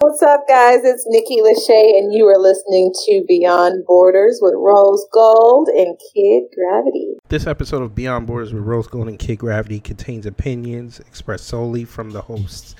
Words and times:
What's 0.00 0.20
up, 0.20 0.46
guys? 0.46 0.80
It's 0.84 1.06
Nikki 1.08 1.40
Lachey, 1.40 1.98
and 1.98 2.12
you 2.12 2.26
are 2.26 2.36
listening 2.36 2.92
to 3.06 3.24
Beyond 3.26 3.86
Borders 3.86 4.40
with 4.42 4.52
Rose 4.54 5.06
Gold 5.10 5.68
and 5.68 5.98
Kid 6.12 6.42
Gravity. 6.54 7.14
This 7.30 7.46
episode 7.46 7.80
of 7.80 7.94
Beyond 7.94 8.26
Borders 8.26 8.52
with 8.52 8.62
Rose 8.62 8.86
Gold 8.88 9.08
and 9.08 9.18
Kid 9.18 9.36
Gravity 9.36 9.80
contains 9.80 10.26
opinions 10.26 11.00
expressed 11.00 11.46
solely 11.46 11.86
from 11.86 12.10
the 12.10 12.20
hosts. 12.20 12.76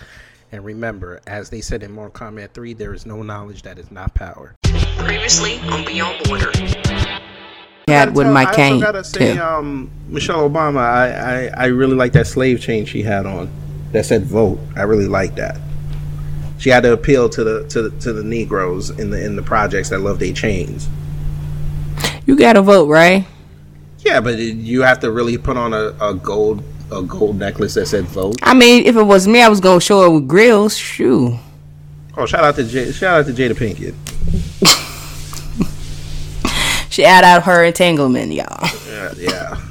And 0.52 0.62
remember, 0.62 1.22
as 1.26 1.48
they 1.48 1.62
said 1.62 1.82
in 1.82 1.90
Mortal 1.92 2.12
Kombat 2.28 2.50
3, 2.50 2.74
there 2.74 2.92
is 2.92 3.06
no 3.06 3.22
knowledge 3.22 3.62
that 3.62 3.78
is 3.78 3.90
not 3.90 4.14
power. 4.14 4.54
Previously 4.98 5.58
on 5.70 5.86
Beyond 5.86 6.22
Border. 6.24 6.52
Had 7.88 8.14
with 8.14 8.26
my 8.26 8.44
cane 8.54 8.74
also 8.74 8.84
gotta 8.84 9.04
say, 9.04 9.36
too. 9.36 9.40
um, 9.40 9.90
Michelle 10.08 10.46
Obama, 10.50 10.80
I, 10.80 11.46
I, 11.46 11.64
I 11.64 11.66
really 11.68 11.96
like 11.96 12.12
that 12.12 12.26
slave 12.26 12.60
chain 12.60 12.84
she 12.84 13.00
had 13.00 13.24
on 13.24 13.50
that 13.92 14.04
said 14.04 14.24
vote. 14.26 14.58
I 14.76 14.82
really 14.82 15.08
like 15.08 15.34
that. 15.36 15.56
She 16.58 16.70
had 16.70 16.82
to 16.84 16.92
appeal 16.92 17.28
to 17.28 17.44
the 17.44 17.68
to 17.68 17.82
the, 17.82 18.00
to 18.00 18.12
the 18.12 18.24
Negroes 18.24 18.90
in 18.90 19.10
the 19.10 19.22
in 19.22 19.36
the 19.36 19.42
projects 19.42 19.90
that 19.90 20.00
love 20.00 20.18
their 20.18 20.32
chains. 20.32 20.88
You 22.26 22.36
got 22.36 22.54
to 22.54 22.62
vote, 22.62 22.88
right? 22.88 23.26
Yeah, 24.00 24.20
but 24.20 24.38
you 24.38 24.82
have 24.82 25.00
to 25.00 25.10
really 25.10 25.38
put 25.38 25.56
on 25.56 25.72
a, 25.74 25.94
a 26.00 26.14
gold 26.14 26.62
a 26.90 27.02
gold 27.02 27.38
necklace 27.38 27.74
that 27.74 27.86
said 27.86 28.04
vote. 28.04 28.36
I 28.42 28.54
mean, 28.54 28.86
if 28.86 28.96
it 28.96 29.02
was 29.02 29.26
me, 29.28 29.42
I 29.42 29.48
was 29.48 29.60
gonna 29.60 29.80
show 29.80 30.04
it 30.04 30.14
with 30.14 30.28
grills. 30.28 30.76
Shoo. 30.76 31.38
Oh, 32.16 32.26
shout 32.26 32.44
out 32.44 32.56
to 32.56 32.64
J- 32.64 32.92
shout 32.92 33.20
out 33.20 33.26
to 33.26 33.32
Jada 33.32 33.52
Pinkett. 33.54 33.94
She 36.96 37.04
add 37.04 37.24
out 37.24 37.42
her 37.42 37.62
entanglement, 37.62 38.32
y'all. 38.32 38.70
Yeah, 38.88 39.12
yeah. 39.18 39.65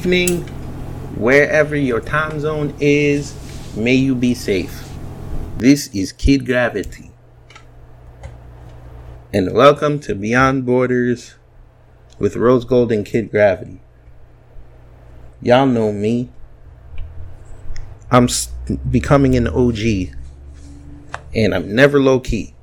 Evening, 0.00 0.44
wherever 1.18 1.76
your 1.76 2.00
time 2.00 2.40
zone 2.40 2.74
is, 2.80 3.34
may 3.76 3.92
you 3.92 4.14
be 4.14 4.32
safe. 4.32 4.88
This 5.58 5.94
is 5.94 6.10
Kid 6.10 6.46
Gravity. 6.46 7.10
And 9.30 9.52
welcome 9.52 10.00
to 10.00 10.14
Beyond 10.14 10.64
Borders 10.64 11.34
with 12.18 12.34
Rose 12.34 12.64
Gold 12.64 12.90
and 12.92 13.04
Kid 13.04 13.30
Gravity. 13.30 13.82
Y'all 15.42 15.66
know 15.66 15.92
me. 15.92 16.30
I'm 18.10 18.26
becoming 18.90 19.36
an 19.36 19.48
OG. 19.48 20.14
And 21.34 21.54
I'm 21.54 21.74
never 21.74 22.00
low 22.00 22.20
key. 22.20 22.54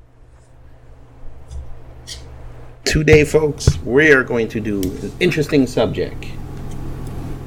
Today, 2.83 3.23
folks, 3.23 3.77
we 3.83 4.11
are 4.11 4.23
going 4.23 4.47
to 4.47 4.59
do 4.59 4.81
an 4.81 5.11
interesting 5.19 5.67
subject. 5.67 6.25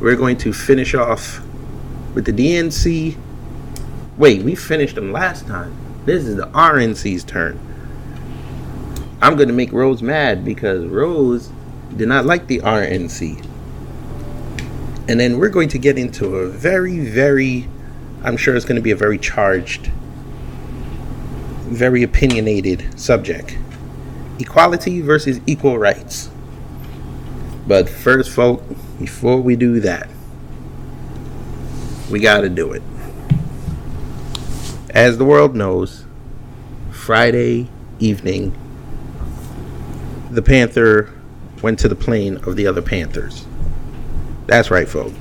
We're 0.00 0.16
going 0.16 0.38
to 0.38 0.52
finish 0.52 0.94
off 0.94 1.42
with 2.14 2.24
the 2.24 2.32
DNC. 2.32 3.16
Wait, 4.16 4.42
we 4.42 4.54
finished 4.54 4.94
them 4.94 5.12
last 5.12 5.46
time. 5.46 5.76
This 6.06 6.24
is 6.24 6.36
the 6.36 6.46
RNC's 6.46 7.22
turn. 7.24 7.60
I'm 9.20 9.36
going 9.36 9.48
to 9.48 9.54
make 9.54 9.72
Rose 9.72 10.02
mad 10.02 10.44
because 10.44 10.86
Rose 10.86 11.50
did 11.96 12.08
not 12.08 12.24
like 12.24 12.46
the 12.46 12.60
RNC. 12.60 13.46
And 15.08 15.20
then 15.20 15.38
we're 15.38 15.50
going 15.50 15.68
to 15.68 15.78
get 15.78 15.98
into 15.98 16.36
a 16.36 16.48
very, 16.48 17.00
very, 17.00 17.68
I'm 18.22 18.36
sure 18.36 18.56
it's 18.56 18.64
going 18.64 18.76
to 18.76 18.82
be 18.82 18.92
a 18.92 18.96
very 18.96 19.18
charged, 19.18 19.90
very 21.66 22.02
opinionated 22.02 22.98
subject 22.98 23.58
equality 24.38 25.00
versus 25.00 25.40
equal 25.46 25.78
rights. 25.78 26.30
But 27.66 27.88
first, 27.88 28.30
folk, 28.30 28.62
before 29.00 29.40
we 29.40 29.56
do 29.56 29.80
that, 29.80 30.10
we 32.10 32.20
got 32.20 32.42
to 32.42 32.50
do 32.50 32.72
it. 32.74 32.82
As 34.90 35.16
the 35.16 35.24
world 35.24 35.56
knows, 35.56 36.04
Friday 36.90 37.70
evening, 37.98 38.54
the 40.30 40.42
Panther 40.42 41.10
went 41.62 41.78
to 41.78 41.88
the 41.88 41.94
plane 41.96 42.36
of 42.44 42.56
the 42.56 42.66
other 42.66 42.82
Panthers. 42.82 43.46
That's 44.46 44.70
right, 44.70 44.88
folk. 44.88 45.14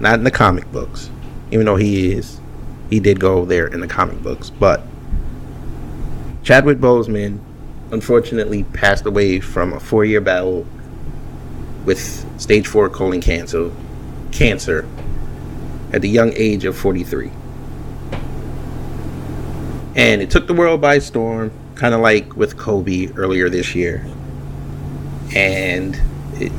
Not 0.00 0.14
in 0.14 0.24
the 0.24 0.32
comic 0.32 0.70
books, 0.72 1.08
even 1.52 1.66
though 1.66 1.76
he 1.76 2.12
is, 2.12 2.40
he 2.90 2.98
did 2.98 3.20
go 3.20 3.44
there 3.44 3.68
in 3.68 3.80
the 3.80 3.86
comic 3.86 4.20
books. 4.24 4.50
But 4.50 4.82
Chadwick 6.42 6.78
Boseman 6.78 7.38
unfortunately 7.92 8.64
passed 8.64 9.06
away 9.06 9.38
from 9.38 9.72
a 9.72 9.78
four-year 9.78 10.20
battle 10.20 10.66
with 11.84 12.40
stage 12.40 12.66
four 12.66 12.88
colon 12.88 13.20
cancer, 13.20 13.70
cancer 14.32 14.88
at 15.92 16.02
the 16.02 16.08
young 16.08 16.32
age 16.34 16.64
of 16.64 16.76
43. 16.76 17.30
And 19.96 20.20
it 20.20 20.30
took 20.30 20.46
the 20.46 20.54
world 20.54 20.80
by 20.80 20.98
storm, 20.98 21.52
kind 21.76 21.94
of 21.94 22.00
like 22.00 22.36
with 22.36 22.56
Kobe 22.56 23.08
earlier 23.14 23.48
this 23.48 23.74
year. 23.74 24.04
And 25.34 26.00
it, 26.34 26.52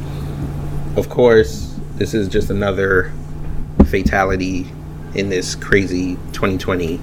of 0.97 1.09
course, 1.09 1.77
this 1.95 2.13
is 2.13 2.29
just 2.29 2.49
another 2.49 3.11
fatality 3.87 4.71
in 5.15 5.29
this 5.29 5.55
crazy 5.55 6.15
2020 6.33 6.99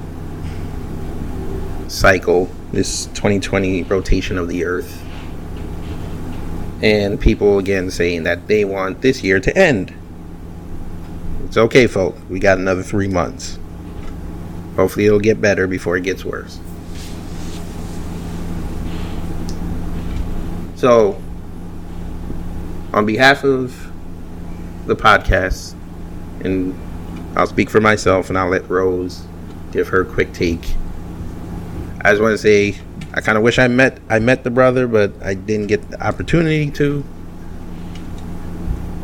cycle, 1.89 2.51
this 2.73 3.07
2020 3.07 3.83
rotation 3.85 4.39
of 4.39 4.49
the 4.49 4.65
earth 4.65 5.02
and 6.83 7.21
people 7.21 7.59
again 7.59 7.91
saying 7.91 8.25
that 8.25 8.49
they 8.49 8.65
want 8.65 9.01
this 9.01 9.23
year 9.23 9.39
to 9.41 9.57
end. 9.57 9.95
It's 11.45 11.57
okay, 11.57 11.87
folks. 11.87 12.21
We 12.29 12.41
got 12.41 12.59
another 12.59 12.83
three 12.83 13.09
months. 13.09 13.59
Hopefully, 14.77 15.07
it'll 15.07 15.21
get 15.21 15.41
better 15.41 15.67
before 15.67 15.97
it 15.97 16.03
gets 16.03 16.25
worse. 16.25 16.59
So, 20.75 21.23
on 22.93 23.07
behalf 23.07 23.45
of 23.45 23.93
the 24.87 24.97
podcast, 24.97 25.75
and 26.43 26.77
I'll 27.37 27.47
speak 27.47 27.71
for 27.71 27.81
myself 27.81 28.29
and 28.29 28.37
I'll 28.37 28.49
let 28.49 28.69
Rose 28.69 29.25
give 29.71 29.89
her 29.89 30.05
quick 30.05 30.33
take. 30.33 30.75
I 32.01 32.11
just 32.11 32.21
want 32.21 32.33
to 32.33 32.39
say 32.39 32.79
I 33.15 33.21
kind 33.21 33.37
of 33.37 33.45
wish 33.45 33.59
I 33.59 33.69
met 33.69 33.99
I 34.09 34.19
met 34.19 34.43
the 34.45 34.51
brother, 34.51 34.87
but 34.87 35.13
I 35.23 35.35
didn't 35.35 35.67
get 35.67 35.91
the 35.91 36.03
opportunity 36.05 36.71
to. 36.73 37.05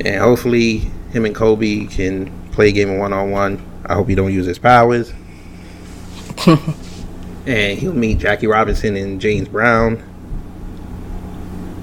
And 0.04 0.20
hopefully, 0.20 0.90
him 1.10 1.24
and 1.24 1.34
Kobe 1.34 1.86
can 1.86 2.30
play 2.52 2.68
a 2.68 2.72
game 2.72 2.90
of 2.90 2.98
one 2.98 3.12
on 3.12 3.30
one. 3.30 3.64
I 3.84 3.94
hope 3.94 4.08
he 4.08 4.14
don't 4.14 4.32
use 4.32 4.46
his 4.46 4.58
powers. 4.58 5.12
and 7.46 7.78
he'll 7.78 7.92
meet 7.92 8.18
Jackie 8.18 8.46
Robinson 8.46 8.96
and 8.96 9.20
James 9.20 9.48
Brown 9.48 10.02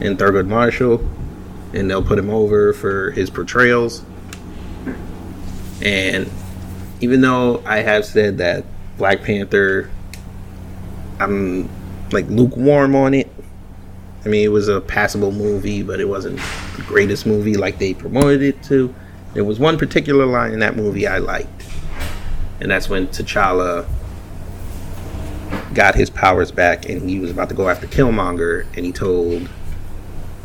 and 0.01 0.17
Thurgood 0.17 0.47
Marshall, 0.47 1.07
and 1.73 1.89
they'll 1.89 2.03
put 2.03 2.17
him 2.17 2.29
over 2.29 2.73
for 2.73 3.11
his 3.11 3.29
portrayals. 3.29 4.03
And 5.81 6.29
even 7.01 7.21
though 7.21 7.61
I 7.65 7.77
have 7.77 8.05
said 8.05 8.37
that 8.37 8.65
Black 8.97 9.23
Panther, 9.23 9.89
I'm 11.19 11.69
like 12.11 12.27
lukewarm 12.27 12.95
on 12.95 13.13
it. 13.13 13.31
I 14.23 14.27
mean, 14.27 14.43
it 14.43 14.51
was 14.51 14.67
a 14.67 14.81
passable 14.81 15.31
movie, 15.31 15.83
but 15.83 15.99
it 15.99 16.09
wasn't 16.09 16.39
the 16.75 16.83
greatest 16.87 17.25
movie 17.25 17.55
like 17.55 17.77
they 17.77 17.93
promoted 17.93 18.41
it 18.41 18.63
to. 18.63 18.93
There 19.33 19.43
was 19.43 19.59
one 19.59 19.77
particular 19.77 20.25
line 20.25 20.51
in 20.51 20.59
that 20.59 20.75
movie 20.75 21.05
I 21.07 21.19
liked, 21.19 21.65
and 22.59 22.71
that's 22.71 22.89
when 22.89 23.07
T'Challa 23.07 23.85
got 25.73 25.93
his 25.93 26.09
powers 26.09 26.51
back 26.51 26.87
and 26.87 27.09
he 27.09 27.19
was 27.19 27.29
about 27.29 27.49
to 27.49 27.55
go 27.55 27.69
after 27.69 27.85
Killmonger, 27.85 28.65
and 28.75 28.85
he 28.85 28.91
told 28.91 29.49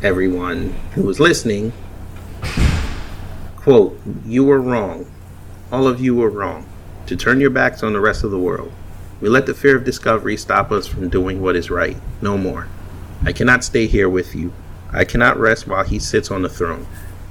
everyone 0.03 0.75
who 0.95 1.03
was 1.03 1.21
listening, 1.21 1.73
quote, 3.57 3.99
you 4.27 4.45
were 4.45 4.61
wrong. 4.61 5.07
All 5.71 5.87
of 5.87 6.01
you 6.01 6.17
were 6.17 6.31
wrong. 6.31 6.67
to 7.07 7.17
turn 7.17 7.41
your 7.41 7.51
backs 7.51 7.83
on 7.83 7.93
the 7.93 8.01
rest 8.01 8.23
of 8.23 8.31
the 8.31 8.39
world. 8.39 8.73
We 9.21 9.29
let 9.29 9.47
the 9.47 9.55
fear 9.55 9.77
of 9.77 9.85
discovery 9.85 10.37
stop 10.37 10.73
us 10.73 10.87
from 10.87 11.09
doing 11.09 11.43
what 11.43 11.57
is 11.57 11.71
right. 11.71 11.97
No 12.23 12.39
more. 12.39 12.69
I 13.23 13.33
cannot 13.33 13.65
stay 13.65 13.87
here 13.87 14.09
with 14.09 14.35
you. 14.35 14.53
I 14.93 15.05
cannot 15.05 15.39
rest 15.39 15.67
while 15.67 15.85
he 15.85 15.99
sits 15.99 16.31
on 16.31 16.43
the 16.43 16.49
throne. 16.49 16.87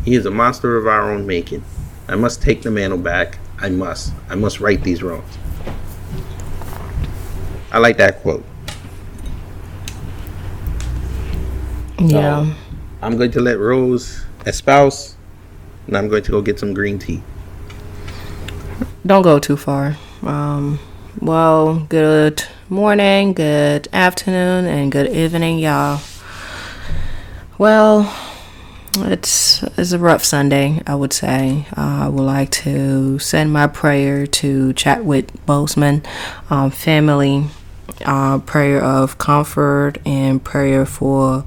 He 0.06 0.16
is 0.16 0.26
a 0.26 0.32
monster 0.32 0.78
of 0.78 0.88
our 0.88 1.12
own 1.12 1.26
making. 1.26 1.64
I 2.08 2.16
must 2.16 2.42
take 2.42 2.62
the 2.62 2.72
mantle 2.72 3.00
back. 3.00 3.40
I 3.60 3.70
must. 3.70 4.14
I 4.30 4.36
must 4.36 4.60
right 4.60 4.82
these 4.82 5.02
wrongs. 5.04 5.38
I 7.72 7.80
like 7.80 7.98
that 7.98 8.22
quote. 8.22 8.46
Yeah. 12.00 12.54
I'm 13.02 13.18
going 13.18 13.32
to 13.32 13.42
let 13.42 13.60
Rose 13.60 14.26
espouse, 14.46 15.16
and 15.88 15.98
I'm 15.98 16.08
going 16.08 16.24
to 16.24 16.32
go 16.32 16.42
get 16.42 16.60
some 16.60 16.74
green 16.74 17.00
tea. 17.00 17.22
Don't 19.06 19.22
go 19.22 19.40
too 19.40 19.58
far. 19.58 19.98
Um, 20.24 20.80
well, 21.22 21.86
good 21.90 22.44
morning, 22.70 23.34
good 23.34 23.88
afternoon, 23.92 24.66
and 24.66 24.92
good 24.92 25.12
evening, 25.12 25.60
y'all. 25.60 26.02
Well, 27.58 28.16
it's 28.98 29.62
it's 29.78 29.92
a 29.92 30.00
rough 30.00 30.24
Sunday, 30.24 30.82
I 30.88 30.96
would 30.96 31.12
say. 31.12 31.66
Uh, 31.76 32.04
I 32.04 32.08
would 32.08 32.24
like 32.24 32.52
to 32.52 33.20
send 33.20 33.52
my 33.52 33.68
prayer 33.68 34.28
to 34.28 34.74
Chadwick 34.74 35.28
Boseman 35.46 36.06
um, 36.50 36.72
family, 36.72 37.48
uh, 38.06 38.40
prayer 38.40 38.82
of 38.82 39.18
comfort 39.18 39.98
and 40.06 40.42
prayer 40.42 40.86
for 40.86 41.44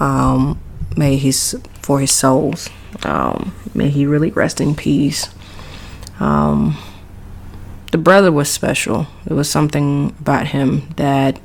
um, 0.00 0.60
may 0.96 1.16
his 1.16 1.56
for 1.80 2.00
his 2.00 2.10
souls. 2.10 2.68
Um, 3.04 3.54
may 3.72 3.88
he 3.88 4.04
really 4.04 4.30
rest 4.30 4.60
in 4.60 4.74
peace. 4.74 5.32
Um, 6.18 6.76
the 7.92 7.98
brother 7.98 8.32
was 8.32 8.50
special. 8.50 9.06
It 9.26 9.34
was 9.34 9.48
something 9.48 10.16
about 10.18 10.48
him 10.48 10.88
that 10.96 11.38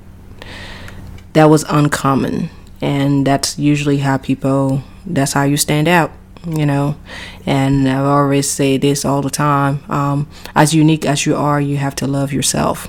that 1.34 1.46
was 1.46 1.64
uncommon, 1.70 2.50
and 2.82 3.28
that's 3.28 3.60
usually 3.60 4.00
how 4.00 4.18
people. 4.18 4.82
That's 5.06 5.34
how 5.34 5.44
you 5.44 5.56
stand 5.56 5.88
out, 5.88 6.12
you 6.46 6.66
know. 6.66 6.98
And 7.46 7.88
I 7.88 7.98
always 7.98 8.50
say 8.50 8.78
this 8.78 9.06
all 9.06 9.22
the 9.22 9.30
time: 9.30 9.84
um, 9.90 10.28
as 10.56 10.74
unique 10.74 11.06
as 11.06 11.26
you 11.26 11.36
are, 11.36 11.62
you 11.62 11.78
have 11.78 11.96
to 11.96 12.08
love 12.08 12.34
yourself, 12.34 12.88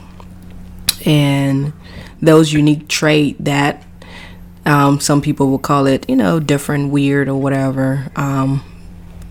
and 1.04 1.72
those 2.22 2.52
unique 2.52 2.88
trait 2.88 3.36
that 3.44 3.84
um, 4.64 5.00
some 5.00 5.20
people 5.20 5.50
will 5.50 5.58
call 5.58 5.86
it, 5.86 6.08
you 6.08 6.16
know, 6.16 6.40
different, 6.40 6.92
weird, 6.92 7.28
or 7.28 7.40
whatever. 7.40 8.10
Um, 8.14 8.62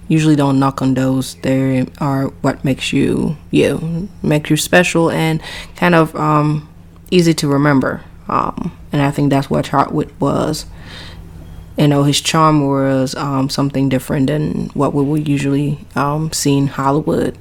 usually 0.07 0.36
don't 0.36 0.59
knock 0.59 0.81
on 0.81 0.94
those. 0.94 1.36
They 1.36 1.86
are 2.00 2.27
what 2.42 2.63
makes 2.63 2.94
you 2.94 3.38
you, 3.51 4.09
make 4.24 4.50
you 4.50 4.57
special 4.57 5.09
and 5.12 5.42
kind 5.75 5.95
of 5.95 6.15
um, 6.15 6.69
easy 7.12 7.33
to 7.36 7.48
remember. 7.48 8.04
Um, 8.27 8.77
and 8.92 9.01
I 9.01 9.12
think 9.12 9.30
that's 9.30 9.50
what 9.50 9.65
Chadwick 9.65 10.09
was. 10.19 10.65
You 11.77 11.88
know, 11.88 12.04
his 12.04 12.19
charm 12.21 12.68
was 12.68 13.15
um, 13.15 13.50
something 13.50 13.88
different 13.88 14.27
than 14.27 14.68
what 14.69 14.94
we 14.94 15.04
would 15.04 15.27
usually 15.27 15.80
um, 15.95 16.31
see 16.33 16.57
in 16.57 16.68
Hollywood. 16.68 17.38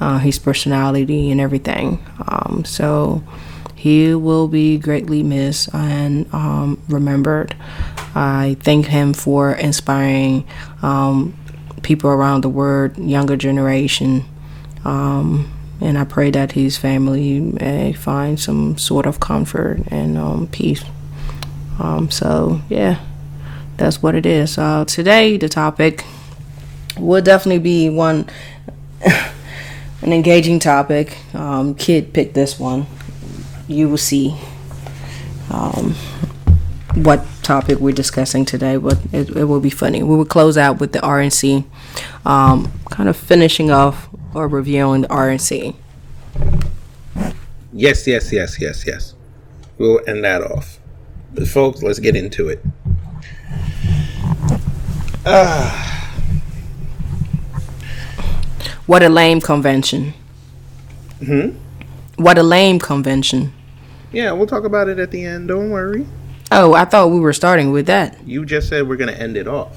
Uh, 0.00 0.18
his 0.18 0.38
personality 0.38 1.28
and 1.32 1.40
everything. 1.40 1.98
Um, 2.28 2.62
so 2.64 3.24
he 3.74 4.14
will 4.14 4.46
be 4.46 4.78
greatly 4.78 5.24
missed 5.24 5.74
and 5.74 6.32
um, 6.32 6.80
remembered. 6.88 7.56
I 8.14 8.56
thank 8.60 8.86
him 8.86 9.12
for 9.12 9.52
inspiring 9.52 10.46
people 11.88 12.10
around 12.10 12.42
the 12.42 12.50
world, 12.50 12.98
younger 12.98 13.34
generation. 13.34 14.22
Um, 14.84 15.50
and 15.80 15.96
I 15.96 16.04
pray 16.04 16.30
that 16.32 16.52
his 16.52 16.76
family 16.76 17.40
may 17.40 17.94
find 17.94 18.38
some 18.38 18.76
sort 18.76 19.06
of 19.06 19.20
comfort 19.20 19.80
and 19.90 20.18
um, 20.18 20.48
peace. 20.48 20.84
Um, 21.78 22.10
so, 22.10 22.60
yeah, 22.68 23.00
that's 23.78 24.02
what 24.02 24.14
it 24.14 24.26
is. 24.26 24.58
Uh, 24.58 24.84
today, 24.84 25.38
the 25.38 25.48
topic 25.48 26.04
will 26.98 27.22
definitely 27.22 27.60
be 27.60 27.88
one, 27.88 28.28
an 30.02 30.12
engaging 30.12 30.58
topic. 30.58 31.16
Um, 31.32 31.74
Kid 31.74 32.12
picked 32.12 32.34
this 32.34 32.60
one. 32.60 32.84
You 33.66 33.88
will 33.88 33.96
see 33.96 34.36
um, 35.50 35.94
what 36.96 37.24
topic 37.48 37.78
we're 37.78 37.94
discussing 37.94 38.44
today, 38.44 38.76
but 38.76 38.98
it, 39.10 39.34
it 39.34 39.44
will 39.44 39.58
be 39.60 39.70
funny. 39.70 40.02
We 40.02 40.14
will 40.14 40.26
close 40.26 40.58
out 40.58 40.80
with 40.80 40.92
the 40.92 40.98
RNC, 40.98 41.64
um, 42.26 42.70
kind 42.90 43.08
of 43.08 43.16
finishing 43.16 43.70
off 43.70 44.10
or 44.34 44.46
reviewing 44.48 45.00
the 45.00 45.08
RNC. 45.08 45.74
Yes, 47.72 48.06
yes, 48.06 48.30
yes, 48.34 48.60
yes, 48.60 48.86
yes. 48.86 49.14
We'll 49.78 50.00
end 50.06 50.24
that 50.24 50.42
off. 50.42 50.78
But 51.32 51.48
folks, 51.48 51.82
let's 51.82 51.98
get 51.98 52.14
into 52.16 52.50
it. 52.50 52.62
What 58.84 59.02
a 59.02 59.08
lame 59.08 59.40
convention. 59.40 60.12
Hmm? 61.24 61.50
What 62.16 62.36
a 62.36 62.42
lame 62.42 62.78
convention. 62.78 63.54
Yeah, 64.12 64.32
we'll 64.32 64.46
talk 64.46 64.64
about 64.64 64.90
it 64.90 64.98
at 64.98 65.10
the 65.10 65.24
end. 65.24 65.48
Don't 65.48 65.70
worry. 65.70 66.06
Oh, 66.50 66.74
I 66.74 66.84
thought 66.84 67.10
we 67.10 67.20
were 67.20 67.32
starting 67.32 67.72
with 67.72 67.86
that. 67.86 68.16
You 68.26 68.44
just 68.44 68.68
said 68.68 68.88
we're 68.88 68.96
gonna 68.96 69.12
end 69.12 69.36
it 69.36 69.46
off. 69.46 69.76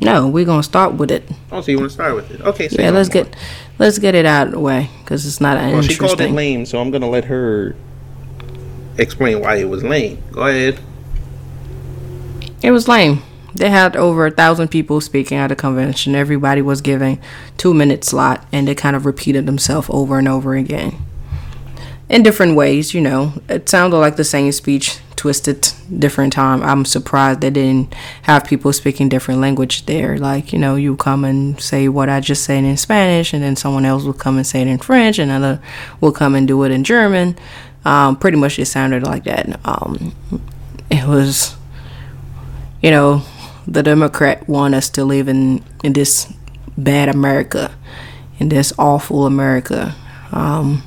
No, 0.00 0.28
we're 0.28 0.44
gonna 0.44 0.62
start 0.62 0.94
with 0.94 1.10
it. 1.10 1.24
Oh, 1.52 1.60
so 1.60 1.70
you 1.70 1.78
want 1.78 1.90
to 1.90 1.94
start 1.94 2.14
with 2.14 2.30
it? 2.30 2.40
Okay. 2.40 2.68
say 2.68 2.84
Yeah, 2.84 2.90
no 2.90 2.96
let's 2.98 3.14
more. 3.14 3.24
get 3.24 3.36
let's 3.78 3.98
get 3.98 4.14
it 4.14 4.26
out 4.26 4.46
of 4.48 4.52
the 4.52 4.60
way 4.60 4.90
because 5.02 5.26
it's 5.26 5.40
not 5.40 5.56
Well, 5.58 5.82
she 5.82 5.96
called 5.96 6.20
it 6.20 6.30
lame, 6.30 6.64
so 6.66 6.80
I'm 6.80 6.90
gonna 6.90 7.08
let 7.08 7.24
her 7.26 7.74
explain 8.98 9.40
why 9.40 9.56
it 9.56 9.68
was 9.68 9.82
lame. 9.82 10.22
Go 10.32 10.42
ahead. 10.46 10.78
It 12.62 12.70
was 12.70 12.88
lame. 12.88 13.22
They 13.54 13.68
had 13.70 13.96
over 13.96 14.26
a 14.26 14.30
thousand 14.30 14.68
people 14.68 15.00
speaking 15.00 15.36
at 15.36 15.50
a 15.50 15.56
convention. 15.56 16.14
Everybody 16.14 16.62
was 16.62 16.80
giving 16.80 17.20
two 17.56 17.74
minute 17.74 18.04
slot, 18.04 18.46
and 18.52 18.68
they 18.68 18.74
kind 18.74 18.94
of 18.96 19.04
repeated 19.06 19.46
themselves 19.46 19.88
over 19.90 20.18
and 20.18 20.28
over 20.28 20.54
again 20.54 20.94
in 22.08 22.22
different 22.22 22.56
ways. 22.56 22.94
You 22.94 23.00
know, 23.00 23.34
it 23.48 23.68
sounded 23.68 23.96
like 23.98 24.16
the 24.16 24.24
same 24.24 24.52
speech, 24.52 24.98
twisted 25.20 25.72
different 25.98 26.32
time. 26.32 26.62
I'm 26.62 26.84
surprised 26.84 27.40
they 27.40 27.50
didn't 27.50 27.94
have 28.22 28.44
people 28.44 28.72
speaking 28.72 29.08
different 29.08 29.40
language 29.40 29.86
there. 29.86 30.18
Like 30.18 30.52
you 30.52 30.58
know, 30.58 30.76
you 30.76 30.96
come 30.96 31.24
and 31.24 31.60
say 31.60 31.88
what 31.88 32.08
I 32.08 32.20
just 32.20 32.44
said 32.44 32.64
in 32.64 32.76
Spanish, 32.76 33.32
and 33.32 33.42
then 33.42 33.56
someone 33.56 33.84
else 33.84 34.04
will 34.04 34.12
come 34.12 34.36
and 34.36 34.46
say 34.46 34.62
it 34.62 34.66
in 34.66 34.78
French, 34.78 35.18
another 35.18 35.60
will 36.00 36.12
come 36.12 36.34
and 36.34 36.48
do 36.48 36.62
it 36.64 36.72
in 36.72 36.84
German. 36.84 37.36
Um, 37.84 38.16
pretty 38.16 38.36
much, 38.36 38.58
it 38.58 38.66
sounded 38.66 39.02
like 39.04 39.24
that. 39.24 39.58
Um, 39.64 40.14
it 40.90 41.06
was 41.06 41.56
you 42.82 42.90
know, 42.90 43.22
the 43.66 43.82
Democrat 43.82 44.48
want 44.48 44.74
us 44.74 44.88
to 44.90 45.04
live 45.04 45.28
in, 45.28 45.62
in 45.84 45.92
this 45.92 46.32
bad 46.76 47.08
America, 47.08 47.74
in 48.38 48.48
this 48.48 48.72
awful 48.78 49.26
America. 49.26 49.94
Um, 50.32 50.82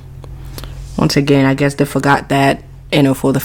once 0.97 1.15
again, 1.15 1.45
I 1.45 1.53
guess 1.53 1.75
they 1.75 1.85
forgot 1.85 2.29
that, 2.29 2.63
you 2.91 3.03
know, 3.03 3.13
for 3.13 3.31
the 3.31 3.39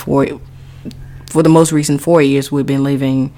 for 1.30 1.42
the 1.42 1.48
most 1.48 1.72
recent 1.72 2.00
four 2.00 2.22
years, 2.22 2.50
we've 2.50 2.66
been 2.66 2.84
living 2.84 3.34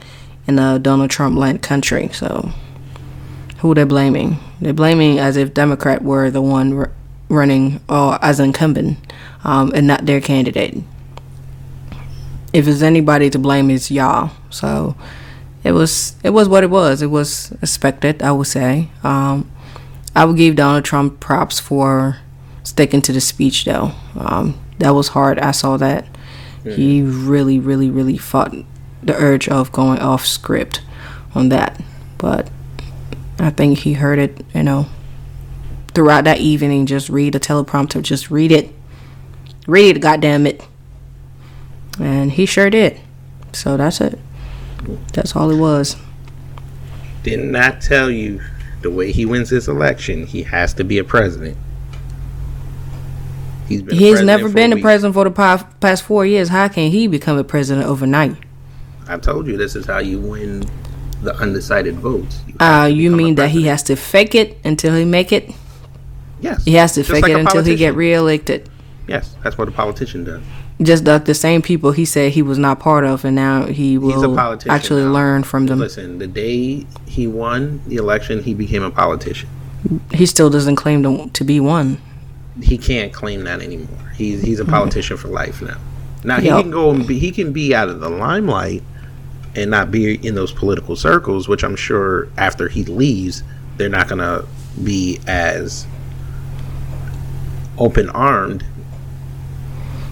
in 0.47 0.59
a 0.59 0.79
Donald 0.79 1.11
Trump 1.11 1.37
led 1.37 1.63
country. 1.63 2.09
So, 2.13 2.51
who 3.59 3.75
they're 3.75 3.87
blaming? 3.87 4.39
They're 4.61 4.73
blaming 4.73 5.19
as 5.19 5.37
if 5.37 5.55
Democrat 5.55 6.03
were 6.03 6.31
the 6.31 6.43
one 6.43 6.77
r- 6.77 6.93
running 7.29 7.81
or 7.89 8.23
as 8.25 8.41
incumbent, 8.41 8.99
um, 9.45 9.73
and 9.75 9.87
not 9.87 10.07
their 10.07 10.21
candidate 10.21 10.83
if 12.53 12.65
there's 12.65 12.83
anybody 12.83 13.31
to 13.31 13.39
blame, 13.39 13.71
it's 13.71 13.91
y'all. 13.91 14.33
So 14.51 14.97
it 15.63 15.73
was 15.73 16.17
it 16.23 16.31
was 16.31 16.49
what 16.49 16.65
it 16.65 16.71
was. 16.71 17.03
It 17.03 17.09
was 17.09 17.53
expected, 17.63 18.23
I 18.23 18.33
would 18.33 18.47
say. 18.47 18.91
Um, 19.03 19.51
I 20.15 20.25
would 20.25 20.37
give 20.37 20.57
Donald 20.57 20.85
Trump 20.85 21.21
props 21.21 21.61
for 21.61 22.19
sticking 22.63 23.03
to 23.03 23.13
the 23.13 23.21
speech, 23.21 23.65
though. 23.65 23.93
Um, 24.19 24.59
that 24.79 24.91
was 24.91 25.09
hard. 25.09 25.39
I 25.39 25.53
saw 25.53 25.77
that. 25.77 26.07
He 26.65 27.03
really, 27.03 27.59
really, 27.59 27.91
really 27.91 28.19
fought 28.19 28.55
the 29.03 29.17
urge 29.17 29.49
of 29.49 29.73
going 29.73 29.99
off 29.99 30.27
script 30.27 30.83
on 31.35 31.49
that, 31.49 31.81
but 32.19 32.51
I 33.39 33.51
think 33.51 33.79
he 33.79 33.95
heard 33.95 34.19
it. 34.19 34.45
You 34.55 34.63
know, 34.63 34.87
throughout 35.95 36.25
that 36.25 36.39
evening, 36.39 36.87
just 36.87 37.09
read 37.09 37.33
the 37.33 37.41
teleprompter. 37.41 38.03
Just 38.03 38.31
read 38.31 38.53
it. 38.53 38.71
Read 39.67 39.97
it, 39.97 40.01
goddamn 40.01 40.47
it 40.47 40.67
and 42.01 42.33
he 42.33 42.47
sure 42.47 42.71
did. 42.71 42.99
So 43.53 43.77
that's 43.77 44.01
it. 44.01 44.19
That's 45.13 45.37
all 45.37 45.51
it 45.51 45.59
was. 45.59 45.97
Did 47.23 47.41
not 47.41 47.77
I 47.77 47.79
tell 47.79 48.11
you 48.11 48.41
the 48.81 48.91
way 48.91 49.13
he 49.13 49.27
wins 49.27 49.51
this 49.51 49.69
election, 49.69 50.27
he 50.27 50.43
has 50.45 50.73
to 50.75 50.85
be 50.85 50.99
a 50.99 51.05
president. 51.05 51.57
He's 53.71 53.83
been 53.83 53.97
He's 53.97 54.21
never 54.21 54.49
been 54.49 54.73
a 54.73 54.81
president 54.81 55.15
for 55.15 55.23
the 55.23 55.65
past 55.81 56.03
four 56.03 56.27
years. 56.27 56.49
How 56.49 56.67
can 56.67 56.91
he 56.91 57.07
become 57.07 57.39
a 57.39 57.45
president 57.45 57.87
overnight? 57.87 58.37
I've 59.07 59.21
told 59.21 59.47
you 59.47 59.57
this 59.57 59.77
is 59.77 59.87
how 59.87 59.99
you 59.99 60.19
win 60.19 60.69
the 61.23 61.37
undecided 61.37 61.95
votes. 61.95 62.43
You 62.49 62.55
Uh, 62.59 62.87
you 62.87 63.13
mean 63.13 63.37
that 63.37 63.51
he 63.51 63.67
has 63.69 63.85
to 63.85 63.95
fake 63.95 64.35
it 64.35 64.59
until 64.65 64.97
he 64.97 65.05
make 65.05 65.31
it? 65.31 65.53
Yes. 66.41 66.65
He 66.65 66.75
has 66.75 66.95
to 66.95 67.03
Just 67.03 67.13
fake 67.13 67.23
like 67.23 67.31
it 67.31 67.39
until 67.39 67.63
he 67.63 67.77
get 67.77 67.95
reelected. 67.95 68.69
Yes, 69.07 69.37
that's 69.45 69.57
what 69.57 69.69
a 69.69 69.73
politician 69.73 70.25
does. 70.25 70.43
Just 70.83 71.05
like 71.05 71.27
the 71.27 71.35
same 71.35 71.63
people 71.63 71.93
he 71.93 72.05
said 72.05 72.33
he 72.33 72.43
was 72.43 72.59
not 72.59 72.81
part 72.81 73.05
of, 73.05 73.25
and 73.25 73.37
now 73.37 73.67
he 73.67 73.99
will 73.99 74.37
actually 74.69 75.05
now. 75.05 75.13
learn 75.13 75.45
from 75.45 75.67
them. 75.67 75.79
Listen, 75.79 76.19
the 76.19 76.27
day 76.27 76.87
he 77.07 77.29
won 77.29 77.83
the 77.87 77.97
election, 77.97 78.43
he 78.43 78.55
became 78.55 78.83
a 78.83 78.91
politician. 78.91 79.49
He 80.13 80.27
still 80.27 80.51
doesn't 80.51 80.77
claim 80.77 81.03
to, 81.05 81.31
to 81.31 81.45
be 81.45 81.61
one. 81.61 81.99
He 82.63 82.79
can't 82.79 83.13
claim 83.13 83.45
that 83.45 83.61
anymore. 83.61 84.13
He's 84.17 84.43
he's 84.43 84.61
a 84.61 84.65
hmm. 84.65 84.71
politician 84.71 85.17
for 85.17 85.29
life 85.29 85.63
now. 85.63 85.79
Now 86.25 86.39
he 86.41 86.49
Yep. 86.49 86.63
can 86.63 86.71
go 86.71 86.91
and 86.91 87.07
be 87.07 87.19
he 87.19 87.31
can 87.31 87.53
be 87.53 87.75
out 87.75 87.89
of 87.89 88.01
the 88.01 88.09
limelight 88.09 88.83
and 89.55 89.71
not 89.71 89.91
be 89.91 90.15
in 90.27 90.35
those 90.35 90.53
political 90.53 90.97
circles, 90.97 91.49
which 91.49 91.65
I'm 91.65 91.77
sure 91.77 92.29
after 92.37 92.69
he 92.69 92.85
leaves, 92.85 93.43
they're 93.77 93.89
not 93.89 94.09
gonna 94.09 94.45
be 94.83 95.21
as 95.27 95.87
open 97.79 98.11
armed 98.11 98.65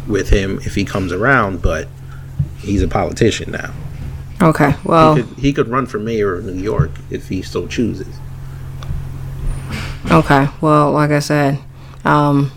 with 0.09 0.31
him 0.31 0.59
if 0.65 0.75
he 0.75 0.85
comes 0.85 1.13
around, 1.13 1.61
but 1.63 1.87
he's 2.59 2.83
a 2.83 2.89
politician 2.89 3.53
now. 3.53 3.73
Okay, 4.41 4.75
well, 4.85 5.15
He 5.17 5.23
could, 5.23 5.39
he 5.39 5.53
could 5.53 5.69
run 5.69 5.87
for 5.87 5.99
mayor 5.99 6.35
of 6.35 6.45
New 6.45 6.63
York 6.63 6.91
if 7.11 7.29
he 7.29 7.43
so 7.43 7.67
chooses. 7.67 8.15
okay, 10.11 10.49
well, 10.61 10.93
like 10.93 11.11
I 11.11 11.19
said, 11.19 11.59
um, 12.05 12.51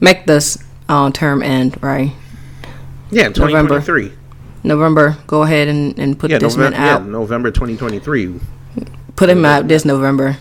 make 0.00 0.26
this 0.26 0.62
uh, 0.88 1.10
term 1.10 1.42
end 1.42 1.82
right. 1.82 2.12
Yeah, 3.10 3.28
November. 3.28 3.78
2023. 3.80 4.12
November, 4.64 5.16
go 5.28 5.42
ahead 5.42 5.68
and, 5.68 5.96
and 5.98 6.18
put 6.18 6.30
Yeah, 6.30 6.38
this 6.38 6.56
November, 6.56 6.76
man 6.78 6.86
yeah, 6.86 6.94
out. 6.96 7.06
November 7.06 7.50
2023. 7.52 8.40
Put 9.14 9.28
him 9.30 9.44
out 9.44 9.68
this 9.68 9.84
November. 9.84 10.36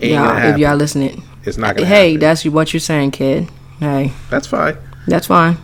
Ain't 0.00 0.14
y'all, 0.14 0.50
if 0.52 0.58
y'all 0.58 0.76
listening. 0.76 1.22
It's 1.44 1.58
not 1.58 1.76
gonna 1.76 1.86
Hey, 1.86 2.12
happen. 2.12 2.20
that's 2.20 2.44
what 2.46 2.72
you're 2.72 2.80
saying, 2.80 3.10
kid. 3.12 3.48
Hey, 3.78 4.12
That's 4.30 4.46
fine. 4.46 4.76
that's 5.06 5.26
fine. 5.26 5.58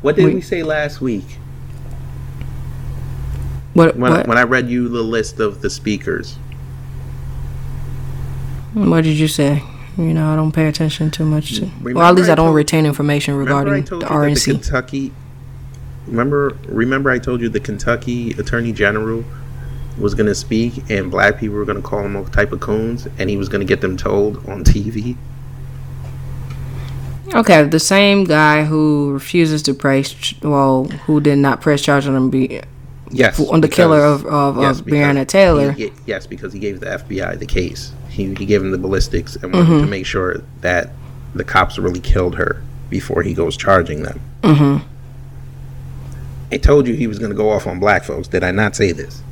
What 0.00 0.16
did 0.16 0.26
We- 0.26 0.34
we 0.34 0.40
say 0.40 0.62
last 0.64 1.00
week 1.00 1.24
What 3.74 3.96
when, 3.96 4.12
what, 4.12 4.26
when 4.26 4.38
I 4.38 4.42
read 4.42 4.68
you 4.68 4.88
the 4.88 5.02
list 5.02 5.38
of 5.40 5.60
the 5.62 5.70
speakers? 5.70 6.36
what 8.74 9.04
did 9.04 9.16
you 9.16 9.28
say? 9.28 9.62
You 9.98 10.14
know, 10.14 10.32
I 10.32 10.36
don't 10.36 10.52
pay 10.52 10.66
attention 10.68 11.10
too 11.10 11.24
much. 11.24 11.56
To, 11.58 11.70
well, 11.82 12.00
at 12.08 12.14
least 12.14 12.28
I, 12.30 12.32
I 12.32 12.34
don't 12.36 12.46
told- 12.46 12.56
retain 12.56 12.86
information 12.86 13.34
regarding 13.34 13.84
the 13.84 13.98
that 13.98 14.00
the 14.00 14.06
RNC. 14.06 14.44
Kentucky. 14.52 15.12
Remember, 16.06 16.56
remember 16.66 17.10
I 17.10 17.18
told 17.18 17.40
you 17.40 17.48
the 17.48 17.60
Kentucky 17.60 18.30
Attorney 18.32 18.72
General 18.72 19.24
was 19.98 20.14
going 20.14 20.26
to 20.26 20.34
speak, 20.34 20.90
and 20.90 21.10
black 21.10 21.38
people 21.38 21.56
were 21.56 21.64
going 21.64 21.76
to 21.80 21.82
call 21.86 22.00
him 22.00 22.16
a 22.16 22.24
type 22.30 22.52
of 22.52 22.60
coons, 22.60 23.06
and 23.18 23.28
he 23.30 23.36
was 23.36 23.48
going 23.48 23.60
to 23.60 23.66
get 23.66 23.80
them 23.82 23.96
told 23.96 24.38
on 24.48 24.64
TV. 24.64 25.16
Okay, 27.34 27.62
the 27.64 27.78
same 27.80 28.24
guy 28.24 28.64
who 28.64 29.12
refuses 29.12 29.62
to 29.62 29.74
press, 29.74 30.34
well, 30.42 30.84
who 31.06 31.20
did 31.20 31.36
not 31.38 31.60
press 31.60 31.80
charge 31.82 32.06
on 32.06 32.14
him 32.16 32.30
be 32.30 32.60
Yes, 33.10 33.38
on 33.50 33.60
the 33.60 33.68
killer 33.68 34.00
of 34.00 34.24
of, 34.26 34.56
yes, 34.56 34.78
of 34.80 34.84
because 34.86 34.98
Breonna 35.16 35.26
Taylor. 35.26 35.72
he- 35.72 35.92
yes, 36.06 36.26
because 36.26 36.52
he 36.52 36.58
gave 36.58 36.80
the 36.80 36.86
FBI 36.86 37.38
the 37.38 37.46
case. 37.46 37.92
He, 38.12 38.34
he 38.34 38.44
gave 38.44 38.60
him 38.60 38.70
the 38.70 38.78
ballistics 38.78 39.36
and 39.36 39.52
wanted 39.54 39.80
to 39.80 39.86
make 39.86 40.04
sure 40.04 40.42
that 40.60 40.90
the 41.34 41.44
cops 41.44 41.78
really 41.78 42.00
killed 42.00 42.34
her 42.36 42.62
before 42.90 43.22
he 43.22 43.32
goes 43.32 43.56
charging 43.56 44.02
them. 44.02 44.20
Mm-hmm. 44.42 44.86
I 46.52 46.58
told 46.58 46.86
you 46.86 46.94
he 46.94 47.06
was 47.06 47.18
going 47.18 47.30
to 47.30 47.36
go 47.36 47.50
off 47.50 47.66
on 47.66 47.80
black 47.80 48.04
folks. 48.04 48.28
Did 48.28 48.44
I 48.44 48.50
not 48.50 48.76
say 48.76 48.92
this? 48.92 49.22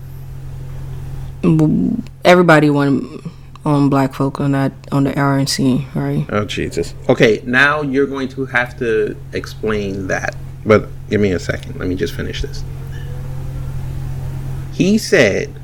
Everybody 2.25 2.70
went 2.70 3.04
on 3.66 3.90
black 3.90 4.14
folk 4.14 4.40
on 4.40 4.52
that 4.52 4.72
on 4.90 5.04
the 5.04 5.12
RNC, 5.12 5.94
right? 5.94 6.25
Oh 6.30 6.46
Jesus. 6.46 6.94
Okay, 7.10 7.42
now 7.44 7.82
you're 7.82 8.06
going 8.06 8.28
to 8.28 8.46
have 8.46 8.78
to 8.78 9.14
explain 9.34 10.06
that. 10.06 10.34
But 10.64 10.88
give 11.10 11.20
me 11.20 11.32
a 11.32 11.38
second. 11.38 11.78
Let 11.78 11.88
me 11.88 11.96
just 11.96 12.14
finish 12.14 12.40
this. 12.40 12.64
He 14.72 14.96
said 14.96 15.54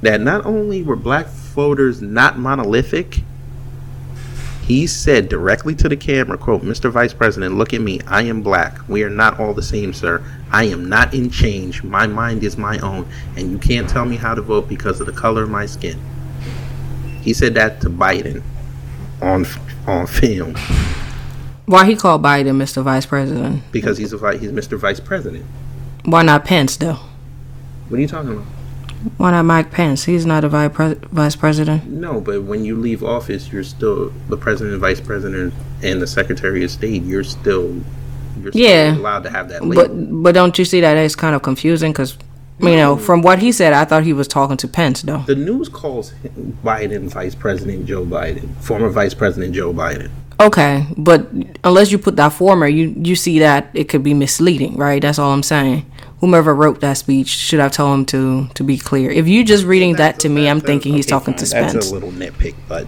that 0.00 0.22
not 0.22 0.46
only 0.46 0.82
were 0.82 0.96
black 0.96 1.26
voters 1.54 2.02
not 2.02 2.38
monolithic, 2.38 3.20
he 4.66 4.86
said 4.86 5.28
directly 5.28 5.74
to 5.76 5.88
the 5.88 5.96
camera, 5.96 6.38
quote, 6.38 6.62
Mr. 6.62 6.90
Vice 6.90 7.12
President, 7.12 7.56
look 7.56 7.74
at 7.74 7.80
me. 7.80 8.00
I 8.06 8.22
am 8.22 8.42
black. 8.42 8.78
We 8.88 9.02
are 9.02 9.10
not 9.10 9.38
all 9.38 9.52
the 9.52 9.62
same, 9.62 9.92
sir. 9.92 10.22
I 10.50 10.64
am 10.64 10.88
not 10.88 11.12
in 11.12 11.30
change. 11.30 11.82
My 11.84 12.06
mind 12.06 12.42
is 12.42 12.56
my 12.56 12.78
own, 12.78 13.06
and 13.36 13.50
you 13.50 13.58
can't 13.58 13.88
tell 13.88 14.06
me 14.06 14.16
how 14.16 14.34
to 14.34 14.40
vote 14.40 14.68
because 14.68 15.00
of 15.00 15.06
the 15.06 15.12
color 15.12 15.42
of 15.42 15.50
my 15.50 15.66
skin. 15.66 16.00
He 17.20 17.34
said 17.34 17.54
that 17.54 17.80
to 17.82 17.90
Biden 17.90 18.42
on 19.20 19.46
on 19.86 20.06
film 20.06 20.54
Why 21.66 21.84
he 21.84 21.94
called 21.94 22.22
Biden 22.22 22.56
Mr. 22.56 22.82
Vice 22.82 23.06
President? 23.06 23.62
because 23.70 23.98
he's 23.98 24.12
a 24.12 24.38
he's 24.38 24.50
Mr. 24.50 24.78
Vice 24.78 25.00
President. 25.00 25.44
Why 26.04 26.22
not 26.22 26.44
Pence 26.44 26.76
though? 26.76 26.98
What 27.88 27.98
are 27.98 28.00
you 28.00 28.08
talking 28.08 28.32
about? 28.32 28.46
Why 29.18 29.30
not 29.32 29.44
Mike 29.44 29.70
Pence? 29.70 30.04
He's 30.04 30.24
not 30.26 30.44
a 30.44 30.48
vice 30.48 30.70
pres- 30.72 30.98
vice 31.12 31.36
president. 31.36 31.86
No, 31.86 32.20
but 32.20 32.42
when 32.44 32.64
you 32.64 32.76
leave 32.76 33.02
office, 33.04 33.52
you're 33.52 33.64
still 33.64 34.12
the 34.28 34.36
president, 34.36 34.80
vice 34.80 35.00
president, 35.00 35.52
and 35.82 36.00
the 36.00 36.06
secretary 36.06 36.64
of 36.64 36.70
state. 36.70 37.02
You're 37.02 37.24
still 37.24 37.80
you're 38.42 38.52
still 38.52 38.62
Yeah. 38.62 38.96
allowed 38.96 39.22
to 39.24 39.30
have 39.30 39.48
that 39.50 39.64
label. 39.64 39.82
But 39.88 40.22
but 40.22 40.34
don't 40.34 40.58
you 40.58 40.64
see 40.64 40.80
that 40.80 40.96
it's 40.96 41.14
kind 41.16 41.34
of 41.34 41.42
confusing? 41.42 41.92
Because 41.92 42.16
you 42.60 42.76
know, 42.76 42.96
from 42.96 43.20
what 43.22 43.40
he 43.40 43.50
said, 43.52 43.72
I 43.72 43.84
thought 43.84 44.04
he 44.04 44.12
was 44.12 44.28
talking 44.28 44.56
to 44.58 44.68
Pence 44.68 45.02
though. 45.02 45.24
the 45.26 45.34
news 45.34 45.68
calls 45.68 46.10
him 46.10 46.56
Biden 46.64 47.08
Vice 47.08 47.34
President 47.34 47.84
Joe 47.86 48.04
Biden, 48.04 48.48
former 48.60 48.88
Vice 48.88 49.12
President 49.14 49.54
Joe 49.54 49.72
Biden. 49.72 50.08
Okay, 50.40 50.86
but 50.96 51.28
unless 51.62 51.92
you 51.92 51.98
put 51.98 52.16
that 52.16 52.32
former, 52.32 52.66
you 52.66 52.92
you 53.02 53.14
see 53.16 53.38
that 53.40 53.68
it 53.74 53.88
could 53.88 54.02
be 54.02 54.14
misleading, 54.14 54.76
right? 54.76 55.00
That's 55.02 55.18
all 55.18 55.32
I'm 55.32 55.42
saying. 55.44 55.84
Whomever 56.24 56.54
wrote 56.54 56.80
that 56.80 56.94
speech 56.94 57.28
should 57.28 57.60
have 57.60 57.72
told 57.72 57.98
him 57.98 58.06
to 58.06 58.48
to 58.54 58.64
be 58.64 58.78
clear. 58.78 59.10
If 59.10 59.28
you're 59.28 59.44
just 59.44 59.66
reading 59.66 59.96
that 59.96 60.20
to 60.20 60.30
me, 60.30 60.48
I'm 60.48 60.56
That's 60.56 60.64
a- 60.64 60.66
thinking 60.68 60.94
he's 60.94 61.04
talking 61.04 61.34
fine. 61.34 61.44
to 61.44 61.54
Pence. 61.54 61.72
That's 61.74 61.90
a 61.90 61.92
little 61.94 62.12
nitpick, 62.12 62.54
but 62.66 62.86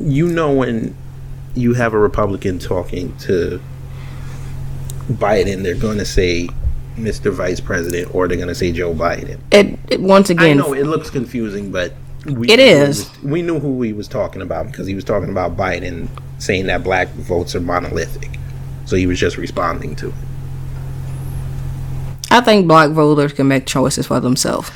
you 0.00 0.26
know 0.26 0.50
when 0.52 0.96
you 1.54 1.74
have 1.74 1.94
a 1.94 1.98
Republican 2.00 2.58
talking 2.58 3.16
to 3.18 3.60
Biden, 5.08 5.62
they're 5.62 5.76
going 5.76 5.98
to 5.98 6.04
say 6.04 6.48
Mr. 6.96 7.32
Vice 7.32 7.60
President 7.60 8.12
or 8.12 8.26
they're 8.26 8.36
going 8.36 8.48
to 8.48 8.56
say 8.56 8.72
Joe 8.72 8.92
Biden. 8.92 9.38
It, 9.52 9.78
it 9.88 10.00
once 10.00 10.30
again. 10.30 10.58
I 10.58 10.62
know 10.64 10.72
it 10.72 10.84
looks 10.86 11.10
confusing, 11.10 11.70
but 11.70 11.92
we 12.26 12.48
It 12.48 12.56
knew 12.56 12.76
who 12.76 12.82
is. 12.82 13.04
he 13.04 13.08
was- 13.08 13.22
we 13.22 13.42
knew 13.42 13.60
who 13.60 13.82
he 13.82 13.92
was 13.92 14.08
talking 14.08 14.42
about 14.42 14.66
because 14.66 14.88
he 14.88 14.96
was 14.96 15.04
talking 15.04 15.28
about 15.30 15.56
Biden 15.56 16.08
saying 16.38 16.66
that 16.66 16.82
black 16.82 17.08
votes 17.14 17.54
are 17.54 17.60
monolithic. 17.60 18.36
So 18.84 18.96
he 18.96 19.06
was 19.06 19.20
just 19.20 19.36
responding 19.36 19.94
to 19.94 20.08
it. 20.08 20.14
I 22.34 22.40
think 22.40 22.66
black 22.66 22.90
voters 22.90 23.32
can 23.32 23.46
make 23.46 23.64
choices 23.64 24.06
for 24.08 24.18
themselves. 24.18 24.68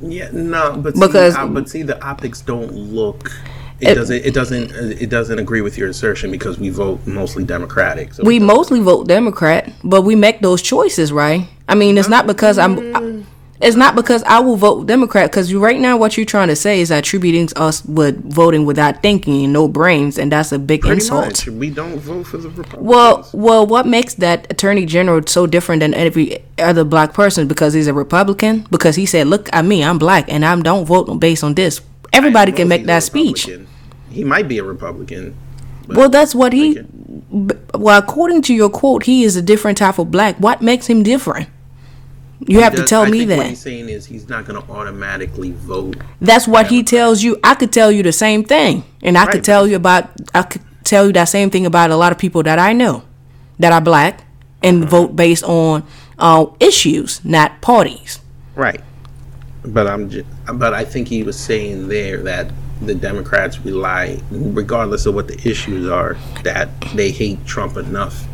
Yeah, 0.00 0.28
no, 0.32 0.76
but 0.76 0.94
Because- 0.94 1.34
see, 1.34 1.48
but 1.48 1.68
see, 1.68 1.82
the 1.82 2.02
optics 2.04 2.40
don't 2.40 2.72
look. 2.72 3.32
It, 3.80 3.88
It- 3.88 3.94
doesn't. 3.96 4.24
It 4.24 4.32
doesn't. 4.34 4.70
It 5.02 5.10
doesn't 5.10 5.38
agree 5.38 5.60
with 5.60 5.76
your 5.76 5.88
assertion 5.88 6.30
because 6.30 6.58
we 6.58 6.68
vote 6.68 7.00
mostly 7.06 7.42
Democratic. 7.44 8.14
So 8.14 8.22
We 8.22 8.38
mostly 8.38 8.78
vote 8.80 9.08
Democrat, 9.08 9.70
but 9.82 10.02
we 10.02 10.14
make 10.14 10.40
those 10.40 10.62
choices, 10.62 11.12
right? 11.12 11.48
I 11.68 11.74
mean, 11.74 11.98
it's 11.98 12.08
not 12.08 12.26
because 12.28 12.58
I'm. 12.58 12.78
I- 12.78 13.00
mm. 13.00 13.24
It's 13.60 13.76
not 13.76 13.94
because 13.94 14.22
I 14.22 14.40
will 14.40 14.56
vote 14.56 14.86
Democrat. 14.86 15.30
Because 15.30 15.50
you 15.50 15.62
right 15.62 15.78
now, 15.78 15.96
what 15.96 16.16
you're 16.16 16.24
trying 16.24 16.48
to 16.48 16.56
say 16.56 16.80
is 16.80 16.90
attributing 16.90 17.48
us 17.56 17.84
with 17.84 18.32
voting 18.32 18.64
without 18.64 19.02
thinking 19.02 19.44
and 19.44 19.52
no 19.52 19.68
brains, 19.68 20.18
and 20.18 20.32
that's 20.32 20.50
a 20.52 20.58
big 20.58 20.80
pretty 20.80 20.94
insult. 20.94 21.26
much 21.26 21.46
we 21.46 21.68
don't 21.68 21.98
vote 21.98 22.24
for 22.24 22.38
the 22.38 22.48
Republicans. 22.48 22.82
Well, 22.82 23.28
well, 23.34 23.66
what 23.66 23.86
makes 23.86 24.14
that 24.14 24.50
attorney 24.50 24.86
general 24.86 25.22
so 25.26 25.46
different 25.46 25.80
than 25.80 25.92
every 25.92 26.42
other 26.58 26.84
black 26.84 27.12
person? 27.12 27.48
Because 27.48 27.74
he's 27.74 27.86
a 27.86 27.94
Republican. 27.94 28.66
Because 28.70 28.96
he 28.96 29.04
said, 29.04 29.26
"Look 29.26 29.50
at 29.52 29.64
me, 29.64 29.84
I'm 29.84 29.98
black, 29.98 30.24
and 30.32 30.44
I 30.44 30.58
don't 30.60 30.86
vote 30.86 31.06
based 31.20 31.44
on 31.44 31.54
this." 31.54 31.82
Everybody 32.12 32.52
can 32.52 32.66
make 32.66 32.86
that 32.86 33.02
speech. 33.02 33.48
He 34.10 34.24
might 34.24 34.48
be 34.48 34.58
a 34.58 34.64
Republican. 34.64 35.36
Well, 35.86 36.08
that's 36.08 36.34
what 36.34 36.52
he. 36.52 36.80
Well, 37.74 37.98
according 37.98 38.42
to 38.42 38.54
your 38.54 38.70
quote, 38.70 39.04
he 39.04 39.24
is 39.24 39.36
a 39.36 39.42
different 39.42 39.78
type 39.78 39.98
of 39.98 40.10
black. 40.10 40.36
What 40.36 40.62
makes 40.62 40.86
him 40.86 41.02
different? 41.02 41.48
You 42.46 42.60
have 42.60 42.74
to 42.76 42.84
tell 42.84 43.02
I 43.02 43.10
me 43.10 43.18
think 43.20 43.30
What 43.30 43.36
that. 43.38 43.48
he's 43.50 43.60
saying 43.60 43.88
is 43.88 44.06
he's 44.06 44.28
not 44.28 44.46
going 44.46 44.60
to 44.62 44.72
automatically 44.72 45.52
vote. 45.52 45.96
That's 46.20 46.48
what 46.48 46.68
he 46.68 46.82
tells 46.82 47.22
you. 47.22 47.38
I 47.44 47.54
could 47.54 47.72
tell 47.72 47.92
you 47.92 48.02
the 48.02 48.12
same 48.12 48.44
thing, 48.44 48.84
and 49.02 49.18
I 49.18 49.24
Right, 49.24 49.32
could 49.32 49.44
tell 49.44 49.66
you 49.66 49.76
about. 49.76 50.10
I 50.34 50.42
could 50.42 50.62
tell 50.84 51.06
you 51.06 51.12
that 51.12 51.24
same 51.24 51.50
thing 51.50 51.66
about 51.66 51.90
a 51.90 51.96
lot 51.96 52.12
of 52.12 52.18
people 52.18 52.42
that 52.44 52.58
I 52.58 52.72
know 52.72 53.02
that 53.58 53.72
are 53.72 53.80
black 53.80 54.24
and 54.62 54.88
vote 54.88 55.14
based 55.16 55.44
on 55.44 55.84
uh, 56.18 56.46
issues, 56.60 57.22
not 57.24 57.60
parties. 57.60 58.20
Right. 58.54 58.80
But 59.64 59.86
I'm. 59.86 60.08
Just, 60.08 60.26
but 60.54 60.72
I 60.72 60.84
think 60.84 61.08
he 61.08 61.22
was 61.22 61.38
saying 61.38 61.88
there 61.88 62.22
that 62.22 62.50
the 62.80 62.94
Democrats 62.94 63.58
rely, 63.60 64.18
regardless 64.30 65.04
of 65.04 65.14
what 65.14 65.28
the 65.28 65.36
issues 65.48 65.88
are, 65.88 66.16
that 66.44 66.68
they 66.94 67.10
hate 67.10 67.44
Trump 67.44 67.76
enough 67.76 68.26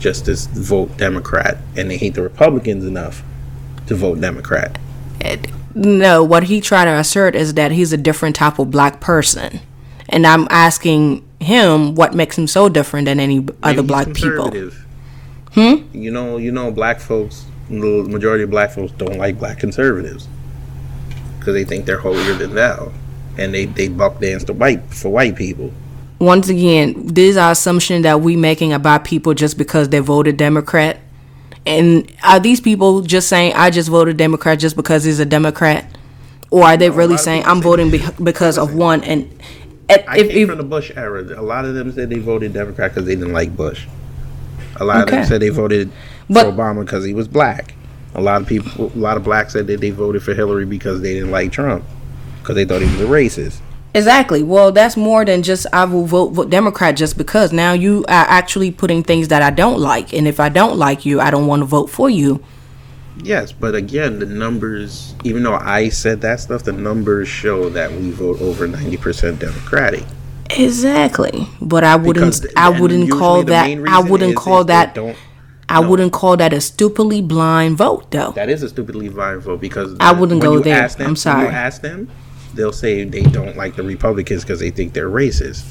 just 0.00 0.24
to 0.26 0.34
vote 0.34 0.96
Democrat, 0.96 1.58
and 1.76 1.88
they 1.88 1.96
hate 1.96 2.14
the 2.14 2.22
Republicans 2.22 2.84
enough 2.84 3.22
to 3.86 3.94
vote 3.94 4.20
Democrat. 4.20 4.78
No, 5.74 6.24
what 6.24 6.44
he 6.44 6.60
tried 6.60 6.86
to 6.86 6.92
assert 6.92 7.34
is 7.34 7.54
that 7.54 7.70
he's 7.70 7.92
a 7.92 7.96
different 7.96 8.36
type 8.36 8.58
of 8.58 8.70
black 8.70 9.00
person. 9.00 9.60
And 10.08 10.26
I'm 10.26 10.46
asking 10.50 11.26
him, 11.40 11.94
what 11.94 12.14
makes 12.14 12.38
him 12.38 12.46
so 12.46 12.68
different 12.68 13.06
than 13.06 13.20
any 13.20 13.46
other 13.62 13.82
Maybe 13.82 13.86
black 13.86 14.12
people? 14.14 14.50
Hmm. 15.52 15.76
You 15.92 16.10
know, 16.10 16.36
you 16.36 16.52
know, 16.52 16.70
black 16.70 17.00
folks. 17.00 17.46
The 17.68 18.04
majority 18.08 18.44
of 18.44 18.50
black 18.50 18.70
folks 18.70 18.92
don't 18.92 19.18
like 19.18 19.38
black 19.38 19.58
conservatives 19.58 20.28
because 21.38 21.54
they 21.54 21.64
think 21.64 21.84
they're 21.84 21.98
holier 21.98 22.34
than 22.34 22.54
thou, 22.54 22.92
and 23.38 23.52
they 23.52 23.64
they 23.64 23.88
buck 23.88 24.20
dance 24.20 24.44
to 24.44 24.52
white 24.52 24.82
for 24.94 25.08
white 25.08 25.34
people. 25.34 25.72
Once 26.18 26.48
again, 26.48 27.06
these 27.06 27.36
are 27.36 27.50
assumptions 27.50 28.04
that 28.04 28.20
we 28.20 28.36
making 28.36 28.72
about 28.72 29.04
people 29.04 29.34
just 29.34 29.58
because 29.58 29.88
they 29.88 29.98
voted 29.98 30.36
Democrat. 30.36 30.98
And 31.66 32.10
are 32.22 32.38
these 32.40 32.60
people 32.60 33.02
just 33.02 33.28
saying 33.28 33.54
I 33.54 33.70
just 33.70 33.88
voted 33.88 34.16
Democrat 34.16 34.58
just 34.58 34.76
because 34.76 35.04
he's 35.04 35.18
a 35.20 35.24
Democrat, 35.26 35.84
or 36.50 36.62
are 36.64 36.76
they 36.76 36.88
No, 36.88 36.94
really 36.94 37.16
saying 37.16 37.44
I'm 37.44 37.60
voting 37.60 37.90
be- 37.90 38.04
because 38.22 38.56
of 38.56 38.74
one? 38.74 39.02
And 39.04 39.28
if, 39.88 40.08
I 40.08 40.18
came 40.18 40.30
if 40.30 40.48
from 40.48 40.58
the 40.58 40.64
Bush 40.64 40.92
era. 40.96 41.22
A 41.38 41.42
lot 41.42 41.64
of 41.64 41.74
them 41.74 41.92
said 41.92 42.08
they 42.10 42.18
voted 42.18 42.52
Democrat 42.52 42.92
because 42.92 43.06
they 43.06 43.14
didn't 43.16 43.32
like 43.32 43.56
Bush. 43.56 43.86
A 44.76 44.84
lot 44.84 45.02
of 45.02 45.10
them 45.10 45.24
said 45.26 45.40
they 45.40 45.48
voted 45.48 45.90
But- 46.28 46.44
for 46.44 46.52
Obama 46.52 46.84
because 46.84 47.04
he 47.04 47.14
was 47.14 47.26
black. 47.28 47.74
A 48.14 48.20
lot 48.20 48.40
of 48.40 48.46
people, 48.48 48.90
a 48.94 48.98
lot 48.98 49.16
of 49.18 49.24
blacks 49.24 49.52
said 49.52 49.66
that 49.66 49.80
they 49.80 49.90
voted 49.90 50.22
for 50.22 50.32
Hillary 50.34 50.64
because 50.64 51.02
they 51.02 51.14
didn't 51.14 51.30
like 51.32 51.52
Trump 51.52 51.84
because 52.40 52.54
they 52.54 52.64
thought 52.64 52.80
he 52.80 52.90
was 52.90 53.00
a 53.00 53.04
racist. 53.04 53.58
Exactly. 53.96 54.42
Well, 54.42 54.72
that's 54.72 54.96
more 54.96 55.24
than 55.24 55.42
just 55.42 55.66
I 55.72 55.84
will 55.84 56.04
vote, 56.04 56.28
vote 56.32 56.50
Democrat 56.50 56.96
just 56.96 57.16
because. 57.16 57.52
Now 57.52 57.72
you 57.72 58.04
are 58.08 58.26
actually 58.28 58.70
putting 58.70 59.02
things 59.02 59.28
that 59.28 59.42
I 59.42 59.50
don't 59.50 59.80
like, 59.80 60.12
and 60.12 60.28
if 60.28 60.38
I 60.38 60.48
don't 60.50 60.76
like 60.76 61.06
you, 61.06 61.20
I 61.20 61.30
don't 61.30 61.46
want 61.46 61.60
to 61.62 61.66
vote 61.66 61.88
for 61.88 62.10
you. 62.10 62.42
Yes, 63.22 63.52
but 63.52 63.74
again, 63.74 64.18
the 64.18 64.26
numbers, 64.26 65.14
even 65.24 65.42
though 65.42 65.54
I 65.54 65.88
said 65.88 66.20
that 66.20 66.40
stuff, 66.40 66.64
the 66.64 66.72
numbers 66.72 67.28
show 67.28 67.70
that 67.70 67.90
we 67.90 68.10
vote 68.10 68.40
over 68.42 68.68
90% 68.68 69.38
Democratic. 69.38 70.04
Exactly. 70.50 71.48
But 71.62 71.82
I 71.82 71.96
wouldn't. 71.96 72.42
Because- 72.42 72.54
I 72.56 72.68
wouldn't 72.78 73.10
call 73.10 73.42
that. 73.44 73.66
I 73.88 74.00
wouldn't 74.00 74.36
call 74.36 74.64
that. 74.64 74.94
Don't, 74.94 75.16
I 75.68 75.80
no. 75.80 75.88
wouldn't 75.88 76.12
call 76.12 76.36
that 76.36 76.52
a 76.52 76.60
stupidly 76.60 77.22
blind 77.22 77.78
vote, 77.78 78.10
though. 78.10 78.32
that 78.32 78.48
is 78.50 78.62
a 78.62 78.68
stupidly 78.68 79.08
blind 79.08 79.42
vote 79.42 79.60
because 79.60 79.96
I 79.98 80.12
wouldn't 80.12 80.42
go 80.42 80.60
there. 80.60 80.86
them- 80.86 81.08
I'm 81.08 81.16
sorry. 81.16 81.48
Ask 81.48 81.80
them, 81.82 82.08
they'll 82.56 82.72
say 82.72 83.04
they 83.04 83.22
don't 83.22 83.56
like 83.56 83.76
the 83.76 83.82
Republicans 83.82 84.42
because 84.42 84.60
they 84.60 84.70
think 84.70 84.92
they're 84.92 85.10
racist. 85.10 85.64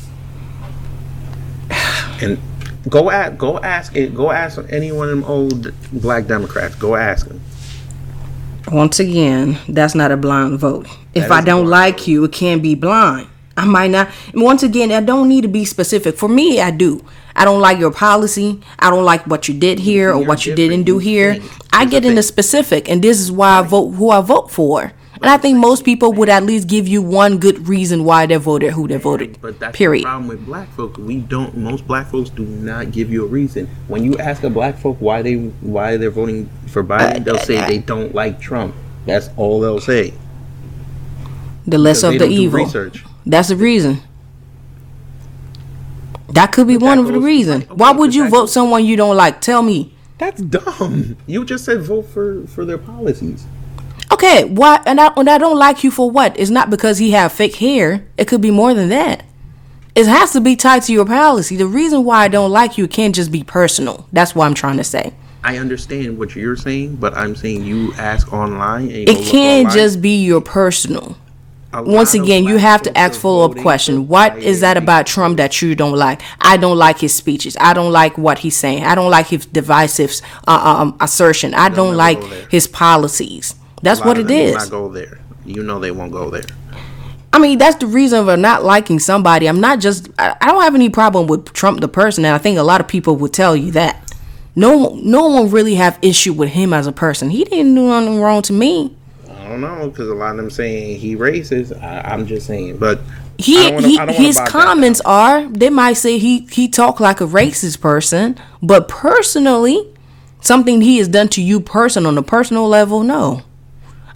And 2.22 2.40
go 2.88 3.12
at 3.12 3.38
go 3.38 3.60
ask 3.60 3.96
it. 3.96 4.16
Go 4.16 4.32
ask 4.32 4.60
any 4.70 4.92
one 4.92 5.10
of 5.10 5.20
them 5.20 5.26
old 5.26 5.74
black 5.92 6.28
Democrats. 6.28 6.76
Go 6.76 6.96
ask 6.96 7.28
them. 7.28 7.42
Once 8.72 9.00
again, 9.00 9.58
that's 9.68 9.94
not 9.94 10.12
a 10.12 10.18
blind 10.18 10.60
vote. 10.60 10.88
If 11.14 11.30
I 11.30 11.42
don't 11.42 11.68
like 11.68 12.00
vote. 12.00 12.08
you, 12.08 12.24
it 12.24 12.32
can't 12.32 12.64
be 12.64 12.74
blind. 12.74 13.28
I 13.58 13.66
might 13.66 13.92
not. 13.92 14.10
Once 14.34 14.64
again, 14.64 14.92
I 14.92 15.02
don't 15.02 15.30
need 15.30 15.42
to 15.42 15.48
be 15.48 15.66
specific. 15.66 16.18
For 16.18 16.28
me, 16.28 16.60
I 16.60 16.72
do. 16.72 17.06
I 17.36 17.46
don't 17.46 17.60
like 17.60 17.80
your 17.80 17.92
policy. 17.92 18.62
I 18.80 18.90
don't 18.90 19.04
like 19.04 19.28
what 19.28 19.48
you 19.48 19.54
did 19.54 19.80
here 19.80 20.12
or 20.12 20.26
what 20.26 20.46
you 20.46 20.56
didn't 20.56 20.84
do 20.84 21.00
here. 21.00 21.42
I 21.72 21.86
get 21.86 22.06
into 22.06 22.24
specific, 22.24 22.90
and 22.90 23.04
this 23.04 23.20
is 23.20 23.32
why 23.32 23.60
I 23.60 23.62
vote 23.62 23.92
who 23.92 24.10
I 24.10 24.22
vote 24.22 24.52
for. 24.52 24.94
And 25.22 25.26
I 25.30 25.38
think 25.38 25.58
most 25.58 25.86
people 25.86 26.12
would 26.14 26.28
at 26.30 26.44
least 26.44 26.68
give 26.68 26.88
you 26.88 27.02
one 27.02 27.38
good 27.38 27.68
reason 27.70 28.04
why 28.04 28.26
they 28.26 28.36
voted 28.36 28.74
who 28.74 28.88
they 28.88 28.98
voted. 28.98 29.38
But 29.42 29.60
that's 29.60 29.76
period. 29.78 30.02
the 30.04 30.08
problem 30.10 30.28
with 30.28 30.46
black 30.46 30.70
folk. 30.74 30.98
We 30.98 31.18
don't. 31.18 31.56
Most 31.58 31.88
black 31.88 32.08
folks 32.08 32.30
do 32.30 32.44
not 32.46 32.92
give 32.92 33.10
you 33.10 33.24
a 33.24 33.28
reason. 33.28 33.68
When 33.88 34.04
you 34.04 34.18
ask 34.18 34.44
a 34.44 34.50
black 34.50 34.78
folk 34.78 34.98
why 35.00 35.22
they 35.22 35.36
why 35.36 35.96
they're 35.98 36.12
voting 36.12 36.50
for 36.68 36.84
Biden, 36.84 37.24
they'll 37.24 37.38
say 37.38 37.66
they 37.66 37.78
don't 37.78 38.14
like 38.14 38.40
Trump. 38.42 38.76
That's 39.06 39.30
all 39.38 39.60
they'll 39.62 39.80
say. 39.80 40.14
The 41.66 41.78
less 41.78 42.02
Because 42.02 42.14
of 42.16 42.20
the 42.20 42.28
evil. 42.28 42.60
research. 42.60 43.04
That's 43.26 43.48
the 43.50 43.56
reason. 43.56 44.02
That 46.30 46.52
could 46.52 46.68
be 46.68 46.78
But 46.78 46.86
one 46.86 47.00
of 47.00 47.08
the 47.08 47.20
reasons. 47.20 47.70
Why 47.70 47.92
would 47.92 48.14
you 48.14 48.28
vote 48.30 48.42
goes- 48.42 48.54
someone 48.54 48.84
you 48.86 48.98
don't 48.98 49.16
like? 49.16 49.42
Tell 49.42 49.62
me. 49.62 49.94
That's 50.18 50.42
dumb. 50.42 51.18
You 51.28 51.46
just 51.46 51.66
said 51.66 51.82
vote 51.84 52.04
for 52.08 52.46
for 52.48 52.66
their 52.66 52.78
policies. 52.78 53.46
Okay, 54.16 54.46
why? 54.46 54.82
And 54.86 55.02
I, 55.02 55.12
and 55.18 55.30
I 55.30 55.38
don't 55.38 55.60
like 55.60 55.84
you 55.84 55.92
for 55.92 56.10
what? 56.10 56.40
It's 56.40 56.50
not 56.50 56.70
because 56.70 57.00
he 57.00 57.12
have 57.12 57.34
fake 57.34 57.56
hair. 57.56 58.08
It 58.18 58.30
could 58.30 58.40
be 58.40 58.50
more 58.50 58.74
than 58.74 58.88
that. 58.88 59.26
It 59.94 60.08
has 60.08 60.32
to 60.32 60.40
be 60.40 60.56
tied 60.56 60.84
to 60.84 60.94
your 60.94 61.06
policy. 61.06 61.58
The 61.58 61.68
reason 61.68 62.06
why 62.06 62.24
I 62.24 62.28
don't 62.30 62.50
like 62.50 62.78
you 62.78 62.88
can't 62.88 63.14
just 63.14 63.30
be 63.30 63.44
personal. 63.44 64.08
That's 64.14 64.34
what 64.34 64.46
I'm 64.46 64.54
trying 64.54 64.78
to 64.78 64.86
say. 64.86 65.14
I 65.44 65.58
understand 65.58 66.18
what 66.18 66.34
you're 66.34 66.56
saying, 66.56 66.96
but 66.96 67.14
I'm 67.14 67.36
saying 67.36 67.66
you 67.66 67.94
ask 67.96 68.32
online. 68.32 68.90
It 68.90 69.18
can't 69.26 69.68
online. 69.68 69.78
just 69.78 70.02
be 70.02 70.24
your 70.24 70.40
personal. 70.40 71.18
A 71.74 71.84
Once 71.84 72.14
again, 72.14 72.46
you 72.46 72.56
have 72.56 72.84
to 72.84 72.98
ask 72.98 73.20
follow 73.20 73.44
up 73.44 73.58
question. 73.58 74.08
What 74.08 74.38
is 74.38 74.62
that 74.62 74.78
about 74.78 75.08
Trump 75.08 75.36
that 75.38 75.62
you 75.62 75.76
don't 75.76 75.98
like? 75.98 76.22
I 76.40 76.56
don't 76.56 76.78
like 76.78 77.00
his 77.00 77.14
speeches. 77.14 77.58
I 77.60 77.74
don't 77.74 77.92
like 77.92 78.18
what 78.18 78.40
he's 78.40 78.56
saying. 78.56 78.86
I 78.86 78.96
don't 78.96 79.12
like 79.12 79.28
his 79.28 79.46
divisive 79.46 80.22
uh, 80.48 80.78
um, 80.80 80.98
assertion. 81.02 81.54
I 81.54 81.68
don't 81.68 81.98
like 81.98 82.24
his 82.50 82.66
policies. 82.66 83.56
That's 83.86 84.02
what 84.02 84.18
it 84.18 84.22
is. 84.22 84.26
it 84.26 84.28
them 84.28 84.38
will 84.38 84.46
is. 84.48 84.56
Not 84.56 84.70
go 84.72 84.90
there. 84.90 85.20
You 85.46 85.64
know 85.64 85.80
they 85.80 85.92
won't 85.92 86.12
go 86.12 86.30
there. 86.30 86.44
I 87.32 87.40
mean, 87.40 87.58
that's 87.58 87.76
the 87.78 87.88
reason 87.88 88.26
for 88.26 88.38
not 88.38 88.64
liking 88.64 89.00
somebody. 89.00 89.48
I'm 89.48 89.60
not 89.60 89.80
just. 89.80 90.10
I, 90.18 90.36
I 90.42 90.48
don't 90.52 90.62
have 90.62 90.76
any 90.76 90.90
problem 90.90 91.28
with 91.28 91.52
Trump 91.54 91.82
the 91.82 91.88
person, 91.88 92.24
and 92.26 92.34
I 92.34 92.38
think 92.38 92.58
a 92.58 92.64
lot 92.64 92.82
of 92.82 92.88
people 92.88 93.16
would 93.18 93.34
tell 93.34 93.56
you 93.56 93.72
that. 93.72 94.02
No, 94.58 94.96
no 95.04 95.28
one 95.28 95.52
really 95.52 95.76
have 95.76 96.00
issue 96.02 96.32
with 96.32 96.50
him 96.50 96.74
as 96.74 96.88
a 96.88 96.94
person. 96.94 97.30
He 97.30 97.44
didn't 97.44 97.76
do 97.76 97.88
nothing 97.88 98.22
wrong 98.22 98.42
to 98.44 98.54
me. 98.54 98.96
I 99.30 99.50
don't 99.50 99.60
know 99.60 99.90
because 99.90 100.08
a 100.08 100.14
lot 100.16 100.32
of 100.32 100.38
them 100.38 100.50
saying 100.50 100.98
he 101.00 101.18
racist. 101.18 101.78
I, 101.84 102.00
I'm 102.14 102.26
just 102.26 102.48
saying, 102.48 102.78
but 102.78 103.02
He, 103.38 103.70
wanna- 103.70 103.86
he 103.88 103.96
I 104.00 104.06
don't 104.06 104.16
wanna 104.16 104.26
his 104.26 104.38
that 104.38 104.48
comments 104.50 105.02
are 105.02 105.46
they 105.48 105.70
might 105.70 105.94
say 105.94 106.18
he 106.18 106.48
he 106.52 106.70
talked 106.70 107.02
like 107.02 107.20
a 107.20 107.26
racist 107.28 107.82
person, 107.82 108.38
but 108.64 108.88
personally, 108.88 109.94
something 110.40 110.82
he 110.82 111.00
has 111.00 111.10
done 111.10 111.28
to 111.30 111.42
you 111.44 111.60
person 111.60 112.06
on 112.06 112.18
a 112.18 112.24
personal 112.24 112.66
level, 112.68 113.04
no, 113.04 113.42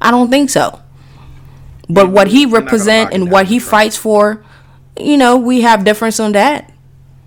I 0.01 0.11
don't 0.11 0.29
think 0.29 0.49
so. 0.49 0.79
But 1.89 2.09
what 2.11 2.27
he 2.27 2.45
We're 2.45 2.51
not 2.51 2.51
gonna 2.51 2.65
represent 2.65 3.13
and 3.13 3.31
what 3.31 3.47
he 3.47 3.59
fights 3.59 3.97
for, 3.97 4.43
you 4.99 5.17
know, 5.17 5.37
we 5.37 5.61
have 5.61 5.83
difference 5.83 6.19
on 6.19 6.33
that. 6.33 6.71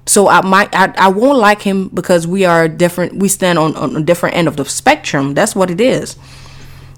So 0.06 0.28
I 0.28 0.40
might 0.42 0.74
I, 0.74 0.92
I 0.96 1.08
won't 1.08 1.38
like 1.38 1.62
him 1.62 1.88
because 1.88 2.26
we 2.26 2.44
are 2.44 2.68
different. 2.68 3.16
We 3.16 3.28
stand 3.28 3.58
on 3.58 3.76
on 3.76 3.96
a 3.96 4.02
different 4.02 4.36
end 4.36 4.48
of 4.48 4.56
the 4.56 4.64
spectrum. 4.64 5.34
That's 5.34 5.54
what 5.54 5.70
it 5.70 5.80
is. 5.80 6.16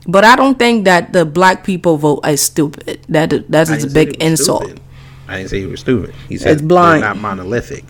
But 0.06 0.24
I 0.24 0.37
don't 0.37 0.58
think 0.58 0.84
that 0.84 1.12
the 1.12 1.24
black 1.24 1.64
people 1.64 1.96
vote 1.96 2.26
is 2.26 2.42
stupid. 2.42 3.00
That 3.08 3.50
that 3.50 3.68
is 3.70 3.84
a 3.84 3.90
big 3.90 4.22
insult. 4.22 4.64
stupid. 4.64 4.80
I 5.26 5.38
didn't 5.38 5.50
say 5.50 5.60
he 5.60 5.66
was 5.66 5.80
stupid. 5.80 6.14
He 6.28 6.37
said 6.37 6.52
It's 6.52 6.62
blind. 6.62 7.00
not 7.00 7.16
monolithic. 7.16 7.84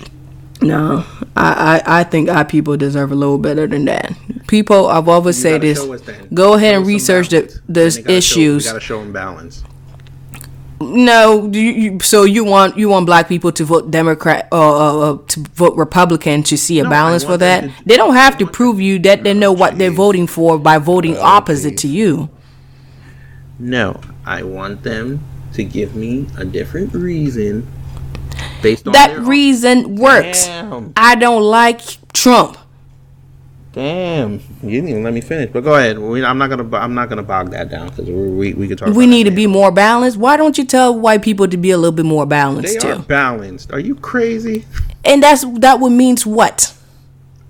No, 0.65 1.05
I, 1.37 1.83
I, 1.85 2.01
I 2.01 2.05
think 2.05 2.29
our 2.29 2.45
people 2.45 2.77
deserve 2.77 3.13
a 3.13 3.15
little 3.15 3.39
better 3.39 3.67
than 3.67 3.85
that. 3.85 4.13
People, 4.47 4.87
I've 4.89 5.09
always 5.09 5.37
You 5.37 5.43
said 5.43 5.61
this. 5.63 5.79
show. 5.79 5.97
Go 6.33 6.55
ahead 6.55 6.75
Show 6.75 6.79
and 6.79 6.87
research 6.87 7.29
the, 7.29 7.41
balance. 7.41 7.61
those 7.69 7.95
Then 7.97 8.05
they 8.05 8.09
gotta 8.15 8.21
show- 8.21 8.39
issues. 8.41 8.65
we 8.65 8.71
gotta 8.71 8.81
show 8.81 9.01
them 9.01 9.13
balance. 9.13 9.63
no, 10.81 11.49
you, 11.53 11.61
you, 11.61 12.01
so 12.01 12.25
you 12.25 12.45
want 12.45 12.77
you 12.77 12.89
want 12.89 13.07
black 13.07 13.29
people 13.29 13.53
to 13.53 13.65
vote 13.65 13.91
Democrat 13.91 14.49
or 14.53 14.59
uh, 14.59 14.97
uh, 15.13 15.19
to 15.29 15.41
vote 15.55 15.77
Republican 15.77 16.43
to 16.45 16.59
see 16.59 16.79
a 16.81 16.85
No, 16.85 16.91
balance 16.91 17.25
for 17.25 17.37
that? 17.39 17.61
to- 17.63 17.73
they 17.87 17.97
don't 17.97 18.15
have 18.15 18.37
to 18.39 18.47
prove 18.47 18.81
you 18.81 18.99
that 19.01 19.23
they 19.25 19.35
know 19.35 19.53
what 19.53 19.79
they're 19.79 19.91
voting 19.93 20.27
for 20.27 20.59
by 20.59 20.79
voting 20.79 21.17
Oh, 21.17 21.21
opposite 21.23 21.75
jeez. 21.75 21.79
to 21.81 21.89
you. 21.89 22.29
No, 23.59 24.01
I 24.27 24.43
want 24.43 24.83
them 24.83 25.21
to 25.55 25.63
give 25.65 25.95
me 25.95 26.27
a 26.37 26.45
different 26.45 26.93
reason 26.93 27.67
based 28.65 28.87
on 28.89 28.93
That 28.95 29.11
their 29.11 29.21
own- 29.21 29.27
reason 29.27 29.95
works. 29.97 30.47
Damn. 30.47 30.93
I 30.97 31.15
don't 31.15 31.43
like 31.43 31.81
Trump. 32.13 32.59
Damn, 33.73 34.35
you 34.63 34.71
didn't 34.71 34.89
even 34.91 35.03
let 35.03 35.13
me 35.13 35.21
finish. 35.21 35.51
But 35.53 35.63
go 35.65 35.75
ahead. 35.75 35.99
We, 35.99 36.25
I'm 36.25 36.39
not 36.39 36.49
gonna. 36.49 36.77
I'm 36.77 36.95
not 36.95 37.09
gonna 37.09 37.25
bog 37.25 37.51
that 37.51 37.71
down 37.71 37.89
because 37.89 38.07
we 38.09 38.29
we 38.31 38.55
we 38.55 38.69
could 38.69 38.79
talk. 38.79 38.95
We 38.95 39.05
need 39.09 39.25
to 39.25 39.33
be 39.33 39.49
more 39.49 39.73
balanced. 39.73 40.17
Why 40.17 40.37
don't 40.37 40.57
you 40.57 40.65
tell 40.65 40.97
white 40.97 41.23
people 41.23 41.49
to 41.49 41.57
be 41.57 41.73
a 41.73 41.77
little 41.77 41.91
bit 41.91 42.05
more 42.07 42.25
balanced 42.25 42.75
They 42.75 42.79
too? 42.79 43.01
are 43.01 43.03
balanced. 43.03 43.73
Are 43.73 43.81
you 43.81 43.97
crazy? 43.97 44.65
And 45.05 45.21
that's 45.25 45.45
that 45.59 45.81
would 45.81 45.91
means 45.91 46.25
what? 46.25 46.73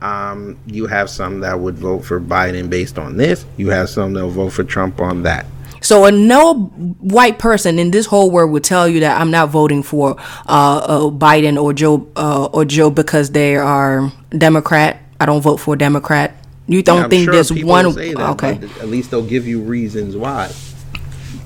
Um, 0.00 0.56
you 0.66 0.86
have 0.86 1.10
some 1.10 1.40
that 1.40 1.60
would 1.60 1.76
vote 1.78 2.06
for 2.06 2.18
Biden 2.20 2.70
based 2.70 2.98
on 2.98 3.18
this. 3.18 3.44
You 3.58 3.68
have 3.70 3.90
some 3.90 4.14
that 4.14 4.22
will 4.22 4.30
vote 4.30 4.50
for 4.54 4.64
Trump 4.64 5.00
on 5.02 5.24
that. 5.24 5.44
So 5.84 6.06
a 6.06 6.10
no 6.10 6.54
white 7.00 7.38
person 7.38 7.78
in 7.78 7.90
this 7.90 8.06
whole 8.06 8.30
world 8.30 8.50
would 8.52 8.64
tell 8.64 8.88
you 8.88 9.00
that 9.00 9.20
I'm 9.20 9.30
not 9.30 9.50
voting 9.50 9.82
for 9.82 10.16
uh, 10.46 10.78
uh, 10.78 11.00
Biden 11.10 11.62
or 11.62 11.74
Joe 11.74 12.08
uh, 12.16 12.46
or 12.46 12.64
Joe 12.64 12.88
because 12.88 13.30
they 13.32 13.54
are 13.56 14.10
Democrat. 14.30 14.98
I 15.20 15.26
don't 15.26 15.42
vote 15.42 15.58
for 15.58 15.74
a 15.74 15.78
Democrat. 15.78 16.34
You 16.66 16.82
don't 16.82 17.02
Yeah, 17.02 17.08
think 17.08 17.24
sure 17.26 17.34
there's 17.34 17.52
one? 17.52 17.92
say 17.92 18.14
that, 18.14 18.30
okay, 18.30 18.54
but 18.54 18.78
at 18.80 18.88
least 18.88 19.10
they'll 19.10 19.22
give 19.26 19.46
you 19.46 19.60
reasons 19.60 20.16
why. 20.16 20.50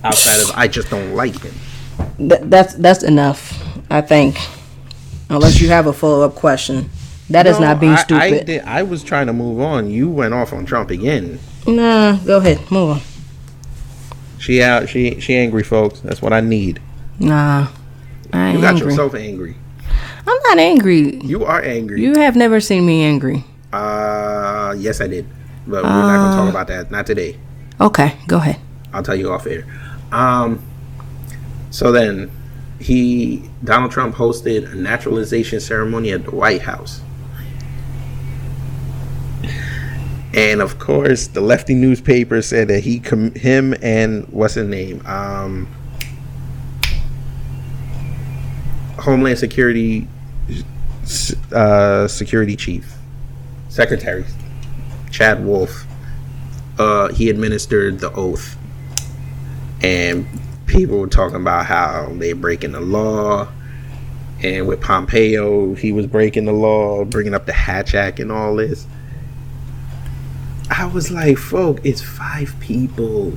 Outside 0.05 0.41
of 0.41 0.53
I 0.55 0.69
just 0.69 0.89
don't 0.89 1.15
like 1.17 1.41
him. 1.43 1.55
Th- 2.19 2.41
that's 2.45 2.75
that's 2.75 3.03
enough. 3.03 3.61
I 3.91 4.03
think, 4.03 4.37
unless 5.31 5.61
you 5.61 5.69
have 5.71 5.89
a 5.89 5.93
follow 5.93 6.25
up 6.25 6.37
question. 6.37 6.91
That 7.31 7.49
is 7.49 7.59
No, 7.59 7.67
not 7.67 7.81
being 7.81 7.93
I, 7.93 7.97
I, 7.97 8.03
stupid. 8.05 8.47
did, 8.47 8.63
I 8.63 8.85
was 8.85 9.03
trying 9.03 9.27
to 9.27 9.33
move 9.33 9.61
on. 9.61 9.91
You 9.91 10.09
went 10.09 10.33
off 10.33 10.53
on 10.53 10.65
Trump 10.65 10.91
again. 10.91 11.41
nah, 11.67 12.17
go 12.19 12.37
ahead, 12.39 12.59
move 12.71 12.91
on. 12.91 13.01
She 14.39 14.63
out. 14.63 14.89
She 14.89 15.21
she 15.21 15.35
angry, 15.37 15.63
folks. 15.63 16.01
That's 16.01 16.23
what 16.23 16.33
I 16.33 16.41
need. 16.41 16.81
Nah, 17.19 17.69
I 18.33 18.53
You 18.53 18.61
got 18.61 18.75
angry. 18.75 18.91
yourself 18.91 19.15
angry. 19.15 19.57
I'm 20.27 20.39
not 20.45 20.59
angry. 20.59 21.17
You 21.23 21.45
are 21.45 21.63
angry. 21.63 22.03
You 22.03 22.15
have 22.19 22.37
never 22.37 22.61
seen 22.61 22.85
me 22.87 23.03
angry. 23.03 23.45
Uh, 23.73 24.75
yes, 24.79 25.01
I 25.01 25.07
did. 25.09 25.27
But 25.67 25.85
we're 25.85 25.91
not 25.91 26.17
gonna 26.17 26.37
talk 26.37 26.51
about 26.51 26.69
that. 26.69 26.91
Not 26.91 27.07
today. 27.07 27.37
Okay, 27.81 28.17
go 28.27 28.37
ahead. 28.37 28.59
I'll 28.93 29.03
tell 29.03 29.15
you 29.17 29.31
off 29.33 29.47
air. 29.47 29.65
Um, 30.13 30.63
so 31.71 31.93
then 31.93 32.31
he 32.81 33.49
Donald 33.65 33.91
Trump 33.91 34.15
hosted 34.15 34.71
a 34.73 34.75
naturalization 34.75 35.61
ceremony 35.61 36.13
at 36.13 36.25
the 36.25 36.31
White 36.31 36.63
House. 36.63 37.01
And 40.39 40.63
of 40.63 40.79
course, 40.79 41.27
the 41.27 41.41
lefty 41.41 41.75
newspaper 41.75 42.41
said 42.43 42.69
that 42.69 42.85
he, 42.85 43.01
com- 43.01 43.35
him, 43.35 43.75
and 43.83 44.25
what's 44.29 44.55
his 44.55 44.69
name, 44.69 45.05
um, 45.05 45.67
Homeland 49.01 49.41
Security, 49.41 50.07
uh, 51.53 52.07
Security 52.07 52.55
Chief, 52.55 52.95
Secretary, 53.69 54.25
Chad 55.11 55.45
Wolf, 55.45 55.85
uh, 56.79 57.09
he 57.09 57.31
administered 57.31 57.99
the 57.99 58.13
oath, 58.13 58.57
and 59.83 60.25
people 60.67 61.01
were 61.01 61.09
talking 61.09 61.41
about 61.41 61.67
how 61.67 62.13
they're 62.13 62.37
breaking 62.37 62.71
the 62.71 62.81
law, 62.81 63.49
and 64.41 64.69
with 64.69 64.81
Pompeo, 64.81 65.75
he 65.75 65.91
was 65.91 66.07
breaking 66.07 66.45
the 66.45 66.53
law, 66.53 67.05
bringing 67.05 67.35
up 67.35 67.47
the 67.47 67.53
Hatch 67.53 67.97
Act 67.97 68.21
and 68.21 68.31
all 68.31 68.55
this. 68.55 68.87
I 70.79 70.87
was 70.87 71.11
like, 71.11 71.39
folk, 71.39 71.81
it's 71.83 72.01
five 72.01 72.55
people. 72.61 73.33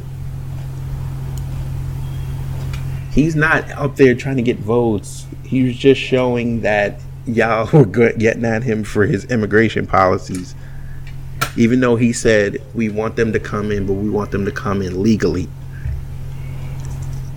He's 3.11 3.35
not 3.35 3.67
up 3.71 3.95
there 3.95 4.13
trying 4.13 4.35
to 4.35 4.43
get 4.43 4.59
votes. 4.59 5.25
He 5.43 5.63
was 5.63 5.75
just 5.75 5.99
showing 5.99 6.61
that 6.61 6.99
y'all 7.25 7.67
were 7.73 7.85
getting 7.85 8.45
at 8.45 8.61
him 8.61 8.83
for 8.83 9.07
his 9.07 9.25
immigration 9.25 9.87
policies. 9.87 10.53
Even 11.57 11.79
though 11.79 11.95
he 11.95 12.13
said 12.13 12.61
we 12.75 12.89
want 12.89 13.15
them 13.15 13.33
to 13.33 13.39
come 13.39 13.71
in, 13.71 13.87
but 13.87 13.93
we 13.93 14.11
want 14.11 14.29
them 14.29 14.45
to 14.45 14.51
come 14.51 14.83
in 14.83 15.01
legally. 15.01 15.49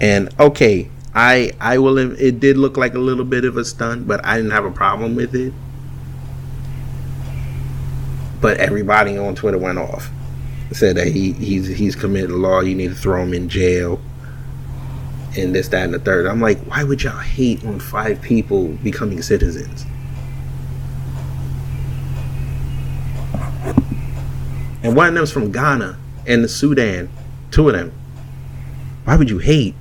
And 0.03 0.29
okay, 0.39 0.91
I 1.15 1.53
I 1.59 1.79
will. 1.79 1.97
It 1.97 2.41
did 2.41 2.59
look 2.59 2.77
like 2.77 2.93
a 2.93 2.99
little 2.99 3.25
bit 3.25 3.47
of 3.47 3.57
a 3.57 3.65
stunt, 3.65 4.07
but 4.07 4.23
I 4.23 4.37
didn't 4.37 4.53
have 4.53 4.67
a 4.67 4.71
problem 4.71 5.15
with 5.17 5.35
it 5.35 5.55
but 8.45 8.59
everybody 8.59 9.17
on 9.17 9.35
Twitter 9.35 9.57
went 9.57 9.79
off. 9.79 10.11
Said 10.71 10.97
that 10.97 11.07
he 11.07 11.33
he's 11.33 11.67
he's 11.67 11.97
committed 11.97 12.29
a 12.29 12.37
law. 12.37 12.61
You 12.61 12.75
need 12.75 12.89
to 12.89 12.95
throw 12.95 13.23
him 13.23 13.33
in 13.33 13.49
jail. 13.49 13.99
And 15.35 15.55
this, 15.55 15.69
that, 15.69 15.85
and 15.85 15.95
the 15.95 15.99
third. 15.99 16.27
I'm 16.27 16.43
like, 16.43 16.59
why 16.65 16.85
would 16.85 17.03
y'all 17.03 17.19
hate 17.19 17.65
on 17.65 17.81
five 17.81 18.21
people 18.21 18.69
becoming 18.83 19.23
citizens? 19.23 19.87
And 24.83 24.95
one 24.95 25.09
of 25.09 25.15
them's 25.15 25.33
from 25.33 25.51
Ghana 25.51 25.99
and 26.27 26.45
the 26.45 26.49
Sudan. 26.49 27.09
Two 27.51 27.71
of 27.71 27.75
them. 27.75 27.93
Why 29.05 29.17
would 29.17 29.31
you 29.31 29.39
hate? 29.39 29.75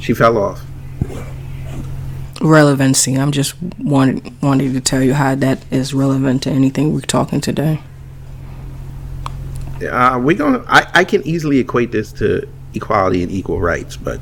She 0.00 0.14
fell 0.14 0.38
off 0.38 0.62
relevancy. 2.42 3.14
I'm 3.14 3.32
just 3.32 3.54
wanted 3.78 4.42
wanting 4.42 4.72
to 4.72 4.80
tell 4.80 5.02
you 5.02 5.14
how 5.14 5.34
that 5.36 5.64
is 5.70 5.94
relevant 5.94 6.42
to 6.44 6.50
anything 6.50 6.92
we're 6.92 7.00
talking 7.00 7.40
today. 7.40 7.80
Uh, 9.88 10.20
we 10.22 10.34
gonna. 10.34 10.64
I, 10.68 10.86
I 10.94 11.04
can 11.04 11.26
easily 11.26 11.58
equate 11.58 11.92
this 11.92 12.12
to 12.14 12.48
equality 12.74 13.22
and 13.22 13.32
equal 13.32 13.60
rights, 13.60 13.96
but 13.96 14.20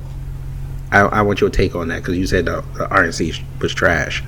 I, 0.91 1.01
I 1.01 1.23
want 1.23 1.41
your 1.41 1.51
take 1.51 1.75
on 1.75 1.89
that 1.89 1.99
because 1.99 2.17
you 2.17 2.27
said 2.27 2.47
the, 2.47 2.63
the 2.75 2.87
RNC 2.87 3.43
was 3.61 3.75
trash. 3.75 4.23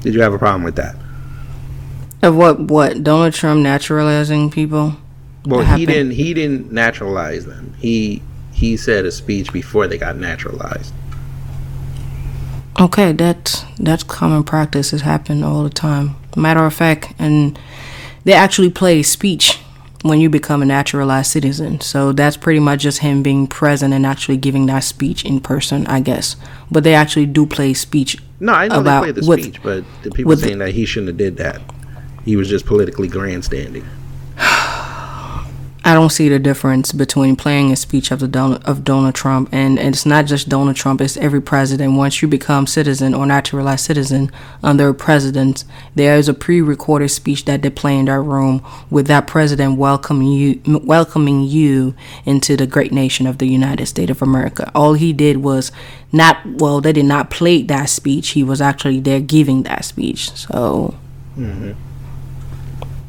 Did 0.00 0.14
you 0.14 0.20
have 0.20 0.32
a 0.32 0.38
problem 0.38 0.64
with 0.64 0.76
that? 0.76 0.96
Of 2.22 2.36
what? 2.36 2.60
What 2.60 3.02
Donald 3.02 3.34
Trump 3.34 3.62
naturalizing 3.62 4.50
people? 4.50 4.96
Well, 5.44 5.76
he 5.76 5.86
didn't. 5.86 6.12
He 6.12 6.34
didn't 6.34 6.70
naturalize 6.70 7.46
them. 7.46 7.74
He 7.78 8.22
he 8.62 8.76
said 8.76 9.04
a 9.04 9.10
speech 9.10 9.52
before 9.52 9.88
they 9.88 9.98
got 9.98 10.16
naturalized. 10.16 10.94
Okay, 12.80 13.10
that's 13.10 13.64
that's 13.76 14.04
common 14.04 14.44
practice. 14.44 14.92
It 14.92 15.00
happened 15.00 15.44
all 15.44 15.64
the 15.64 15.70
time. 15.70 16.14
Matter 16.36 16.64
of 16.64 16.72
fact, 16.72 17.12
and 17.18 17.58
they 18.22 18.32
actually 18.32 18.70
play 18.70 19.00
a 19.00 19.02
speech 19.02 19.58
when 20.02 20.20
you 20.20 20.30
become 20.30 20.62
a 20.62 20.64
naturalized 20.64 21.32
citizen. 21.32 21.80
So 21.80 22.12
that's 22.12 22.36
pretty 22.36 22.60
much 22.60 22.82
just 22.82 23.00
him 23.00 23.20
being 23.22 23.48
present 23.48 23.92
and 23.92 24.06
actually 24.06 24.36
giving 24.36 24.66
that 24.66 24.84
speech 24.84 25.24
in 25.24 25.40
person, 25.40 25.84
I 25.88 25.98
guess. 25.98 26.36
But 26.70 26.84
they 26.84 26.94
actually 26.94 27.26
do 27.26 27.46
play 27.46 27.74
speech. 27.74 28.16
No, 28.38 28.52
I 28.52 28.68
know 28.68 28.80
about 28.80 29.00
they 29.00 29.12
play 29.12 29.20
the 29.20 29.28
with, 29.28 29.42
speech, 29.42 29.62
but 29.62 29.84
the 30.04 30.12
people 30.12 30.36
saying 30.36 30.58
the, 30.58 30.66
that 30.66 30.72
he 30.72 30.86
shouldn't 30.86 31.08
have 31.08 31.16
did 31.16 31.36
that. 31.38 31.60
He 32.24 32.36
was 32.36 32.48
just 32.48 32.64
politically 32.64 33.08
grandstanding. 33.08 33.84
I 35.84 35.94
don't 35.94 36.10
see 36.10 36.28
the 36.28 36.38
difference 36.38 36.92
between 36.92 37.34
playing 37.34 37.72
a 37.72 37.76
speech 37.76 38.12
of 38.12 38.20
the 38.20 38.28
Donald, 38.28 38.62
of 38.64 38.84
Donald 38.84 39.16
Trump 39.16 39.48
and, 39.50 39.80
and, 39.80 39.94
it's 39.94 40.06
not 40.06 40.26
just 40.26 40.48
Donald 40.48 40.76
Trump, 40.76 41.00
it's 41.00 41.16
every 41.16 41.42
president. 41.42 41.94
Once 41.94 42.22
you 42.22 42.28
become 42.28 42.68
citizen 42.68 43.14
or 43.14 43.26
naturalized 43.26 43.84
citizen 43.84 44.30
under 44.62 44.90
a 44.90 44.94
president, 44.94 45.64
there 45.96 46.16
is 46.16 46.28
a 46.28 46.34
pre-recorded 46.34 47.08
speech 47.08 47.46
that 47.46 47.62
they 47.62 47.70
play 47.70 47.98
in 47.98 48.04
that 48.04 48.20
room 48.20 48.64
with 48.90 49.08
that 49.08 49.26
president 49.26 49.76
welcoming 49.76 50.28
you 50.28 50.60
welcoming 50.84 51.42
you 51.42 51.94
into 52.24 52.56
the 52.56 52.66
great 52.66 52.92
nation 52.92 53.26
of 53.26 53.38
the 53.38 53.46
United 53.46 53.86
States 53.86 54.10
of 54.10 54.22
America. 54.22 54.70
All 54.76 54.94
he 54.94 55.12
did 55.12 55.38
was 55.38 55.72
not 56.12 56.38
well, 56.46 56.80
they 56.80 56.92
did 56.92 57.06
not 57.06 57.28
play 57.28 57.60
that 57.62 57.86
speech. 57.86 58.30
He 58.30 58.44
was 58.44 58.60
actually 58.60 59.00
there 59.00 59.20
giving 59.20 59.64
that 59.64 59.84
speech. 59.84 60.30
So 60.30 60.96
mm-hmm. 61.36 61.72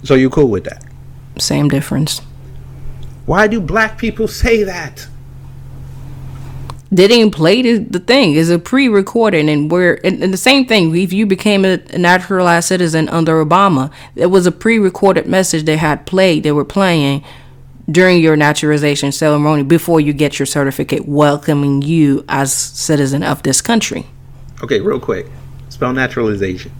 So 0.03 0.15
you 0.15 0.31
cool 0.31 0.49
with 0.49 0.63
that? 0.63 0.83
Same 1.37 1.69
difference. 1.69 2.21
Why 3.25 3.47
do 3.47 3.59
black 3.61 3.97
people 3.97 4.27
say 4.27 4.63
that? 4.63 5.07
They 6.91 7.07
didn't 7.07 7.31
play 7.33 7.61
the, 7.61 7.77
the 7.79 7.99
thing. 7.99 8.35
It's 8.35 8.49
a 8.49 8.59
pre-recording, 8.59 9.49
and 9.49 9.71
we're 9.71 9.99
and, 10.03 10.21
and, 10.21 10.31
the 10.31 10.37
same 10.37 10.67
thing. 10.67 10.95
If 10.95 11.11
you 11.11 11.25
became 11.25 11.65
a, 11.65 11.79
a 11.89 11.97
naturalized 11.97 12.67
citizen 12.67 13.09
under 13.09 13.43
Obama, 13.43 13.91
it 14.15 14.27
was 14.27 14.45
a 14.45 14.51
pre-recorded 14.51 15.25
message 15.25 15.63
they 15.63 15.77
had 15.77 16.05
played. 16.05 16.43
They 16.43 16.51
were 16.51 16.65
playing 16.65 17.23
during 17.89 18.21
your 18.21 18.35
naturalization 18.35 19.11
ceremony 19.11 19.63
before 19.63 19.99
you 19.99 20.13
get 20.13 20.37
your 20.37 20.45
certificate, 20.45 21.07
welcoming 21.07 21.81
you 21.81 22.23
as 22.29 22.53
citizen 22.53 23.23
of 23.23 23.41
this 23.43 23.61
country. 23.61 24.05
Okay, 24.63 24.79
real 24.79 24.99
quick, 24.99 25.25
spell 25.69 25.93
naturalization. 25.93 26.71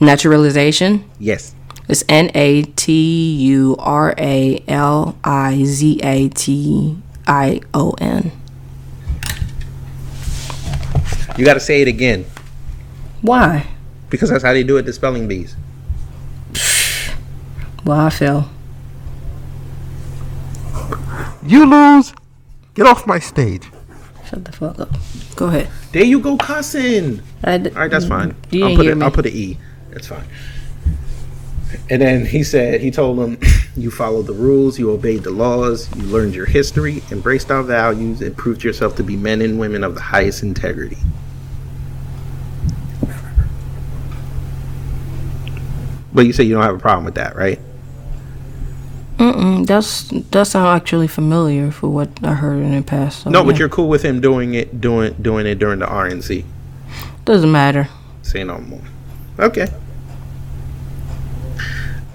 Naturalization. 0.00 1.08
Yes. 1.18 1.54
It's 1.88 2.02
N 2.08 2.30
A 2.34 2.62
T 2.62 3.36
U 3.36 3.76
R 3.78 4.14
A 4.18 4.62
L 4.66 5.16
I 5.22 5.62
Z 5.64 6.00
A 6.02 6.28
T 6.28 6.98
I 7.26 7.60
O 7.72 7.92
N. 7.98 8.32
You 11.38 11.44
got 11.44 11.54
to 11.54 11.60
say 11.60 11.82
it 11.82 11.88
again. 11.88 12.24
Why? 13.20 13.66
Because 14.10 14.30
that's 14.30 14.42
how 14.42 14.52
they 14.52 14.62
do 14.62 14.78
it, 14.78 14.82
the 14.82 14.92
spelling 14.92 15.28
bees. 15.28 15.54
Well, 17.84 18.00
I 18.00 18.10
feel. 18.10 18.48
You 21.44 21.66
lose. 21.66 22.12
Get 22.74 22.86
off 22.86 23.06
my 23.06 23.18
stage. 23.18 23.70
Shut 24.28 24.44
the 24.44 24.52
fuck 24.52 24.80
up. 24.80 24.90
Go 25.36 25.46
ahead. 25.46 25.68
There 25.92 26.02
you 26.02 26.18
go, 26.18 26.36
cussing. 26.36 27.20
All 27.44 27.58
right, 27.58 27.90
that's 27.90 28.06
fine. 28.06 28.34
You 28.50 28.66
I'll 28.66 28.76
put 28.76 28.86
it. 28.86 29.02
I'll 29.02 29.10
put 29.10 29.26
an 29.26 29.32
E. 29.32 29.58
That's 29.90 30.08
fine. 30.08 30.24
And 31.90 32.02
then 32.02 32.24
he 32.24 32.42
said, 32.42 32.80
he 32.80 32.90
told 32.90 33.18
them, 33.18 33.38
you 33.76 33.90
followed 33.90 34.26
the 34.26 34.32
rules, 34.32 34.78
you 34.78 34.90
obeyed 34.90 35.22
the 35.22 35.30
laws, 35.30 35.94
you 35.96 36.02
learned 36.02 36.34
your 36.34 36.46
history, 36.46 37.02
embraced 37.10 37.50
our 37.50 37.62
values, 37.62 38.22
and 38.22 38.36
proved 38.36 38.62
yourself 38.62 38.96
to 38.96 39.02
be 39.02 39.16
men 39.16 39.42
and 39.42 39.58
women 39.58 39.84
of 39.84 39.94
the 39.94 40.00
highest 40.00 40.42
integrity. 40.42 40.98
But 46.12 46.24
you 46.24 46.32
say 46.32 46.44
you 46.44 46.54
don't 46.54 46.62
have 46.62 46.76
a 46.76 46.78
problem 46.78 47.04
with 47.04 47.16
that, 47.16 47.36
right? 47.36 47.60
Mm-mm. 49.18 49.66
That's 49.66 50.08
that 50.30 50.46
sounds 50.46 50.80
actually 50.80 51.08
familiar 51.08 51.70
for 51.70 51.88
what 51.88 52.08
I 52.22 52.34
heard 52.34 52.58
in 52.58 52.74
the 52.74 52.82
past. 52.82 53.22
So, 53.22 53.30
no, 53.30 53.40
yeah. 53.40 53.46
but 53.46 53.58
you're 53.58 53.68
cool 53.68 53.88
with 53.88 54.02
him 54.02 54.20
doing 54.20 54.54
it, 54.54 54.80
doing 54.80 55.14
doing 55.20 55.46
it 55.46 55.58
during 55.58 55.78
the 55.78 55.86
RNC. 55.86 56.44
Doesn't 57.24 57.50
matter. 57.50 57.88
Say 58.22 58.44
no 58.44 58.58
more. 58.58 58.82
Okay. 59.38 59.68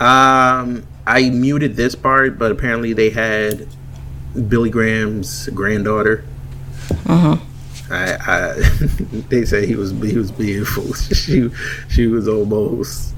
Um, 0.02 0.88
I 1.06 1.30
muted 1.30 1.76
this 1.76 1.94
part, 1.94 2.40
but 2.40 2.52
apparently 2.52 2.94
they 2.94 3.12
had 3.12 3.68
Billy 4.48 4.72
Graham's 4.72 5.48
granddaughter. 5.50 6.26
Uh 7.06 7.18
huh. 7.18 7.38
I, 7.92 8.18
I 8.26 8.54
they 9.30 9.46
say 9.46 9.68
he 9.68 9.76
was 9.76 9.92
he 9.92 10.18
was 10.18 10.32
beautiful. 10.32 10.92
she 11.14 11.52
she 11.88 12.08
was 12.08 12.28
almost. 12.28 13.14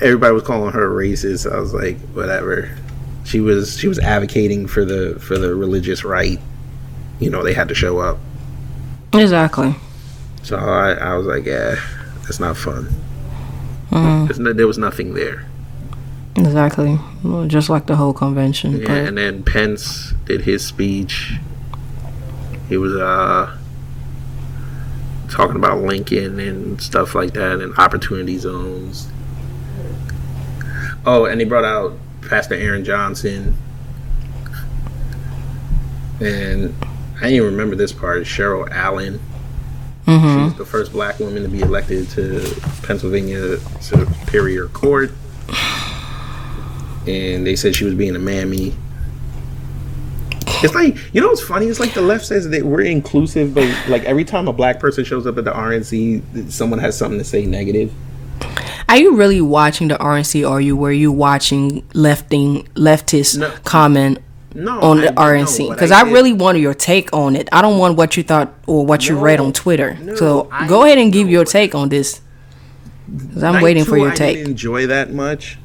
Everybody 0.00 0.32
was 0.32 0.42
calling 0.42 0.72
her 0.72 0.88
racist. 0.88 1.50
I 1.50 1.60
was 1.60 1.74
like, 1.74 1.98
whatever. 2.14 2.74
she 3.24 3.40
was 3.40 3.76
she 3.78 3.88
was 3.88 3.98
advocating 3.98 4.66
for 4.66 4.86
the 4.86 5.18
for 5.20 5.36
the 5.36 5.54
religious 5.54 6.02
right. 6.02 6.40
You 7.18 7.28
know, 7.28 7.42
they 7.42 7.52
had 7.52 7.68
to 7.68 7.74
show 7.74 7.98
up. 7.98 8.18
Exactly. 9.12 9.74
So 10.42 10.56
I, 10.56 10.92
I 10.92 11.16
was 11.16 11.26
like, 11.26 11.44
yeah, 11.44 11.76
that's 12.22 12.40
not 12.40 12.56
fun. 12.56 12.88
Mm-hmm. 13.90 14.42
No- 14.42 14.52
there 14.52 14.66
was 14.66 14.78
nothing 14.78 15.14
there. 15.14 15.46
Exactly. 16.36 16.98
Well, 17.24 17.46
just 17.46 17.68
like 17.68 17.86
the 17.86 17.96
whole 17.96 18.12
convention. 18.12 18.80
Yeah, 18.80 18.92
and 18.92 19.18
then 19.18 19.42
Pence 19.42 20.12
did 20.24 20.42
his 20.42 20.64
speech. 20.64 21.34
He 22.68 22.76
was 22.76 22.94
uh 22.94 23.56
talking 25.28 25.56
about 25.56 25.78
Lincoln 25.82 26.38
and 26.40 26.80
stuff 26.80 27.14
like 27.14 27.34
that 27.34 27.60
and 27.60 27.76
opportunity 27.78 28.38
zones. 28.38 29.08
Oh, 31.04 31.24
and 31.24 31.40
he 31.40 31.46
brought 31.46 31.64
out 31.64 31.96
Pastor 32.28 32.54
Aaron 32.54 32.84
Johnson. 32.84 33.56
And 36.20 36.74
I 37.16 37.22
didn't 37.22 37.32
even 37.36 37.50
remember 37.52 37.76
this 37.76 37.92
part. 37.92 38.22
Cheryl 38.22 38.68
Allen. 38.70 39.20
Mhm. 40.10 40.48
She's 40.48 40.58
the 40.58 40.64
first 40.64 40.92
black 40.92 41.18
woman 41.20 41.42
to 41.42 41.48
be 41.48 41.60
elected 41.60 42.08
to 42.10 42.40
Pennsylvania 42.82 43.58
Superior 43.80 44.66
Court. 44.68 45.12
And 47.06 47.46
they 47.46 47.56
said 47.56 47.74
she 47.74 47.84
was 47.84 47.94
being 47.94 48.14
a 48.16 48.18
mammy. 48.18 48.74
It's 50.62 50.74
like 50.74 50.96
you 51.14 51.20
know 51.22 51.28
what's 51.28 51.40
funny? 51.40 51.66
It's 51.66 51.80
like 51.80 51.94
the 51.94 52.02
left 52.02 52.26
says 52.26 52.48
that 52.50 52.64
we're 52.64 52.82
inclusive, 52.82 53.54
but 53.54 53.66
like 53.88 54.04
every 54.04 54.24
time 54.24 54.46
a 54.48 54.52
black 54.52 54.78
person 54.78 55.04
shows 55.04 55.26
up 55.26 55.38
at 55.38 55.44
the 55.44 55.52
RNC, 55.52 56.50
someone 56.52 56.78
has 56.80 56.96
something 56.98 57.18
to 57.18 57.24
say 57.24 57.46
negative. 57.46 57.92
Are 58.88 58.96
you 58.98 59.14
really 59.16 59.40
watching 59.40 59.88
the 59.88 59.94
RNC 59.96 60.44
or 60.44 60.54
are 60.58 60.60
you 60.60 60.76
were 60.76 60.92
you 60.92 61.12
watching 61.12 61.82
lefting 61.94 62.64
leftist 62.74 63.38
No. 63.38 63.50
comment 63.64 64.18
No, 64.54 64.80
on 64.80 64.98
I- 64.98 65.06
the 65.06 65.12
RNC? 65.12 65.70
Because 65.70 65.90
I, 65.92 66.04
did- 66.04 66.12
really 66.12 66.32
want 66.32 66.58
your 66.58 66.74
take 66.74 67.12
on 67.12 67.36
it. 67.36 67.48
I 67.52 67.62
don't 67.62 67.78
want 67.78 67.96
what 67.96 68.16
you 68.16 68.22
thought 68.22 68.52
or 68.66 68.84
what 68.84 69.08
you 69.08 69.16
read 69.18 69.38
on 69.40 69.52
Twitter. 69.52 69.96
No, 70.02 70.14
so 70.16 70.48
I- 70.50 70.66
go 70.66 70.84
ahead 70.84 70.98
and 70.98 71.12
give 71.12 71.28
your 71.28 71.44
take 71.44 71.74
on 71.74 71.88
this. 71.88 72.20
'Cause 73.34 73.42
I'm 73.42 73.54
Night 73.54 73.62
waiting 73.62 73.84
for 73.84 73.96
your 73.98 74.10
I 74.10 74.14
take. 74.14 74.36
didn't 74.36 74.50
enjoy 74.52 74.86
that 74.86 75.12
much. 75.12 75.58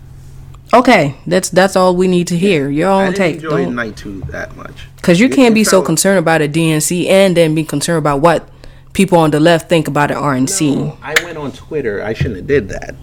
Okay, 0.73 1.15
that's 1.27 1.49
that's 1.49 1.75
all 1.75 1.95
we 1.95 2.07
need 2.07 2.27
to 2.27 2.37
hear. 2.37 2.69
Your 2.69 2.89
I 2.89 3.07
own 3.07 3.13
take. 3.13 3.35
enjoy 3.35 3.63
Don't- 3.65 3.75
night 3.75 3.95
two 3.97 4.23
that 4.31 4.57
much. 4.57 4.87
Because 4.97 5.19
you 5.19 5.29
can't 5.29 5.53
be 5.53 5.63
so 5.63 5.81
concerned 5.83 6.17
about 6.17 6.41
a 6.41 6.47
DNC 6.47 7.07
and 7.07 7.37
then 7.37 7.53
be 7.53 7.63
concerned 7.63 7.99
about 7.99 8.19
what 8.19 8.49
people 8.93 9.19
on 9.19 9.29
the 9.29 9.39
left 9.39 9.69
think 9.69 9.87
about 9.87 10.09
the 10.09 10.15
RNC. 10.15 10.75
No, 10.75 10.97
I 11.03 11.13
went 11.23 11.37
on 11.37 11.51
Twitter. 11.51 12.03
I 12.03 12.13
shouldn't 12.13 12.37
have 12.37 12.47
did 12.47 12.69
that. 12.69 12.95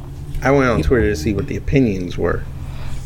I 0.43 0.51
went 0.51 0.69
on 0.71 0.83
Twitter 0.83 1.09
to 1.11 1.17
see 1.17 1.33
what 1.35 1.47
the 1.47 1.57
opinions 1.57 2.19
were 2.19 2.43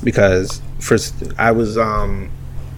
because 0.03 0.63
first 0.79 1.15
I 1.39 1.53
was 1.53 1.77
um 1.77 2.31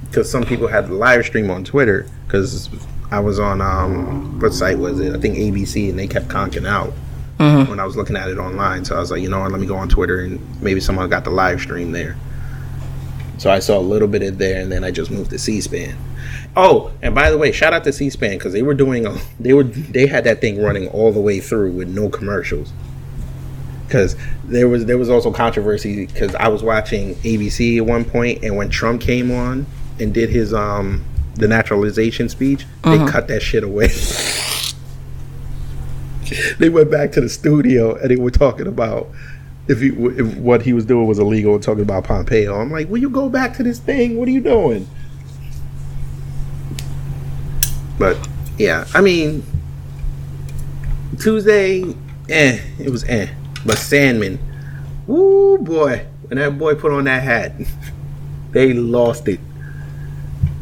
because 0.09 0.31
some 0.31 0.45
people 0.45 0.69
had 0.69 0.89
the 0.89 0.95
live 0.95 1.25
stream 1.25 1.51
on 1.51 1.65
Twitter 1.65 2.07
because 2.27 2.71
I 3.11 3.21
was 3.21 3.39
on 3.39 3.61
um 3.61 4.41
what 4.41 4.53
site 4.53 4.79
was 4.79 5.01
it? 5.01 5.15
I 5.15 5.19
think 5.19 5.37
ABC 5.37 5.91
and 5.91 5.99
they 5.99 6.07
kept 6.07 6.29
conking 6.29 6.67
out 6.67 6.93
when 7.39 7.79
I 7.79 7.85
was 7.85 7.97
looking 7.97 8.17
at 8.17 8.29
it 8.29 8.39
online. 8.39 8.85
So 8.85 8.97
I 8.97 9.01
was 9.01 9.11
like, 9.11 9.23
you 9.23 9.31
know 9.31 9.41
what? 9.41 9.53
Let 9.53 9.61
me 9.61 9.67
go 9.67 9.77
on 9.77 9.89
Twitter 9.89 10.21
and 10.21 10.41
maybe 10.63 10.81
someone 10.81 11.09
got 11.09 11.25
the 11.25 11.31
live 11.31 11.61
stream 11.61 11.93
there. 11.93 12.17
So 13.39 13.51
I 13.51 13.61
saw 13.61 13.79
a 13.79 13.81
little 13.81 14.09
bit 14.09 14.23
of 14.23 14.39
there, 14.39 14.61
and 14.61 14.71
then 14.73 14.83
I 14.83 14.91
just 14.91 15.13
moved 15.13 15.31
to 15.31 15.39
C-SPAN. 15.39 15.97
Oh, 16.57 16.91
and 17.03 17.15
by 17.15 17.31
the 17.31 17.39
way, 17.39 17.53
shout 17.53 17.73
out 17.73 17.85
to 17.85 17.93
C-SPAN 17.93 18.33
because 18.33 18.53
they 18.53 18.63
were 18.63 18.75
doing 18.75 19.07
a 19.07 19.17
they 19.39 19.53
were 19.53 19.63
they 19.63 20.09
had 20.09 20.25
that 20.25 20.41
thing 20.41 20.61
running 20.61 20.89
all 20.89 21.13
the 21.13 21.21
way 21.21 21.39
through 21.39 21.71
with 21.73 21.89
no 21.89 22.09
commercials. 22.09 22.73
Because 23.87 24.17
there 24.45 24.69
was 24.69 24.87
there 24.87 24.99
was 24.99 25.09
also 25.09 25.31
controversy 25.31 26.07
because 26.07 26.35
I 26.35 26.49
was 26.49 26.65
watching 26.65 27.15
ABC 27.17 27.79
at 27.79 27.87
one 27.87 28.05
point, 28.05 28.43
and 28.43 28.57
when 28.57 28.71
Trump 28.71 29.01
came 29.01 29.31
on 29.31 29.67
and 30.01 30.15
did 30.15 30.31
his 30.31 30.53
um 30.55 31.05
the 31.35 31.49
naturalization 31.49 32.29
speech, 32.29 32.67
they 32.83 32.99
cut 33.07 33.29
that 33.29 33.41
shit 33.43 33.63
away. 33.63 33.89
they 36.59 36.69
went 36.69 36.91
back 36.91 37.13
to 37.13 37.21
the 37.21 37.29
studio 37.29 37.95
and 37.97 38.11
they 38.11 38.17
were 38.17 38.31
talking 38.31 38.67
about 38.67 39.09
if, 39.69 39.81
he, 39.81 39.89
if 39.89 40.37
what 40.39 40.63
he 40.63 40.73
was 40.73 40.85
doing 40.85 41.07
was 41.07 41.19
illegal 41.19 41.55
and 41.55 41.63
talking 41.63 41.83
about 41.83 42.05
Pompeo. 42.05 42.59
I'm 42.59 42.71
like, 42.71 42.89
will 42.89 42.99
you 42.99 43.11
go 43.11 43.29
back 43.29 43.55
to 43.59 43.63
this 43.63 43.79
thing? 43.79 44.17
What 44.17 44.29
are 44.29 44.33
you 44.33 44.41
doing? 44.41 44.89
But 47.99 48.17
yeah, 48.57 48.87
I 48.95 49.01
mean, 49.01 49.45
Tuesday, 51.21 51.83
eh, 52.29 52.61
it 52.79 52.91
was 52.91 53.05
eh. 53.05 53.29
But 53.67 53.77
Sandmann, 53.77 54.39
woo 55.07 55.59
boy, 55.59 56.07
when 56.29 56.39
that 56.39 56.59
boy 56.59 56.75
put 56.75 56.93
on 56.93 57.05
that 57.05 57.23
hat, 57.23 57.53
they 58.53 58.73
lost 58.73 59.29
it. 59.29 59.41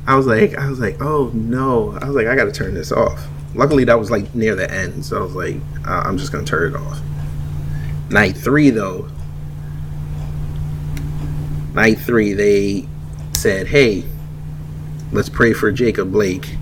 I 0.06 0.14
was 0.14 0.26
like, 0.26 0.56
I 0.56 0.68
was 0.70 0.78
like, 0.78 1.00
oh 1.00 1.30
no. 1.34 1.98
I 2.00 2.06
was 2.06 2.14
like, 2.14 2.26
I 2.26 2.36
gotta 2.36 2.52
turn 2.52 2.74
this 2.74 2.92
off. 2.92 3.26
Luckily, 3.54 3.84
that 3.84 3.98
was 3.98 4.10
like 4.10 4.34
near 4.34 4.54
the 4.54 4.70
end, 4.70 5.04
so 5.04 5.18
I 5.18 5.22
was 5.22 5.34
like, 5.34 5.56
uh, 5.86 6.02
I'm 6.04 6.16
just 6.18 6.30
gonna 6.30 6.44
turn 6.44 6.74
it 6.74 6.76
off. 6.76 7.00
Night 8.10 8.36
three, 8.36 8.70
though. 8.70 9.08
Night 11.74 11.98
three, 11.98 12.32
they 12.32 12.86
said, 13.32 13.66
hey, 13.66 14.04
let's 15.12 15.28
pray 15.28 15.52
for 15.52 15.72
Jacob 15.72 16.12
Blake. 16.12 16.56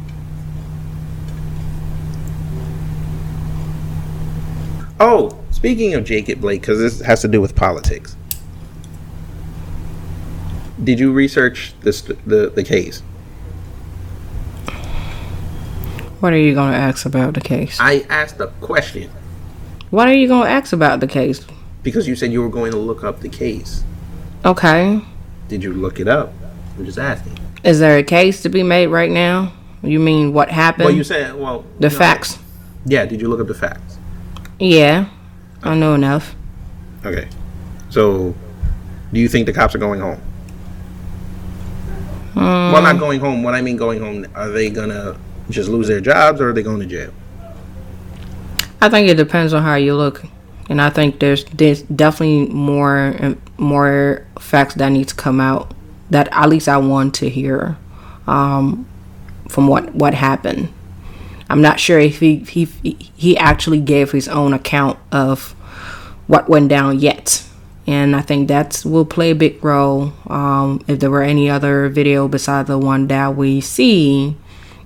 Oh, 4.98 5.38
speaking 5.50 5.94
of 5.94 6.04
Jacob 6.04 6.40
Blake, 6.40 6.62
because 6.62 6.78
this 6.78 7.00
has 7.00 7.20
to 7.22 7.28
do 7.28 7.40
with 7.40 7.54
politics. 7.54 8.16
Did 10.82 10.98
you 10.98 11.12
research 11.12 11.74
this 11.80 12.00
the, 12.00 12.50
the 12.54 12.64
case? 12.64 13.02
What 16.24 16.32
are 16.32 16.38
you 16.38 16.54
going 16.54 16.72
to 16.72 16.78
ask 16.78 17.04
about 17.04 17.34
the 17.34 17.42
case? 17.42 17.76
I 17.78 18.06
asked 18.08 18.40
a 18.40 18.46
question 18.62 19.10
What 19.90 20.08
are 20.08 20.14
you 20.14 20.26
going 20.26 20.46
to 20.46 20.50
ask 20.50 20.72
about 20.72 21.00
the 21.00 21.06
case? 21.06 21.44
because 21.82 22.08
you 22.08 22.16
said 22.16 22.32
you 22.32 22.40
were 22.40 22.48
going 22.48 22.72
to 22.72 22.78
look 22.78 23.04
up 23.04 23.20
the 23.20 23.28
case. 23.28 23.84
Okay. 24.42 25.02
Did 25.48 25.62
you 25.62 25.74
look 25.74 26.00
it 26.00 26.08
up? 26.08 26.32
I'm 26.78 26.86
just 26.86 26.96
asking. 26.96 27.38
Is 27.62 27.78
there 27.78 27.98
a 27.98 28.02
case 28.02 28.40
to 28.40 28.48
be 28.48 28.62
made 28.62 28.86
right 28.86 29.10
now? 29.10 29.52
You 29.82 30.00
mean 30.00 30.32
what 30.32 30.50
happened? 30.50 30.86
Well, 30.86 30.94
you 30.94 31.04
said, 31.04 31.34
well, 31.34 31.66
the 31.78 31.90
no. 31.90 31.94
facts. 31.94 32.38
Yeah, 32.86 33.04
did 33.04 33.20
you 33.20 33.28
look 33.28 33.40
up 33.40 33.46
the 33.48 33.52
facts? 33.52 33.98
Yeah, 34.58 35.10
I 35.62 35.74
know 35.74 35.92
enough. 35.92 36.34
Okay. 37.04 37.28
So, 37.90 38.34
do 39.12 39.20
you 39.20 39.28
think 39.28 39.44
the 39.44 39.52
cops 39.52 39.74
are 39.74 39.78
going 39.78 40.00
home? 40.00 40.22
Well, 42.34 42.80
not 42.80 42.94
hmm. 42.94 42.98
going 42.98 43.20
home. 43.20 43.42
What 43.42 43.52
I 43.52 43.60
mean 43.60 43.76
going 43.76 44.00
home, 44.00 44.26
are 44.34 44.48
they 44.48 44.70
gonna 44.70 45.18
just 45.50 45.68
lose 45.68 45.88
their 45.88 46.00
jobs 46.00 46.40
or 46.40 46.50
are 46.50 46.52
they 46.52 46.62
going 46.62 46.80
to 46.80 46.86
jail? 46.86 47.12
I 48.80 48.88
think 48.88 49.08
it 49.08 49.16
depends 49.16 49.54
on 49.54 49.62
how 49.62 49.76
you 49.76 49.94
look, 49.94 50.24
and 50.68 50.80
I 50.80 50.90
think 50.90 51.18
there's 51.20 51.44
there's 51.46 51.82
definitely 51.82 52.52
more 52.52 53.36
more 53.56 54.26
facts 54.38 54.74
that 54.74 54.90
need 54.90 55.08
to 55.08 55.14
come 55.14 55.40
out 55.40 55.72
that 56.10 56.28
at 56.32 56.48
least 56.48 56.68
I 56.68 56.76
want 56.76 57.14
to 57.16 57.28
hear 57.28 57.76
um, 58.26 58.86
from 59.48 59.68
what 59.68 59.94
what 59.94 60.14
happened. 60.14 60.68
I'm 61.48 61.62
not 61.62 61.80
sure 61.80 61.98
if 61.98 62.20
he 62.20 62.36
he 62.38 62.64
he 63.16 63.36
actually 63.36 63.80
gave 63.80 64.12
his 64.12 64.28
own 64.28 64.52
account 64.52 64.98
of 65.12 65.52
what 66.26 66.48
went 66.48 66.68
down 66.68 66.98
yet, 67.00 67.46
and 67.86 68.16
I 68.16 68.20
think 68.20 68.48
that 68.48 68.82
will 68.84 69.04
play 69.04 69.30
a 69.30 69.34
big 69.34 69.62
role. 69.64 70.12
Um, 70.26 70.82
if 70.88 71.00
there 71.00 71.10
were 71.10 71.22
any 71.22 71.50
other 71.50 71.88
video 71.88 72.28
besides 72.28 72.68
the 72.68 72.78
one 72.78 73.06
that 73.08 73.36
we 73.36 73.60
see, 73.60 74.36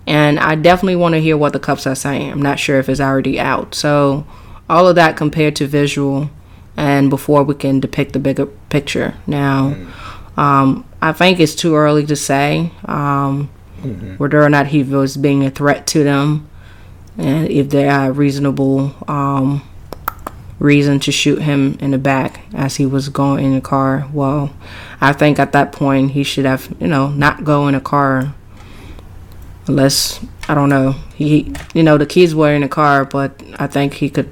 and 0.09 0.41
I 0.41 0.55
definitely 0.55 0.97
want 0.97 1.13
to 1.17 1.21
hear 1.21 1.37
what 1.37 1.53
the 1.53 1.61
cups 1.61 1.87
are 1.87 1.95
saying. 1.95 2.33
I'm 2.33 2.41
not 2.41 2.59
sure 2.59 2.79
if 2.79 2.89
it's 2.89 2.99
already 2.99 3.39
out. 3.39 3.75
So 3.75 4.27
all 4.69 4.89
of 4.89 4.95
that 4.95 5.19
compared 5.19 5.55
to 5.57 5.67
visual, 5.67 6.31
and 6.79 7.11
before 7.11 7.43
we 7.43 7.55
can 7.55 7.79
depict 7.79 8.15
the 8.15 8.19
bigger 8.19 8.47
picture. 8.47 9.15
Now, 9.27 9.77
um, 10.39 10.87
I 11.03 11.13
think 11.13 11.39
it's 11.39 11.55
too 11.55 11.77
early 11.77 12.07
to 12.07 12.17
say 12.17 12.73
um, 12.87 13.49
whether 14.17 14.43
or 14.43 14.49
not 14.49 14.69
he 14.69 14.83
was 14.83 15.19
being 15.19 15.45
a 15.45 15.51
threat 15.51 15.87
to 15.89 16.03
them, 16.03 16.49
and 17.19 17.47
if 17.51 17.69
there 17.69 17.91
are 17.91 18.11
reasonable 18.11 18.95
um, 19.09 19.63
reason 20.59 21.01
to 21.01 21.13
shoot 21.13 21.43
him 21.43 21.77
in 21.81 21.91
the 21.91 21.99
back 21.99 22.41
as 22.55 22.77
he 22.77 22.87
was 22.87 23.11
going 23.11 23.45
in 23.45 23.55
the 23.55 23.61
car. 23.61 24.09
Well, 24.15 24.55
I 25.03 25.13
think 25.13 25.39
at 25.39 25.53
that 25.53 25.71
point 25.71 26.13
he 26.13 26.23
should 26.23 26.47
have, 26.47 26.75
you 26.81 26.89
know, 26.89 27.11
not 27.11 27.45
go 27.45 27.69
in 27.69 27.75
a 27.75 27.81
car 27.81 28.35
unless 29.69 30.25
I 30.49 30.55
don't 30.55 30.69
know. 30.69 30.93
He, 31.15 31.53
you 31.75 31.83
know, 31.83 31.99
the 31.99 32.07
kids 32.07 32.35
were 32.35 32.53
in 32.53 32.63
the 32.63 32.69
car, 32.69 33.05
but 33.05 33.41
I 33.59 33.67
think 33.67 33.95
he 33.95 34.09
could 34.09 34.31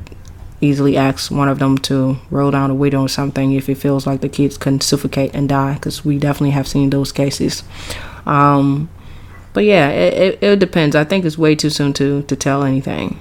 easily 0.60 0.96
ask 0.96 1.30
one 1.30 1.48
of 1.48 1.58
them 1.58 1.76
to 1.76 2.16
roll 2.30 2.50
down 2.50 2.70
the 2.70 2.74
window 2.74 3.02
or 3.02 3.08
something 3.08 3.52
if 3.52 3.66
he 3.66 3.74
feels 3.74 4.06
like 4.06 4.22
the 4.22 4.28
kids 4.28 4.56
can 4.56 4.80
suffocate 4.80 5.34
and 5.34 5.48
die, 5.48 5.74
because 5.74 6.04
we 6.04 6.18
definitely 6.18 6.50
have 6.50 6.66
seen 6.66 6.90
those 6.90 7.12
cases. 7.12 7.62
Um, 8.24 8.88
but 9.52 9.64
yeah, 9.64 9.88
it, 9.90 10.14
it, 10.14 10.42
it 10.42 10.58
depends. 10.58 10.96
I 10.96 11.04
think 11.04 11.24
it's 11.24 11.38
way 11.38 11.54
too 11.54 11.70
soon 11.70 11.92
to 11.94 12.22
to 12.22 12.36
tell 12.36 12.62
anything. 12.62 13.18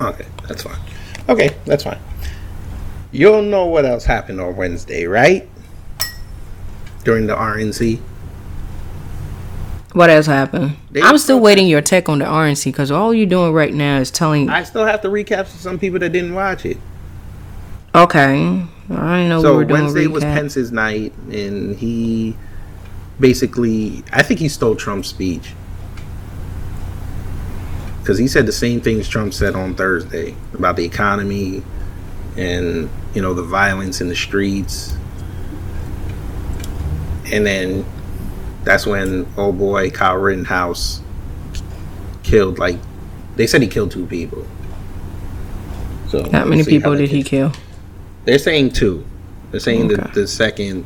Okay, 0.00 0.26
that's 0.46 0.62
fine. 0.62 0.78
Okay, 1.28 1.54
that's 1.64 1.84
fine. 1.84 1.98
You'll 3.10 3.42
know 3.42 3.66
what 3.66 3.84
else 3.84 4.04
happened 4.04 4.40
on 4.40 4.56
Wednesday, 4.56 5.06
right? 5.06 5.48
During 7.04 7.26
the 7.26 7.34
RNC. 7.34 8.00
What 9.92 10.10
else 10.10 10.26
happened? 10.26 10.76
They 10.90 11.00
I'm 11.00 11.16
still 11.18 11.40
waiting 11.40 11.66
your 11.66 11.80
take 11.80 12.08
on 12.08 12.18
the 12.18 12.26
RNC 12.26 12.66
because 12.66 12.90
all 12.90 13.14
you're 13.14 13.26
doing 13.26 13.52
right 13.52 13.72
now 13.72 13.98
is 13.98 14.10
telling. 14.10 14.48
I 14.50 14.62
still 14.62 14.84
have 14.84 15.00
to 15.02 15.08
recap 15.08 15.46
for 15.46 15.56
some 15.58 15.78
people 15.78 15.98
that 16.00 16.10
didn't 16.10 16.34
watch 16.34 16.66
it. 16.66 16.76
okay, 17.94 18.66
I 18.90 19.26
know 19.28 19.38
we 19.38 19.42
So 19.42 19.56
were 19.56 19.64
doing 19.64 19.80
Wednesday 19.82 20.06
was. 20.06 20.22
Pence's 20.24 20.70
night, 20.72 21.12
and 21.30 21.74
he 21.76 22.36
basically, 23.18 24.04
I 24.12 24.22
think 24.22 24.40
he 24.40 24.48
stole 24.48 24.76
Trump's 24.76 25.08
speech 25.08 25.52
because 28.00 28.18
he 28.18 28.28
said 28.28 28.46
the 28.46 28.52
same 28.52 28.80
things 28.80 29.08
Trump 29.08 29.34
said 29.34 29.54
on 29.54 29.74
Thursday 29.74 30.34
about 30.54 30.76
the 30.76 30.84
economy 30.84 31.62
and 32.36 32.88
you 33.14 33.22
know 33.22 33.34
the 33.34 33.42
violence 33.42 34.00
in 34.02 34.08
the 34.08 34.16
streets, 34.16 34.94
and 37.32 37.46
then 37.46 37.84
that's 38.68 38.84
when 38.86 39.26
old 39.38 39.56
boy 39.58 39.88
Kyle 39.88 40.18
Rittenhouse 40.18 41.00
killed 42.22 42.58
like 42.58 42.76
they 43.34 43.46
said 43.46 43.62
he 43.62 43.68
killed 43.68 43.90
two 43.90 44.04
people. 44.04 44.46
So 46.08 46.22
How 46.30 46.40
we'll 46.40 46.48
many 46.50 46.62
see 46.64 46.72
how 46.74 46.76
people 46.78 46.96
did 46.96 47.08
he 47.08 47.22
kill? 47.22 47.52
they're 48.26 48.38
saying 48.38 48.72
two. 48.72 49.06
They're 49.50 49.60
saying 49.60 49.86
Okay. 49.86 49.94
that 49.94 50.12
the 50.12 50.26
second 50.26 50.84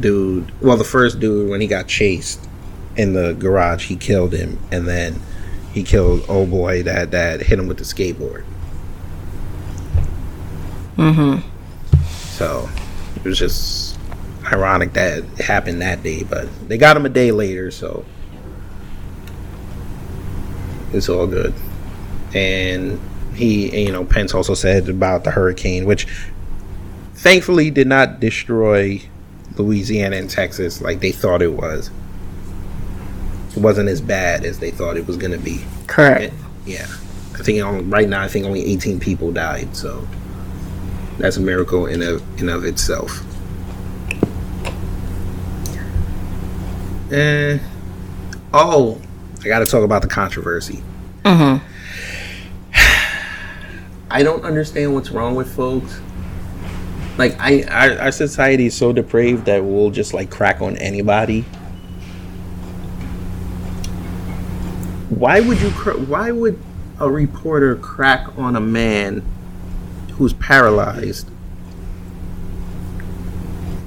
dude, 0.00 0.52
well, 0.60 0.76
the 0.76 0.84
first 0.84 1.18
dude 1.18 1.48
when 1.48 1.62
he 1.62 1.66
got 1.66 1.88
chased 1.88 2.46
in 2.94 3.14
the 3.14 3.32
garage, 3.32 3.86
he 3.86 3.96
killed 3.96 4.34
him, 4.34 4.58
and 4.70 4.86
then 4.86 5.18
he 5.72 5.82
killed 5.82 6.26
old 6.28 6.50
boy 6.50 6.82
that 6.82 7.10
that 7.12 7.40
hit 7.40 7.58
him 7.58 7.68
with 7.68 7.78
the 7.78 7.84
skateboard. 7.84 8.44
Mm-hmm. 10.98 11.40
So 12.36 12.68
it 13.16 13.24
was 13.24 13.38
just 13.38 13.89
ironic 14.44 14.92
that 14.94 15.18
it 15.18 15.24
happened 15.38 15.82
that 15.82 16.02
day, 16.02 16.22
but 16.22 16.48
they 16.68 16.78
got 16.78 16.96
him 16.96 17.06
a 17.06 17.10
day 17.10 17.32
later, 17.32 17.70
so 17.70 18.04
it's 20.92 21.08
all 21.08 21.26
good. 21.26 21.54
And 22.34 23.00
he, 23.34 23.84
you 23.86 23.92
know, 23.92 24.04
Pence 24.04 24.34
also 24.34 24.54
said 24.54 24.88
about 24.88 25.24
the 25.24 25.30
hurricane, 25.30 25.84
which 25.84 26.06
thankfully 27.14 27.70
did 27.70 27.86
not 27.86 28.20
destroy 28.20 29.02
Louisiana 29.56 30.16
and 30.16 30.30
Texas 30.30 30.80
like 30.80 31.00
they 31.00 31.12
thought 31.12 31.42
it 31.42 31.52
was. 31.52 31.90
It 33.50 33.58
wasn't 33.58 33.88
as 33.88 34.00
bad 34.00 34.44
as 34.44 34.58
they 34.58 34.70
thought 34.70 34.96
it 34.96 35.06
was 35.06 35.16
going 35.16 35.32
to 35.32 35.38
be. 35.38 35.64
Correct. 35.86 36.32
Yeah, 36.66 36.86
I 37.34 37.42
think 37.42 37.62
on, 37.62 37.90
right 37.90 38.08
now 38.08 38.22
I 38.22 38.28
think 38.28 38.46
only 38.46 38.64
18 38.64 39.00
people 39.00 39.32
died, 39.32 39.76
so 39.76 40.06
that's 41.18 41.36
a 41.36 41.40
miracle 41.40 41.86
in 41.86 42.02
of 42.02 42.40
in 42.40 42.48
of 42.48 42.64
itself. 42.64 43.24
And 47.10 47.60
oh, 48.52 49.00
I 49.40 49.44
got 49.44 49.60
to 49.60 49.66
talk 49.66 49.82
about 49.82 50.02
the 50.02 50.08
controversy. 50.08 50.82
Mm-hmm. 51.24 51.64
I 54.10 54.22
don't 54.22 54.44
understand 54.44 54.94
what's 54.94 55.10
wrong 55.10 55.34
with 55.34 55.54
folks. 55.54 56.00
Like 57.18 57.36
I, 57.40 57.62
our, 57.64 57.98
our 58.00 58.12
society 58.12 58.66
is 58.66 58.76
so 58.76 58.92
depraved 58.92 59.46
that 59.46 59.64
we'll 59.64 59.90
just 59.90 60.14
like 60.14 60.30
crack 60.30 60.60
on 60.60 60.76
anybody. 60.78 61.42
Why 65.10 65.40
would 65.40 65.60
you? 65.60 65.70
Cr- 65.70 65.98
why 65.98 66.30
would 66.30 66.58
a 66.98 67.10
reporter 67.10 67.76
crack 67.76 68.38
on 68.38 68.56
a 68.56 68.60
man 68.60 69.24
who's 70.12 70.32
paralyzed 70.34 71.28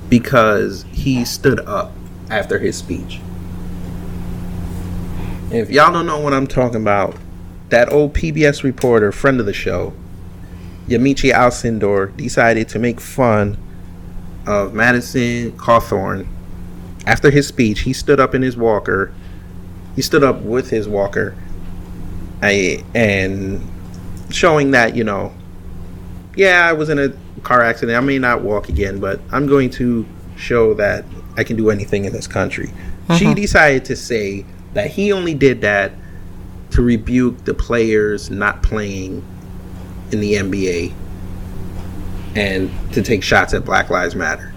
because 0.09 0.83
he 0.91 1.23
stood 1.23 1.59
up 1.61 1.91
after 2.33 2.57
his 2.57 2.75
speech? 2.75 3.21
If 5.51 5.69
y'all 5.69 5.93
don't 5.93 6.07
know 6.07 6.19
what 6.19 6.33
I'm 6.33 6.47
talking 6.47 6.81
about, 6.81 7.15
that 7.69 7.91
old 7.91 8.13
PBS 8.13 8.63
reporter, 8.63 9.11
friend 9.11 9.39
of 9.39 9.45
the 9.45 9.53
show, 9.53 9.93
Yamiche 10.87 11.31
Alcindor, 11.31 12.15
decided 12.17 12.67
to 12.69 12.79
make 12.79 12.99
fun 12.99 13.57
of 14.47 14.73
Madison 14.73 15.51
Cawthorn. 15.53 16.27
After 17.05 17.29
his 17.29 17.47
speech, 17.47 17.81
he 17.81 17.93
stood 17.93 18.19
up 18.19 18.33
in 18.33 18.41
his 18.41 18.57
walker. 18.57 19.13
He 19.95 20.01
stood 20.01 20.23
up 20.23 20.41
with 20.41 20.71
his 20.71 20.87
walker, 20.87 21.35
and 22.41 23.61
showing 24.31 24.71
that 24.71 24.95
you 24.95 25.03
know, 25.03 25.33
yeah, 26.35 26.67
I 26.67 26.73
was 26.73 26.89
in 26.89 26.97
a 26.97 27.09
car 27.43 27.61
accident. 27.61 27.95
I 27.95 28.01
may 28.01 28.17
not 28.17 28.41
walk 28.41 28.69
again, 28.69 28.99
but 28.99 29.19
I'm 29.31 29.45
going 29.45 29.69
to 29.71 30.05
show 30.35 30.73
that 30.73 31.05
I 31.35 31.43
can 31.43 31.55
do 31.57 31.69
anything 31.69 32.05
in 32.05 32.13
this 32.13 32.27
country. 32.27 32.67
She 33.17 33.25
uh-huh. 33.25 33.33
decided 33.33 33.85
to 33.85 33.95
say 33.95 34.45
that 34.73 34.91
he 34.91 35.11
only 35.11 35.33
did 35.33 35.61
that 35.61 35.91
to 36.71 36.81
rebuke 36.81 37.45
the 37.45 37.53
players 37.53 38.29
not 38.29 38.63
playing 38.63 39.23
in 40.11 40.19
the 40.19 40.33
NBA 40.33 40.93
and 42.35 42.71
to 42.93 43.01
take 43.01 43.23
shots 43.23 43.53
at 43.53 43.63
Black 43.63 43.89
Lives 43.89 44.15
Matter. 44.15 44.53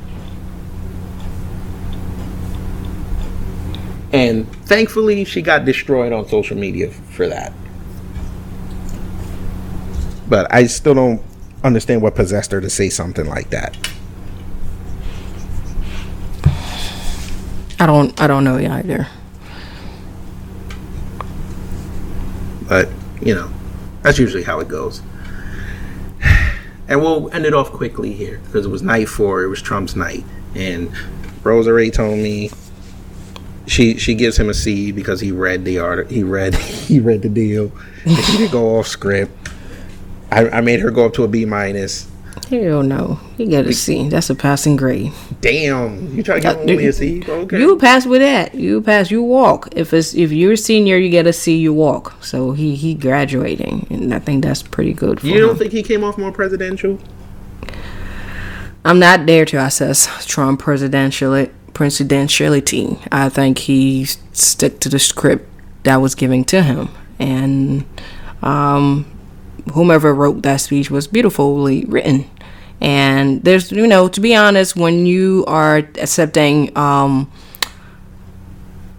And 4.12 4.50
thankfully, 4.64 5.24
she 5.24 5.42
got 5.42 5.64
destroyed 5.64 6.12
on 6.12 6.26
social 6.28 6.56
media 6.56 6.90
for 6.90 7.28
that. 7.28 7.52
But 10.28 10.52
I 10.52 10.66
still 10.66 10.94
don't 10.94 11.22
understand 11.62 12.02
what 12.02 12.14
possessed 12.14 12.50
her 12.52 12.60
to 12.60 12.70
say 12.70 12.88
something 12.88 13.26
like 13.26 13.50
that. 13.50 13.76
I 17.78 17.86
don't. 17.86 18.18
I 18.20 18.26
don't 18.26 18.44
know 18.44 18.56
either. 18.56 19.06
But, 22.68 22.88
you 23.20 23.34
know, 23.34 23.50
that's 24.02 24.18
usually 24.18 24.42
how 24.42 24.60
it 24.60 24.68
goes. 24.68 25.02
And 26.88 27.00
we'll 27.00 27.28
end 27.32 27.44
it 27.44 27.52
off 27.52 27.72
quickly 27.72 28.12
here 28.12 28.40
because 28.44 28.64
it 28.64 28.68
was 28.68 28.80
night 28.80 29.08
four. 29.08 29.42
It 29.42 29.48
was 29.48 29.60
Trump's 29.60 29.96
night. 29.96 30.24
And 30.54 30.92
Rosa 31.42 31.72
Ray 31.72 31.90
told 31.90 32.16
me 32.16 32.52
she 33.66 33.98
she 33.98 34.14
gives 34.14 34.38
him 34.38 34.48
a 34.48 34.54
C 34.54 34.92
because 34.92 35.20
he 35.20 35.32
read 35.32 35.64
the 35.64 35.80
art. 35.80 36.08
He 36.12 36.22
read 36.22 36.54
he 36.54 37.00
read 37.00 37.22
the 37.22 37.28
deal. 37.28 37.72
And 38.04 38.12
he 38.12 38.36
didn't 38.36 38.52
go 38.52 38.78
off 38.78 38.86
script. 38.86 39.32
I, 40.30 40.48
I 40.48 40.60
made 40.60 40.78
her 40.78 40.92
go 40.92 41.06
up 41.06 41.14
to 41.14 41.24
a 41.24 41.28
B 41.28 41.44
minus. 41.44 42.08
Hell 42.50 42.82
no. 42.82 43.18
You 43.38 43.46
get 43.46 43.66
a 43.66 43.72
C. 43.72 44.08
That's 44.08 44.30
a 44.30 44.34
passing 44.34 44.76
grade. 44.76 45.12
Damn, 45.40 46.14
you 46.14 46.22
try 46.22 46.38
to 46.38 46.52
him 46.52 46.58
only 46.60 46.86
a 46.86 46.92
C? 46.92 47.22
Okay. 47.26 47.58
You 47.58 47.76
pass 47.76 48.06
with 48.06 48.20
that. 48.20 48.54
You 48.54 48.82
pass. 48.82 49.10
You 49.10 49.22
walk. 49.22 49.68
If 49.72 49.92
it's 49.92 50.14
if 50.14 50.30
you're 50.30 50.52
a 50.52 50.56
senior, 50.56 50.96
you 50.96 51.08
get 51.10 51.26
a 51.26 51.32
C. 51.32 51.56
You 51.56 51.72
walk. 51.72 52.22
So 52.22 52.52
he 52.52 52.76
he 52.76 52.94
graduating, 52.94 53.88
and 53.90 54.14
I 54.14 54.20
think 54.20 54.44
that's 54.44 54.62
pretty 54.62 54.92
good 54.92 55.20
for 55.20 55.26
you 55.26 55.40
don't 55.40 55.50
him. 55.50 55.56
think 55.56 55.72
he 55.72 55.82
came 55.82 56.04
off 56.04 56.18
more 56.18 56.30
presidential? 56.30 56.98
I'm 58.84 59.00
not 59.00 59.26
there 59.26 59.44
to 59.46 59.56
assess 59.64 60.24
Trump 60.26 60.60
presidential 60.60 61.48
presidentiality. 61.72 63.06
I 63.10 63.28
think 63.28 63.58
he 63.58 64.04
stick 64.04 64.78
to 64.80 64.88
the 64.88 65.00
script 65.00 65.48
that 65.82 65.96
was 65.96 66.14
given 66.14 66.44
to 66.44 66.62
him, 66.62 66.90
and 67.18 67.84
um, 68.42 69.04
whomever 69.72 70.14
wrote 70.14 70.42
that 70.42 70.56
speech 70.56 70.90
was 70.90 71.06
beautifully 71.06 71.84
written. 71.86 72.30
And 72.80 73.42
there's, 73.42 73.72
you 73.72 73.86
know, 73.86 74.08
to 74.08 74.20
be 74.20 74.34
honest, 74.34 74.76
when 74.76 75.06
you 75.06 75.44
are 75.46 75.78
accepting 75.78 76.76
um, 76.76 77.30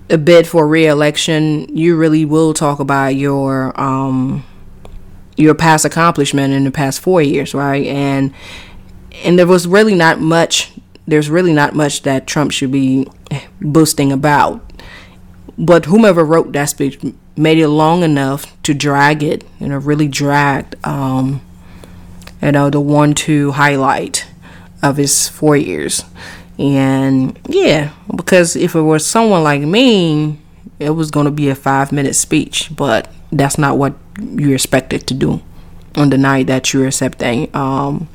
a 0.09 0.17
bid 0.17 0.47
for 0.47 0.67
re-election, 0.67 1.75
you 1.75 1.95
really 1.95 2.25
will 2.25 2.53
talk 2.53 2.79
about 2.79 3.15
your 3.15 3.79
um, 3.79 4.43
your 5.35 5.53
past 5.53 5.85
accomplishment 5.85 6.53
in 6.53 6.63
the 6.63 6.71
past 6.71 6.99
four 6.99 7.21
years, 7.21 7.53
right? 7.53 7.85
And 7.85 8.33
and 9.23 9.37
there 9.37 9.47
was 9.47 9.67
really 9.67 9.95
not 9.95 10.19
much. 10.19 10.71
There's 11.05 11.29
really 11.29 11.53
not 11.53 11.73
much 11.73 12.01
that 12.01 12.27
Trump 12.27 12.51
should 12.51 12.71
be 12.71 13.07
boasting 13.61 14.11
about. 14.11 14.66
But 15.57 15.85
whomever 15.85 16.23
wrote 16.23 16.51
that 16.53 16.65
speech 16.65 16.99
made 17.35 17.57
it 17.57 17.67
long 17.67 18.03
enough 18.03 18.61
to 18.63 18.73
drag 18.73 19.23
it, 19.23 19.43
you 19.59 19.67
know, 19.67 19.77
really 19.77 20.07
dragged, 20.07 20.75
um, 20.85 21.41
you 22.41 22.51
know, 22.51 22.69
the 22.69 22.79
one 22.79 23.13
two 23.13 23.51
highlight 23.51 24.27
of 24.83 24.97
his 24.97 25.27
four 25.27 25.57
years. 25.57 26.03
And 26.59 27.39
yeah, 27.47 27.91
because 28.15 28.55
if 28.55 28.75
it 28.75 28.81
was 28.81 29.05
someone 29.05 29.43
like 29.43 29.61
me, 29.61 30.39
it 30.79 30.91
was 30.91 31.11
going 31.11 31.25
to 31.25 31.31
be 31.31 31.49
a 31.49 31.55
five 31.55 31.91
minute 31.91 32.15
speech, 32.15 32.69
but 32.75 33.11
that's 33.31 33.57
not 33.57 33.77
what 33.77 33.95
you're 34.19 34.53
expected 34.53 35.07
to 35.07 35.13
do 35.13 35.41
on 35.95 36.09
the 36.11 36.17
night 36.17 36.47
that 36.47 36.73
you're 36.73 36.87
accepting 36.87 37.55
um, 37.55 38.07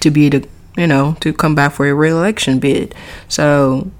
to 0.00 0.10
be 0.10 0.30
the, 0.30 0.46
you 0.76 0.86
know, 0.86 1.16
to 1.20 1.32
come 1.32 1.54
back 1.54 1.72
for 1.72 1.86
a 1.86 1.94
re-election 1.94 2.58
bid. 2.58 2.94
So 3.28 3.90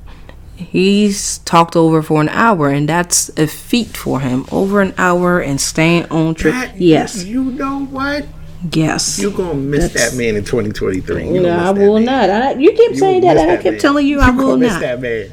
he's 0.57 1.39
talked 1.39 1.77
over 1.77 2.03
for 2.03 2.21
an 2.21 2.29
hour, 2.31 2.69
and 2.71 2.89
that's 2.89 3.29
a 3.39 3.47
feat 3.47 3.97
for 3.97 4.21
him. 4.21 4.47
Over 4.53 4.81
an 4.81 4.95
hour 4.99 5.41
and 5.41 5.61
staying 5.61 6.07
on 6.11 6.35
track. 6.35 6.73
Yes, 6.77 7.25
You 7.25 7.45
know 7.45 7.85
what? 7.87 8.27
yes. 8.73 9.19
You're 9.19 9.31
going 9.33 9.51
to 9.51 9.55
miss 9.57 9.93
That's- 9.93 10.11
that 10.13 10.17
man 10.17 10.37
in 10.37 10.45
2023. 10.45 11.29
You 11.29 11.41
No, 11.41 11.51
I 11.59 11.71
will 11.71 11.99
not. 12.01 12.31
I, 12.31 12.53
you 12.55 12.73
keep 12.73 12.93
You 12.93 12.97
saying 12.97 13.21
that, 13.23 13.37
and 13.37 13.51
I 13.51 13.57
that 13.57 13.63
keep 13.63 13.73
man. 13.73 13.81
telling 13.81 14.07
you 14.07 14.17
You 14.17 14.23
I 14.23 14.27
gonna 14.31 14.47
will 14.47 14.57
miss 14.57 14.73
not. 14.73 14.81
that 14.81 15.01
man. 15.01 15.27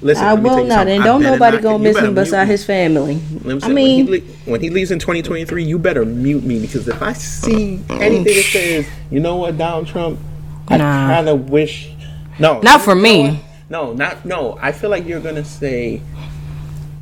Listen, 0.00 0.24
I 0.24 0.32
let 0.34 0.42
me 0.44 0.48
tell 0.48 0.56
will 0.58 0.64
not, 0.64 0.86
and 0.86 1.02
I 1.02 1.06
don't 1.06 1.22
nobody 1.24 1.56
not- 1.56 1.62
gonna 1.64 1.78
miss 1.80 1.98
him 1.98 2.14
beside 2.14 2.44
me. 2.44 2.50
his 2.52 2.64
family. 2.64 3.14
Me 3.42 3.54
I 3.54 3.58
say, 3.58 3.66
when, 3.66 3.74
mean, 3.74 4.06
he, 4.06 4.12
le- 4.12 4.26
when 4.44 4.60
he 4.60 4.70
leaves 4.70 4.92
in 4.92 5.00
2023, 5.00 5.64
you 5.64 5.76
better 5.76 6.04
mute 6.04 6.44
me 6.44 6.60
because 6.60 6.86
if 6.86 7.02
I 7.02 7.14
see 7.14 7.80
anything 7.90 8.22
that 8.22 8.44
says, 8.52 8.86
you 9.10 9.18
know 9.18 9.34
what, 9.36 9.58
Donald 9.58 9.88
Trump, 9.88 10.20
I 10.68 10.76
Nah. 10.76 11.08
kind 11.08 11.28
of 11.28 11.50
wish. 11.50 11.90
No, 12.38 12.60
Not 12.60 12.80
for 12.82 12.94
me. 12.94 13.40
No, 13.70 13.92
not 13.92 14.24
no. 14.24 14.58
I 14.60 14.72
feel 14.72 14.90
like 14.90 15.06
you're 15.06 15.20
gonna 15.20 15.44
say 15.44 16.00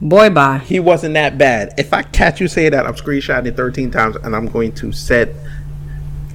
boy, 0.00 0.30
bye. 0.30 0.58
he 0.58 0.80
wasn't 0.80 1.14
that 1.14 1.38
bad. 1.38 1.74
If 1.78 1.92
I 1.92 2.02
catch 2.02 2.40
you 2.40 2.48
say 2.48 2.68
that, 2.68 2.86
I'm 2.86 2.94
screenshotting 2.94 3.46
it 3.46 3.56
13 3.56 3.90
times, 3.90 4.16
and 4.16 4.34
I'm 4.34 4.46
going 4.46 4.72
to 4.76 4.92
set. 4.92 5.28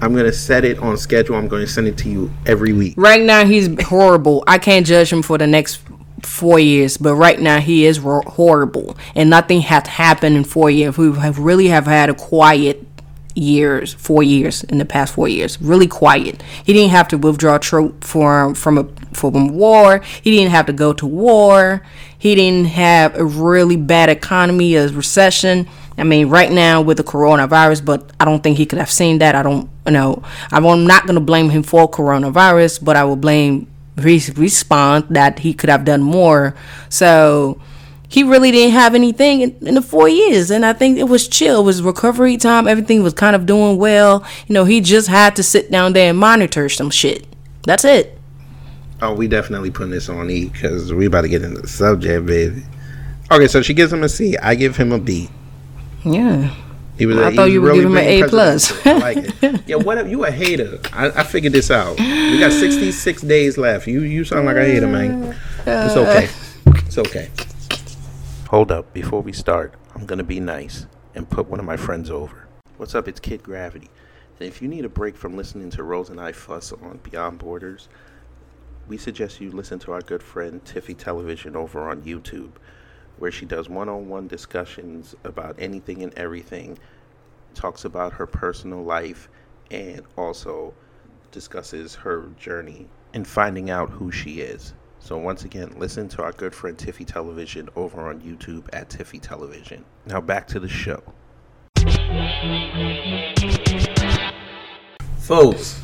I'm 0.01 0.15
gonna 0.15 0.33
set 0.33 0.65
it 0.65 0.79
on 0.79 0.97
schedule. 0.97 1.35
I'm 1.35 1.47
going 1.47 1.63
to 1.63 1.71
send 1.71 1.87
it 1.87 1.97
to 1.99 2.09
you 2.09 2.31
every 2.45 2.73
week. 2.73 2.95
Right 2.97 3.21
now, 3.21 3.45
he's 3.45 3.69
horrible. 3.83 4.43
I 4.47 4.57
can't 4.57 4.85
judge 4.85 5.11
him 5.11 5.21
for 5.21 5.37
the 5.37 5.47
next 5.47 5.81
four 6.23 6.59
years, 6.59 6.97
but 6.97 7.15
right 7.15 7.39
now 7.39 7.59
he 7.59 7.85
is 7.85 7.97
horrible, 7.97 8.97
and 9.15 9.29
nothing 9.29 9.61
has 9.61 9.87
happened 9.87 10.35
in 10.37 10.43
four 10.43 10.69
years. 10.69 10.97
We 10.97 11.11
have 11.13 11.39
really 11.39 11.67
have 11.67 11.85
had 11.85 12.09
a 12.09 12.13
quiet 12.13 12.90
years, 13.35 13.93
four 13.93 14.23
years 14.23 14.63
in 14.65 14.77
the 14.77 14.85
past 14.85 15.13
four 15.13 15.27
years, 15.27 15.61
really 15.61 15.87
quiet. 15.87 16.41
He 16.63 16.73
didn't 16.73 16.91
have 16.91 17.07
to 17.09 17.17
withdraw 17.17 17.57
troop 17.57 18.03
from 18.03 18.53
from 18.55 18.77
a 18.77 18.83
from 19.13 19.49
war. 19.49 19.99
He 20.21 20.31
didn't 20.31 20.51
have 20.51 20.65
to 20.67 20.73
go 20.73 20.93
to 20.93 21.05
war. 21.05 21.85
He 22.17 22.35
didn't 22.35 22.67
have 22.67 23.15
a 23.15 23.25
really 23.25 23.77
bad 23.77 24.09
economy, 24.09 24.75
a 24.75 24.87
recession. 24.89 25.67
I 25.97 26.03
mean, 26.03 26.29
right 26.29 26.51
now 26.51 26.81
with 26.81 26.97
the 26.97 27.03
coronavirus, 27.03 27.85
but 27.85 28.11
I 28.19 28.25
don't 28.25 28.41
think 28.41 28.57
he 28.57 28.65
could 28.65 28.79
have 28.79 28.91
seen 28.91 29.19
that. 29.19 29.35
I 29.35 29.43
don't 29.43 29.69
you 29.85 29.91
know. 29.91 30.23
I'm 30.51 30.85
not 30.85 31.05
going 31.05 31.15
to 31.15 31.21
blame 31.21 31.49
him 31.49 31.63
for 31.63 31.89
coronavirus, 31.89 32.83
but 32.83 32.95
I 32.95 33.03
will 33.03 33.15
blame 33.15 33.67
his 33.97 34.35
response 34.37 35.05
that 35.09 35.39
he 35.39 35.53
could 35.53 35.69
have 35.69 35.85
done 35.85 36.01
more. 36.01 36.55
So 36.89 37.59
he 38.11 38.23
really 38.23 38.51
didn't 38.51 38.73
have 38.73 38.93
anything 38.93 39.39
in, 39.39 39.55
in 39.61 39.73
the 39.75 39.81
four 39.81 40.09
years, 40.09 40.51
and 40.51 40.65
I 40.65 40.73
think 40.73 40.97
it 40.97 41.05
was 41.05 41.29
chill. 41.29 41.61
It 41.61 41.63
was 41.63 41.81
recovery 41.81 42.35
time. 42.35 42.67
Everything 42.67 43.03
was 43.03 43.13
kind 43.13 43.37
of 43.37 43.45
doing 43.45 43.77
well. 43.77 44.27
You 44.47 44.53
know, 44.53 44.65
he 44.65 44.81
just 44.81 45.07
had 45.07 45.33
to 45.37 45.43
sit 45.43 45.71
down 45.71 45.93
there 45.93 46.09
and 46.09 46.19
monitor 46.19 46.67
some 46.67 46.89
shit. 46.89 47.25
That's 47.63 47.85
it. 47.85 48.19
Oh, 49.01 49.13
we 49.13 49.29
definitely 49.29 49.71
putting 49.71 49.91
this 49.91 50.09
on 50.09 50.29
E 50.29 50.49
because 50.49 50.91
we 50.93 51.05
about 51.05 51.21
to 51.21 51.29
get 51.29 51.41
into 51.41 51.61
the 51.61 51.69
subject, 51.69 52.25
baby. 52.25 52.63
Okay, 53.31 53.47
so 53.47 53.61
she 53.61 53.73
gives 53.73 53.93
him 53.93 54.03
a 54.03 54.09
C. 54.09 54.35
I 54.37 54.55
give 54.55 54.75
him 54.75 54.91
a 54.91 54.99
B. 54.99 55.29
Yeah. 56.03 56.53
He 56.97 57.05
was. 57.05 57.15
I 57.17 57.33
thought 57.33 57.45
you 57.45 57.61
would 57.61 57.75
give 57.75 57.85
him 57.85 57.95
an 57.95 58.03
A 58.03 58.27
plus. 58.27 58.85
Like 58.85 59.17
it. 59.41 59.61
Yeah, 59.67 59.77
what? 59.77 60.05
You 60.09 60.25
a 60.25 60.31
hater? 60.31 60.79
I, 60.91 61.07
I 61.11 61.23
figured 61.23 61.53
this 61.53 61.71
out. 61.71 61.97
We 61.97 62.39
got 62.39 62.51
sixty 62.51 62.91
six 62.91 63.21
days 63.21 63.57
left. 63.57 63.87
You 63.87 64.01
you 64.01 64.25
sound 64.25 64.47
like 64.47 64.57
a 64.57 64.65
hater, 64.65 64.87
man. 64.87 65.33
It's 65.65 65.95
okay. 65.95 66.29
It's 66.85 66.97
okay. 66.97 67.29
Hold 68.51 68.69
up. 68.69 68.91
Before 68.91 69.21
we 69.21 69.31
start, 69.31 69.75
I'm 69.95 70.05
gonna 70.05 70.25
be 70.25 70.41
nice 70.41 70.85
and 71.15 71.29
put 71.29 71.47
one 71.47 71.61
of 71.61 71.65
my 71.65 71.77
friends 71.77 72.09
over. 72.09 72.49
What's 72.75 72.93
up? 72.93 73.07
It's 73.07 73.21
Kid 73.21 73.43
Gravity. 73.43 73.89
And 74.37 74.49
if 74.49 74.61
you 74.61 74.67
need 74.67 74.83
a 74.83 74.89
break 74.89 75.15
from 75.15 75.37
listening 75.37 75.69
to 75.69 75.83
Rose 75.83 76.09
and 76.09 76.19
I 76.19 76.33
fuss 76.33 76.73
on 76.73 76.99
Beyond 77.01 77.39
Borders, 77.39 77.87
we 78.89 78.97
suggest 78.97 79.39
you 79.39 79.51
listen 79.51 79.79
to 79.79 79.93
our 79.93 80.01
good 80.01 80.21
friend 80.21 80.61
Tiffy 80.65 80.97
Television 80.97 81.55
over 81.55 81.89
on 81.89 82.01
YouTube, 82.01 82.51
where 83.19 83.31
she 83.31 83.45
does 83.45 83.69
one 83.69 83.87
on 83.87 84.09
one 84.09 84.27
discussions 84.27 85.15
about 85.23 85.55
anything 85.57 86.03
and 86.03 86.13
everything, 86.15 86.77
talks 87.53 87.85
about 87.85 88.11
her 88.11 88.27
personal 88.27 88.83
life, 88.83 89.29
and 89.71 90.01
also 90.17 90.73
discusses 91.31 91.95
her 91.95 92.27
journey 92.37 92.89
in 93.13 93.23
finding 93.23 93.69
out 93.69 93.91
who 93.91 94.11
she 94.11 94.41
is. 94.41 94.73
So, 95.03 95.17
once 95.17 95.45
again, 95.45 95.73
listen 95.77 96.07
to 96.09 96.21
our 96.21 96.31
good 96.31 96.53
friend 96.53 96.77
Tiffy 96.77 97.05
Television 97.05 97.69
over 97.75 98.07
on 98.07 98.21
YouTube 98.21 98.69
at 98.71 98.87
Tiffy 98.87 99.19
Television. 99.19 99.83
Now, 100.05 100.21
back 100.21 100.47
to 100.49 100.59
the 100.59 100.69
show. 100.69 101.01
Folks, 105.17 105.81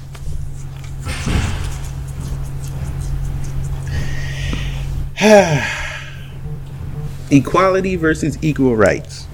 equality 7.32 7.95
versus 7.95 8.38
equal 8.43 8.76
rights. 8.76 9.26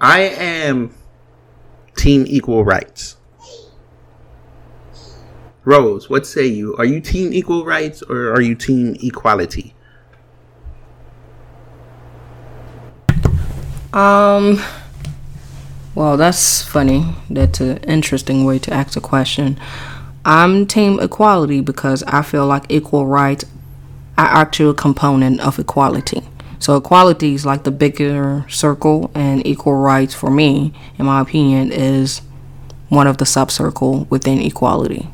I 0.00 0.20
am 0.20 0.94
team 1.96 2.24
equal 2.26 2.64
rights. 2.64 3.18
Rose, 5.64 6.08
what 6.08 6.26
say 6.26 6.46
you? 6.46 6.74
Are 6.76 6.84
you 6.84 7.00
team 7.00 7.32
equal 7.32 7.64
rights 7.64 8.02
or 8.02 8.32
are 8.32 8.40
you 8.40 8.54
team 8.54 8.96
equality? 9.02 9.74
Um. 13.92 14.62
Well, 15.94 16.16
that's 16.16 16.62
funny. 16.62 17.14
That's 17.28 17.60
an 17.60 17.78
interesting 17.78 18.44
way 18.44 18.58
to 18.60 18.72
ask 18.72 18.96
a 18.96 19.00
question. 19.00 19.58
I'm 20.24 20.66
team 20.66 21.00
equality 21.00 21.60
because 21.60 22.02
I 22.04 22.22
feel 22.22 22.46
like 22.46 22.64
equal 22.68 23.06
rights 23.06 23.44
are 24.16 24.26
actually 24.26 24.70
a 24.70 24.74
component 24.74 25.40
of 25.40 25.58
equality. 25.58 26.22
So 26.58 26.76
equality 26.76 27.34
is 27.34 27.44
like 27.44 27.64
the 27.64 27.70
bigger 27.70 28.46
circle, 28.48 29.10
and 29.14 29.44
equal 29.46 29.74
rights 29.74 30.14
for 30.14 30.30
me, 30.30 30.72
in 30.98 31.06
my 31.06 31.20
opinion, 31.20 31.72
is 31.72 32.22
one 32.88 33.06
of 33.06 33.18
the 33.18 33.24
subcircle 33.24 34.08
within 34.10 34.40
equality. 34.40 35.08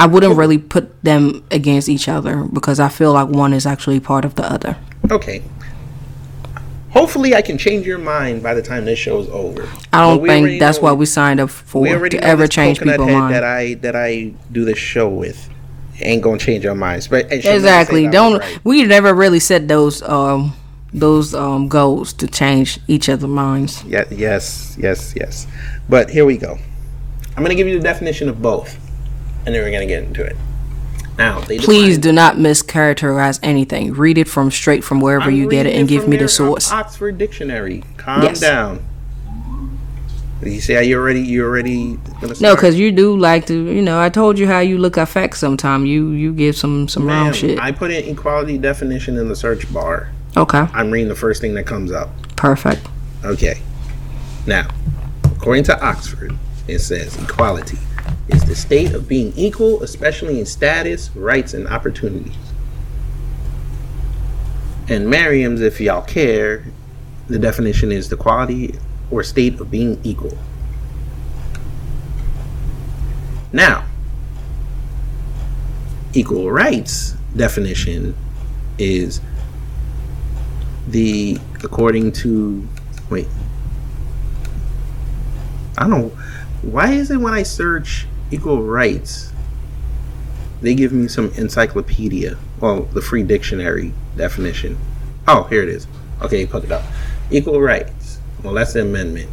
I 0.00 0.06
wouldn't 0.06 0.36
really 0.36 0.56
put 0.56 1.02
them 1.04 1.44
against 1.50 1.88
each 1.88 2.08
other 2.08 2.44
because 2.44 2.80
I 2.80 2.88
feel 2.88 3.12
like 3.12 3.28
one 3.28 3.52
is 3.52 3.66
actually 3.66 4.00
part 4.00 4.24
of 4.24 4.34
the 4.34 4.50
other. 4.50 4.78
Okay. 5.10 5.42
Hopefully, 6.90 7.34
I 7.34 7.42
can 7.42 7.58
change 7.58 7.86
your 7.86 7.98
mind 7.98 8.42
by 8.42 8.54
the 8.54 8.62
time 8.62 8.86
this 8.86 8.98
show 8.98 9.20
is 9.20 9.28
over. 9.28 9.68
I 9.92 10.00
don't 10.00 10.26
think 10.26 10.58
that's 10.58 10.80
what 10.80 10.96
we 10.96 11.04
signed 11.06 11.38
up 11.38 11.50
for 11.50 11.82
we 11.82 11.92
already 11.92 12.16
to 12.18 12.24
ever 12.24 12.48
change 12.48 12.80
people's 12.80 13.10
mind. 13.10 13.34
that 13.34 13.44
I 13.44 13.74
that 13.74 13.94
I 13.94 14.32
do 14.50 14.64
this 14.64 14.78
show 14.78 15.08
with 15.08 15.48
ain't 16.00 16.22
gonna 16.22 16.38
change 16.38 16.64
our 16.64 16.74
minds. 16.74 17.06
But 17.06 17.30
and 17.30 17.42
she'll 17.42 17.52
never 17.52 17.64
Exactly. 17.64 18.08
Don't 18.08 18.40
right. 18.40 18.60
we 18.64 18.82
never 18.84 19.14
really 19.14 19.38
set 19.38 19.68
those 19.68 20.02
um 20.02 20.56
those 20.94 21.34
um 21.34 21.68
goals 21.68 22.12
to 22.14 22.26
change 22.26 22.80
each 22.88 23.08
other's 23.08 23.28
minds. 23.28 23.84
Yeah, 23.84 24.04
yes, 24.10 24.76
yes, 24.80 25.14
yes. 25.14 25.46
But 25.88 26.08
here 26.10 26.24
we 26.24 26.38
go. 26.38 26.58
I'm 27.36 27.42
gonna 27.44 27.54
give 27.54 27.68
you 27.68 27.78
the 27.78 27.84
definition 27.84 28.28
of 28.28 28.42
both, 28.42 28.78
and 29.46 29.54
then 29.54 29.62
we're 29.62 29.70
gonna 29.72 29.86
get 29.86 30.02
into 30.04 30.22
it. 30.24 30.36
Now, 31.18 31.40
they 31.40 31.58
Please 31.58 31.98
do 31.98 32.12
not 32.12 32.36
mischaracterize 32.36 33.38
anything. 33.42 33.92
Read 33.92 34.16
it 34.16 34.26
from 34.28 34.50
straight 34.50 34.82
from 34.82 35.00
wherever 35.00 35.28
I'm 35.30 35.34
you 35.36 35.50
get 35.50 35.66
it 35.66 35.74
and 35.74 35.86
give 35.86 36.08
me 36.08 36.16
the 36.16 36.28
source. 36.28 36.72
Oxford 36.72 37.18
Dictionary. 37.18 37.84
Calm 37.98 38.22
Yes. 38.22 38.40
down. 38.40 38.80
You 40.42 40.58
say 40.62 40.82
you 40.86 40.96
already 40.98 41.20
you 41.20 41.44
already 41.44 41.98
No, 42.40 42.54
because 42.54 42.78
you 42.78 42.90
do 42.92 43.14
like 43.14 43.44
to, 43.48 43.54
you 43.70 43.82
know. 43.82 44.00
I 44.00 44.08
told 44.08 44.38
you 44.38 44.46
how 44.46 44.60
you 44.60 44.78
look 44.78 44.96
at 44.96 45.10
facts. 45.10 45.38
Sometime 45.40 45.84
you 45.84 46.12
you 46.12 46.32
give 46.32 46.56
some 46.56 46.88
some 46.88 47.06
wrong 47.06 47.24
Ma'am, 47.26 47.32
shit. 47.34 47.58
I 47.60 47.72
put 47.72 47.90
in 47.90 48.08
equality 48.08 48.56
definition 48.56 49.18
in 49.18 49.28
the 49.28 49.36
search 49.36 49.70
bar. 49.70 50.08
okay, 50.38 50.66
I'm 50.72 50.90
reading 50.90 51.08
the 51.08 51.14
first 51.14 51.42
thing 51.42 51.52
that 51.54 51.64
comes 51.66 51.92
up. 51.92 52.08
perfect. 52.36 52.80
Okay. 53.22 53.60
Now, 54.46 54.68
according 55.24 55.64
to 55.64 55.78
Oxford, 55.84 56.32
it 56.66 56.78
says 56.78 57.14
equality 57.22 57.76
is 58.28 58.44
the 58.44 58.54
state 58.54 58.92
of 58.92 59.08
being 59.08 59.32
equal, 59.36 59.82
especially 59.82 60.38
in 60.38 60.46
status, 60.46 61.14
rights, 61.14 61.54
and 61.54 61.66
opportunities. 61.68 62.36
And 64.88 65.08
Merriam's, 65.08 65.60
if 65.60 65.80
y'all 65.80 66.02
care, 66.02 66.64
the 67.28 67.38
definition 67.38 67.92
is 67.92 68.08
the 68.08 68.16
quality 68.16 68.74
or 69.10 69.22
state 69.22 69.60
of 69.60 69.70
being 69.70 70.00
equal. 70.02 70.36
Now, 73.52 73.84
equal 76.12 76.50
rights 76.50 77.14
definition 77.36 78.16
is 78.78 79.20
the 80.88 81.38
according 81.62 82.10
to 82.10 82.66
wait 83.08 83.28
I 85.78 85.88
don't 85.88 86.12
why 86.62 86.92
is 86.92 87.10
it 87.10 87.16
when 87.16 87.34
I 87.34 87.42
search 87.42 88.06
equal 88.30 88.62
rights 88.62 89.32
they 90.60 90.74
give 90.74 90.92
me 90.92 91.08
some 91.08 91.32
encyclopedia? 91.32 92.36
Well 92.60 92.82
the 92.82 93.00
free 93.00 93.22
dictionary 93.22 93.94
definition. 94.16 94.78
Oh 95.26 95.44
here 95.44 95.62
it 95.62 95.68
is. 95.68 95.86
Okay 96.20 96.46
put 96.46 96.64
it 96.64 96.72
up. 96.72 96.84
Equal 97.30 97.60
rights. 97.60 98.18
Well 98.42 98.54
that's 98.54 98.74
the 98.74 98.82
amendment. 98.82 99.30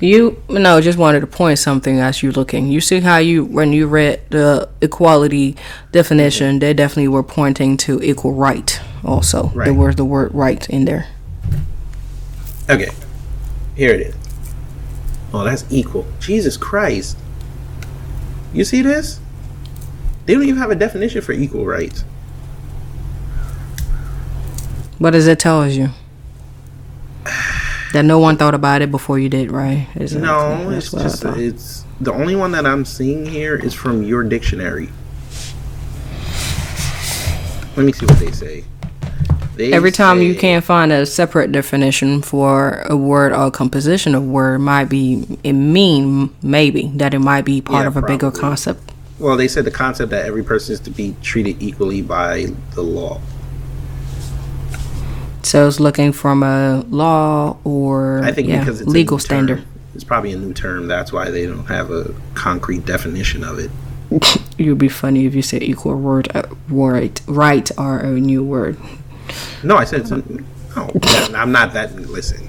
You 0.00 0.40
no, 0.48 0.80
just 0.80 0.98
wanted 0.98 1.20
to 1.20 1.26
point 1.26 1.58
something 1.58 1.98
as 1.98 2.22
you're 2.22 2.32
looking. 2.32 2.68
You 2.68 2.80
see 2.80 3.00
how 3.00 3.18
you 3.18 3.44
when 3.44 3.72
you 3.72 3.86
read 3.86 4.22
the 4.30 4.68
equality 4.80 5.56
definition, 5.92 6.60
they 6.60 6.72
definitely 6.72 7.08
were 7.08 7.24
pointing 7.24 7.76
to 7.78 8.00
equal 8.02 8.32
right. 8.32 8.80
Also, 9.04 9.48
there 9.54 9.74
was 9.74 9.96
the 9.96 10.04
word 10.04 10.32
right 10.34 10.68
in 10.68 10.84
there. 10.84 11.06
okay. 12.68 12.90
Here 13.76 13.90
it 13.90 14.00
is 14.00 14.17
oh 15.32 15.44
that's 15.44 15.64
equal 15.70 16.06
Jesus 16.20 16.56
Christ 16.56 17.16
you 18.52 18.64
see 18.64 18.82
this 18.82 19.20
They 20.26 20.34
don't 20.34 20.42
even 20.42 20.56
have 20.56 20.70
a 20.70 20.74
definition 20.74 21.22
for 21.22 21.32
equal 21.32 21.64
rights. 21.64 22.04
What 24.98 25.10
does 25.10 25.26
it 25.26 25.38
tell 25.38 25.66
you? 25.68 25.90
That 27.92 28.04
no 28.04 28.18
one 28.18 28.36
thought 28.36 28.54
about 28.54 28.82
it 28.82 28.90
before 28.90 29.18
you 29.18 29.28
did, 29.28 29.50
right? 29.50 29.88
Is 29.94 30.14
No, 30.14 30.70
it's 30.70 30.90
just 30.90 31.24
it's 31.24 31.84
the 32.00 32.12
only 32.12 32.36
one 32.36 32.52
that 32.52 32.66
I'm 32.66 32.84
seeing 32.84 33.24
here 33.24 33.56
is 33.56 33.72
from 33.72 34.02
your 34.02 34.22
dictionary. 34.24 34.90
Let 37.76 37.86
me 37.86 37.92
see 37.92 38.06
what 38.06 38.18
they 38.18 38.32
say. 38.32 38.64
They 39.58 39.72
Every 39.72 39.90
time 39.90 40.22
you 40.22 40.36
can't 40.36 40.64
find 40.64 40.92
a 40.92 41.04
separate 41.04 41.50
definition 41.50 42.22
for 42.22 42.82
a 42.88 42.96
word 42.96 43.32
or 43.32 43.48
a 43.48 43.50
composition 43.50 44.14
of 44.14 44.24
word, 44.24 44.60
might 44.60 44.84
be 44.84 45.26
it 45.42 45.54
mean 45.54 46.32
maybe 46.42 46.92
that 46.94 47.12
it 47.12 47.18
might 47.18 47.44
be 47.44 47.60
part 47.60 47.82
Yeah, 47.82 47.88
of 47.88 47.96
a 47.96 48.02
bigger 48.02 48.30
concept. 48.30 48.92
Well, 49.18 49.36
they 49.36 49.48
said 49.48 49.64
the 49.64 49.72
concept 49.72 50.12
that 50.12 50.26
every 50.26 50.44
person 50.44 50.74
is 50.74 50.80
to 50.80 50.90
be 50.92 51.16
treated 51.22 51.60
equally 51.60 52.02
by 52.02 52.46
the 52.76 52.82
law. 52.82 53.20
So 55.42 55.66
it's 55.66 55.80
looking 55.80 56.12
from 56.12 56.44
a 56.44 56.84
law 56.88 57.56
or 57.64 58.22
I 58.22 58.30
think 58.30 58.46
yeah, 58.46 58.60
because 58.60 58.80
it's 58.80 58.88
legal 58.88 59.18
standard. 59.18 59.58
term, 59.58 59.66
it's 59.92 60.04
probably 60.04 60.30
a 60.34 60.36
new 60.38 60.54
term. 60.54 60.86
That's 60.86 61.12
why 61.12 61.30
they 61.30 61.46
don't 61.46 61.66
have 61.66 61.90
a 61.90 62.14
concrete 62.34 62.86
definition 62.86 63.42
of 63.42 63.58
it. 63.58 63.72
It 64.58 64.68
would 64.68 64.78
be 64.78 64.88
funny 64.88 65.24
if 65.26 65.36
you 65.36 65.42
said 65.42 65.62
equal 65.62 65.94
word 65.94 66.28
uh, 66.34 66.42
right 66.68 67.20
right 67.28 67.70
or 67.78 67.98
a 67.98 68.18
new 68.20 68.42
word. 68.42 68.76
No, 69.62 69.76
I 69.76 69.84
said 69.84 70.08
no. 70.10 70.22
Oh, 70.76 70.90
I'm 71.34 71.52
not 71.52 71.72
that. 71.72 71.94
Listen, 71.96 72.48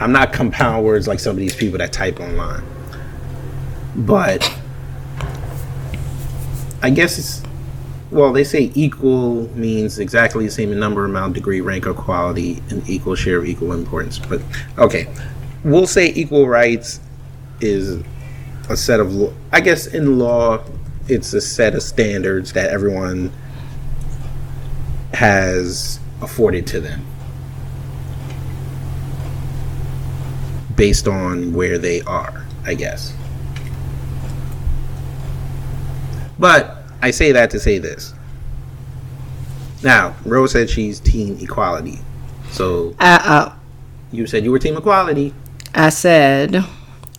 I'm 0.00 0.12
not 0.12 0.32
compound 0.32 0.84
words 0.84 1.08
like 1.08 1.20
some 1.20 1.30
of 1.30 1.36
these 1.38 1.54
people 1.54 1.78
that 1.78 1.92
type 1.92 2.20
online. 2.20 2.64
But 3.96 4.58
I 6.82 6.90
guess 6.90 7.18
it's 7.18 7.42
well. 8.10 8.32
They 8.32 8.44
say 8.44 8.70
equal 8.74 9.48
means 9.56 9.98
exactly 9.98 10.44
the 10.44 10.50
same 10.50 10.72
in 10.72 10.78
number, 10.78 11.04
amount, 11.04 11.34
degree, 11.34 11.60
rank, 11.60 11.86
or 11.86 11.94
quality, 11.94 12.62
and 12.70 12.88
equal 12.88 13.14
share 13.14 13.38
of 13.38 13.46
equal 13.46 13.72
importance. 13.72 14.18
But 14.18 14.42
okay, 14.78 15.08
we'll 15.64 15.86
say 15.86 16.12
equal 16.14 16.48
rights 16.48 17.00
is 17.60 18.02
a 18.68 18.76
set 18.76 19.00
of. 19.00 19.34
I 19.52 19.60
guess 19.60 19.86
in 19.86 20.18
law, 20.18 20.62
it's 21.08 21.32
a 21.32 21.40
set 21.40 21.74
of 21.74 21.82
standards 21.82 22.52
that 22.52 22.70
everyone 22.70 23.32
has 25.12 26.00
afforded 26.24 26.66
to 26.68 26.80
them 26.80 27.04
based 30.76 31.06
on 31.06 31.52
where 31.52 31.78
they 31.78 32.00
are, 32.02 32.44
I 32.64 32.74
guess. 32.74 33.14
But 36.38 36.78
I 37.00 37.10
say 37.10 37.32
that 37.32 37.50
to 37.50 37.60
say 37.60 37.78
this. 37.78 38.14
Now, 39.82 40.16
Rose 40.24 40.52
said 40.52 40.68
she's 40.70 40.98
team 40.98 41.38
equality. 41.40 42.00
So 42.50 42.94
I, 42.98 43.14
uh, 43.16 43.52
you 44.10 44.26
said 44.26 44.44
you 44.44 44.50
were 44.50 44.58
team 44.58 44.76
equality. 44.76 45.34
I 45.74 45.90
said 45.90 46.64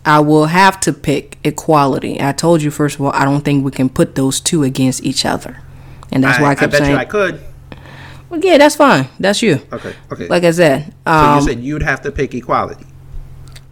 I 0.04 0.20
will 0.20 0.46
have 0.46 0.80
to 0.80 0.92
pick 0.92 1.38
equality. 1.44 2.20
I 2.20 2.32
told 2.32 2.62
you 2.62 2.70
first 2.70 2.96
of 2.96 3.02
all 3.02 3.12
I 3.12 3.24
don't 3.24 3.44
think 3.44 3.64
we 3.64 3.70
can 3.70 3.88
put 3.88 4.14
those 4.16 4.40
two 4.40 4.62
against 4.64 5.04
each 5.04 5.24
other, 5.24 5.62
and 6.10 6.24
that's 6.24 6.38
I, 6.38 6.42
why 6.42 6.48
I 6.48 6.52
I 6.52 6.54
kept 6.56 6.72
bet 6.72 6.80
saying, 6.80 6.92
you 6.92 6.98
I 6.98 7.04
could. 7.04 7.40
"Yeah, 8.42 8.58
that's 8.58 8.76
fine. 8.76 9.08
That's 9.18 9.42
you." 9.42 9.60
Okay, 9.72 9.94
okay. 10.12 10.26
Like 10.28 10.44
I 10.44 10.50
said, 10.50 10.94
so 11.06 11.12
um, 11.12 11.38
you 11.38 11.46
said 11.46 11.60
you'd 11.60 11.82
have 11.82 12.02
to 12.02 12.12
pick 12.12 12.34
equality. 12.34 12.86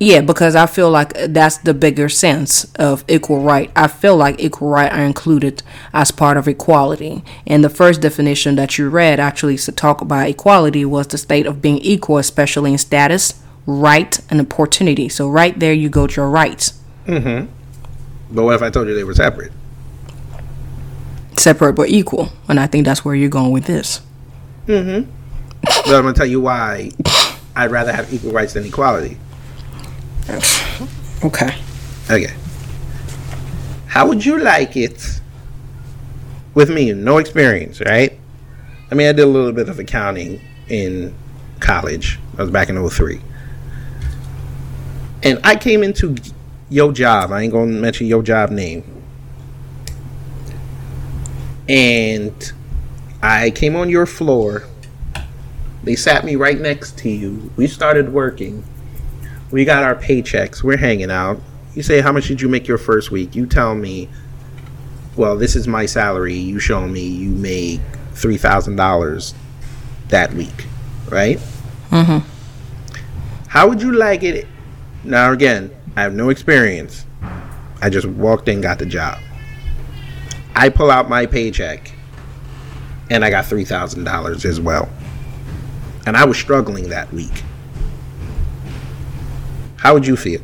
Yeah, 0.00 0.22
because 0.22 0.56
I 0.56 0.66
feel 0.66 0.90
like 0.90 1.14
that's 1.14 1.58
the 1.58 1.72
bigger 1.72 2.08
sense 2.08 2.64
of 2.74 3.04
equal 3.08 3.40
right. 3.40 3.70
I 3.76 3.86
feel 3.86 4.16
like 4.16 4.40
equal 4.40 4.68
right 4.68 4.92
are 4.92 5.04
included 5.04 5.62
as 5.92 6.10
part 6.10 6.36
of 6.36 6.48
equality. 6.48 7.22
And 7.46 7.62
the 7.62 7.70
first 7.70 8.00
definition 8.00 8.56
that 8.56 8.76
you 8.76 8.88
read 8.88 9.20
actually 9.20 9.56
to 9.56 9.72
talk 9.72 10.00
about 10.00 10.28
equality 10.28 10.84
was 10.84 11.06
the 11.06 11.16
state 11.16 11.46
of 11.46 11.62
being 11.62 11.78
equal, 11.78 12.18
especially 12.18 12.72
in 12.72 12.78
status, 12.78 13.40
right, 13.66 14.18
and 14.30 14.40
opportunity. 14.40 15.08
So 15.08 15.28
right 15.28 15.58
there 15.58 15.72
you 15.72 15.88
go 15.88 16.08
to 16.08 16.20
your 16.20 16.28
rights. 16.28 16.80
Mm-hmm. 17.06 17.50
But 18.34 18.42
what 18.42 18.56
if 18.56 18.62
I 18.62 18.70
told 18.70 18.88
you 18.88 18.94
they 18.94 19.04
were 19.04 19.14
separate? 19.14 19.52
Separate 21.38 21.74
but 21.74 21.88
equal. 21.88 22.30
And 22.48 22.58
I 22.58 22.66
think 22.66 22.84
that's 22.84 23.04
where 23.04 23.14
you're 23.14 23.28
going 23.28 23.52
with 23.52 23.66
this. 23.66 24.00
Mm-hmm. 24.66 25.10
But 25.62 25.94
I'm 25.94 26.02
gonna 26.02 26.12
tell 26.12 26.26
you 26.26 26.40
why 26.40 26.90
I'd 27.56 27.70
rather 27.70 27.92
have 27.92 28.12
equal 28.12 28.32
rights 28.32 28.54
than 28.54 28.64
equality. 28.64 29.18
Okay. 31.24 31.54
Okay. 32.10 32.34
How 33.86 34.08
would 34.08 34.24
you 34.24 34.38
like 34.38 34.76
it 34.76 35.20
with 36.54 36.70
me? 36.70 36.92
No 36.92 37.18
experience, 37.18 37.80
right? 37.80 38.18
I 38.90 38.94
mean, 38.94 39.08
I 39.08 39.12
did 39.12 39.22
a 39.22 39.26
little 39.26 39.52
bit 39.52 39.68
of 39.68 39.78
accounting 39.78 40.40
in 40.68 41.14
college. 41.60 42.18
I 42.36 42.42
was 42.42 42.50
back 42.50 42.68
in 42.68 42.88
03. 42.88 43.20
And 45.22 45.40
I 45.44 45.56
came 45.56 45.82
into 45.82 46.16
your 46.68 46.92
job. 46.92 47.32
I 47.32 47.42
ain't 47.42 47.52
going 47.52 47.72
to 47.72 47.80
mention 47.80 48.06
your 48.06 48.22
job 48.22 48.50
name. 48.50 48.84
And 51.68 52.52
I 53.24 53.50
came 53.52 53.74
on 53.74 53.88
your 53.88 54.04
floor. 54.04 54.64
They 55.82 55.96
sat 55.96 56.26
me 56.26 56.36
right 56.36 56.60
next 56.60 56.98
to 56.98 57.08
you. 57.08 57.50
We 57.56 57.66
started 57.66 58.12
working. 58.12 58.62
We 59.50 59.64
got 59.64 59.82
our 59.82 59.94
paychecks. 59.94 60.62
We're 60.62 60.76
hanging 60.76 61.10
out. 61.10 61.40
You 61.74 61.82
say, 61.82 62.02
How 62.02 62.12
much 62.12 62.28
did 62.28 62.42
you 62.42 62.50
make 62.50 62.68
your 62.68 62.76
first 62.76 63.10
week? 63.10 63.34
You 63.34 63.46
tell 63.46 63.74
me, 63.74 64.10
Well, 65.16 65.38
this 65.38 65.56
is 65.56 65.66
my 65.66 65.86
salary. 65.86 66.34
You 66.34 66.60
show 66.60 66.86
me 66.86 67.00
you 67.00 67.30
make 67.30 67.80
$3,000 68.12 69.34
that 70.08 70.34
week, 70.34 70.66
right? 71.08 71.38
Mm-hmm. 71.88 72.28
How 73.48 73.68
would 73.70 73.80
you 73.80 73.92
like 73.92 74.22
it? 74.22 74.46
Now, 75.02 75.32
again, 75.32 75.70
I 75.96 76.02
have 76.02 76.12
no 76.12 76.28
experience. 76.28 77.06
I 77.80 77.88
just 77.88 78.06
walked 78.06 78.48
in, 78.48 78.60
got 78.60 78.78
the 78.78 78.86
job. 78.86 79.18
I 80.54 80.68
pull 80.68 80.90
out 80.90 81.08
my 81.08 81.24
paycheck, 81.24 81.93
and 83.10 83.24
I 83.24 83.30
got 83.30 83.44
$3,000 83.44 84.44
as 84.44 84.60
well. 84.60 84.88
And 86.06 86.16
I 86.16 86.24
was 86.24 86.38
struggling 86.38 86.88
that 86.90 87.12
week. 87.12 87.42
How 89.76 89.94
would 89.94 90.06
you 90.06 90.16
feel? 90.16 90.40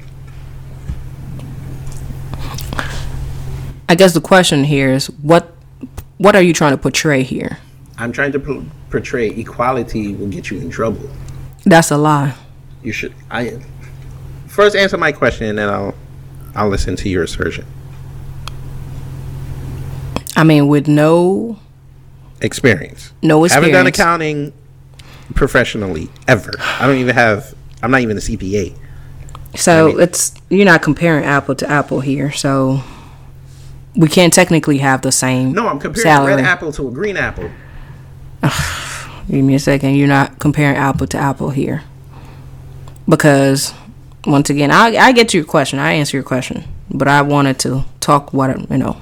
I 3.88 3.94
guess 3.96 4.14
the 4.14 4.20
question 4.20 4.64
here 4.64 4.92
is 4.92 5.06
what 5.22 5.52
what 6.18 6.36
are 6.36 6.42
you 6.42 6.52
trying 6.52 6.72
to 6.72 6.76
portray 6.76 7.22
here? 7.22 7.58
I'm 7.98 8.12
trying 8.12 8.30
to 8.32 8.38
p- 8.38 8.64
portray 8.90 9.30
equality 9.30 10.14
will 10.14 10.28
get 10.28 10.50
you 10.50 10.58
in 10.61 10.70
trouble. 10.70 11.08
That's 11.64 11.90
a 11.90 11.96
lie. 11.96 12.34
You 12.82 12.92
should. 12.92 13.14
I 13.30 13.58
first 14.46 14.76
answer 14.76 14.96
my 14.96 15.11
question, 15.12 15.48
and 15.48 15.58
then 15.58 15.68
I'll 15.68 15.94
I'll 16.54 16.68
listen 16.68 16.94
to 16.96 17.08
your 17.08 17.24
assertion. 17.24 17.64
I 20.36 20.44
mean, 20.44 20.68
with 20.68 20.86
no 20.86 21.58
Experience. 22.43 23.12
no 23.22 23.45
experience. 23.45 23.53
Haven't 23.53 23.72
done 23.72 23.86
accounting 23.86 24.53
professionally 25.34 26.09
ever. 26.26 26.53
I 26.59 26.86
don't 26.86 26.97
even 26.97 27.14
have. 27.14 27.55
I'm 27.82 27.91
not 27.91 28.01
even 28.01 28.16
a 28.16 28.20
CPA. 28.20 28.74
So 29.57 29.88
I 29.88 29.93
mean- 29.93 30.01
it's 30.01 30.34
you're 30.49 30.64
not 30.64 30.82
comparing 30.82 31.24
apple 31.24 31.55
to 31.57 31.68
apple 31.68 32.01
here. 32.01 32.32
So 32.32 32.82
we 33.97 34.09
can't 34.09 34.32
technically 34.32 34.78
have 34.78 35.03
the 35.03 35.12
same. 35.12 35.53
No, 35.53 35.68
I'm 35.68 35.78
comparing 35.78 36.03
salary. 36.03 36.32
a 36.32 36.36
red 36.36 36.45
apple 36.45 36.72
to 36.72 36.88
a 36.88 36.91
green 36.91 37.16
apple. 37.16 37.51
Give 39.30 39.45
me 39.45 39.55
a 39.55 39.59
second. 39.59 39.95
You're 39.97 40.09
not 40.09 40.38
comparing 40.38 40.76
apple 40.76 41.07
to 41.09 41.18
apple 41.18 41.51
here, 41.51 41.82
because 43.09 43.72
once 44.26 44.51
again, 44.51 44.70
I 44.70 44.97
I 44.97 45.12
get 45.12 45.28
to 45.30 45.36
your 45.36 45.47
question. 45.47 45.78
I 45.78 45.93
answer 45.93 46.16
your 46.16 46.24
question, 46.24 46.64
but 46.91 47.09
I 47.09 47.22
wanted 47.22 47.59
to 47.61 47.84
talk 48.01 48.32
what 48.32 48.70
you 48.70 48.78
know 48.78 48.97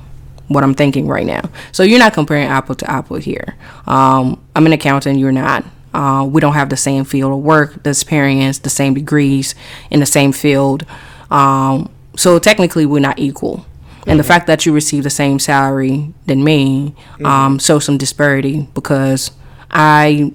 what 0.49 0.65
I'm 0.65 0.75
thinking 0.75 1.07
right 1.07 1.27
now. 1.27 1.51
So 1.73 1.83
you're 1.83 1.99
not 1.99 2.13
comparing 2.13 2.49
apple 2.49 2.75
to 2.75 2.91
apple 2.91 3.17
here. 3.17 3.57
Um, 3.87 4.43
I'm 4.57 4.67
an 4.67 4.73
accountant. 4.73 5.19
You're 5.19 5.33
not. 5.33 5.65
Uh, 5.95 6.29
we 6.31 6.41
don't 6.41 6.55
have 6.55 6.69
the 6.69 6.77
same 6.77 7.05
field 7.05 7.33
of 7.33 7.39
work, 7.39 7.83
the 7.83 7.91
experience, 7.91 8.59
the 8.59 8.71
same 8.71 8.95
degrees 8.95 9.55
in 9.91 10.01
the 10.01 10.07
same 10.07 10.33
field. 10.33 10.85
Um, 11.31 11.91
so 12.17 12.39
technically, 12.39 12.87
we're 12.87 13.01
not 13.01 13.19
equal. 13.19 13.65
And 14.07 14.19
the 14.19 14.25
fact 14.25 14.47
that 14.47 14.65
you 14.65 14.73
receive 14.73 15.05
the 15.05 15.11
same 15.11 15.39
salary 15.39 16.15
than 16.25 16.43
me 16.43 16.95
um, 17.23 17.59
shows 17.59 17.85
some 17.85 17.99
disparity 17.99 18.67
because 18.73 19.31
I, 19.71 20.33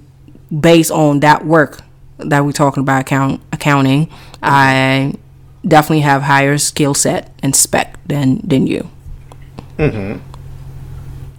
based 0.58 0.92
on 0.92 1.22
that 1.22 1.44
work 1.44 1.82
that 2.20 2.46
we're 2.46 2.52
talking 2.52 2.82
about 2.82 3.02
account 3.02 3.42
accounting, 3.52 4.12
I 4.44 5.16
definitely 5.68 6.02
have 6.02 6.22
higher 6.22 6.60
skill 6.60 6.94
set 6.94 7.34
and 7.42 7.56
spec 7.56 7.98
than 8.06 8.42
than 8.48 8.68
you. 8.68 8.90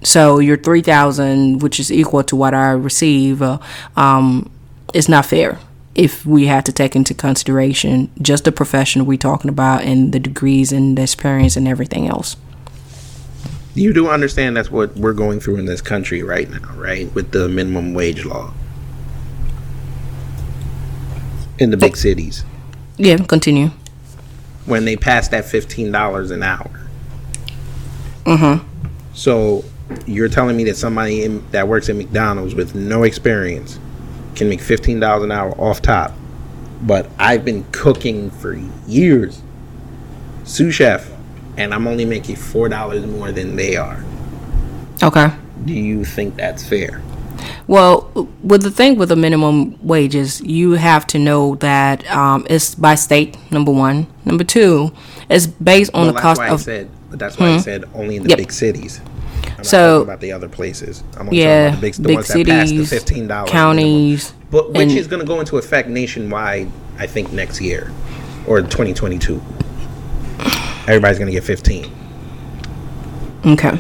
So 0.03 0.39
your 0.39 0.57
three 0.57 0.82
thousand, 0.82 1.62
which 1.62 1.80
is 1.80 1.91
equal 1.91 2.22
to 2.24 2.37
what 2.37 2.53
I 2.55 2.72
receive, 2.72 3.41
uh, 3.43 3.59
um, 3.97 4.51
is 4.93 5.09
not 5.09 5.24
fair. 5.26 5.59
If 5.95 6.26
we 6.26 6.47
had 6.47 6.66
to 6.66 6.72
take 6.72 6.97
into 6.97 7.14
consideration 7.14 8.11
just 8.20 8.45
the 8.45 8.53
profession 8.53 9.07
we're 9.07 9.16
talking 9.16 9.49
about 9.49 9.82
and 9.85 10.12
the 10.12 10.18
degrees 10.18 10.72
and 10.72 10.99
the 10.99 11.03
experience 11.03 11.57
and 11.57 11.68
everything 11.68 12.09
else. 12.09 12.37
You 13.76 13.93
do 13.93 14.09
understand 14.09 14.57
that's 14.57 14.70
what 14.70 14.97
we're 14.97 15.12
going 15.14 15.41
through 15.41 15.57
in 15.57 15.66
this 15.66 15.80
country 15.80 16.22
right 16.22 16.49
now, 16.51 16.74
right? 16.76 17.12
With 17.14 17.30
the 17.32 17.49
minimum 17.49 17.95
wage 17.95 18.24
law 18.24 18.53
in 21.59 21.70
the 21.70 21.76
big 21.76 21.97
cities 21.97 22.45
Yeah, 22.97 23.16
continue. 23.18 23.70
when 24.66 24.85
they 24.85 24.97
passed 24.97 25.30
that 25.30 25.45
fifteen 25.45 25.93
dollars 25.93 26.30
an 26.32 26.43
hour. 26.43 26.84
Mm-hmm. 28.25 28.66
So 29.14 29.64
you're 30.07 30.29
telling 30.29 30.57
me 30.57 30.64
that 30.64 30.77
somebody 30.77 31.25
in, 31.25 31.49
that 31.51 31.68
works 31.68 31.89
at 31.89 31.97
McDonald's 31.97 32.55
with 32.55 32.75
no 32.75 33.03
experience 33.03 33.79
can 34.35 34.49
make 34.49 34.61
fifteen 34.61 34.99
dollars 35.01 35.25
an 35.25 35.33
hour 35.33 35.53
off 35.61 35.81
top, 35.83 36.12
but 36.83 37.09
I've 37.18 37.45
been 37.45 37.64
cooking 37.70 38.31
for 38.31 38.55
years, 38.87 39.41
sous 40.45 40.75
chef, 40.75 41.11
and 41.57 41.72
I'm 41.72 41.87
only 41.87 42.05
making 42.05 42.37
four 42.37 42.68
dollars 42.68 43.07
more 43.07 43.31
than 43.31 43.57
they 43.57 43.77
are. 43.77 44.03
Okay. 45.03 45.29
Do 45.64 45.72
you 45.72 46.05
think 46.05 46.37
that's 46.37 46.66
fair? 46.66 47.03
Well, 47.66 48.11
with 48.43 48.62
the 48.62 48.70
thing 48.70 48.97
with 48.97 49.09
the 49.09 49.16
minimum 49.16 49.79
wages, 49.87 50.41
you 50.41 50.72
have 50.72 51.07
to 51.09 51.18
know 51.18 51.55
that 51.57 52.09
um, 52.11 52.47
it's 52.51 52.75
by 52.75 52.95
state. 52.95 53.37
Number 53.51 53.72
one. 53.72 54.07
Number 54.25 54.45
two, 54.45 54.93
it's 55.31 55.47
based 55.47 55.91
on 55.95 56.07
Well, 56.07 56.14
the 56.14 56.20
cost 56.20 56.39
why 56.39 56.49
I 56.49 56.51
of. 56.51 56.61
said, 56.61 56.91
that's 57.19 57.39
why 57.39 57.47
I 57.47 57.53
hmm. 57.55 57.59
said 57.61 57.85
only 57.95 58.17
in 58.17 58.23
the 58.23 58.31
Yep. 58.31 58.39
big 58.39 58.53
cities. 58.53 59.01
I'm 59.45 59.57
not 59.59 59.67
So- 59.67 59.99
talking 59.99 60.09
about 60.09 60.21
the 60.21 60.33
other 60.33 60.49
places. 60.49 61.03
I'm 61.17 61.29
only 61.29 61.41
yeah, 61.41 61.47
talking 61.47 61.69
about 61.69 61.75
the 61.75 61.87
big, 61.87 61.95
the 61.95 62.03
big 62.03 62.15
ones 62.17 62.29
that 62.29 62.47
passed 62.47 62.71
the 62.71 62.77
cities, 62.77 62.91
fifteen 62.91 63.27
dollars 63.29 63.51
counties, 63.51 64.33
but 64.51 64.73
which 64.73 64.89
and- 64.89 64.99
is 64.99 65.07
going 65.07 65.21
to 65.21 65.27
go 65.27 65.41
into 65.41 65.59
effect 65.59 65.89
nationwide. 65.89 66.69
I 66.99 67.07
think 67.07 67.33
next 67.33 67.61
year 67.61 67.91
or 68.47 68.61
2022. 68.61 69.41
Everybody's 70.87 71.19
going 71.19 71.27
to 71.27 71.33
get 71.33 71.45
15. 71.45 71.91
Okay. 73.47 73.77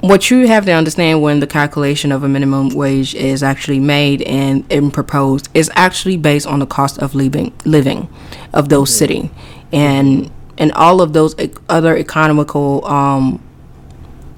What 0.00 0.30
you 0.30 0.46
have 0.46 0.64
to 0.66 0.72
understand 0.72 1.22
when 1.22 1.40
the 1.40 1.46
calculation 1.46 2.12
of 2.12 2.22
a 2.22 2.28
minimum 2.28 2.70
wage 2.70 3.14
is 3.14 3.42
actually 3.42 3.80
made 3.80 4.22
and, 4.22 4.64
and 4.70 4.92
proposed 4.92 5.48
is 5.54 5.70
actually 5.74 6.16
based 6.16 6.46
on 6.46 6.58
the 6.60 6.66
cost 6.66 6.98
of 6.98 7.14
living 7.14 7.52
living 7.64 8.08
of 8.52 8.68
those 8.68 8.90
mm-hmm. 8.90 8.98
city 8.98 9.30
and 9.72 10.24
mm-hmm. 10.24 10.35
And 10.58 10.72
all 10.72 11.00
of 11.00 11.12
those 11.12 11.34
other 11.68 11.96
economical 11.96 12.84
um, 12.86 13.42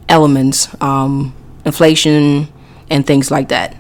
elements, 0.09 0.69
um, 0.83 1.35
inflation 1.65 2.49
and 2.91 3.07
things 3.07 3.31
like 3.31 3.49
that. 3.49 3.77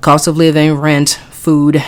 Cost 0.00 0.26
of 0.26 0.36
living, 0.36 0.74
rent, 0.74 1.20
food, 1.30 1.82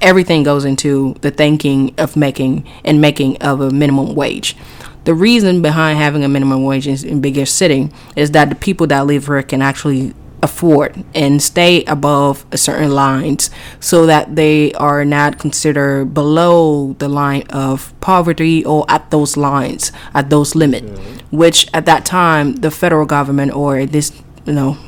everything 0.00 0.42
goes 0.42 0.64
into 0.64 1.14
the 1.20 1.30
thinking 1.30 1.94
of 1.98 2.16
making 2.16 2.66
and 2.84 3.00
making 3.00 3.40
of 3.42 3.60
a 3.60 3.70
minimum 3.70 4.14
wage. 4.14 4.56
The 5.04 5.14
reason 5.14 5.62
behind 5.62 5.98
having 5.98 6.24
a 6.24 6.28
minimum 6.28 6.64
wage 6.64 6.86
in, 6.86 7.06
in 7.06 7.20
bigger 7.20 7.46
city 7.46 7.90
is 8.16 8.32
that 8.32 8.48
the 8.48 8.54
people 8.54 8.86
that 8.88 9.06
live 9.06 9.26
here 9.26 9.42
can 9.42 9.62
actually 9.62 10.14
afford 10.42 11.04
and 11.14 11.42
stay 11.42 11.84
above 11.84 12.44
a 12.52 12.58
certain 12.58 12.90
lines 12.90 13.50
so 13.78 14.06
that 14.06 14.36
they 14.36 14.72
are 14.74 15.04
not 15.04 15.38
considered 15.38 16.14
below 16.14 16.94
the 16.94 17.08
line 17.08 17.42
of 17.50 17.92
poverty 18.00 18.64
or 18.64 18.84
at 18.88 19.10
those 19.10 19.36
lines 19.36 19.92
at 20.14 20.30
those 20.30 20.54
limit 20.54 20.82
which 21.30 21.68
at 21.74 21.86
that 21.86 22.04
time 22.04 22.56
the 22.56 22.70
federal 22.70 23.06
government 23.06 23.52
or 23.52 23.86
this 23.86 24.12
you 24.46 24.52
know 24.52 24.78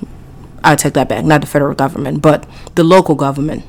I 0.64 0.76
take 0.76 0.94
that 0.94 1.08
back 1.08 1.24
not 1.24 1.40
the 1.40 1.46
federal 1.46 1.74
government 1.74 2.22
but 2.22 2.46
the 2.74 2.84
local 2.84 3.14
government. 3.14 3.64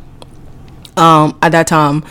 Um, 0.96 1.38
at 1.42 1.52
that 1.54 1.66
time 1.66 2.06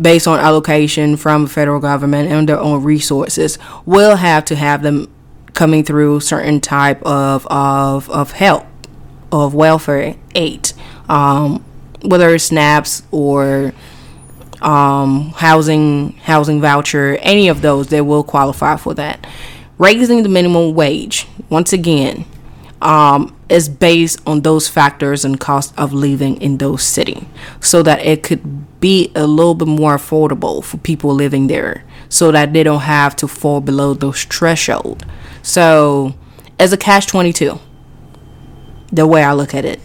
based 0.00 0.28
on 0.28 0.38
allocation 0.38 1.16
from 1.16 1.44
the 1.44 1.48
federal 1.48 1.80
government 1.80 2.30
and 2.30 2.48
their 2.48 2.58
own 2.58 2.82
resources 2.84 3.58
will 3.84 4.16
have 4.16 4.44
to 4.44 4.54
have 4.54 4.82
them 4.82 5.12
coming 5.54 5.82
through 5.82 6.20
certain 6.20 6.60
type 6.60 7.02
of 7.02 7.46
of, 7.48 8.08
of 8.10 8.32
help 8.32 8.64
of 9.32 9.54
welfare 9.54 10.16
eight, 10.34 10.72
um, 11.08 11.64
whether 12.02 12.34
it's 12.34 12.44
snaps 12.44 13.02
or 13.10 13.72
um, 14.62 15.30
housing 15.36 16.12
housing 16.22 16.60
voucher 16.60 17.18
any 17.20 17.48
of 17.48 17.62
those 17.62 17.88
they 17.88 18.00
will 18.00 18.24
qualify 18.24 18.76
for 18.76 18.94
that. 18.94 19.26
Raising 19.78 20.22
the 20.22 20.28
minimum 20.28 20.74
wage 20.74 21.26
once 21.50 21.72
again 21.72 22.24
um, 22.80 23.36
is 23.48 23.68
based 23.68 24.20
on 24.26 24.40
those 24.40 24.68
factors 24.68 25.24
and 25.24 25.38
cost 25.38 25.74
of 25.78 25.92
living 25.92 26.40
in 26.40 26.58
those 26.58 26.82
city 26.82 27.26
so 27.60 27.82
that 27.82 28.00
it 28.00 28.22
could 28.22 28.80
be 28.80 29.10
a 29.14 29.26
little 29.26 29.54
bit 29.54 29.68
more 29.68 29.96
affordable 29.96 30.62
for 30.62 30.78
people 30.78 31.14
living 31.14 31.46
there 31.46 31.84
so 32.08 32.30
that 32.32 32.52
they 32.52 32.62
don't 32.62 32.80
have 32.80 33.16
to 33.16 33.28
fall 33.28 33.60
below 33.60 33.94
those 33.94 34.24
threshold. 34.24 35.04
So 35.42 36.14
as 36.58 36.72
a 36.72 36.76
cash 36.76 37.06
22 37.06 37.58
the 38.92 39.06
way 39.06 39.22
i 39.22 39.32
look 39.32 39.54
at 39.54 39.64
it 39.64 39.80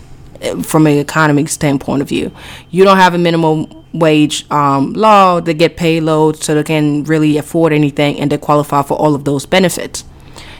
from 0.64 0.88
an 0.88 0.98
economic 0.98 1.50
standpoint 1.50 2.02
of 2.02 2.10
view. 2.10 2.32
You 2.70 2.84
don't 2.84 2.98
have 2.98 3.14
a 3.14 3.18
minimum 3.18 3.68
wage 3.94 4.50
um, 4.50 4.94
law 4.94 5.40
to 5.40 5.54
get 5.54 5.78
paid 5.78 6.02
low 6.04 6.32
so 6.32 6.56
they 6.56 6.64
can 6.64 7.04
really 7.04 7.38
afford 7.38 7.74
anything 7.74 8.20
and 8.20 8.32
they 8.32 8.38
qualify 8.38 8.82
for 8.82 8.98
all 8.98 9.16
of 9.16 9.26
those 9.26 9.46
benefits. 9.46 10.04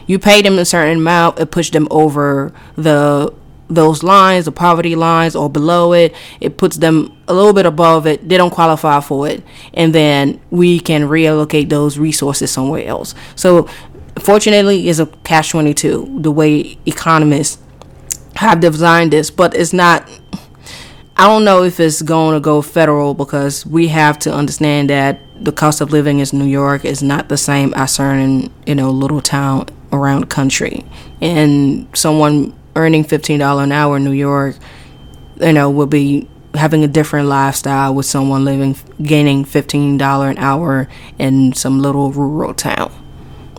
You 0.06 0.18
pay 0.18 0.42
them 0.42 0.58
a 0.58 0.64
certain 0.64 0.98
amount 0.98 1.38
it 1.38 1.50
push 1.50 1.70
them 1.70 1.88
over 1.90 2.52
the 2.76 3.32
those 3.68 4.02
lines 4.02 4.44
the 4.44 4.52
poverty 4.52 4.94
lines 4.94 5.34
or 5.34 5.48
below 5.48 5.94
it. 5.94 6.14
It 6.40 6.58
puts 6.58 6.76
them 6.76 7.16
a 7.26 7.32
little 7.32 7.54
bit 7.54 7.64
above 7.64 8.06
it 8.06 8.28
they 8.28 8.36
don't 8.36 8.50
qualify 8.50 9.00
for 9.00 9.26
it 9.28 9.42
and 9.72 9.94
then 9.94 10.40
we 10.50 10.78
can 10.78 11.02
reallocate 11.02 11.70
those 11.70 11.98
resources 11.98 12.50
somewhere 12.50 12.86
else. 12.86 13.14
So 13.34 13.68
fortunately 14.18 14.88
is 14.88 15.00
a 15.00 15.06
cash 15.24 15.50
22 15.50 16.18
the 16.20 16.30
way 16.30 16.76
economists 16.84 17.58
have 18.36 18.60
designed 18.60 19.12
this 19.12 19.30
but 19.30 19.54
it's 19.54 19.72
not 19.72 20.08
I 21.16 21.26
don't 21.26 21.44
know 21.44 21.62
if 21.62 21.78
it's 21.78 22.02
going 22.02 22.34
to 22.34 22.40
go 22.40 22.62
federal 22.62 23.14
because 23.14 23.66
we 23.66 23.88
have 23.88 24.18
to 24.20 24.34
understand 24.34 24.90
that 24.90 25.20
the 25.38 25.52
cost 25.52 25.80
of 25.80 25.92
living 25.92 26.20
in 26.20 26.26
New 26.32 26.46
York 26.46 26.84
is 26.84 27.02
not 27.02 27.28
the 27.28 27.36
same 27.36 27.74
as 27.74 27.92
certain, 27.92 28.52
you 28.66 28.74
know, 28.74 28.90
little 28.90 29.20
town 29.20 29.68
around 29.92 30.22
the 30.22 30.26
country. 30.26 30.84
And 31.20 31.86
someone 31.96 32.58
earning 32.74 33.04
$15 33.04 33.62
an 33.62 33.72
hour 33.72 33.98
in 33.98 34.04
New 34.04 34.12
York, 34.12 34.56
you 35.40 35.52
know, 35.52 35.70
will 35.70 35.86
be 35.86 36.28
having 36.54 36.82
a 36.82 36.88
different 36.88 37.28
lifestyle 37.28 37.94
with 37.94 38.06
someone 38.06 38.44
living, 38.44 38.76
gaining 39.02 39.44
$15 39.44 40.30
an 40.30 40.38
hour 40.38 40.88
in 41.18 41.52
some 41.52 41.78
little 41.78 42.10
rural 42.10 42.54
town. 42.54 42.90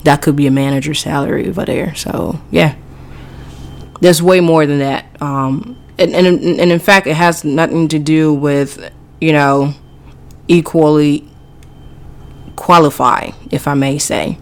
That 0.04 0.22
could 0.22 0.36
be 0.36 0.48
a 0.48 0.52
manager's 0.52 1.00
salary 1.00 1.48
over 1.48 1.66
there. 1.66 1.96
So, 1.96 2.42
yeah 2.52 2.76
there's 4.04 4.22
way 4.22 4.42
more 4.42 4.66
than 4.66 4.80
that. 4.80 5.06
Um, 5.22 5.82
and, 5.98 6.14
and 6.14 6.28
and 6.28 6.72
in 6.74 6.80
fact, 6.80 7.08
it 7.08 7.16
has 7.16 7.46
nothing 7.46 7.88
to 7.88 7.98
do 7.98 8.34
with 8.34 8.92
you 9.22 9.32
know 9.32 9.74
equally 10.50 11.26
qualify, 12.58 13.30
if 13.50 13.66
I 13.66 13.76
may 13.76 13.98
say. 13.98 14.38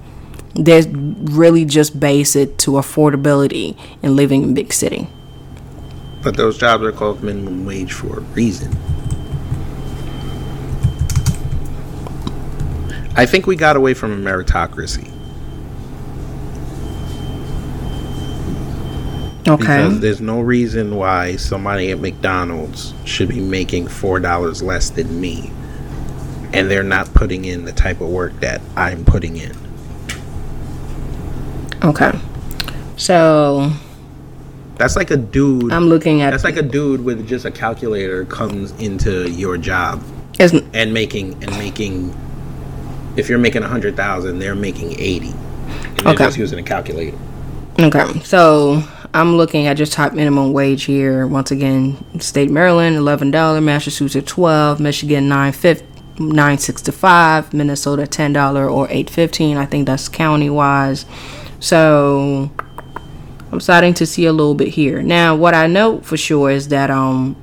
There's 0.55 0.87
really 0.87 1.63
just 1.63 1.99
base 1.99 2.35
it 2.35 2.57
to 2.59 2.71
affordability 2.71 3.77
and 4.01 4.15
living 4.15 4.41
in 4.41 4.55
big 4.55 4.73
city. 4.73 5.07
But 6.23 6.35
those 6.37 6.57
jobs 6.57 6.83
are 6.83 6.91
called 6.91 7.21
minimum 7.21 7.63
wage 7.63 7.93
for 7.93 8.17
a 8.17 8.21
reason. 8.21 8.71
I 13.15 13.27
think 13.27 13.45
we 13.45 13.55
got 13.55 13.75
away 13.75 13.93
from 13.93 14.11
a 14.11 14.29
meritocracy 14.29 15.10
because 19.43 19.99
there's 20.01 20.21
no 20.21 20.39
reason 20.41 20.95
why 20.95 21.35
somebody 21.35 21.91
at 21.91 21.99
McDonald's 21.99 22.93
should 23.05 23.29
be 23.29 23.39
making 23.39 23.87
four 23.87 24.19
dollars 24.19 24.61
less 24.61 24.89
than 24.91 25.19
me, 25.19 25.51
and 26.53 26.69
they're 26.69 26.83
not 26.83 27.13
putting 27.13 27.45
in 27.45 27.65
the 27.65 27.71
type 27.71 28.01
of 28.01 28.09
work 28.09 28.39
that 28.41 28.61
I'm 28.75 29.03
putting 29.05 29.37
in. 29.37 29.55
Okay. 31.83 32.11
So 32.97 33.71
That's 34.77 34.95
like 34.95 35.09
a 35.11 35.17
dude. 35.17 35.71
I'm 35.71 35.87
looking 35.87 36.21
at 36.21 36.31
that's 36.31 36.43
like 36.43 36.57
a 36.57 36.61
dude 36.61 37.03
with 37.03 37.27
just 37.27 37.45
a 37.45 37.51
calculator 37.51 38.25
comes 38.25 38.71
into 38.73 39.29
your 39.31 39.57
job 39.57 40.03
and 40.39 40.93
making 40.93 41.33
and 41.43 41.51
making. 41.57 42.15
If 43.17 43.27
you're 43.29 43.39
making 43.39 43.63
a 43.63 43.67
hundred 43.67 43.95
thousand, 43.97 44.39
they're 44.39 44.55
making 44.55 44.99
eighty, 44.99 45.31
and 45.31 45.97
they're 45.99 46.13
Okay. 46.13 46.25
just 46.25 46.37
using 46.37 46.59
a 46.59 46.63
calculator. 46.63 47.17
Okay, 47.79 48.19
so 48.23 48.83
I'm 49.13 49.35
looking 49.35 49.67
at 49.67 49.75
just 49.75 49.93
top 49.93 50.13
minimum 50.13 50.53
wage 50.53 50.83
here. 50.83 51.27
Once 51.27 51.51
again, 51.51 51.97
state 52.19 52.49
Maryland 52.49 52.95
eleven 52.95 53.31
dollar, 53.31 53.61
Massachusetts 53.61 54.31
twelve, 54.31 54.79
Michigan 54.79 55.27
nine 55.27 55.53
fifty. 55.53 55.87
Nine 56.19 56.57
sixty 56.59 56.91
five, 56.91 57.51
Minnesota 57.53 58.05
ten 58.05 58.33
dollar 58.33 58.69
or 58.69 58.85
eight 58.91 59.09
fifteen. 59.09 59.57
I 59.57 59.65
think 59.65 59.87
that's 59.87 60.07
county 60.07 60.49
wise. 60.49 61.05
So 61.59 62.51
I'm 63.51 63.59
starting 63.59 63.93
to 63.95 64.05
see 64.05 64.25
a 64.25 64.33
little 64.33 64.53
bit 64.53 64.67
here. 64.67 65.01
Now, 65.01 65.35
what 65.35 65.55
I 65.55 65.67
know 65.67 66.01
for 66.01 66.17
sure 66.17 66.51
is 66.51 66.67
that 66.67 66.91
um, 66.91 67.35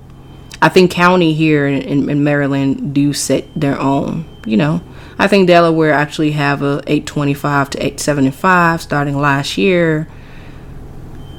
I 0.62 0.68
think 0.68 0.92
county 0.92 1.32
here 1.32 1.66
in, 1.66 2.08
in 2.08 2.22
Maryland 2.22 2.94
do 2.94 3.12
set 3.12 3.46
their 3.56 3.80
own 3.80 4.26
you 4.48 4.56
know, 4.56 4.80
I 5.18 5.28
think 5.28 5.46
Delaware 5.46 5.92
actually 5.92 6.32
have 6.32 6.62
a 6.62 6.82
825 6.86 7.70
to 7.70 7.78
875 7.78 8.80
starting 8.80 9.20
last 9.20 9.58
year. 9.58 10.08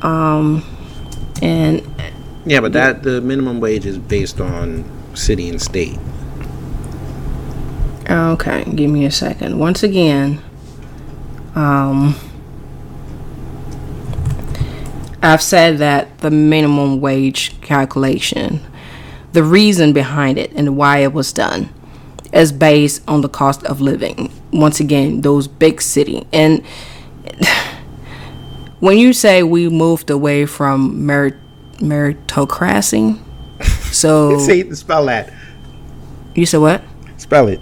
Um, 0.02 0.64
and 1.41 1.82
Yeah, 2.45 2.62
but 2.62 2.74
that 2.74 3.04
the 3.04 3.22
minimum 3.22 3.60
wage 3.60 3.86
is 3.86 3.97
based 3.97 4.39
on 4.39 4.86
city 5.16 5.50
and 5.50 5.62
state. 5.62 5.97
Okay, 8.10 8.64
give 8.64 8.89
me 8.89 9.06
a 9.06 9.12
second. 9.12 9.60
Once 9.60 9.84
again, 9.84 10.41
um, 11.54 12.16
I've 15.22 15.41
said 15.41 15.78
that 15.80 16.20
the 16.20 16.32
minimum 16.32 17.02
wage 17.02 17.60
calculation, 17.62 18.66
the 19.34 19.43
reason 19.43 19.93
behind 19.93 20.38
it 20.39 20.52
and 20.54 20.76
why 20.76 21.00
it 21.00 21.14
was 21.14 21.32
done, 21.34 21.70
is 22.34 22.52
based 22.52 23.04
on 23.08 23.22
the 23.22 23.30
cost 23.30 23.64
of 23.66 23.82
living. 23.82 24.32
Once 24.52 24.80
again, 24.80 25.22
those 25.22 25.47
big 25.47 25.82
city 25.82 26.26
and 26.32 26.64
when 28.80 28.97
you 28.97 29.13
say 29.13 29.43
we 29.43 29.69
moved 29.69 30.09
away 30.09 30.45
from 30.45 31.05
merit 31.05 31.36
meritocracy, 31.77 33.19
so 33.91 34.38
Say 34.39 34.69
spell 34.71 35.05
that. 35.07 35.32
you 36.36 36.45
said 36.45 36.59
what? 36.59 36.82
Spell 37.17 37.47
it. 37.47 37.59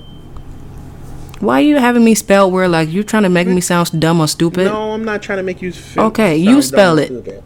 Why 1.39 1.59
are 1.59 1.65
you 1.65 1.77
having 1.77 2.03
me 2.03 2.15
spell 2.15 2.49
word 2.49 2.69
like 2.69 2.91
you're 2.91 3.03
trying 3.03 3.23
to 3.23 3.29
make 3.29 3.47
me 3.47 3.61
sound 3.61 3.99
dumb 3.99 4.19
or 4.19 4.27
stupid? 4.27 4.65
No, 4.65 4.91
I'm 4.93 5.05
not 5.05 5.21
trying 5.21 5.37
to 5.37 5.43
make 5.43 5.61
you. 5.61 5.71
Feel, 5.71 6.05
Okay, 6.05 6.35
you 6.37 6.61
spell 6.63 6.97
it. 6.97 7.07
stupid. 7.07 7.43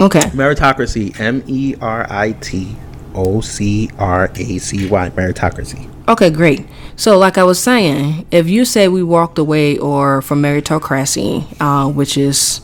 Okay. 0.00 0.20
Meritocracy. 0.30 1.18
M 1.20 1.42
E 1.46 1.74
R 1.80 2.06
I 2.10 2.32
T 2.32 2.74
O 3.14 3.40
C 3.40 3.90
R 3.98 4.30
A 4.34 4.58
C 4.58 4.88
Y. 4.88 5.10
Meritocracy. 5.10 5.88
Okay, 6.08 6.30
great. 6.30 6.66
So, 6.96 7.18
like 7.18 7.36
I 7.38 7.44
was 7.44 7.58
saying, 7.60 8.26
if 8.30 8.48
you 8.48 8.64
say 8.64 8.88
we 8.88 9.02
walked 9.02 9.38
away 9.38 9.76
or 9.78 10.22
from 10.22 10.42
meritocracy, 10.42 11.44
uh, 11.60 11.88
which 11.90 12.16
is 12.16 12.62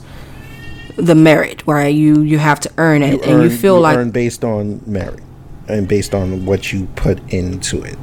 the 0.96 1.14
merit, 1.14 1.62
right? 1.66 1.94
You 1.94 2.22
you 2.22 2.38
have 2.38 2.58
to 2.60 2.70
earn 2.78 3.02
it, 3.02 3.20
and 3.22 3.42
you 3.42 3.50
earn- 3.50 3.56
feel 3.58 3.80
like 3.80 3.96
earn 3.98 4.10
based 4.10 4.44
on 4.44 4.80
merit 4.86 5.20
and 5.68 5.86
based 5.86 6.14
on 6.14 6.46
what 6.46 6.72
you 6.72 6.86
put 6.96 7.18
into 7.32 7.82
it. 7.82 7.98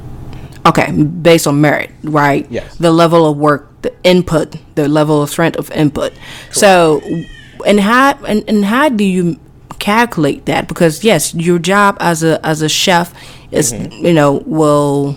okay, 0.66 0.92
based 0.92 1.46
on 1.46 1.60
merit, 1.60 1.90
right? 2.04 2.46
Yes. 2.50 2.76
The 2.76 2.90
level 2.92 3.26
of 3.28 3.36
work, 3.36 3.68
the 3.82 3.92
input, 4.04 4.56
the 4.76 4.88
level 4.88 5.22
of 5.22 5.28
strength 5.30 5.58
of 5.58 5.70
input. 5.72 6.12
So, 6.52 7.00
and 7.66 7.80
how 7.80 8.12
and, 8.28 8.44
and 8.48 8.64
how 8.64 8.88
do 8.90 9.04
you 9.04 9.38
calculate 9.80 10.46
that? 10.46 10.68
Because 10.68 11.02
yes, 11.02 11.34
your 11.34 11.58
job 11.58 11.96
as 11.98 12.22
a 12.22 12.38
as 12.46 12.62
a 12.62 12.68
chef 12.68 13.12
is 13.50 13.72
Mm-hmm. 13.72 14.06
you 14.06 14.12
know 14.14 14.42
will 14.46 15.16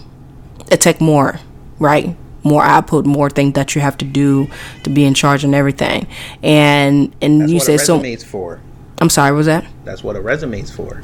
it 0.72 0.82
take 0.82 0.99
more, 1.01 1.39
right? 1.80 2.16
More 2.43 2.63
output, 2.63 3.05
more 3.05 3.30
things 3.30 3.53
that 3.53 3.74
you 3.76 3.82
have 3.82 3.97
to 3.97 4.05
do 4.05 4.47
to 4.84 4.89
be 4.89 5.03
in 5.03 5.13
charge 5.13 5.43
and 5.43 5.55
everything. 5.55 6.07
And 6.43 7.16
and 7.22 7.41
That's 7.41 7.51
you 7.51 7.59
said 7.59 7.76
a 7.76 7.80
so. 7.80 7.97
resume's 7.97 8.24
for. 8.24 8.61
I'm 8.99 9.09
sorry, 9.09 9.32
was 9.36 9.45
that 9.47 9.66
That's 9.84 10.03
what 10.03 10.16
a 10.16 10.22
resume's 10.22 10.72
for. 10.72 11.01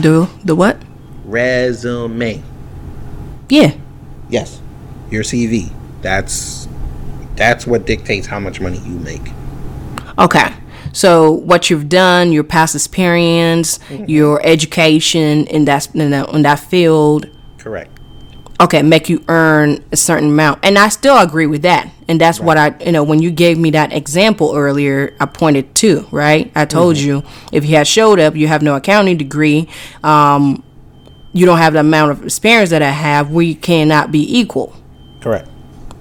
Do 0.00 0.28
the 0.44 0.54
what? 0.56 0.76
Resume. 1.24 2.42
Yeah. 3.48 3.74
Yes. 4.28 4.60
Your 5.10 5.22
CV. 5.22 5.70
That's 6.02 6.68
that's 7.36 7.66
what 7.66 7.86
dictates 7.86 8.26
how 8.26 8.40
much 8.40 8.60
money 8.60 8.78
you 8.78 8.96
make. 8.98 9.30
Okay. 10.18 10.52
So 10.92 11.30
what 11.32 11.70
you've 11.70 11.88
done, 11.88 12.32
your 12.32 12.44
past 12.44 12.74
experience, 12.74 13.78
Mm-hmm. 13.88 14.04
your 14.10 14.40
education 14.44 15.46
in 15.46 15.64
that 15.66 15.94
in 15.94 16.10
that, 16.10 16.28
in 16.30 16.42
that 16.42 16.58
field, 16.60 17.28
Correct. 17.58 17.90
Okay, 18.60 18.82
make 18.82 19.08
you 19.08 19.24
earn 19.28 19.82
a 19.92 19.96
certain 19.96 20.28
amount. 20.30 20.60
And 20.64 20.78
I 20.78 20.88
still 20.88 21.18
agree 21.18 21.46
with 21.46 21.62
that. 21.62 21.90
And 22.08 22.20
that's 22.20 22.38
what 22.38 22.56
I, 22.58 22.74
you 22.84 22.92
know, 22.92 23.02
when 23.02 23.20
you 23.22 23.30
gave 23.30 23.58
me 23.58 23.70
that 23.72 23.92
example 23.92 24.54
earlier, 24.54 25.16
I 25.18 25.26
pointed 25.26 25.74
to, 25.76 26.06
right? 26.10 26.52
I 26.54 26.64
told 26.64 26.96
Mm-hmm. 26.96 27.06
you 27.06 27.22
if 27.52 27.64
you 27.64 27.76
had 27.76 27.86
showed 27.86 28.20
up, 28.20 28.36
you 28.36 28.48
have 28.48 28.62
no 28.62 28.76
accounting 28.76 29.16
degree, 29.16 29.68
um, 30.04 30.62
you 31.32 31.46
don't 31.46 31.58
have 31.58 31.72
the 31.72 31.80
amount 31.80 32.10
of 32.12 32.24
experience 32.24 32.70
that 32.70 32.82
I 32.82 32.90
have, 32.90 33.30
we 33.30 33.54
cannot 33.54 34.12
be 34.12 34.38
equal. 34.38 34.74
Correct. 35.20 35.48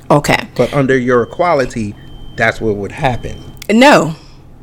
Okay. 0.09 0.47
But 0.55 0.73
under 0.73 0.97
your 0.97 1.23
equality, 1.23 1.95
that's 2.35 2.59
what 2.59 2.75
would 2.75 2.91
happen. 2.91 3.37
No, 3.69 4.15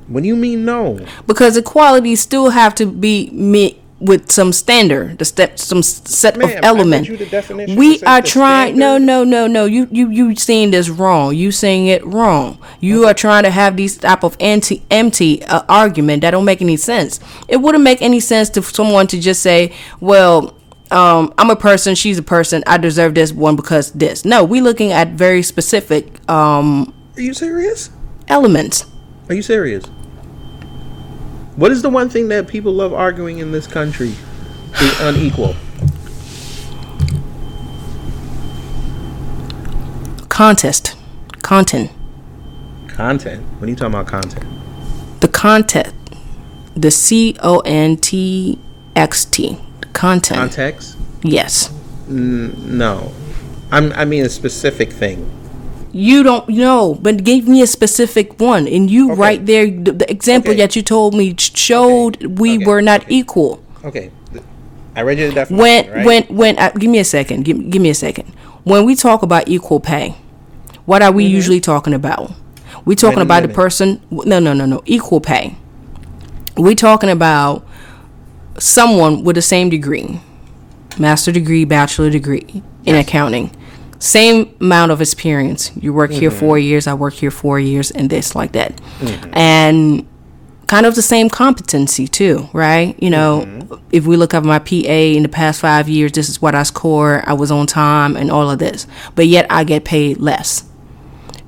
What 0.08 0.22
do 0.22 0.28
you 0.28 0.36
mean 0.36 0.64
no? 0.66 0.98
because 1.26 1.56
equality 1.56 2.14
still 2.16 2.50
have 2.50 2.74
to 2.76 2.84
be 2.86 3.30
met 3.32 3.72
with 4.00 4.30
some 4.30 4.52
standard, 4.52 5.18
the 5.18 5.24
step, 5.24 5.58
some 5.58 5.82
set 5.82 6.36
Ma'am, 6.36 6.58
of 6.58 6.64
element. 6.64 7.08
you 7.08 7.16
the 7.16 7.26
definition. 7.26 7.76
We 7.76 8.00
are 8.02 8.22
trying. 8.22 8.78
No, 8.78 8.96
no, 8.98 9.24
no, 9.24 9.46
no. 9.46 9.64
You, 9.64 9.88
you, 9.90 10.08
you 10.10 10.36
saying 10.36 10.70
this 10.70 10.88
wrong. 10.88 11.34
You 11.34 11.50
saying 11.50 11.86
it 11.88 12.04
wrong. 12.06 12.58
You 12.80 13.06
are 13.06 13.14
trying 13.14 13.42
to 13.42 13.50
have 13.50 13.76
these 13.76 13.96
type 13.96 14.22
of 14.22 14.36
anti, 14.40 14.82
empty 14.90 15.42
uh, 15.44 15.62
argument 15.68 16.22
that 16.22 16.30
don't 16.30 16.44
make 16.44 16.62
any 16.62 16.76
sense. 16.76 17.18
It 17.48 17.56
wouldn't 17.56 17.82
make 17.82 18.00
any 18.00 18.20
sense 18.20 18.50
to 18.50 18.62
someone 18.62 19.06
to 19.08 19.20
just 19.20 19.42
say, 19.42 19.72
"Well, 20.00 20.54
um, 20.92 21.34
I'm 21.36 21.50
a 21.50 21.56
person. 21.56 21.94
She's 21.96 22.18
a 22.18 22.22
person. 22.22 22.62
I 22.66 22.78
deserve 22.78 23.14
this 23.14 23.32
one 23.32 23.56
because 23.56 23.90
this." 23.92 24.24
No, 24.24 24.44
we 24.44 24.60
looking 24.60 24.92
at 24.92 25.08
very 25.08 25.42
specific 25.42 26.06
um, 26.30 26.94
Are 27.16 27.22
you 27.22 27.34
serious? 27.34 27.90
elements. 28.28 28.86
Are 29.28 29.34
you 29.34 29.42
serious? 29.42 29.84
What 31.58 31.72
is 31.72 31.82
the 31.82 31.90
one 31.90 32.08
thing 32.08 32.28
that 32.28 32.46
people 32.46 32.72
love 32.72 32.94
arguing 32.94 33.38
in 33.38 33.50
this 33.50 33.66
country? 33.66 34.14
The 34.78 34.96
unequal. 35.00 35.56
Contest, 40.28 40.96
content. 41.42 41.90
Content. 42.86 43.44
When 43.58 43.68
are 43.68 43.70
you 43.70 43.76
talking 43.76 43.94
about 43.94 44.06
content? 44.06 44.46
the 45.20 45.28
content 45.28 45.92
the 46.76 46.90
c-o-n-t-x-t 46.90 48.58
content 49.92 50.38
Context? 50.38 50.96
yes 51.22 51.72
No. 52.06 53.12
I'm, 53.70 53.92
I 53.92 54.06
mean 54.06 54.24
a 54.24 54.30
specific 54.30 54.90
thing. 54.92 55.30
You 55.98 56.22
don't 56.22 56.48
know 56.48 56.94
but 57.02 57.24
gave 57.24 57.48
me 57.48 57.60
a 57.62 57.66
specific 57.66 58.38
one 58.40 58.68
and 58.68 58.88
you 58.90 59.10
Okay. 59.10 59.20
right 59.20 59.46
there 59.46 59.66
the, 59.66 59.92
the 59.92 60.08
example 60.10 60.52
Okay. 60.52 60.60
that 60.60 60.76
you 60.76 60.82
told 60.82 61.14
me 61.14 61.34
sh- 61.36 61.50
showed 61.56 62.38
we 62.38 62.56
Okay. 62.56 62.64
were 62.66 62.82
not 62.82 63.02
equal 63.08 63.62
Okay. 63.84 64.10
I 64.94 65.00
read 65.02 65.18
you 65.18 65.28
the 65.28 65.34
definition. 65.34 65.58
when 65.62 65.90
right? 65.90 66.06
when 66.06 66.22
when 66.40 66.58
uh, 66.58 66.70
give 66.78 66.90
me 66.90 66.98
a 66.98 67.04
second 67.04 67.44
give, 67.44 67.58
give 67.70 67.82
me 67.82 67.90
a 67.90 67.94
second 67.94 68.26
when 68.64 68.84
we 68.84 68.94
talk 68.94 69.22
about 69.22 69.48
equal 69.48 69.80
pay 69.80 70.14
what 70.86 71.02
are 71.02 71.10
we 71.12 71.24
usually 71.24 71.60
talking 71.60 71.94
about 71.94 72.30
we 72.84 72.94
talking 72.94 73.18
Mm-hmm. 73.18 73.22
About 73.30 73.42
the 73.42 73.48
person 73.48 74.00
no 74.10 74.38
no 74.38 74.52
no 74.52 74.66
no 74.66 74.82
equal 74.86 75.20
pay 75.20 75.56
we 76.56 76.74
talking 76.74 77.10
about 77.10 77.66
someone 78.58 79.24
with 79.24 79.36
the 79.36 79.42
same 79.42 79.68
degree 79.68 80.20
master 80.98 81.32
degree 81.32 81.64
bachelor 81.64 82.10
degree 82.10 82.62
in 82.84 82.94
accounting 82.96 83.50
same 83.98 84.54
amount 84.60 84.92
of 84.92 85.00
experience 85.00 85.72
you 85.80 85.92
work 85.92 86.10
here 86.10 86.30
Mm-hmm. 86.30 86.38
four 86.40 86.58
years 86.58 86.86
i 86.86 86.94
work 86.94 87.14
here 87.14 87.30
four 87.30 87.58
years 87.58 87.90
and 87.90 88.08
this 88.10 88.34
like 88.36 88.52
that 88.52 88.80
and 89.32 90.06
kind 90.68 90.84
of 90.86 90.94
the 90.94 91.00
same 91.02 91.30
competency 91.30 92.06
too, 92.06 92.46
right? 92.52 92.94
You 93.02 93.08
know, 93.08 93.40
Mm-hmm. 93.46 93.74
if 93.90 94.04
we 94.06 94.16
look 94.18 94.34
at 94.34 94.44
my 94.44 94.58
PA 94.58 94.74
in 95.16 95.22
the 95.22 95.28
past 95.30 95.62
five 95.62 95.88
years, 95.88 96.12
this 96.12 96.28
is 96.28 96.42
what 96.42 96.54
I 96.54 96.62
score. 96.62 97.22
I 97.26 97.32
was 97.32 97.50
on 97.50 97.66
time 97.66 98.18
and 98.18 98.30
all 98.30 98.50
of 98.50 98.58
this, 98.58 98.86
but 99.14 99.26
yet 99.28 99.46
I 99.48 99.64
get 99.64 99.86
paid 99.86 100.18
less. 100.18 100.68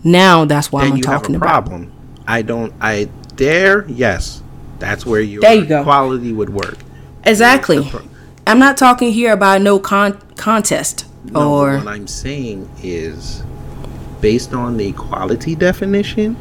Now 0.02 0.46
that's 0.46 0.72
why 0.72 0.84
then 0.84 0.92
I'm 0.92 0.96
you 0.96 1.02
talking 1.02 1.34
have 1.34 1.42
a 1.42 1.44
about. 1.44 1.64
problem. 1.66 1.92
I 2.26 2.40
don't. 2.40 2.72
I 2.80 3.10
there. 3.36 3.86
Yes, 3.90 4.42
that's 4.78 5.04
where 5.04 5.20
your 5.20 5.42
There 5.42 5.54
you 5.54 5.66
go. 5.66 5.82
quality 5.82 6.32
would 6.32 6.48
work. 6.50 6.78
Exactly. 7.24 7.86
I'm 8.46 8.58
not 8.58 8.78
talking 8.78 9.12
here 9.12 9.32
about 9.34 9.60
no 9.60 9.78
con- 9.78 10.18
contest 10.36 11.04
No, 11.24 11.52
or 11.52 11.78
what 11.78 11.88
I'm 11.88 12.06
saying 12.06 12.68
is 12.82 13.42
based 14.20 14.52
on 14.52 14.76
the 14.76 14.88
equality 14.88 15.54
definition 15.54 16.36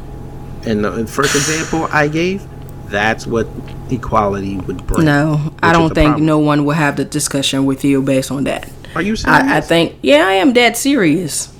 and 0.64 0.84
the 0.84 1.06
first 1.06 1.34
example 1.34 1.88
I 1.92 2.08
gave. 2.08 2.46
That's 2.88 3.24
what 3.26 3.46
equality 3.88 4.56
would 4.56 4.84
bring. 4.86 5.06
no. 5.06 5.54
I 5.62 5.72
don't 5.72 5.94
think 5.94 6.08
problem. 6.08 6.26
no 6.26 6.38
one 6.38 6.64
will 6.64 6.74
have 6.74 6.96
the 6.96 7.04
discussion 7.04 7.64
with 7.64 7.84
you 7.84 8.02
based 8.02 8.32
on 8.32 8.44
that. 8.44 8.68
Are 8.96 9.02
you 9.02 9.14
serious? 9.14 9.42
I, 9.42 9.58
I 9.58 9.60
think 9.60 9.96
yeah, 10.02 10.26
I 10.26 10.32
am 10.32 10.52
dead 10.52 10.76
serious. 10.76 11.54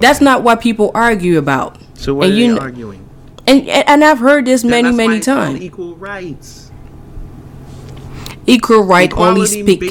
That's 0.00 0.20
not 0.20 0.42
what 0.42 0.60
people 0.60 0.90
argue 0.94 1.36
about. 1.38 1.78
so. 1.94 2.14
What 2.14 2.28
and 2.28 2.34
are 2.34 2.38
you 2.38 2.58
arguing? 2.58 3.08
And 3.46 3.68
and 3.68 4.04
I've 4.04 4.18
heard 4.20 4.46
this 4.46 4.62
Then 4.62 4.70
many 4.70 4.96
many 4.96 5.20
times. 5.20 5.60
Equal 5.60 5.96
rights. 5.96 6.69
Equal 8.50 8.82
right 8.82 9.12
only 9.14 9.46
speak. 9.46 9.82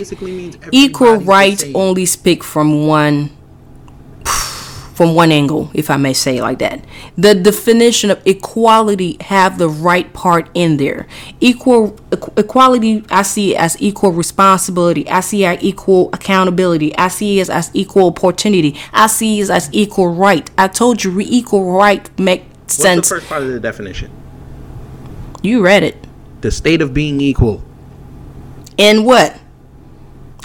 equal 0.71 1.07
everybody's 1.07 1.25
the 1.25 1.25
rights 1.25 1.61
same. 1.61 1.75
only 1.75 2.05
speak 2.05 2.43
from 2.43 2.87
one 2.87 3.31
from 4.99 5.15
one 5.15 5.31
angle, 5.31 5.71
if 5.73 5.89
I 5.89 5.95
may 5.95 6.11
say 6.11 6.39
it 6.39 6.41
like 6.41 6.59
that. 6.59 6.83
The 7.17 7.33
definition 7.33 8.11
of 8.11 8.21
equality 8.25 9.15
have 9.21 9.57
the 9.57 9.69
right 9.69 10.11
part 10.11 10.49
in 10.53 10.75
there. 10.75 11.07
Equal 11.39 11.91
equ- 12.09 12.37
equality, 12.37 13.05
I 13.09 13.21
see 13.21 13.55
it 13.55 13.61
as 13.61 13.81
equal 13.81 14.11
responsibility. 14.11 15.07
I 15.07 15.21
see 15.21 15.45
it 15.45 15.57
as 15.57 15.63
equal 15.63 16.09
accountability. 16.11 16.93
I 16.97 17.07
see 17.07 17.39
it 17.39 17.49
as 17.49 17.71
equal 17.73 18.07
opportunity. 18.07 18.77
I 18.91 19.07
see 19.07 19.39
it 19.39 19.49
as 19.49 19.69
equal 19.71 20.13
right. 20.13 20.51
I 20.57 20.67
told 20.67 21.01
you, 21.05 21.11
re- 21.11 21.25
equal 21.29 21.71
right 21.71 22.03
make 22.19 22.43
sense. 22.67 22.97
What's 22.97 23.09
the 23.09 23.15
first 23.15 23.29
part 23.29 23.43
of 23.43 23.47
the 23.47 23.59
definition? 23.61 24.11
you 25.41 25.61
read 25.61 25.83
it. 25.83 25.95
The 26.41 26.51
state 26.51 26.81
of 26.81 26.93
being 26.93 27.21
equal. 27.21 27.63
And 28.79 29.05
what? 29.05 29.35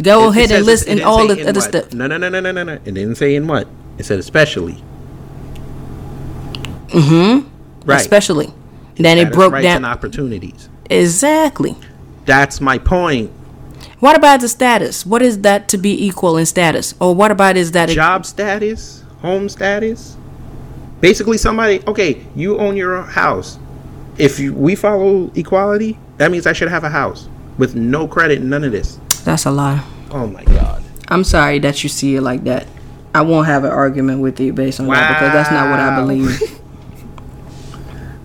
Go 0.03 0.25
It- 0.25 0.27
it 0.27 0.31
ahead 0.31 0.49
says 0.49 0.57
and 0.59 0.67
list 0.67 0.89
it 0.89 1.03
all 1.03 1.29
the 1.29 1.49
other 1.49 1.61
stuff. 1.61 1.93
No, 1.93 2.07
no, 2.09 2.17
no, 2.19 2.29
no, 2.29 2.41
no, 2.41 2.51
no, 2.51 2.65
no. 2.65 2.73
It 2.73 2.95
didn't 2.95 3.15
say 3.15 3.37
in 3.37 3.47
what. 3.47 3.69
It 3.97 4.05
said 4.05 4.19
especially. 4.19 4.83
Mm-hmm. 6.89 7.49
Right. 7.87 8.01
Especially. 8.01 8.53
Then 8.97 9.19
it 9.19 9.33
broke 9.33 9.53
rights 9.53 9.67
and 9.67 9.83
down. 9.83 9.91
opportunities. 9.91 10.69
Exactly. 10.91 11.77
That's 12.27 12.61
my 12.61 12.79
point. 12.79 13.31
What 14.01 14.17
about 14.17 14.41
the 14.41 14.49
status? 14.49 15.07
What 15.07 15.23
is 15.23 15.41
that 15.43 15.69
to 15.69 15.79
be 15.79 16.07
equal 16.07 16.37
in 16.37 16.47
status? 16.47 16.95
Or 17.01 17.15
what 17.15 17.31
about 17.31 17.57
is 17.57 17.73
that 17.73 17.91
a, 17.91 17.95
Job 17.95 18.27
status, 18.27 19.03
home 19.21 19.49
status. 19.49 20.17
Basically, 21.01 21.39
somebody. 21.39 21.83
Okay, 21.87 22.27
you 22.35 22.59
own 22.59 22.77
your 22.77 23.03
house. 23.03 23.59
If 24.19 24.39
you, 24.39 24.55
we 24.55 24.75
follow 24.75 25.31
equality, 25.35 25.99
that 26.19 26.31
means 26.31 26.47
I 26.47 26.53
should 26.53 26.69
have 26.69 26.85
a 26.85 26.89
house 26.89 27.29
with 27.59 27.75
no 27.75 28.07
credit, 28.09 28.43
none 28.43 28.65
of 28.65 28.73
this. 28.73 28.99
that's 29.25 29.45
a 29.47 29.51
lie. 29.51 29.83
Oh 30.11 30.27
my 30.27 30.45
god. 30.45 30.83
I'm 31.09 31.25
sorry 31.25 31.59
that 31.61 31.83
you 31.83 31.89
see 31.89 32.17
it 32.17 32.23
like 32.23 32.45
that. 32.45 32.67
I 33.15 33.23
won't 33.23 33.47
have 33.47 33.65
an 33.65 33.71
argument 33.71 34.21
with 34.21 34.41
you 34.41 34.53
based 34.53 34.81
on 34.81 34.87
that 34.89 35.09
because 35.21 35.33
that's 35.33 35.51
not 35.51 35.71
what 35.71 35.79
I 35.81 35.97
believe. 36.01 36.41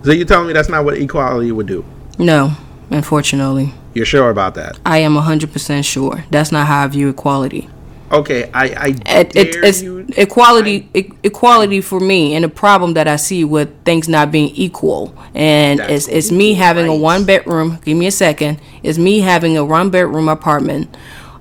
So 0.01 0.11
you're 0.13 0.25
telling 0.25 0.47
me 0.47 0.53
that's 0.53 0.69
not 0.69 0.85
what 0.85 0.97
equality 0.97 1.51
would 1.51 1.67
do? 1.67 1.83
no, 2.17 2.53
unfortunately. 2.89 3.73
You're 3.93 4.05
sure 4.05 4.29
about 4.29 4.55
that? 4.55 4.79
I 4.85 4.99
am 4.99 5.13
100% 5.15 5.83
sure. 5.83 6.23
That's 6.31 6.51
not 6.53 6.67
how 6.67 6.83
I 6.83 6.87
view 6.87 7.09
equality. 7.09 7.69
Okay, 8.11 8.49
I 8.53 8.63
I 8.65 8.87
It, 9.19 9.35
it, 9.35 9.55
it's 9.63 9.81
you. 9.83 10.05
equality 10.17 10.89
e- 10.95 11.11
equality 11.23 11.81
for 11.81 11.99
me 11.99 12.33
and 12.35 12.43
the 12.43 12.49
problem 12.49 12.93
that 12.95 13.07
I 13.07 13.17
see 13.17 13.43
with 13.43 13.69
things 13.85 14.07
not 14.09 14.31
being 14.31 14.49
equal 14.55 15.13
and 15.35 15.79
it's, 15.81 16.07
it's 16.07 16.31
me 16.31 16.53
having 16.55 16.87
a 16.87 16.95
one 16.95 17.25
bedroom 17.25 17.77
give 17.85 17.97
me 17.97 18.07
a 18.07 18.11
second 18.11 18.59
it's 18.83 18.97
me 18.97 19.19
having 19.19 19.57
a 19.57 19.63
one 19.65 19.89
bedroom 19.91 20.27
apartment 20.27 20.95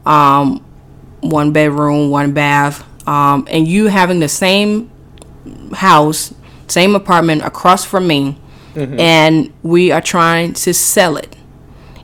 um 0.05 0.63
one 1.21 1.53
bedroom 1.53 2.11
one 2.11 2.33
bath 2.33 2.85
um 3.09 3.47
and 3.51 3.67
you 3.67 3.87
having 3.87 4.21
the 4.21 4.29
same 4.29 4.91
house 5.75 6.35
same 6.69 6.95
apartment 6.95 7.43
across 7.43 7.85
from 7.85 8.07
me 8.07 8.37
Mm-hmm. 8.75 9.01
and 9.01 9.53
we 9.65 9.91
are 9.91 10.01
trying 10.01 10.53
to 10.53 10.73
sell 10.73 11.17
it 11.17 11.35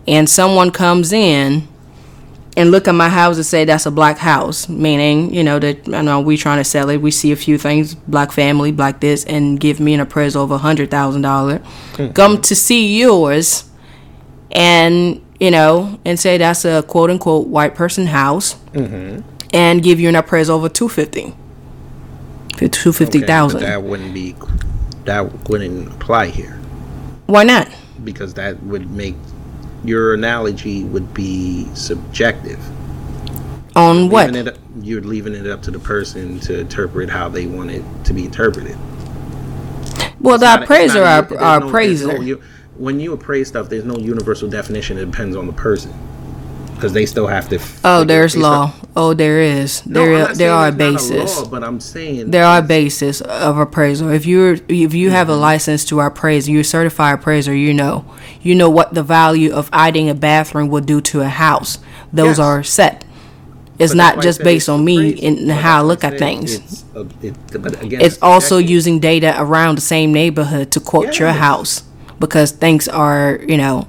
and 0.09 0.29
someone 0.29 0.71
comes 0.73 1.12
in 1.12 1.69
and 2.57 2.70
look 2.70 2.86
at 2.86 2.94
my 2.94 3.09
house 3.09 3.36
and 3.36 3.44
say 3.44 3.64
that's 3.64 3.86
a 3.86 3.90
black 3.90 4.18
house, 4.18 4.68
meaning, 4.68 5.34
you 5.34 5.42
know, 5.42 5.59
that 5.59 5.92
I 5.92 6.02
know 6.02 6.20
we 6.20 6.36
trying 6.36 6.59
to 6.59 6.64
sell 6.64 6.88
it. 6.90 6.98
We 6.98 7.11
see 7.11 7.32
a 7.32 7.36
few 7.36 7.59
things, 7.59 7.94
black 7.94 8.30
family, 8.32 8.70
black 8.70 9.00
this, 9.00 9.24
and 9.24 9.59
give 9.59 9.80
me 9.80 9.94
an 9.94 10.00
appraisal 10.00 10.44
of 10.44 10.50
a 10.50 10.59
hundred 10.59 10.90
thousand 10.90 11.22
dollar. 11.22 11.59
Hmm. 11.96 12.09
Come 12.11 12.40
to 12.42 12.55
see 12.55 12.98
yours 12.98 13.68
and, 14.52 15.24
you 15.40 15.50
know, 15.50 15.98
and 16.05 16.18
say 16.18 16.38
that's 16.38 16.64
a 16.64 16.82
quote 16.82 17.11
unquote 17.11 17.48
white 17.48 17.74
person 17.74 18.07
house 18.07 18.55
mm-hmm. 18.72 19.28
and 19.52 19.82
give 19.82 19.98
you 19.98 20.09
an 20.09 20.16
appraisal 20.16 20.59
of 20.59 20.64
a 20.64 20.68
two 20.68 20.88
fifty. 20.88 21.34
Two 22.70 22.92
fifty 22.92 23.18
Okay, 23.24 23.59
that 23.59 23.82
wouldn't 23.82 24.14
be. 24.14 24.36
That 25.05 25.50
wouldn't 25.50 25.88
apply 25.92 26.28
here 26.28 26.59
Why 27.26 27.44
not? 27.44 27.68
because 28.05 28.34
that 28.34 28.62
would 28.62 28.90
make 28.90 29.16
your 29.85 30.14
analogy 30.14 30.85
would 30.85 31.12
be 31.14 31.66
subjective. 31.74 32.61
On 33.76 34.09
what? 34.09 34.30
Leaving 34.30 34.47
it, 34.49 34.59
you're 34.82 35.03
leaving 35.03 35.35
it 35.35 35.47
up 35.47 35.62
to 35.62 35.70
the 35.70 35.78
person 35.78 36.41
to 36.41 36.61
interpret 36.61 37.11
how 37.11 37.28
they 37.28 37.47
want 37.47 37.70
it 37.70 37.85
to 38.05 38.12
be 38.12 38.24
interpreted. 38.24 38.76
Well, 40.20 40.39
the 40.39 40.62
appraiser 40.62 41.03
are, 41.03 41.22
there's 41.22 41.41
no- 41.41 41.68
appraiser. 41.68 42.39
when 42.76 43.01
you 43.01 43.12
appraise 43.12 43.49
stuff, 43.49 43.68
there's 43.68 43.85
no 43.85 43.97
universal 43.97 44.49
definition. 44.49 44.97
It 44.99 45.07
depends 45.07 45.37
on 45.37 45.47
the 45.47 45.53
person 45.53 45.93
because 46.85 46.93
they 46.93 47.07
still 47.07 47.26
have 47.26 47.49
to. 47.49 47.59
Oh, 47.82 48.05
there's 48.05 48.32
still- 48.32 48.43
law. 48.43 48.72
Oh, 48.95 49.14
there 49.14 49.41
is. 49.41 49.85
No, 49.87 50.05
There, 50.05 50.35
there 50.35 50.53
are 50.53 50.68
it's 50.68 50.76
bases. 50.76 51.39
law, 51.39 51.47
but 51.47 51.64
I'm 51.64 51.80
saying 51.80 52.30
There 52.30 52.45
are 52.45 52.61
bases 52.61 53.22
of 53.22 53.59
appraisal. 53.59 54.11
If 54.11 54.26
you're 54.26 54.59
if 54.68 54.93
you 54.93 55.11
have 55.11 55.28
a 55.30 55.32
mm-hmm. 55.32 55.41
license 55.41 55.85
to 55.87 56.01
appraise, 56.01 56.49
you're 56.49 56.61
a 56.61 56.64
certified 56.64 57.18
appraiser. 57.20 57.55
You 57.55 57.72
know, 57.72 58.05
you 58.43 58.55
know 58.55 58.68
what 58.68 58.93
the 58.93 59.03
value 59.03 59.53
of 59.53 59.70
adding 59.72 60.11
a 60.11 60.14
bathroom 60.14 60.68
will 60.68 60.82
do 60.82 61.01
to 61.01 61.22
a 61.22 61.28
house. 61.28 61.78
Those 62.12 62.39
Yes. 62.39 62.47
are 62.47 62.62
set. 62.62 63.05
It's 63.78 63.93
But 63.93 63.97
not 63.97 64.14
that's 64.14 64.16
why 64.16 64.20
I 64.20 64.22
just 64.22 64.43
based 64.45 64.68
on 64.68 64.85
me 64.85 65.18
and 65.26 65.51
how 65.51 65.78
I 65.78 65.82
look 65.82 66.05
at 66.05 66.18
things. 66.18 66.55
It's, 66.55 66.85
a, 66.95 67.01
it, 67.22 67.35
but 67.62 67.82
again, 67.82 68.01
It's 68.01 68.18
also 68.22 68.57
subjective. 68.59 68.70
using 68.70 69.01
data 69.01 69.35
around 69.39 69.78
the 69.78 69.87
same 69.95 70.12
neighborhood 70.12 70.70
to 70.72 70.80
quote 70.80 71.18
your 71.18 71.32
house 71.32 71.82
because 72.20 72.53
things 72.53 72.87
are, 72.87 73.41
you 73.49 73.57
know, 73.57 73.89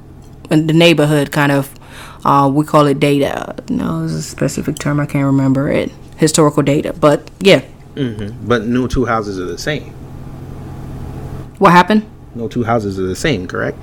in 0.50 0.66
the 0.68 0.74
neighborhood 0.74 1.32
kind 1.32 1.52
of, 1.52 1.70
uh, 2.26 2.50
we 2.54 2.66
call 2.66 2.88
it 2.88 3.00
data. 3.00 3.56
No, 3.70 4.04
it's 4.04 4.14
a 4.14 4.22
specific 4.22 4.78
term, 4.80 5.00
I 5.00 5.06
can't 5.06 5.26
remember 5.26 5.70
it. 5.72 5.92
Historical 6.18 6.64
data. 6.64 6.92
But 6.94 7.30
yeah, 7.40 7.62
But 7.96 8.64
no 8.66 8.88
two 8.88 9.06
houses 9.06 9.40
are 9.40 9.46
the 9.46 9.58
same. 9.58 9.94
what 11.60 11.72
happened? 11.72 12.06
No 12.34 12.48
two 12.50 12.64
houses 12.66 13.00
are 13.00 13.08
the 13.08 13.16
same, 13.16 13.48
correct? 13.48 13.78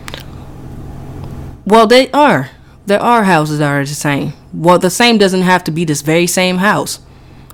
Well, 1.64 1.86
they 1.86 2.10
are. 2.10 2.50
There 2.86 3.00
are 3.00 3.22
houses 3.24 3.60
that 3.60 3.68
are 3.70 3.84
the 3.84 3.94
same. 3.94 4.32
Well, 4.52 4.78
the 4.78 4.90
same 4.90 5.16
doesn't 5.18 5.42
have 5.42 5.62
to 5.64 5.70
be 5.70 5.84
this 5.84 6.02
very 6.02 6.26
same 6.26 6.58
house. 6.58 6.98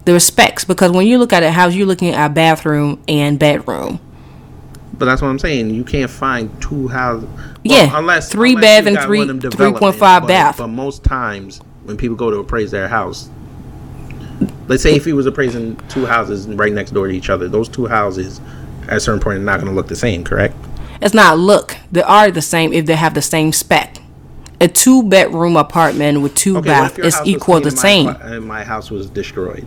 There 0.05 0.15
are 0.17 0.21
specs 0.21 0.65
because 0.65 0.91
when 0.91 1.07
you 1.07 1.19
look 1.19 1.33
at 1.35 1.43
a 1.43 1.51
house, 1.53 1.75
you're 1.75 1.87
looking 1.87 2.15
at 2.15 2.31
a 2.31 2.33
bathroom 2.33 3.03
and 3.07 3.39
bedroom. 3.39 4.01
But 4.95 5.05
that's 5.05 5.21
what 5.23 5.29
I'm 5.29 5.39
saying. 5.39 5.71
You 5.71 5.85
can't 5.85 6.11
find 6.11 6.51
two 6.63 6.89
houses. 6.89 7.29
Yeah, 7.71 7.89
three 8.21 8.53
unless 8.53 8.63
bath 8.63 8.87
and 8.87 8.99
three- 9.01 9.25
them 9.25 9.41
3.5 9.41 9.99
but- 10.23 10.27
bath. 10.29 10.57
But 10.59 10.69
most 10.69 11.05
times, 11.05 11.61
when 11.85 11.97
people 11.97 12.17
go 12.17 12.31
to 12.31 12.39
appraise 12.39 12.71
their 12.71 12.89
house, 12.89 13.29
let's 14.69 14.83
say 14.83 14.95
if 14.95 15.05
he 15.05 15.13
was 15.13 15.27
appraising 15.27 15.77
two 15.89 16.07
houses 16.07 16.47
right 16.47 16.73
next 16.73 16.93
door 16.93 17.09
to 17.09 17.13
each 17.15 17.31
other, 17.31 17.49
those 17.49 17.69
two 17.69 17.87
houses 17.87 18.41
at 18.89 18.97
a 18.99 19.01
certain 19.01 19.21
point 19.21 19.39
are 19.39 19.43
not 19.43 19.61
going 19.61 19.69
to 19.71 19.75
look 19.77 19.89
the 19.89 19.97
same, 19.97 20.25
correct? 20.25 20.55
It's 21.01 21.15
not 21.15 21.39
look. 21.39 21.77
They 21.93 22.03
are 22.03 22.31
the 22.31 22.43
same 22.43 22.73
if 22.73 22.87
they 22.87 22.97
have 22.97 23.15
the 23.15 23.23
same 23.23 23.53
spec. 23.53 23.99
A 24.61 24.67
two 24.67 25.05
bedroom 25.05 25.57
apartment 25.57 26.21
with 26.21 26.35
two 26.35 26.57
Okay, 26.59 26.71
what 26.71 26.97
bath 26.97 26.99
is 26.99 27.17
equal 27.25 27.61
the 27.61 27.69
and 27.69 27.77
my 27.77 27.81
same. 27.83 28.47
my 28.47 28.65
house 28.65 28.91
was 28.91 29.09
destroyed. 29.09 29.67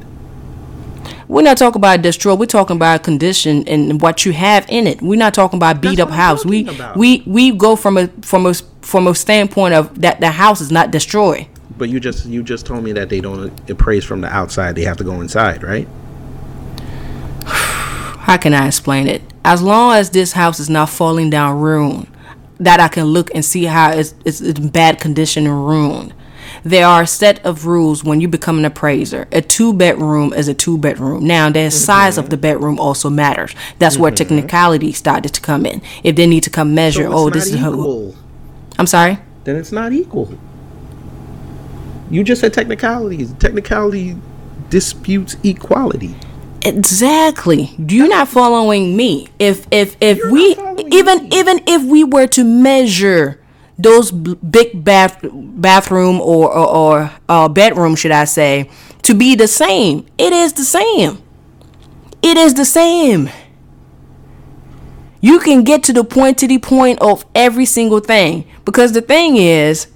We're 1.32 1.44
not 1.44 1.58
talking 1.58 1.80
about 1.80 2.02
destroy. 2.02 2.36
We're 2.36 2.46
talking 2.46 2.76
about 2.76 3.04
condition 3.04 3.66
and 3.66 4.02
what 4.02 4.26
you 4.26 4.34
have 4.34 4.66
in 4.68 4.86
it. 4.86 5.02
We're 5.02 5.18
not 5.18 5.34
talking 5.34 5.56
about 5.56 5.80
beat 5.80 5.96
That's 5.96 6.10
up 6.10 6.14
house. 6.14 6.46
We 6.46 6.68
about. 6.68 6.98
we 6.98 7.24
we 7.26 7.52
go 7.52 7.78
from 7.78 7.98
a 7.98 8.10
from 8.22 8.46
a 8.46 8.54
from 8.82 9.08
a 9.08 9.16
standpoint 9.16 9.74
of 9.74 10.02
that 10.02 10.20
the 10.20 10.30
house 10.30 10.60
is 10.60 10.74
not 10.74 10.92
destroyed. 10.92 11.48
But 11.78 11.88
you 11.88 12.02
just 12.02 12.26
you 12.26 12.44
just 12.44 12.66
told 12.66 12.84
me 12.84 12.92
that 12.92 13.08
they 13.08 13.22
don't 13.22 13.48
appraise 13.70 14.04
from 14.04 14.20
the 14.20 14.28
outside; 14.28 14.76
they 14.76 14.84
have 14.84 14.98
to 14.98 15.06
go 15.06 15.22
inside, 15.22 15.64
right? 15.64 15.88
how 17.46 18.36
can 18.36 18.54
I 18.54 18.68
explain 18.68 19.08
it? 19.08 19.22
As 19.46 19.62
long 19.62 19.94
as 19.94 20.10
this 20.10 20.34
house 20.34 20.60
is 20.60 20.70
not 20.70 20.90
falling 20.90 21.30
down 21.30 21.62
ruined, 21.62 22.08
that 22.60 22.82
I 22.82 22.90
can 22.90 23.06
look 23.06 23.34
and 23.34 23.46
see 23.46 23.64
how 23.64 23.92
it's, 23.92 24.14
it's 24.26 24.42
in 24.42 24.68
bad 24.68 25.00
condition 25.00 25.48
and 25.48 25.66
ruined. 25.66 26.14
There 26.64 26.86
are 26.86 27.04
a 27.04 27.08
set 27.08 27.43
of 27.45 27.66
rules 27.66 28.04
when 28.04 28.22
you 28.22 28.28
become 28.28 28.60
an 28.60 28.66
appraiser. 28.66 29.28
A 29.32 29.41
two 29.41 29.74
bedroom 29.74 30.34
is 30.34 30.47
a 30.47 30.54
two 30.54 30.78
bedroom. 30.78 31.26
Now, 31.26 31.49
the 31.49 31.60
mm-hmm. 31.60 31.70
size 31.70 32.18
of 32.18 32.30
the 32.30 32.38
bedroom 32.38 32.80
also 32.80 33.10
matters. 33.10 33.56
That's 33.80 33.97
where 33.97 34.12
mm-hmm. 34.12 34.18
technicality 34.18 34.91
started 34.93 35.34
to 35.34 35.41
come 35.41 35.66
in. 35.66 35.82
If 36.04 36.16
they 36.16 36.28
need 36.28 36.43
to 36.43 36.49
come 36.49 36.74
measure, 36.76 37.04
So 37.04 37.14
oh, 37.14 37.30
this 37.30 37.47
is 37.47 37.56
equal. 37.56 38.16
I'm 38.78 38.88
sorry. 38.88 39.18
Then 39.43 39.56
it's 39.56 39.72
not 39.72 39.91
equal. 39.91 40.38
You 42.10 42.24
just 42.24 42.41
said 42.41 42.54
technicalities. 42.54 43.34
Technicality 43.34 44.18
disputes 44.70 45.36
equality. 45.43 46.16
Exactly. 46.64 47.74
You're 47.78 48.10
not 48.10 48.28
following 48.28 48.95
me. 48.95 49.30
If 49.39 49.66
if 49.72 49.97
if 49.99 50.18
You're 50.18 50.32
we 50.32 50.56
even 50.91 51.24
me. 51.24 51.30
even 51.32 51.62
if 51.68 51.84
we 51.84 52.04
were 52.04 52.28
to 52.28 52.43
measure 52.43 53.41
those 53.82 54.12
big 54.12 54.84
bath 54.84 55.20
bathroom 55.32 56.20
or 56.22 56.52
or, 56.52 56.68
or 56.68 57.12
uh, 57.30 57.48
bedroom, 57.50 57.96
should 57.96 58.12
I 58.12 58.26
say, 58.26 58.70
to 59.04 59.14
be 59.14 59.36
the 59.36 59.48
same, 59.48 60.06
it 60.18 60.34
is 60.34 60.54
the 60.54 60.64
same. 60.64 61.22
It 62.22 62.38
is 62.38 62.54
the 62.54 62.66
same. 62.66 63.30
You 65.22 65.40
can 65.40 65.64
get 65.64 65.84
to 65.84 65.94
the 65.94 66.04
point 66.04 66.38
to 66.40 66.48
the 66.48 66.58
point 66.58 67.00
of 67.00 67.26
every 67.36 67.66
single 67.66 68.00
thing 68.00 68.48
because 68.66 68.94
the 68.94 69.02
thing 69.02 69.38
is 69.38 69.88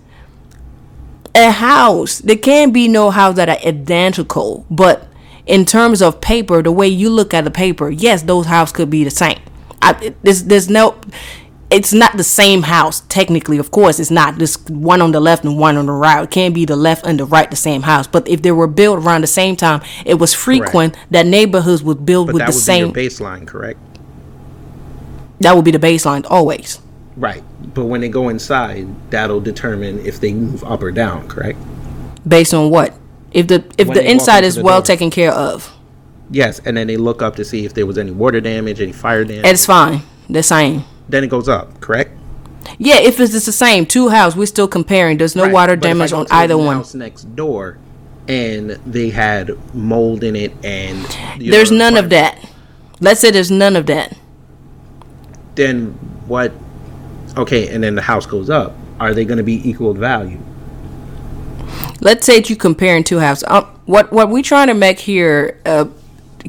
a 1.34 1.52
house 1.52 2.20
there 2.20 2.38
can 2.38 2.72
be 2.72 2.88
no 2.88 3.10
house 3.10 3.36
that 3.36 3.50
are 3.50 3.58
identical 3.68 4.66
but 4.70 5.10
in 5.46 5.66
terms 5.66 6.02
of 6.02 6.22
paper, 6.22 6.62
the 6.62 6.72
way 6.72 6.88
you 6.88 7.10
look 7.10 7.34
at 7.34 7.44
the 7.44 7.52
paper, 7.52 7.90
yes, 7.90 8.24
those 8.24 8.48
houses 8.48 8.74
could 8.74 8.90
be 8.90 9.04
the 9.04 9.12
same. 9.12 9.40
I, 9.82 10.16
there's, 10.24 10.44
there's 10.46 10.70
no, 10.70 11.00
it's 11.72 11.92
not 11.94 12.16
the 12.18 12.24
same 12.24 12.62
house 12.64 13.02
technically. 13.10 13.58
Of 13.58 13.72
course, 13.72 14.00
it's 14.00 14.12
not. 14.12 14.38
This 14.38 14.56
one 14.70 15.02
on 15.02 15.12
the 15.12 15.20
left 15.20 15.44
and 15.44 15.58
one 15.58 15.78
on 15.78 15.88
the 15.88 15.92
right. 15.92 16.24
It 16.24 16.32
can't 16.32 16.54
be 16.54 16.66
the 16.66 16.76
left 16.76 17.06
and 17.06 17.20
the 17.20 17.26
right 17.26 17.50
the 17.50 17.56
same 17.56 17.82
house. 17.84 18.08
But 18.08 18.28
if 18.28 18.42
they 18.42 18.52
were 18.52 18.68
built 18.68 19.00
around 19.00 19.22
the 19.22 19.28
same 19.28 19.56
time, 19.56 19.82
it 20.06 20.16
was 20.16 20.34
frequent 20.34 20.96
that 21.12 21.26
neighborhoods 21.26 21.82
would 21.84 22.06
build 22.06 22.28
But 22.28 22.34
with 22.36 22.40
that 22.42 22.52
the 22.52 22.56
would 22.56 22.64
same. 22.64 22.94
baseline, 22.94 23.48
correct? 23.48 23.80
that 25.42 25.56
would 25.56 25.66
be 25.66 25.72
the 25.72 25.80
baseline 25.80 26.26
always. 26.30 26.80
Right. 27.18 27.44
But 27.74 27.86
when 27.86 28.02
they 28.02 28.10
go 28.10 28.30
inside, 28.30 28.88
that'll 29.12 29.42
determine 29.42 30.06
if 30.06 30.20
they 30.20 30.34
move 30.34 30.64
up 30.64 30.82
or 30.82 30.92
down, 30.92 31.28
correct? 31.28 31.60
Based 32.28 32.54
on 32.54 32.70
what? 32.70 32.94
If 33.32 33.48
the 33.48 33.64
if 33.78 33.88
When 33.88 33.98
the 33.98 34.10
inside 34.10 34.44
is 34.44 34.56
the 34.56 34.64
well 34.64 34.80
door. 34.80 34.86
taken 34.86 35.10
care 35.12 35.32
of, 35.34 35.72
Yes, 36.32 36.60
and 36.66 36.76
then 36.78 36.88
they 36.88 36.98
look 36.98 37.22
up 37.22 37.36
to 37.36 37.46
see 37.46 37.66
if 37.66 37.74
there 37.76 37.86
was 37.86 37.98
any 38.00 38.10
water 38.12 38.42
damage, 38.42 38.82
any 38.82 38.92
fire 38.94 39.24
damage. 39.26 39.46
it's 39.46 39.66
fine. 39.66 40.02
The 40.30 40.42
same. 40.42 40.84
Then 41.10 41.24
it 41.24 41.28
goes 41.28 41.48
up, 41.50 41.80
correct? 41.82 42.12
Yeah, 42.78 43.00
if 43.00 43.20
it's 43.20 43.32
the 43.32 43.52
same 43.52 43.86
two 43.86 44.10
house, 44.10 44.36
we're 44.36 44.46
still 44.48 44.68
comparing. 44.68 45.18
There's 45.18 45.36
no 45.36 45.44
Right, 45.44 45.54
water 45.54 45.76
but 45.76 45.84
damage 45.84 46.14
on 46.14 46.28
either 46.32 46.58
one. 46.58 46.78
House 46.78 46.96
next 46.96 47.24
door, 47.36 47.78
and 48.28 48.72
they 48.86 49.10
had 49.10 49.52
mold 49.74 50.24
in 50.24 50.36
it, 50.36 50.52
and 50.64 51.06
There's 51.40 51.72
know, 51.72 51.78
none 51.78 51.98
of 51.98 52.10
that. 52.10 52.40
Let's 53.00 53.20
say 53.20 53.32
there's 53.32 53.52
none 53.52 53.76
of 53.76 53.86
that. 53.88 54.18
Then 55.56 55.92
what? 56.28 56.52
Okay, 57.38 57.68
and 57.74 57.84
then 57.84 57.96
the 57.96 58.02
house 58.02 58.26
goes 58.26 58.50
up. 58.50 58.76
Are 59.00 59.14
they 59.14 59.26
going 59.26 59.38
to 59.38 59.44
be 59.44 59.68
equal 59.68 59.94
value? 59.94 60.40
Let's 62.02 62.26
say 62.26 62.40
that 62.40 62.50
you 62.50 62.56
comparing 62.56 63.04
two 63.04 63.20
houses. 63.20 63.44
Um, 63.48 63.66
what 63.86 64.12
what 64.12 64.30
we 64.30 64.42
trying 64.42 64.68
to 64.68 64.74
make 64.74 65.00
here, 65.00 65.60
uh, 65.66 65.86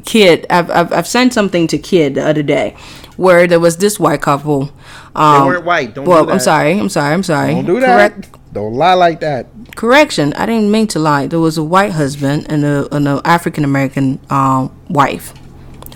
kid? 0.05 0.45
I've, 0.49 0.69
I've 0.71 0.93
I've 0.93 1.07
sent 1.07 1.33
something 1.33 1.67
to 1.67 1.77
kid 1.77 2.15
the 2.15 2.27
other 2.27 2.43
day, 2.43 2.75
where 3.17 3.47
there 3.47 3.59
was 3.59 3.77
this 3.77 3.99
white 3.99 4.21
couple. 4.21 4.65
They 4.65 4.71
Um, 5.15 5.47
weren't 5.47 5.65
white. 5.65 5.93
Don't 5.95 6.05
well, 6.05 6.25
do 6.25 6.31
I'm 6.31 6.39
sorry. 6.39 6.79
I'm 6.79 6.89
sorry. 6.89 7.13
I'm 7.13 7.23
sorry. 7.23 7.53
Don't 7.55 7.65
do 7.65 7.79
Correct. 7.79 8.31
that. 8.31 8.53
Don't 8.53 8.73
lie 8.73 8.93
like 8.93 9.19
that. 9.19 9.47
Correction. 9.75 10.33
I 10.33 10.45
didn't 10.45 10.71
mean 10.71 10.87
to 10.87 10.99
lie. 10.99 11.27
There 11.27 11.39
was 11.39 11.57
a 11.57 11.63
white 11.63 11.91
husband 11.91 12.45
and 12.49 12.63
a 12.63 12.87
an 12.95 13.07
African 13.25 13.63
American 13.63 14.19
um, 14.29 14.71
wife. 14.89 15.33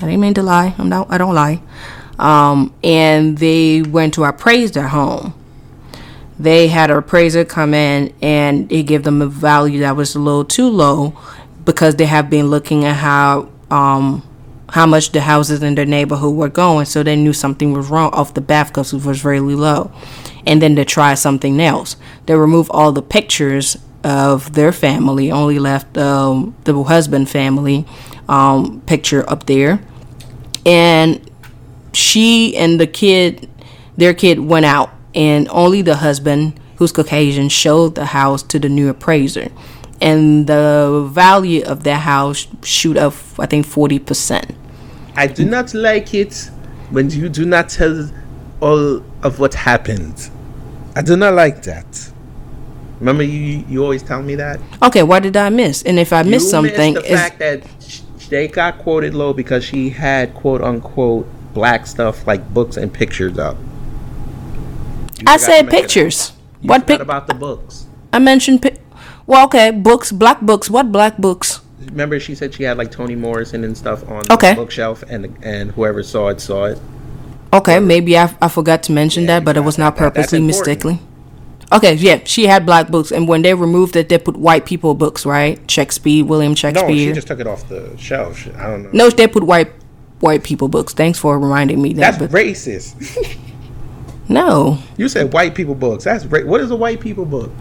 I 0.02 0.06
didn't 0.06 0.20
mean 0.20 0.34
to 0.36 0.44
lie. 0.44 0.76
I'm 0.78 0.90
not. 0.90 1.08
I 1.10 1.18
don't 1.18 1.34
lie. 1.36 1.62
Um, 2.20 2.74
and 2.84 3.38
they 3.38 3.82
went 3.82 4.14
to 4.16 4.24
appraise 4.26 4.72
their 4.74 4.90
home. 4.90 5.34
They 6.40 6.68
had 6.68 6.90
an 6.90 6.98
appraiser 6.98 7.46
come 7.46 7.74
in 7.74 8.14
and 8.22 8.70
he 8.70 8.82
gave 8.84 9.04
them 9.04 9.22
a 9.22 9.28
value 9.28 9.80
that 9.82 9.96
was 9.96 10.16
a 10.16 10.20
little 10.20 10.44
too 10.46 10.68
low 10.70 11.14
because 11.66 11.96
they 11.98 12.06
have 12.06 12.30
been 12.32 12.48
looking 12.50 12.84
at 12.86 12.96
how 12.96 13.50
um, 13.70 14.24
how 14.72 14.86
much 14.86 15.12
the 15.12 15.22
houses 15.22 15.62
in 15.62 15.76
their 15.76 15.86
neighborhood 15.86 16.34
were 16.34 16.50
going, 16.50 16.86
so 16.86 17.04
they 17.04 17.16
knew 17.16 17.34
something 17.34 17.74
was 17.74 17.90
wrong 17.90 18.10
off 18.14 18.34
the 18.34 18.42
bat 18.42 18.68
because 18.68 18.94
it 18.94 19.06
was 19.06 19.26
really 19.26 19.56
low. 19.56 19.92
And 20.48 20.62
then 20.62 20.76
they 20.76 20.86
tried 20.86 21.16
something 21.16 21.60
else. 21.60 21.98
They 22.26 22.36
removed 22.36 22.72
all 22.74 22.92
the 22.92 23.02
pictures 23.02 23.78
of 24.04 24.54
their 24.54 24.72
family, 24.72 25.30
only 25.30 25.60
left 25.60 25.98
um, 25.98 26.56
the 26.64 26.82
husband 26.84 27.30
family 27.30 27.86
um, 28.30 28.82
picture 28.86 29.30
up 29.30 29.46
there, 29.46 29.82
and 30.66 31.30
she 31.94 32.56
and 32.56 32.80
the 32.80 32.88
kid, 32.88 33.50
their 33.98 34.14
kid, 34.14 34.40
went 34.40 34.66
out, 34.66 34.90
and 35.14 35.50
only 35.50 35.82
the 35.82 35.98
husband, 35.98 36.60
who's 36.78 36.94
Caucasian, 36.94 37.50
showed 37.50 37.96
the 37.96 38.06
house 38.06 38.42
to 38.44 38.58
the 38.58 38.70
new 38.70 38.88
appraiser, 38.88 39.52
and 40.00 40.48
the 40.48 41.10
value 41.12 41.62
of 41.64 41.84
that 41.84 42.00
house 42.00 42.48
shoot 42.64 42.96
up, 42.96 43.14
I 43.38 43.46
think, 43.46 43.66
forty 43.66 44.00
percent. 44.00 44.56
I 45.16 45.28
do 45.28 45.46
not 45.46 45.74
like 45.74 46.14
it 46.14 46.50
when 46.90 47.10
you 47.10 47.30
do 47.30 47.46
not 47.46 47.70
tell 47.70 48.10
all 48.62 49.04
of 49.24 49.40
what 49.40 49.54
happened. 49.54 50.30
I 50.96 51.02
do 51.02 51.16
not 51.16 51.34
like 51.34 51.64
that. 51.64 52.12
Remember, 53.00 53.24
you 53.24 53.66
you 53.68 53.84
always 53.84 54.04
tell 54.04 54.22
me 54.22 54.36
that. 54.36 54.60
Okay, 54.84 55.04
what 55.04 55.24
did 55.24 55.36
I 55.36 55.50
miss? 55.50 55.82
And 55.84 55.98
if 55.98 56.14
I 56.14 56.24
missed 56.24 56.46
you 56.46 56.52
something, 56.52 56.94
missed 56.94 57.08
the 57.08 57.16
fact 57.16 57.40
that 57.40 57.64
they 58.30 58.48
got 58.48 58.78
quoted 58.78 59.14
low 59.14 59.34
because 59.34 59.64
she 59.64 59.90
had 59.90 60.34
quote 60.36 60.62
unquote 60.62 61.28
black 61.54 61.88
stuff 61.88 62.28
like 62.28 62.54
books 62.54 62.78
and 62.78 62.94
pictures 62.94 63.38
up. 63.38 63.58
You 65.18 65.26
I 65.28 65.38
said 65.38 65.70
pictures. 65.70 66.34
What 66.62 66.86
pic? 66.86 67.00
about 67.00 67.28
the 67.28 67.34
books? 67.34 67.88
I 68.14 68.20
mentioned. 68.20 68.62
Pi- 68.62 68.78
well, 69.26 69.46
okay, 69.46 69.72
books, 69.72 70.12
black 70.12 70.42
books. 70.42 70.70
What 70.70 70.92
black 70.92 71.18
books? 71.18 71.62
Remember, 71.90 72.20
she 72.20 72.36
said 72.36 72.54
she 72.54 72.64
had 72.64 72.78
like 72.78 72.92
Toni 72.92 73.16
Morrison 73.16 73.64
and 73.64 73.78
stuff 73.78 74.08
on 74.10 74.24
Okay. 74.32 74.52
the 74.52 74.62
bookshelf, 74.62 75.04
and 75.10 75.38
and 75.42 75.72
whoever 75.72 76.04
saw 76.04 76.30
it 76.30 76.40
saw 76.42 76.66
it. 76.66 76.80
Okay, 77.54 77.80
maybe 77.80 78.18
I, 78.18 78.34
I 78.42 78.48
forgot 78.48 78.84
to 78.84 78.92
mention 78.94 79.24
Yeah, 79.24 79.40
that, 79.40 79.46
but 79.46 79.58
it 79.58 79.62
was 79.62 79.78
not 79.78 79.96
that. 79.96 80.14
Purposely 80.14 80.40
mistakenly. 80.40 81.00
Okay, 81.74 81.94
yeah, 81.94 82.20
she 82.26 82.48
had 82.48 82.66
black 82.66 82.90
books, 82.90 83.12
and 83.12 83.28
when 83.28 83.42
they 83.42 83.54
removed 83.54 83.96
it, 83.96 84.10
they 84.10 84.18
put 84.18 84.36
white 84.38 84.66
people 84.66 84.94
books, 84.94 85.26
right? 85.26 85.60
Shakespeare, 85.72 86.24
William 86.26 86.54
Shakespeare. 86.54 86.90
No, 86.90 86.94
she 86.96 87.14
just 87.14 87.28
took 87.28 87.40
it 87.40 87.48
off 87.48 87.68
the 87.70 87.96
shelf. 87.98 88.46
I 88.58 88.68
don't 88.68 88.84
know. 88.84 88.90
No, 88.94 89.10
they 89.10 89.28
put 89.28 89.44
white 89.44 89.72
white 90.20 90.44
people 90.44 90.68
books. 90.68 90.94
Thanks 90.94 91.18
for 91.18 91.40
reminding 91.40 91.82
me 91.82 91.94
that. 91.94 92.20
That's 92.20 92.34
racist. 92.34 93.38
no. 94.30 94.78
you 94.98 95.08
said 95.10 95.34
white 95.34 95.56
people 95.56 95.76
books. 95.76 96.04
That's 96.04 96.26
ra- 96.26 96.44
what 96.46 96.62
is 96.62 96.72
a 96.72 96.76
white 96.76 97.00
people 97.00 97.26
book? 97.26 97.52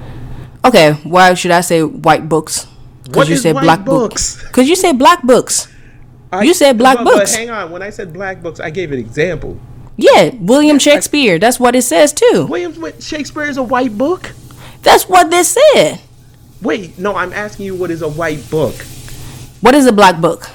Okay, 0.64 0.92
why 1.04 1.34
should 1.34 1.52
I 1.52 1.62
say 1.62 1.82
white 1.82 2.28
books? 2.28 2.66
What 3.12 3.28
you 3.28 3.36
said 3.36 3.56
black 3.56 3.84
books? 3.84 4.42
Because 4.42 4.68
you 4.68 4.76
said 4.76 4.98
black 4.98 5.22
books. 5.22 5.68
I- 6.32 6.42
You 6.42 6.54
said 6.54 6.78
black 6.78 6.98
books. 7.02 7.34
hang 7.34 7.50
on. 7.50 7.70
When 7.72 7.82
I 7.82 7.90
said 7.90 8.12
black 8.12 8.42
books, 8.42 8.60
I 8.60 8.70
gave 8.70 8.92
an 8.92 8.98
example. 8.98 9.58
Yeah, 9.96 10.30
William 10.40 10.78
Shakespeare. 10.78 11.38
That's 11.38 11.58
what 11.60 11.74
it 11.76 11.82
says 11.82 12.12
too. 12.12 12.46
William 12.48 12.72
Shakespeare 13.00 13.44
is 13.44 13.56
a 13.56 13.62
white 13.62 13.98
book. 13.98 14.32
That's 14.82 15.08
what 15.08 15.30
they 15.30 15.42
said. 15.42 16.00
Wait, 16.62 16.98
no, 16.98 17.16
I'm 17.16 17.32
asking 17.32 17.66
you 17.66 17.74
what 17.74 17.90
is 17.90 18.00
a 18.02 18.08
white 18.08 18.48
book. 18.50 18.74
What 19.60 19.74
is 19.74 19.86
a 19.86 19.92
black 19.92 20.20
book? 20.20 20.48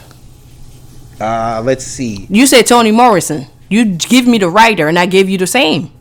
Uh, 1.20 1.62
let's 1.64 1.84
see. 1.86 2.28
You 2.30 2.46
said 2.48 2.66
Toni 2.68 2.92
Morrison. 2.92 3.48
You 3.70 3.86
give 3.96 4.28
me 4.28 4.38
the 4.38 4.50
writer, 4.50 4.88
and 4.88 4.98
I 5.00 5.06
give 5.08 5.30
you 5.30 5.38
the 5.38 5.48
same. 5.48 5.92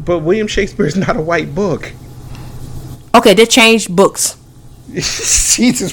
But 0.00 0.20
William 0.20 0.46
Shakespeare 0.46 0.86
is 0.86 0.96
not 0.96 1.16
a 1.16 1.20
white 1.20 1.54
book. 1.54 1.92
Okay, 3.14 3.34
they 3.34 3.44
changed 3.46 3.94
books. 3.94 4.36
Jesus, 4.92 5.92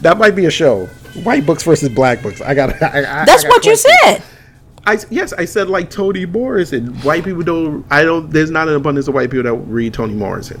that 0.00 0.18
might 0.18 0.34
be 0.34 0.46
a 0.46 0.50
show. 0.50 0.86
White 1.22 1.46
books 1.46 1.62
versus 1.62 1.88
black 1.88 2.22
books. 2.22 2.40
I 2.40 2.54
got. 2.54 2.70
I, 2.82 3.22
I, 3.22 3.24
That's 3.24 3.44
I 3.44 3.48
got 3.48 3.56
what 3.56 3.66
you 3.66 3.76
said. 3.76 4.22
I 4.86 4.98
yes, 5.10 5.32
I 5.32 5.44
said 5.44 5.68
like 5.68 5.90
Toni 5.90 6.26
Morrison. 6.26 6.94
White 7.02 7.24
people 7.24 7.42
don't. 7.42 7.84
I 7.90 8.02
don't. 8.04 8.30
There's 8.30 8.50
not 8.50 8.68
an 8.68 8.74
abundance 8.74 9.08
of 9.08 9.14
white 9.14 9.30
people 9.30 9.44
that 9.44 9.54
read 9.54 9.94
Toni 9.94 10.14
Morrison. 10.14 10.60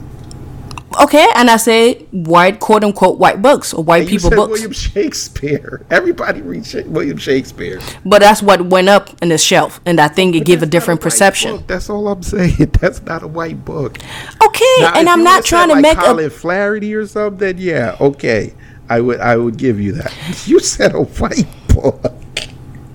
Okay, 1.02 1.26
and 1.34 1.50
I 1.50 1.56
say 1.58 1.94
white, 2.10 2.58
quote 2.60 2.82
unquote, 2.82 3.18
white 3.18 3.42
books 3.42 3.74
or 3.74 3.84
white 3.84 4.02
And 4.02 4.10
you 4.10 4.18
people 4.18 4.30
said 4.30 4.36
books. 4.36 4.50
William 4.52 4.72
Shakespeare. 4.72 5.84
Everybody 5.90 6.40
reads 6.42 6.74
William 6.74 7.18
Shakespeare. 7.18 7.80
But 8.04 8.20
that's 8.20 8.42
what 8.42 8.66
went 8.66 8.88
up 8.88 9.10
in 9.22 9.28
the 9.28 9.38
shelf, 9.38 9.80
and 9.84 10.00
I 10.00 10.08
think 10.08 10.34
it 10.34 10.40
But 10.40 10.46
give 10.46 10.62
a 10.62 10.66
different 10.66 11.00
white 11.00 11.04
perception. 11.04 11.56
book. 11.58 11.66
That's 11.66 11.90
all 11.90 12.08
I'm 12.08 12.22
saying. 12.34 12.56
That's 12.80 13.02
not 13.02 13.22
a 13.22 13.28
white 13.28 13.64
book. 13.64 13.98
Okay, 14.44 14.74
Now, 14.80 14.94
and 14.96 15.08
I'm 15.08 15.22
not 15.22 15.44
trying 15.44 15.68
to 15.68 15.74
like 15.74 15.82
make 15.82 15.98
Colin 15.98 16.26
a. 16.26 16.30
Flaherty 16.30 16.94
or 16.94 17.06
something. 17.06 17.58
Yeah, 17.58 17.96
okay, 18.00 18.54
I 18.88 19.00
would 19.00 19.20
I 19.20 19.36
would 19.36 19.56
give 19.58 19.80
you 19.80 19.92
that. 19.92 20.12
You 20.46 20.60
said 20.60 20.94
a 20.94 21.02
white 21.02 21.46
book. 21.68 22.12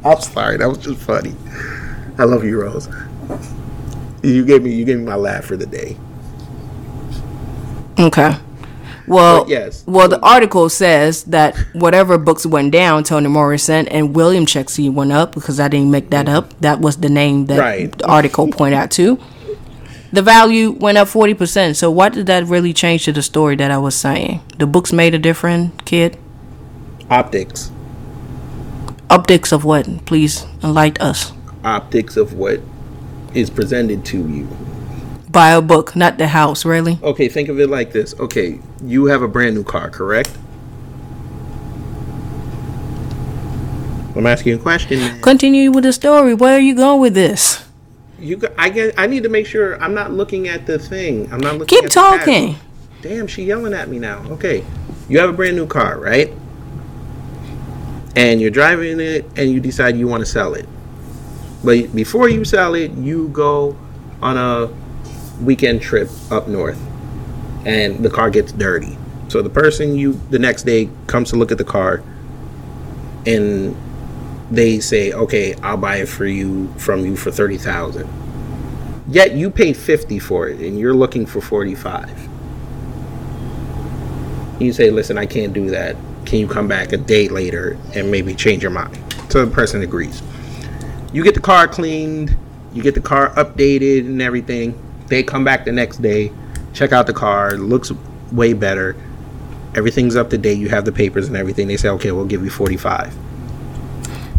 I'm 0.03 0.19
sorry, 0.21 0.57
that 0.57 0.67
was 0.67 0.79
just 0.79 0.99
funny. 1.01 1.35
I 2.17 2.23
love 2.23 2.43
you, 2.43 2.59
Rose. 2.61 2.89
You 4.23 4.45
gave 4.45 4.63
me 4.63 4.73
you 4.73 4.85
gave 4.85 4.97
me 4.97 5.03
my 5.05 5.15
laugh 5.15 5.45
for 5.45 5.55
the 5.57 5.65
day. 5.65 5.97
Okay. 8.01 8.35
Well, 9.07 9.41
But 9.43 9.49
yes. 9.49 9.83
well, 9.87 10.07
the 10.07 10.19
article 10.21 10.69
says 10.69 11.23
that 11.25 11.55
whatever 11.73 12.17
books 12.17 12.45
went 12.45 12.71
down, 12.71 13.03
Toni 13.03 13.27
Morrison 13.27 13.87
and 13.89 14.15
William 14.15 14.45
Shakespeare 14.45 14.91
went 14.91 15.11
up 15.11 15.33
because 15.33 15.59
I 15.59 15.67
didn't 15.67 15.91
make 15.91 16.09
that 16.11 16.29
up. 16.29 16.59
That 16.61 16.79
was 16.79 16.97
the 16.97 17.09
name 17.09 17.45
that 17.47 17.59
Right. 17.59 17.97
the 17.97 18.05
article 18.07 18.47
pointed 18.47 18.77
out 18.77 18.91
to. 18.91 19.19
The 20.13 20.21
value 20.21 20.71
went 20.71 20.97
up 20.97 21.07
forty 21.07 21.33
percent. 21.33 21.77
So 21.77 21.89
what 21.89 22.13
did 22.13 22.25
that 22.27 22.45
really 22.45 22.73
change 22.73 23.05
to 23.05 23.11
the 23.13 23.21
story 23.21 23.55
that 23.57 23.71
I 23.71 23.77
was 23.77 23.95
saying? 23.95 24.41
The 24.57 24.67
books 24.67 24.91
made 24.93 25.13
a 25.13 25.19
difference, 25.19 25.71
kid. 25.85 26.17
Optics, 27.09 27.71
Optics 29.09 29.51
of 29.51 29.65
what? 29.65 30.05
Please 30.05 30.45
enlighten 30.63 31.01
us. 31.05 31.33
optics 31.63 32.17
of 32.17 32.33
what 32.33 32.59
is 33.33 33.49
presented 33.49 34.03
to 34.05 34.17
you. 34.17 34.47
Buy 35.31 35.51
a 35.51 35.61
book, 35.61 35.95
not 35.95 36.17
the 36.17 36.27
house. 36.27 36.65
Really? 36.65 36.99
Okay, 37.01 37.29
think 37.29 37.49
of 37.49 37.59
it 37.59 37.69
like 37.69 37.91
this. 37.91 38.13
Okay, 38.19 38.59
you 38.83 39.05
have 39.05 39.21
a 39.21 39.27
brand 39.27 39.55
new 39.55 39.63
car, 39.63 39.89
correct? 39.89 40.37
I'm 44.15 44.27
asking 44.27 44.55
a 44.55 44.57
question. 44.57 44.99
man. 44.99 45.21
Continue 45.21 45.71
with 45.71 45.83
the 45.85 45.93
story. 45.93 46.33
Where 46.33 46.57
are 46.57 46.59
you 46.59 46.75
going 46.75 46.99
with 47.01 47.13
this? 47.13 47.65
You, 48.19 48.41
I 48.57 48.69
get. 48.69 48.93
I 48.99 49.07
need 49.07 49.23
to 49.23 49.29
make 49.29 49.47
sure 49.47 49.81
I'm 49.81 49.93
not 49.93 50.11
looking 50.11 50.47
at 50.47 50.65
the 50.65 50.77
thing. 50.77 51.31
I'm 51.31 51.39
not 51.39 51.53
looking. 51.57 51.77
Keep 51.77 51.85
at 51.85 51.91
the 51.91 51.93
tab. 51.93 52.19
talking. 52.19 52.55
Damn, 53.01 53.27
she 53.27 53.43
yelling 53.43 53.73
at 53.73 53.89
me 53.89 53.99
now. 53.99 54.23
Okay, 54.31 54.63
you 55.07 55.19
have 55.19 55.29
a 55.29 55.33
brand 55.33 55.55
new 55.55 55.65
car, 55.65 55.97
right? 55.99 56.31
and 58.15 58.41
you're 58.41 58.51
driving 58.51 58.99
it 58.99 59.25
and 59.37 59.51
you 59.51 59.59
decide 59.59 59.95
you 59.95 60.07
want 60.07 60.21
to 60.21 60.25
sell 60.25 60.53
it. 60.53 60.67
But 61.63 61.95
before 61.95 62.27
you 62.29 62.43
sell 62.43 62.75
it, 62.75 62.91
you 62.91 63.29
go 63.29 63.77
on 64.21 64.37
a 64.37 64.67
weekend 65.43 65.81
trip 65.81 66.09
up 66.29 66.47
north 66.47 66.79
and 67.65 68.03
the 68.03 68.09
car 68.09 68.29
gets 68.29 68.51
dirty. 68.51 68.97
So 69.27 69.41
the 69.41 69.49
person 69.49 69.95
you 69.95 70.19
the 70.29 70.39
next 70.39 70.63
day 70.63 70.89
comes 71.07 71.29
to 71.29 71.35
look 71.35 71.51
at 71.51 71.57
the 71.57 71.63
car 71.63 72.03
and 73.25 73.75
they 74.49 74.79
say, 74.79 75.13
"Okay, 75.13 75.55
I'll 75.63 75.77
buy 75.77 75.97
it 75.97 76.09
for 76.09 76.25
you 76.25 76.69
from 76.77 77.05
you 77.05 77.15
for 77.15 77.31
30,000." 77.31 78.07
Yet 79.07 79.33
you 79.33 79.49
paid 79.49 79.77
50 79.77 80.19
for 80.19 80.47
it 80.47 80.59
and 80.59 80.79
you're 80.79 80.93
looking 80.93 81.25
for 81.25 81.41
45. 81.41 82.09
You 84.59 84.73
say, 84.73 84.89
"Listen, 84.89 85.17
I 85.17 85.25
can't 85.25 85.53
do 85.53 85.69
that. 85.69 85.95
Can 86.25 86.39
you 86.39 86.47
come 86.47 86.67
back 86.67 86.93
a 86.93 86.97
day 86.97 87.27
later 87.29 87.77
and 87.95 88.11
maybe 88.11 88.33
change 88.33 88.61
your 88.61 88.71
mind?" 88.71 88.97
So 89.29 89.45
the 89.45 89.51
person 89.51 89.81
agrees. 89.81 90.21
You 91.13 91.23
get 91.23 91.33
the 91.33 91.39
car 91.39 91.67
cleaned, 91.67 92.35
you 92.73 92.83
get 92.83 92.93
the 92.93 93.01
car 93.01 93.31
updated 93.35 94.01
and 94.01 94.21
everything. 94.21 94.73
They 95.11 95.23
come 95.23 95.43
back 95.43 95.65
the 95.65 95.73
next 95.73 96.01
day, 96.01 96.31
check 96.71 96.93
out 96.93 97.05
the 97.05 97.11
car, 97.13 97.51
looks 97.57 97.91
way 98.31 98.53
better. 98.53 98.95
Everything's 99.75 100.15
up 100.15 100.29
to 100.29 100.37
date. 100.37 100.57
You 100.57 100.69
have 100.69 100.85
the 100.85 100.93
papers 100.93 101.27
and 101.27 101.35
everything. 101.35 101.67
They 101.67 101.75
say, 101.75 101.89
okay, 101.89 102.11
we'll 102.13 102.25
give 102.25 102.45
you 102.45 102.49
45. 102.49 103.13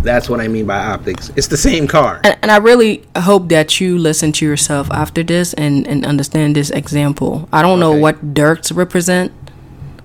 That's 0.02 0.30
what 0.30 0.40
I 0.40 0.48
mean 0.48 0.64
by 0.64 0.78
optics. 0.78 1.30
It's 1.36 1.48
the 1.48 1.58
same 1.58 1.86
car. 1.86 2.22
And, 2.24 2.38
and 2.40 2.50
I 2.50 2.56
really 2.56 3.04
hope 3.18 3.50
that 3.50 3.82
you 3.82 3.98
listen 3.98 4.32
to 4.32 4.46
yourself 4.46 4.90
after 4.90 5.22
this 5.22 5.52
and, 5.54 5.86
and 5.86 6.06
understand 6.06 6.56
this 6.56 6.70
example. 6.70 7.50
I 7.52 7.60
don't 7.60 7.78
know 7.78 7.92
what 7.92 8.32
dirts 8.32 8.72
represent, 8.72 9.30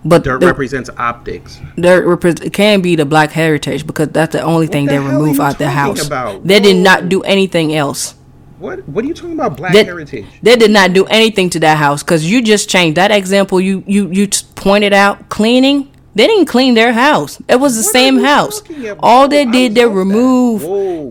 but 0.03 0.25
Dirt 0.25 0.41
the 0.41 0.47
represents 0.47 0.89
optics. 0.97 1.61
dirt 1.77 2.05
repre- 2.05 2.43
it 2.43 2.51
can 2.51 2.81
be 2.81 2.97
the 2.97 3.05
black 3.05 3.31
heritage 3.31 3.87
because 3.87 4.09
that's 4.09 4.33
the 4.33 4.41
only 4.41 4.67
thing 4.67 4.85
the 4.85 4.91
they 4.91 4.99
remove 4.99 5.39
out 5.39 5.59
the 5.59 5.69
house. 5.69 6.05
about? 6.05 6.45
They 6.45 6.59
did 6.59 6.75
not 6.75 7.07
do 7.07 7.23
anything 7.23 7.73
else. 7.73 8.15
What 8.59 8.87
What 8.89 9.05
are 9.05 9.07
you 9.07 9.13
talking 9.13 9.33
about? 9.33 9.57
Black 9.57 9.73
They, 9.73 9.83
heritage. 9.83 10.25
they 10.41 10.55
did 10.55 10.71
not 10.71 10.93
do 10.93 11.05
anything 11.05 11.49
to 11.51 11.59
that 11.61 11.77
house 11.77 12.03
because 12.03 12.29
you 12.29 12.41
just 12.41 12.69
changed 12.69 12.97
that 12.97 13.11
example. 13.11 13.61
You 13.61 13.83
you 13.87 14.09
you 14.11 14.27
pointed 14.55 14.93
out 14.93 15.29
cleaning. 15.29 15.91
They 16.15 16.25
didn't 16.25 16.47
clean 16.47 16.73
their 16.73 16.93
house. 16.93 17.39
It 17.47 17.59
was 17.59 17.75
the 17.75 17.83
What 17.83 17.91
same 17.93 18.17
house. 18.17 18.63
All 18.99 19.27
they 19.27 19.45
did, 19.45 19.75
they 19.75 19.85
remove 19.85 20.61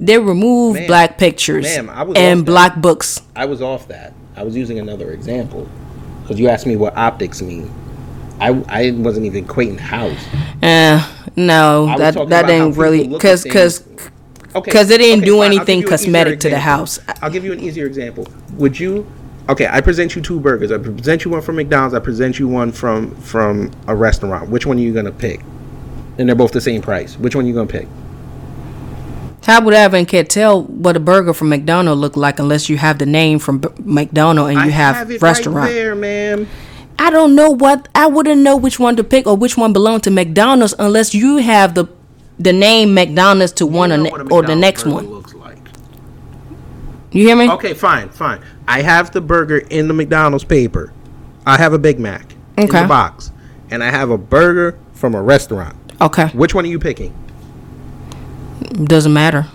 they 0.05 0.19
removed 0.19 0.81
Ma'am. 0.81 0.87
black 0.89 1.19
pictures 1.19 1.65
Ma'am, 1.65 1.89
and 2.17 2.41
that. 2.41 2.45
black 2.45 2.77
books. 2.81 3.21
I 3.37 3.45
was 3.47 3.63
off 3.63 3.87
that. 3.89 4.13
I 4.35 4.43
was 4.43 4.57
using 4.57 4.81
another 4.81 5.13
example 5.13 5.69
because 6.23 6.41
you 6.41 6.49
asked 6.49 6.67
me 6.67 6.75
what 6.77 6.97
optics 6.97 7.41
mean. 7.41 7.71
I 8.41 8.49
I 8.69 8.91
wasn't 8.91 9.27
even 9.27 9.45
equating 9.47 9.79
house. 9.79 10.19
Uh, 10.63 11.01
no, 11.37 11.87
that 11.97 12.15
that 12.29 12.47
people 12.47 12.73
really 12.73 13.07
because 13.07 13.45
because 13.45 13.85
Okay. 14.57 14.71
'Cause 14.71 14.89
they 14.89 14.99
didn't 14.99 15.25
do 15.25 15.39
fine. 15.39 15.53
Anything 15.53 15.83
an 15.83 15.89
cosmetic 15.89 16.41
to 16.41 16.49
the 16.51 16.59
house. 16.59 16.99
I'll 17.23 17.31
give 17.31 17.45
you 17.45 17.53
an 17.53 17.61
easier 17.61 17.87
example. 17.87 18.27
Would 18.57 18.81
you? 18.81 19.07
Okay, 19.49 19.69
I 19.71 19.81
present 19.81 20.17
you 20.17 20.23
two 20.23 20.41
burgers. 20.41 20.73
I 20.73 20.79
present 20.79 21.25
you 21.25 21.31
one 21.31 21.41
from 21.43 21.57
McDonald's. 21.57 21.95
I 21.95 22.01
present 22.01 22.39
you 22.39 22.49
one 22.49 22.73
from 22.73 23.11
from 23.17 23.71
a 23.87 23.95
restaurant. 23.95 24.51
Which 24.51 24.67
one 24.67 24.79
are 24.79 24.81
you 24.81 24.93
gonna 24.93 25.13
pick? 25.13 25.41
And 26.19 26.29
they're 26.29 26.35
both 26.35 26.53
the 26.53 26.61
same 26.61 26.81
price. 26.83 27.17
Which 27.19 27.37
one 27.37 27.45
are 27.45 27.49
you 27.49 27.55
gonna 27.55 27.67
pick? 27.69 27.87
how 29.47 29.61
would 29.63 29.75
I 29.75 29.85
even 29.85 30.07
can't 30.07 30.29
tell 30.29 30.65
what 30.65 30.97
a 30.97 31.01
burger 31.01 31.33
from 31.33 31.51
McDonald's 31.51 32.01
look 32.01 32.17
like 32.17 32.41
unless 32.41 32.69
you 32.69 32.77
have 32.79 32.99
the 32.99 33.07
name 33.07 33.39
from 33.39 33.59
B- 33.59 33.69
McDonald's 33.85 34.51
and 34.51 34.59
you 34.59 34.67
I 34.67 34.71
have, 34.71 35.09
it 35.09 35.23
restaurant. 35.23 35.57
right 35.69 35.73
there, 35.73 35.95
ma'am. 35.95 36.49
I 36.99 37.11
don't 37.11 37.37
know 37.37 37.51
what 37.51 37.89
I 37.95 38.07
wouldn't 38.09 38.41
know 38.41 38.57
which 38.57 38.81
one 38.81 38.97
to 38.97 39.05
pick 39.05 39.25
or 39.25 39.37
which 39.37 39.57
one 39.57 39.73
belonged 39.73 40.03
to 40.05 40.11
McDonald's 40.11 40.75
unless 40.81 41.15
you 41.15 41.37
have 41.37 41.75
the 41.75 41.85
the 42.39 42.53
name 42.53 42.95
McDonald's 42.95 43.53
to 43.55 43.67
one 43.67 43.93
or, 43.93 43.97
ne- 43.99 44.11
or 44.31 44.43
the 44.43 44.57
next 44.57 44.85
one. 44.87 45.07
Looks 45.07 45.35
like. 45.35 45.59
You 47.13 47.27
hear 47.27 47.37
me? 47.37 47.51
Okay, 47.51 47.73
fine, 47.75 48.11
fine. 48.11 48.41
I 48.69 48.83
have 48.83 49.11
the 49.13 49.21
burger 49.21 49.59
in 49.59 49.89
the 49.89 49.95
McDonald's 49.95 50.45
paper. 50.45 50.93
I 51.47 51.57
have 51.57 51.73
a 51.73 51.79
Big 51.79 51.99
Mac 51.99 52.35
in 52.59 52.67
the 52.67 52.85
box, 52.89 53.31
and 53.71 53.83
I 53.83 53.91
have 53.91 54.11
a 54.11 54.19
burger 54.19 54.79
from 54.93 55.15
a 55.15 55.23
restaurant. 55.23 55.77
Okay, 56.01 56.29
Which 56.29 56.55
one 56.55 56.65
are 56.65 56.69
you 56.69 56.79
picking? 56.79 57.15
doesn't 58.85 59.13
matter. 59.13 59.47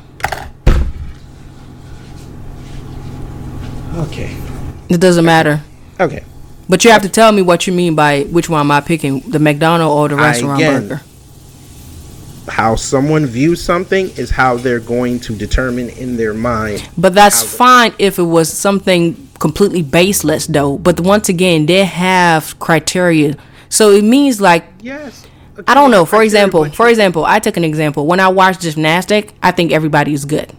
Okay. 3.96 4.36
It 4.90 5.00
doesn't 5.00 5.26
matter. 5.26 5.62
Okay. 6.00 6.24
But 6.70 6.84
you 6.86 6.92
have 6.92 7.02
to 7.02 7.10
tell 7.10 7.32
me 7.32 7.42
what 7.42 7.68
you 7.68 7.74
mean 7.74 7.96
by 7.96 8.24
which 8.24 8.50
one 8.50 8.62
am 8.62 8.72
I 8.72 8.82
picking, 8.82 9.20
the 9.30 9.40
McDonald's 9.40 9.94
or 9.94 10.10
the 10.10 10.16
I- 10.22 10.28
restaurant 10.28 10.60
again, 10.62 10.88
burger. 10.88 11.02
How 12.52 12.76
someone 12.76 13.26
views 13.26 13.62
something 13.64 14.10
is 14.18 14.30
how 14.30 14.58
they're 14.58 14.80
going 14.80 15.20
to 15.22 15.36
determine 15.36 15.89
in 15.89 16.18
their 16.18 16.34
mind. 16.34 16.88
But 16.97 17.14
that's 17.16 17.41
fine 17.41 17.93
if 17.97 18.20
it 18.20 18.24
was 18.38 18.52
something 18.52 19.16
completely 19.39 19.82
baseless, 19.82 20.47
though. 20.47 20.78
But 20.78 20.99
once 20.99 21.30
again, 21.30 21.66
they 21.66 21.86
have 21.86 22.60
criteria, 22.60 23.36
so 23.70 23.91
it 23.91 24.04
means 24.04 24.39
like 24.41 24.66
Yes. 24.82 25.26
I 25.68 25.74
don't 25.74 25.91
know. 25.91 26.06
For 26.06 26.24
example, 26.24 26.66
for 26.72 26.88
example, 26.89 27.24
I 27.26 27.39
took 27.39 27.56
an 27.58 27.64
example. 27.64 28.06
When 28.08 28.20
I 28.20 28.28
watch 28.30 28.60
gymnastic, 28.60 29.34
I 29.43 29.52
think 29.52 29.72
everybody 29.72 30.14
is 30.14 30.26
good. 30.26 30.52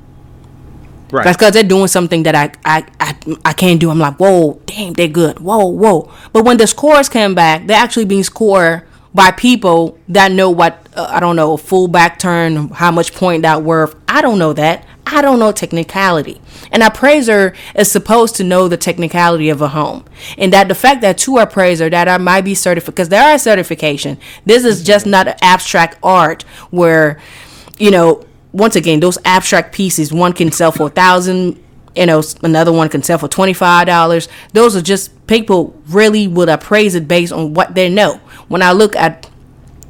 right. 1.10 1.24
That's 1.24 1.36
because 1.36 1.52
they're 1.54 1.62
doing 1.62 1.88
something 1.88 2.22
that 2.24 2.34
I, 2.34 2.52
I 2.64 2.86
I 3.00 3.16
I 3.44 3.52
can't 3.52 3.80
do. 3.80 3.90
I'm 3.90 3.98
like, 3.98 4.16
whoa, 4.18 4.60
damn, 4.66 4.92
they're 4.94 5.08
good. 5.08 5.40
Whoa, 5.40 5.66
whoa. 5.66 6.10
But 6.32 6.44
when 6.44 6.56
the 6.56 6.66
scores 6.66 7.08
come 7.08 7.34
back, 7.34 7.66
they're 7.66 7.76
actually 7.76 8.04
being 8.06 8.22
scored 8.24 8.82
by 9.14 9.30
people 9.30 9.98
that 10.08 10.32
know 10.32 10.50
what 10.50 10.82
uh, 10.94 11.06
I 11.08 11.20
don't 11.20 11.36
know, 11.36 11.54
a 11.54 11.58
full 11.58 11.88
back 11.88 12.18
turn, 12.18 12.68
how 12.68 12.90
much 12.90 13.14
point 13.14 13.42
that 13.42 13.62
worth. 13.62 13.94
I 14.08 14.20
don't 14.20 14.38
know 14.38 14.52
that. 14.52 14.86
I 15.06 15.20
don't 15.20 15.38
know 15.38 15.52
technicality. 15.52 16.40
And 16.70 16.82
a 16.82 16.86
appraiser 16.86 17.54
is 17.74 17.90
supposed 17.90 18.36
to 18.36 18.44
know 18.44 18.68
the 18.68 18.76
technicality 18.76 19.48
of 19.48 19.60
a 19.60 19.68
home. 19.68 20.04
And 20.38 20.52
that 20.52 20.68
the 20.68 20.74
fact 20.74 21.00
that 21.00 21.18
two 21.18 21.38
appraiser 21.38 21.90
that 21.90 22.08
I 22.08 22.18
might 22.18 22.42
be 22.42 22.54
certified 22.54 22.94
because 22.94 23.08
there 23.08 23.22
are 23.22 23.38
certification. 23.38 24.18
This 24.44 24.64
is 24.64 24.82
just 24.82 25.06
not 25.06 25.28
an 25.28 25.34
abstract 25.42 25.98
art 26.02 26.42
where, 26.70 27.20
you 27.78 27.90
know, 27.90 28.24
once 28.52 28.76
again, 28.76 29.00
those 29.00 29.18
abstract 29.24 29.74
pieces, 29.74 30.12
one 30.12 30.34
can 30.34 30.52
sell 30.52 30.72
for 30.72 30.86
a 30.86 30.90
thousand, 30.90 31.62
you 31.96 32.06
know, 32.06 32.22
another 32.42 32.72
one 32.72 32.88
can 32.88 33.02
sell 33.02 33.18
for 33.18 33.28
twenty 33.28 33.52
five 33.52 33.86
dollars. 33.86 34.28
Those 34.52 34.76
are 34.76 34.82
just 34.82 35.26
people 35.26 35.74
really 35.88 36.28
would 36.28 36.48
appraise 36.48 36.94
it 36.94 37.08
based 37.08 37.32
on 37.32 37.54
what 37.54 37.74
they 37.74 37.88
know. 37.88 38.20
When 38.52 38.60
I 38.60 38.72
look 38.72 38.94
at 38.96 39.30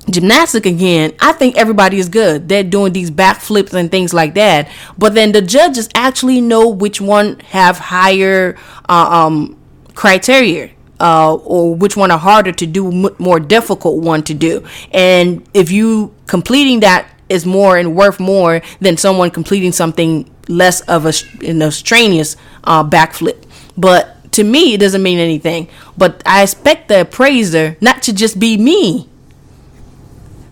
gymnastic 0.08 0.66
again, 0.66 1.14
I 1.20 1.32
think 1.32 1.56
everybody 1.56 1.98
is 1.98 2.08
good. 2.08 2.48
They're 2.48 2.62
doing 2.62 2.92
these 2.92 3.10
backflips 3.10 3.74
and 3.74 3.90
things 3.90 4.14
like 4.14 4.34
that. 4.34 4.68
But 4.96 5.14
then 5.14 5.32
the 5.32 5.42
judges 5.42 5.88
actually 5.96 6.40
know 6.40 6.68
which 6.68 7.00
one 7.00 7.40
have 7.40 7.78
higher 7.78 8.56
uh, 8.88 9.08
um, 9.10 9.58
criteria. 9.96 10.70
Uh, 11.00 11.34
or 11.34 11.74
which 11.74 11.96
one 11.96 12.12
are 12.12 12.18
harder 12.18 12.52
to 12.52 12.64
do, 12.64 12.86
m- 12.86 13.16
more 13.18 13.40
difficult 13.40 14.00
one 14.04 14.22
to 14.22 14.34
do, 14.34 14.64
and 14.92 15.44
if 15.52 15.68
you 15.72 16.14
completing 16.28 16.78
that 16.78 17.08
is 17.28 17.44
more 17.44 17.76
and 17.76 17.96
worth 17.96 18.20
more 18.20 18.62
than 18.80 18.96
someone 18.96 19.28
completing 19.28 19.72
something 19.72 20.30
less 20.46 20.80
of 20.82 21.04
a 21.04 21.52
know 21.52 21.70
strenuous 21.70 22.36
uh, 22.62 22.84
backflip. 22.84 23.42
But 23.76 24.16
to 24.32 24.44
me, 24.44 24.74
it 24.74 24.78
doesn't 24.80 25.02
mean 25.02 25.18
anything. 25.18 25.68
But 25.96 26.22
I 26.26 26.42
expect 26.42 26.88
the 26.88 27.02
appraiser 27.02 27.76
not 27.80 28.02
to 28.02 28.12
just 28.14 28.38
be 28.40 28.56
me. 28.56 29.08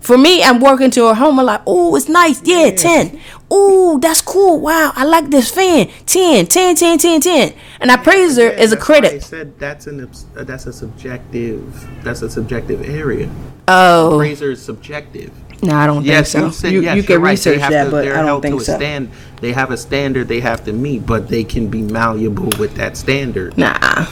For 0.00 0.16
me, 0.16 0.42
I'm 0.42 0.60
working 0.60 0.90
to 0.92 1.06
a 1.06 1.14
home. 1.14 1.38
I'm 1.38 1.46
like, 1.46 1.60
oh, 1.66 1.94
it's 1.94 2.08
nice. 2.08 2.40
Yeah, 2.42 2.70
10. 2.70 3.20
Oh, 3.50 3.98
that's 3.98 4.22
cool. 4.22 4.58
Wow, 4.60 4.92
I 4.94 5.04
like 5.04 5.28
this 5.30 5.50
fan. 5.50 5.88
10, 6.06 6.46
10, 6.46 6.74
10, 6.76 6.98
10, 6.98 7.20
10. 7.20 7.52
An 7.80 7.90
appraiser 7.90 8.44
Yeah, 8.44 8.48
is 8.60 8.72
a 8.72 8.76
why 8.76 8.80
I 8.80 8.84
critic. 8.84 9.22
said 9.22 9.58
that's 9.58 9.86
an 9.86 10.08
uh, 10.36 10.44
that's 10.44 10.66
a 10.66 10.72
subjective 10.72 11.86
that's 12.02 12.22
a 12.22 12.30
subjective 12.30 12.88
area. 12.88 13.30
Oh, 13.68 14.14
Appraiser 14.14 14.52
is 14.52 14.62
subjective. 14.62 15.32
No, 15.62 15.74
I 15.74 15.86
don't 15.86 16.04
Yes, 16.04 16.32
think 16.32 16.44
you 16.46 16.50
so. 16.52 16.56
said 16.58 16.72
you 16.72 16.80
yes. 16.82 16.96
you 16.96 17.02
you're 17.02 17.06
can 17.06 17.22
right. 17.22 17.38
They 17.38 17.50
research 17.52 17.60
have 17.60 17.70
that, 17.72 17.84
to- 17.84 17.90
but 17.90 18.02
they're 18.04 18.14
I 18.14 18.16
don't 18.18 18.26
held 18.26 18.42
think 18.42 18.54
to 18.56 18.60
a 18.62 18.64
so. 18.64 18.76
Stand, 18.76 19.10
they 19.40 19.52
have 19.52 19.70
a 19.70 19.76
standard 19.76 20.28
they 20.28 20.40
have 20.40 20.64
to 20.64 20.72
meet, 20.72 21.06
but 21.06 21.28
they 21.28 21.44
can 21.44 21.68
be 21.68 21.82
malleable 21.82 22.50
with 22.58 22.74
that 22.76 22.96
standard. 22.96 23.56
Nah, 23.58 24.06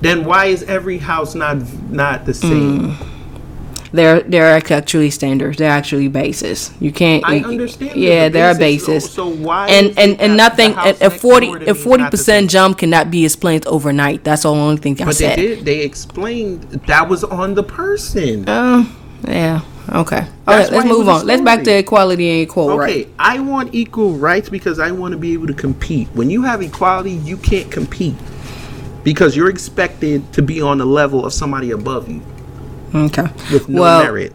Then 0.00 0.24
why 0.24 0.46
is 0.46 0.62
every 0.64 0.98
house 0.98 1.34
not 1.34 1.58
not 1.90 2.26
the 2.26 2.34
same? 2.34 2.90
Mm. 2.90 3.06
they're 3.92 4.20
they're 4.22 4.50
actually 4.56 5.08
standards. 5.10 5.56
They're 5.56 5.70
actually 5.70 6.08
bases. 6.08 6.72
You 6.80 6.90
can't. 6.92 7.22
I 7.24 7.36
you- 7.36 7.46
understand 7.46 7.92
that 7.92 7.96
Yeah, 7.98 8.28
the 8.28 8.32
there 8.34 8.46
are 8.50 8.58
basis- 8.58 8.86
bases. 9.04 9.10
so- 9.10 9.30
so 9.30 9.36
why 9.36 9.68
And 9.68 9.86
is 9.90 9.96
and 9.96 10.20
and 10.20 10.32
that 10.32 10.36
nothing. 10.36 10.72
house 10.74 10.98
A, 11.00 11.08
next 11.08 11.22
forty 11.22 11.46
door 11.46 11.58
to 11.60 11.70
a 11.70 11.74
forty 11.74 12.04
percent 12.10 12.50
jump 12.50 12.78
cannot 12.78 13.10
be 13.10 13.24
explained 13.24 13.66
overnight. 13.66 14.24
That's 14.24 14.42
the 14.42 14.50
only 14.50 14.76
thing 14.78 15.00
I 15.00 15.04
But 15.04 15.16
they 15.18 15.24
said. 15.28 15.36
did. 15.36 15.64
They 15.64 15.80
explained 15.80 16.82
that 16.88 17.08
was 17.08 17.22
on 17.24 17.54
the 17.54 17.62
person. 17.62 18.48
Um. 18.48 18.94
Yeah. 19.26 19.60
Okay. 19.88 20.18
All 20.18 20.26
That's 20.46 20.70
right. 20.70 20.78
Let's 20.78 20.88
move 20.88 21.08
on. 21.08 21.26
Let's 21.26 21.42
back 21.42 21.62
to 21.64 21.78
equality 21.78 22.30
and 22.30 22.40
equal 22.40 22.70
Okay, 22.70 23.04
right. 23.04 23.08
I 23.18 23.40
want 23.40 23.74
equal 23.74 24.14
rights 24.14 24.48
because 24.48 24.78
I 24.78 24.90
want 24.90 25.12
to 25.12 25.18
be 25.18 25.32
able 25.34 25.46
to 25.46 25.54
compete. 25.54 26.08
When 26.14 26.30
you 26.30 26.42
have 26.42 26.62
equality, 26.62 27.12
you 27.12 27.36
can't 27.36 27.70
compete 27.70 28.16
because 29.02 29.36
you're 29.36 29.50
expected 29.50 30.32
to 30.32 30.42
be 30.42 30.62
on 30.62 30.78
the 30.78 30.86
level 30.86 31.26
of 31.26 31.32
somebody 31.32 31.70
above 31.70 32.08
you 32.08 32.22
Okay. 32.94 33.26
with 33.52 33.68
no 33.68 33.82
well, 33.82 34.02
merit. 34.02 34.34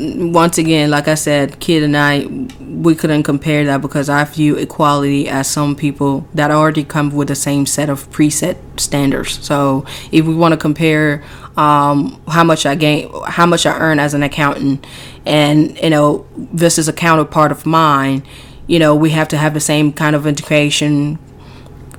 Once 0.00 0.56
again, 0.56 0.90
like 0.90 1.08
I 1.08 1.14
said, 1.14 1.60
Kid 1.60 1.82
and 1.82 1.96
I, 1.96 2.24
we 2.60 2.94
couldn't 2.94 3.24
compare 3.24 3.64
that 3.66 3.82
because 3.82 4.08
I 4.08 4.24
view 4.24 4.56
equality 4.56 5.28
as 5.28 5.48
some 5.48 5.76
people 5.76 6.26
that 6.34 6.50
already 6.50 6.84
come 6.84 7.10
with 7.10 7.28
the 7.28 7.34
same 7.34 7.66
set 7.66 7.90
of 7.90 8.10
preset 8.10 8.56
standards. 8.80 9.44
So 9.44 9.84
if 10.10 10.24
we 10.24 10.34
want 10.34 10.52
to 10.52 10.58
compare 10.58 11.22
um, 11.56 12.20
how 12.28 12.44
much 12.44 12.64
I 12.64 12.76
gain, 12.76 13.10
how 13.26 13.44
much 13.44 13.66
I 13.66 13.78
earn 13.78 13.98
as 13.98 14.14
an 14.14 14.22
accountant, 14.22 14.86
and 15.26 15.78
you 15.78 15.90
know 15.90 16.26
this 16.36 16.78
is 16.78 16.88
a 16.88 16.92
counterpart 16.92 17.52
of 17.52 17.66
mine, 17.66 18.22
you 18.66 18.78
know 18.78 18.94
we 18.94 19.10
have 19.10 19.28
to 19.28 19.36
have 19.36 19.52
the 19.52 19.60
same 19.60 19.92
kind 19.92 20.16
of 20.16 20.26
education, 20.26 21.18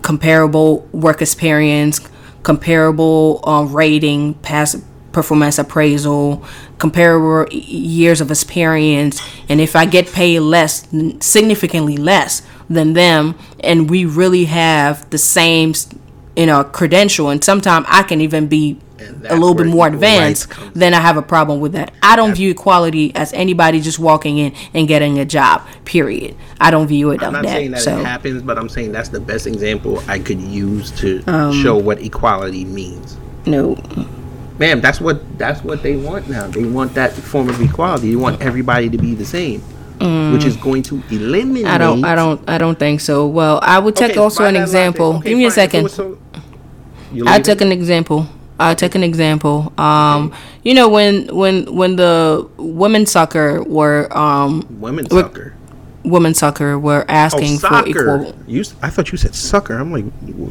comparable 0.01 0.87
work 0.91 1.21
experience, 1.21 1.99
comparable 2.41 3.41
uh, 3.43 3.63
rating, 3.63 4.33
past 4.35 4.83
performance 5.11 5.59
appraisal, 5.59 6.43
comparable 6.77 7.51
years 7.51 8.21
of 8.21 8.31
experience, 8.31 9.21
and 9.49 9.59
if 9.61 9.75
I 9.75 9.85
get 9.85 10.11
paid 10.11 10.39
less, 10.39 10.87
significantly 11.19 11.97
less 11.97 12.41
than 12.69 12.93
them, 12.93 13.35
and 13.59 13.89
we 13.89 14.05
really 14.05 14.45
have 14.45 15.09
the 15.09 15.17
same, 15.17 15.73
you 16.35 16.45
know, 16.45 16.63
credential, 16.63 17.29
and 17.29 17.43
sometimes 17.43 17.85
I 17.89 18.03
can 18.03 18.21
even 18.21 18.47
be 18.47 18.79
a 19.29 19.35
little 19.35 19.55
bit 19.55 19.65
more 19.65 19.87
advanced, 19.87 20.47
then 20.73 20.93
I 20.93 20.99
have 20.99 21.17
a 21.17 21.21
problem 21.23 21.59
with 21.59 21.71
that. 21.73 21.91
I 22.03 22.15
don't 22.15 22.35
view 22.35 22.51
equality 22.51 23.13
as 23.15 23.33
anybody 23.33 23.81
just 23.81 23.97
walking 23.97 24.37
in 24.37 24.53
and 24.75 24.87
getting 24.87 25.17
a 25.19 25.25
job. 25.25 25.67
Period. 25.85 26.35
I 26.59 26.69
don't 26.69 26.87
view 26.87 27.09
it 27.09 27.23
I'm 27.23 27.33
not 27.33 27.45
saying 27.45 27.71
that. 27.71 27.77
that 27.77 27.83
So 27.83 27.97
it 27.99 28.05
happens, 28.05 28.43
but 28.43 28.59
I'm 28.59 28.69
saying 28.69 28.91
that's 28.91 29.09
the 29.09 29.19
best 29.19 29.47
example 29.47 30.03
I 30.07 30.19
could 30.19 30.39
use 30.39 30.91
to 31.01 31.23
Um, 31.25 31.51
show 31.51 31.75
what 31.77 31.99
equality 31.99 32.63
means. 32.63 33.17
no, 33.47 33.75
Ma'am, 34.59 34.81
that's 34.81 35.01
what 35.01 35.21
that's 35.37 35.63
what 35.63 35.81
they 35.83 35.95
want 35.95 36.29
now. 36.29 36.47
They 36.47 36.65
want 36.65 36.93
that 36.93 37.13
form 37.13 37.49
of 37.49 37.59
equality. 37.61 38.09
They 38.11 38.15
want 38.15 38.41
everybody 38.41 38.89
to 38.89 38.97
be 38.97 39.15
the 39.15 39.25
same, 39.25 39.61
which 40.33 40.45
is 40.45 40.55
going 40.57 40.83
to 40.83 41.01
eliminate. 41.09 41.65
Mm. 41.65 41.69
I 41.69 41.77
don't. 41.77 42.03
I 42.05 42.15
don't. 42.15 42.49
I 42.49 42.57
don't 42.57 42.77
think 42.77 43.01
so. 43.01 43.27
Well, 43.27 43.59
I 43.63 43.79
would 43.79 43.95
take 43.95 44.11
Okay, 44.11 44.19
also 44.19 44.45
an 44.45 44.55
example. 44.55 45.15
okay, 45.17 45.29
Give 45.29 45.37
me 45.37 45.45
a 45.45 45.49
fine. 45.49 45.65
It 45.65 45.71
second. 45.71 45.89
so- 45.89 46.17
I 47.27 47.39
took 47.41 47.59
an 47.61 47.71
example. 47.71 48.27
I 48.59 48.73
take 48.75 48.93
an 48.95 49.03
example. 49.03 49.73
Um, 49.77 50.31
you 50.63 50.73
know 50.75 50.87
when 50.87 51.27
when 51.35 51.73
when 51.75 51.95
the 51.95 52.47
women's 52.57 53.11
soccer 53.11 53.63
were 53.63 54.07
um 54.15 54.65
women's 54.79 55.11
Look, 55.11 55.27
soccer. 55.35 55.55
Women's 56.03 56.39
soccer 56.39 56.77
were 56.79 57.01
Oh, 57.07 57.11
asking 57.13 57.55
for 57.59 57.67
soccer. 57.67 57.87
equal. 57.89 58.35
You, 58.47 58.63
I 58.81 58.89
thought 58.89 59.11
you 59.11 59.17
said 59.17 59.35
sucker. 59.35 59.77
I'm 59.77 59.91
like, 59.91 60.05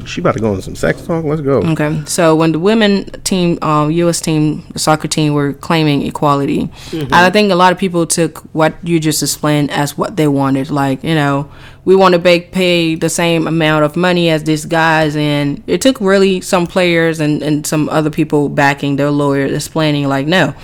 she 0.07 0.21
about 0.21 0.35
to 0.35 0.41
go 0.41 0.55
on 0.55 0.63
some 0.63 0.77
sex 0.77 1.05
talk. 1.07 1.25
Let's 1.25 1.41
go. 1.43 1.59
Okay, 1.73 2.03
so 2.07 2.35
when 2.37 2.53
the 2.53 2.59
women 2.59 3.05
team, 3.23 3.59
um, 3.63 3.91
U.S. 3.91 4.21
team, 4.21 4.65
the 4.73 4.79
soccer 4.79 5.09
team, 5.09 5.35
were 5.35 5.53
claiming 5.55 6.03
equality, 6.07 6.69
Mm-hmm. 6.91 7.13
I 7.13 7.31
think 7.31 7.51
a 7.53 7.55
lot 7.55 7.73
of 7.73 7.79
people 7.79 8.07
took 8.07 8.39
what 8.55 8.75
you 8.83 8.99
just 9.01 9.23
explained 9.23 9.71
as 9.71 9.97
what 9.99 10.17
they 10.17 10.27
wanted. 10.29 10.71
Like, 10.71 11.03
you 11.05 11.15
know, 11.15 11.51
we 11.85 11.95
want 11.97 12.15
to 12.15 12.21
pay, 12.21 12.41
pay 12.43 12.95
the 12.95 13.09
same 13.09 13.47
amount 13.47 13.85
of 13.85 13.97
money 13.97 14.29
as 14.31 14.45
these 14.45 14.65
guys, 14.65 15.17
and 15.17 15.63
it 15.67 15.81
took 15.81 16.01
really 16.01 16.41
some 16.41 16.67
players 16.67 17.21
and, 17.21 17.43
and 17.43 17.67
some 17.67 17.89
other 17.89 18.11
people 18.11 18.49
backing 18.49 18.97
their 18.97 19.11
lawyers 19.11 19.53
explaining, 19.53 20.09
like, 20.09 20.27
no, 20.27 20.55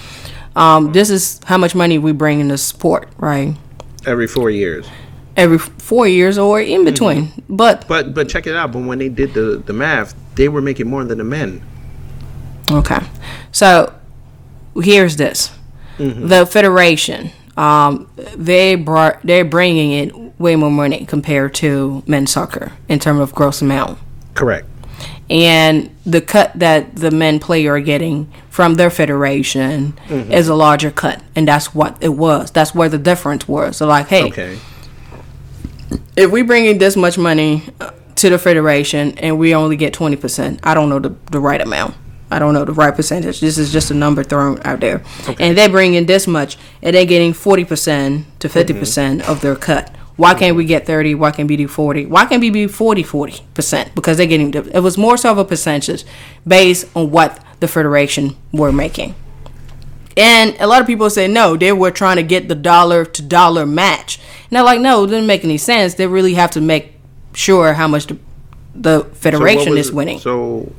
um, 0.54 0.92
this 0.92 1.10
is 1.10 1.40
how 1.44 1.58
much 1.58 1.74
money 1.74 1.98
we 1.98 2.12
bring 2.12 2.40
in 2.40 2.48
the 2.48 2.58
sport, 2.58 3.08
right? 3.18 3.54
Every 4.06 4.26
four 4.26 4.50
years. 4.50 4.86
Every 5.36 5.58
four 5.58 6.08
years 6.08 6.38
or 6.38 6.60
in 6.60 6.84
between, 6.84 7.30
but 7.48 7.86
But 7.86 8.14
but 8.14 8.28
check 8.28 8.46
it 8.46 8.56
out. 8.56 8.72
But 8.72 8.84
when 8.84 8.98
they 8.98 9.10
did 9.10 9.34
the 9.34 9.62
the 9.64 9.74
math, 9.74 10.14
they 10.36 10.48
were 10.48 10.62
making 10.62 10.88
more 10.88 11.04
than 11.04 11.18
the 11.18 11.24
men. 11.24 11.60
Okay. 12.70 13.00
So 13.52 13.92
here's 14.76 15.16
this. 15.16 15.50
The 15.98 16.46
federation, 16.46 17.30
um, 17.56 18.10
they 18.36 18.74
brought 18.74 19.22
they're 19.24 19.44
bringing 19.46 19.92
in 19.92 20.32
way 20.38 20.56
more 20.56 20.70
money 20.70 21.06
compared 21.06 21.54
to 21.54 22.02
men's 22.06 22.30
soccer 22.30 22.72
in 22.88 22.98
terms 22.98 23.20
of 23.20 23.34
gross 23.34 23.62
amount. 23.62 23.98
Correct. 24.34 24.66
And 25.30 25.90
the 26.04 26.20
cut 26.20 26.52
that 26.54 26.96
the 26.96 27.10
men 27.10 27.40
player 27.40 27.72
are 27.72 27.80
getting 27.80 28.30
from 28.56 28.76
their 28.76 28.88
federation 28.88 29.92
is 30.08 30.48
a 30.48 30.54
larger 30.54 30.90
cut, 30.90 31.22
and 31.36 31.46
that's 31.46 31.74
what 31.74 31.94
it 32.00 32.08
was. 32.08 32.50
That's 32.50 32.74
where 32.74 32.88
the 32.88 32.96
difference 32.96 33.46
was. 33.46 33.76
So 33.76 33.86
like, 33.86 34.06
hey, 34.08 34.24
Okay. 34.28 34.58
if 36.16 36.30
we 36.30 36.40
bring 36.40 36.64
in 36.64 36.78
this 36.78 36.96
much 36.96 37.18
money 37.18 37.64
uh, 37.82 37.90
to 38.14 38.30
the 38.30 38.38
federation 38.38 39.16
and 39.18 39.38
we 39.38 39.54
only 39.54 39.76
get 39.76 39.92
20%, 39.92 40.60
I 40.62 40.72
don't 40.72 40.88
know 40.88 40.98
the, 40.98 41.14
the 41.30 41.38
right 41.38 41.60
amount. 41.60 41.96
I 42.30 42.38
don't 42.38 42.54
know 42.54 42.64
the 42.64 42.72
right 42.72 42.94
percentage. 42.94 43.40
This 43.40 43.58
is 43.58 43.70
just 43.70 43.90
a 43.90 43.94
number 43.94 44.24
thrown 44.24 44.58
out 44.64 44.80
there. 44.80 45.02
And 45.38 45.56
they 45.58 45.68
bring 45.68 45.92
in 45.92 46.06
this 46.06 46.26
much 46.26 46.56
and 46.80 46.96
they're 46.96 47.04
getting 47.04 47.34
40% 47.34 48.24
to 48.38 48.48
50% 48.48 49.28
of 49.28 49.42
their 49.42 49.54
cut. 49.54 49.94
Why 50.16 50.32
can't 50.32 50.56
we 50.56 50.64
get 50.64 50.86
30? 50.86 51.14
Why 51.14 51.30
can't 51.30 51.46
we 51.46 51.58
do 51.58 51.68
40? 51.68 52.06
Why 52.06 52.24
can't 52.24 52.40
we 52.40 52.48
be 52.48 52.66
40 52.68 53.04
40%? 53.04 53.94
Because 53.94 54.16
they're 54.16 54.26
getting, 54.26 54.54
it 54.54 54.80
was 54.82 54.96
more 54.96 55.18
so 55.18 55.30
of 55.30 55.36
a 55.36 55.44
percentage 55.44 56.04
based 56.46 56.88
on 56.96 57.10
what 57.10 57.38
the 57.60 57.68
federation 57.68 58.36
were 58.52 58.72
making. 58.72 59.14
And 60.16 60.56
a 60.60 60.66
lot 60.66 60.80
of 60.80 60.86
people 60.86 61.10
say 61.10 61.28
no, 61.28 61.56
they 61.56 61.72
were 61.72 61.90
trying 61.90 62.16
to 62.16 62.22
get 62.22 62.48
the 62.48 62.54
dollar 62.54 63.04
to 63.04 63.22
dollar 63.22 63.66
match. 63.66 64.18
And 64.18 64.56
they're 64.56 64.62
like, 64.62 64.80
no, 64.80 65.04
it 65.04 65.08
didn't 65.08 65.26
make 65.26 65.44
any 65.44 65.58
sense. 65.58 65.94
They 65.94 66.06
really 66.06 66.34
have 66.34 66.50
to 66.52 66.60
make 66.60 66.94
sure 67.34 67.74
how 67.74 67.86
much 67.88 68.06
the, 68.06 68.16
the 68.74 69.04
federation 69.14 69.72
was- 69.72 69.88
is 69.88 69.92
winning. 69.92 70.18
So 70.20 70.72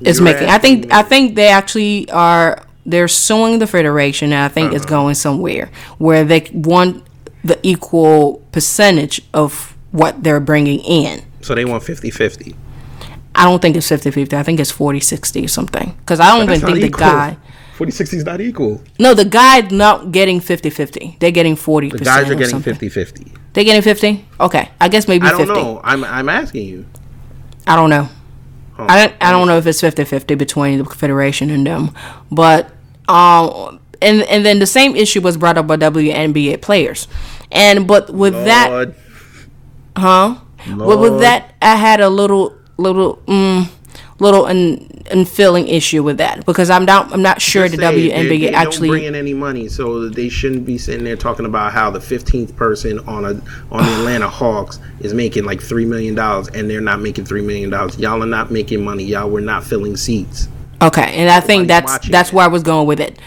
is 0.00 0.18
you're 0.18 0.24
making. 0.24 0.48
I 0.48 0.58
think 0.58 0.92
I 0.92 1.02
think 1.02 1.34
they 1.34 1.48
actually 1.48 2.10
are. 2.10 2.62
They're 2.86 3.08
suing 3.08 3.58
the 3.60 3.66
federation, 3.66 4.32
and 4.32 4.40
I 4.44 4.48
think 4.48 4.66
Uh-huh. 4.68 4.76
it's 4.76 4.84
going 4.84 5.14
somewhere 5.14 5.70
where 5.96 6.22
they 6.24 6.50
want 6.52 7.02
the 7.42 7.58
equal 7.62 8.42
percentage 8.52 9.22
of 9.32 9.74
what 9.92 10.22
they're 10.22 10.40
bringing 10.40 10.80
in. 10.80 11.22
so 11.40 11.54
they 11.54 11.64
want 11.64 11.82
50-50. 11.82 12.54
I 13.34 13.44
don't 13.44 13.60
think 13.60 13.76
it's 13.76 13.88
50-50. 13.90 14.32
I 14.34 14.42
think 14.42 14.60
it's 14.60 14.72
40-60 14.72 15.44
or 15.44 15.48
something. 15.48 15.94
Because 15.98 16.20
I 16.20 16.36
don't 16.36 16.46
That's 16.46 16.58
even 16.62 16.72
think 16.72 16.80
the 16.82 16.86
equal. 16.88 17.00
guy. 17.00 17.36
40-60 17.76 18.14
is 18.14 18.24
not 18.24 18.40
equal. 18.40 18.80
No, 19.00 19.14
the 19.14 19.24
guy's 19.24 19.72
not 19.72 20.12
getting 20.12 20.40
50-50. 20.40 21.18
They're 21.18 21.32
getting 21.32 21.56
40%. 21.56 21.92
The 21.92 21.98
guys 22.04 22.30
are 22.30 22.34
getting 22.34 22.50
something. 22.50 22.74
50-50. 22.74 23.36
They're 23.52 23.64
getting 23.64 23.82
50? 23.82 24.24
Okay. 24.40 24.70
I 24.80 24.88
guess 24.88 25.08
maybe 25.08 25.26
I 25.26 25.30
don't 25.30 25.46
50. 25.46 25.54
know. 25.54 25.80
I'm 25.82 26.04
I'm 26.04 26.28
asking 26.28 26.66
you. 26.68 26.86
I 27.66 27.74
don't 27.76 27.90
know. 27.90 28.08
Oh, 28.78 28.86
I 28.88 29.06
don't, 29.06 29.16
I 29.20 29.30
don't 29.32 29.46
know 29.48 29.56
if 29.58 29.66
it's 29.66 29.80
50-50 29.80 30.36
between 30.38 30.78
the 30.78 30.84
Federation 30.84 31.50
and 31.50 31.66
them. 31.66 31.90
But 32.30 32.70
um 33.08 33.80
and 34.02 34.22
and 34.22 34.44
then 34.46 34.58
the 34.60 34.66
same 34.66 34.94
issue 34.96 35.20
was 35.20 35.36
brought 35.36 35.56
up 35.58 35.66
by 35.66 35.76
WNBA 35.76 36.62
players. 36.62 37.08
And 37.50 37.86
but 37.88 38.10
with 38.10 38.34
that 38.34 38.70
Lord. 38.70 38.94
huh? 39.96 40.36
But 40.76 40.98
with 40.98 41.20
that 41.20 41.54
I 41.62 41.76
had 41.76 42.00
a 42.00 42.08
little 42.08 42.56
little 42.76 43.16
mm, 43.26 43.68
little 44.18 44.46
un, 44.46 44.88
unfeeling 45.10 45.68
issue 45.68 46.02
with 46.02 46.18
that 46.18 46.44
because 46.46 46.70
I'm 46.70 46.84
not 46.84 47.12
I'm 47.12 47.22
not 47.22 47.40
sure 47.40 47.68
the 47.68 47.76
Just 47.76 47.88
say 47.88 48.08
they- 48.08 48.28
WNBA 48.28 48.40
they 48.40 48.54
actually 48.54 48.88
don't 48.88 48.96
bring 48.96 49.04
in 49.04 49.14
any 49.14 49.34
money, 49.34 49.68
so 49.68 50.08
they 50.08 50.28
shouldn't 50.28 50.64
be 50.64 50.78
sitting 50.78 51.04
there 51.04 51.16
talking 51.16 51.46
about 51.46 51.72
how 51.72 51.90
the 51.90 51.98
15th 51.98 52.56
person 52.56 52.98
on 53.00 53.24
a 53.24 53.28
on 53.70 53.84
the 53.84 53.94
Atlanta 53.98 54.28
Hawks 54.28 54.78
is 55.00 55.14
making 55.14 55.44
like 55.44 55.60
three 55.60 55.84
million 55.84 56.14
dollars, 56.14 56.48
and 56.48 56.68
they're 56.68 56.80
not 56.80 57.00
making 57.00 57.24
three 57.24 57.42
million 57.42 57.70
dollars. 57.70 57.98
Y'all 57.98 58.22
are 58.22 58.26
not 58.26 58.50
making 58.50 58.84
money. 58.84 59.04
Y'all 59.04 59.30
were 59.30 59.40
not 59.40 59.64
filling 59.64 59.96
seats. 59.96 60.48
Okay, 60.82 61.14
and 61.14 61.30
I 61.30 61.40
think 61.40 61.68
Nobody's 61.68 61.92
that's 61.92 62.08
that's 62.08 62.32
where 62.32 62.44
I 62.44 62.48
was 62.48 62.62
going 62.62 62.86
with 62.86 63.00
it. 63.00 63.18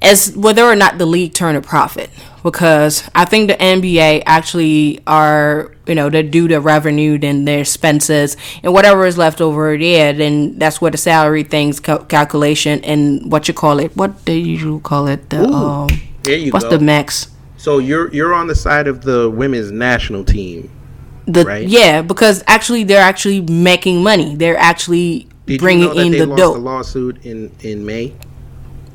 As 0.00 0.36
whether 0.36 0.64
or 0.64 0.74
not 0.74 0.98
the 0.98 1.06
league 1.06 1.32
turn 1.32 1.54
a 1.54 1.60
profit, 1.60 2.10
because 2.42 3.08
I 3.14 3.24
think 3.24 3.48
the 3.48 3.56
NBA 3.56 4.22
actually 4.26 5.00
are 5.06 5.72
you 5.86 5.94
know 5.94 6.08
they 6.10 6.22
do 6.22 6.48
the 6.48 6.60
revenue 6.60 7.18
and 7.22 7.46
their 7.46 7.60
expenses 7.60 8.36
and 8.62 8.72
whatever 8.72 9.06
is 9.06 9.18
left 9.18 9.40
over 9.40 9.76
there, 9.76 10.12
then 10.12 10.58
that's 10.58 10.80
where 10.80 10.90
the 10.90 10.98
salary 10.98 11.42
things 11.42 11.80
cal- 11.80 12.04
calculation 12.04 12.82
and 12.84 13.30
what 13.30 13.48
you 13.48 13.54
call 13.54 13.78
it, 13.80 13.96
what 13.96 14.24
do 14.24 14.32
you 14.32 14.80
call 14.80 15.08
it, 15.08 15.30
the 15.30 15.44
um, 15.44 15.88
There 16.22 16.36
you 16.36 16.50
what's 16.52 16.64
go. 16.64 16.70
the 16.76 16.78
max? 16.84 17.28
so 17.56 17.78
you're 17.78 18.12
you're 18.12 18.34
on 18.34 18.48
the 18.48 18.54
side 18.56 18.88
of 18.88 19.02
the 19.02 19.30
women's 19.30 19.70
national 19.70 20.24
team. 20.24 20.68
The 21.26 21.44
Right. 21.44 21.68
yeah, 21.68 22.02
because 22.02 22.42
actually 22.48 22.82
they're 22.82 23.00
actually 23.02 23.40
making 23.42 24.02
money. 24.02 24.34
They're 24.34 24.58
actually 24.58 25.28
Did 25.46 25.60
bringing 25.60 25.88
you 25.90 25.94
know 25.94 26.00
in 26.00 26.12
they 26.12 26.18
the 26.18 26.26
the 26.26 26.48
lawsuit 26.48 27.24
in 27.24 27.52
in 27.60 27.86
May? 27.86 28.12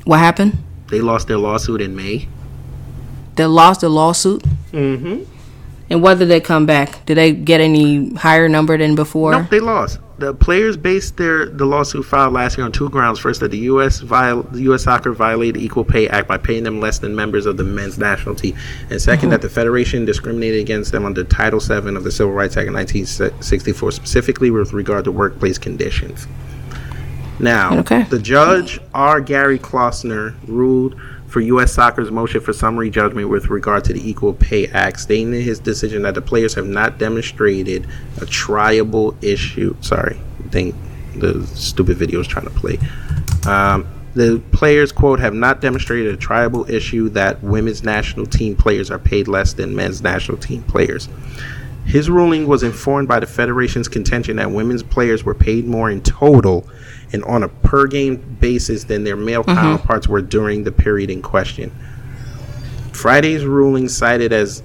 what 0.04 0.18
happened? 0.20 0.58
They 0.88 1.00
lost 1.00 1.28
their 1.28 1.38
lawsuit 1.38 1.80
in 1.80 1.96
May. 1.96 2.28
They 3.38 3.46
lost 3.46 3.80
the 3.82 3.88
lawsuit. 3.88 4.42
Mm-hmm. 4.72 5.22
And 5.90 6.02
whether 6.02 6.26
they 6.26 6.40
come 6.40 6.66
back, 6.66 7.06
did 7.06 7.14
they 7.16 7.32
get 7.32 7.60
any 7.62 8.12
higher 8.14 8.48
number 8.48 8.76
than 8.76 8.94
before? 8.94 9.32
Nope, 9.32 9.48
they 9.48 9.60
lost. 9.60 10.00
The 10.18 10.34
players 10.34 10.76
based 10.76 11.16
their 11.16 11.46
the 11.46 11.64
lawsuit 11.64 12.04
filed 12.04 12.34
last 12.34 12.58
year 12.58 12.66
on 12.66 12.72
two 12.72 12.90
grounds. 12.90 13.20
First, 13.20 13.38
that 13.40 13.52
the 13.52 13.58
U.S. 13.72 14.00
Viol- 14.00 14.42
the 14.42 14.62
U.S. 14.62 14.82
Soccer 14.82 15.12
violated 15.12 15.54
the 15.54 15.64
Equal 15.64 15.84
Pay 15.84 16.08
Act 16.08 16.26
by 16.26 16.36
paying 16.36 16.64
them 16.64 16.80
less 16.80 16.98
than 16.98 17.14
members 17.14 17.46
of 17.46 17.56
the 17.56 17.62
men's 17.64 17.96
national 17.96 18.34
team, 18.34 18.56
and 18.90 18.98
2nd 18.98 19.30
that 19.30 19.40
the 19.40 19.48
federation 19.48 20.04
discriminated 20.04 20.60
against 20.60 20.90
them 20.90 21.06
under 21.06 21.22
Title 21.22 21.60
VII 21.60 21.94
of 21.94 22.02
the 22.02 22.10
Civil 22.10 22.32
Rights 22.34 22.56
Act 22.56 22.66
of 22.68 22.74
1964, 22.74 23.92
specifically 23.92 24.50
with 24.50 24.72
regard 24.72 25.04
to 25.04 25.12
workplace 25.12 25.56
conditions. 25.56 26.26
Now, 27.38 27.78
Okay. 27.78 28.02
the 28.10 28.18
judge 28.18 28.80
R. 28.92 29.20
Gary 29.20 29.60
Klausner 29.60 30.34
ruled 30.48 30.96
for 31.28 31.40
U.S. 31.40 31.72
Soccer's 31.74 32.10
motion 32.10 32.40
for 32.40 32.52
summary 32.52 32.90
judgment 32.90 33.28
with 33.28 33.48
regard 33.48 33.84
to 33.84 33.92
the 33.92 34.08
Equal 34.08 34.32
Pay 34.32 34.66
Act, 34.68 35.00
stating 35.00 35.34
in 35.34 35.42
his 35.42 35.58
decision 35.58 36.02
that 36.02 36.14
the 36.14 36.22
players 36.22 36.54
have 36.54 36.66
not 36.66 36.98
demonstrated 36.98 37.84
a 38.16 38.26
triable 38.26 39.14
issue. 39.22 39.76
Sorry, 39.80 40.18
I 40.44 40.48
think 40.48 40.74
the 41.16 41.46
stupid 41.48 41.96
video 41.96 42.20
is 42.20 42.26
trying 42.26 42.46
to 42.46 42.50
play. 42.50 42.78
Um, 43.46 43.86
the 44.14 44.42
players, 44.52 44.90
quote, 44.90 45.20
have 45.20 45.34
not 45.34 45.60
demonstrated 45.60 46.14
a 46.14 46.16
triable 46.16 46.68
issue 46.68 47.08
that 47.10 47.42
women's 47.42 47.82
national 47.82 48.26
team 48.26 48.56
players 48.56 48.90
are 48.90 48.98
paid 48.98 49.28
less 49.28 49.52
than 49.52 49.76
men's 49.76 50.02
national 50.02 50.38
team 50.38 50.62
players. 50.62 51.08
His 51.84 52.10
ruling 52.10 52.46
was 52.46 52.62
informed 52.62 53.08
by 53.08 53.20
the 53.20 53.26
Federation's 53.26 53.88
contention 53.88 54.36
that 54.36 54.50
women's 54.50 54.82
players 54.82 55.24
were 55.24 55.34
paid 55.34 55.66
more 55.66 55.90
in 55.90 56.02
total 56.02 56.68
and 57.12 57.24
on 57.24 57.42
a 57.42 57.48
per 57.48 57.86
game 57.86 58.16
basis 58.40 58.84
than 58.84 59.04
their 59.04 59.16
male 59.16 59.42
mm-hmm. 59.42 59.58
counterparts 59.58 60.08
were 60.08 60.22
during 60.22 60.64
the 60.64 60.72
period 60.72 61.10
in 61.10 61.22
question. 61.22 61.70
Friday's 62.92 63.44
ruling 63.44 63.88
cited 63.88 64.32
as 64.32 64.62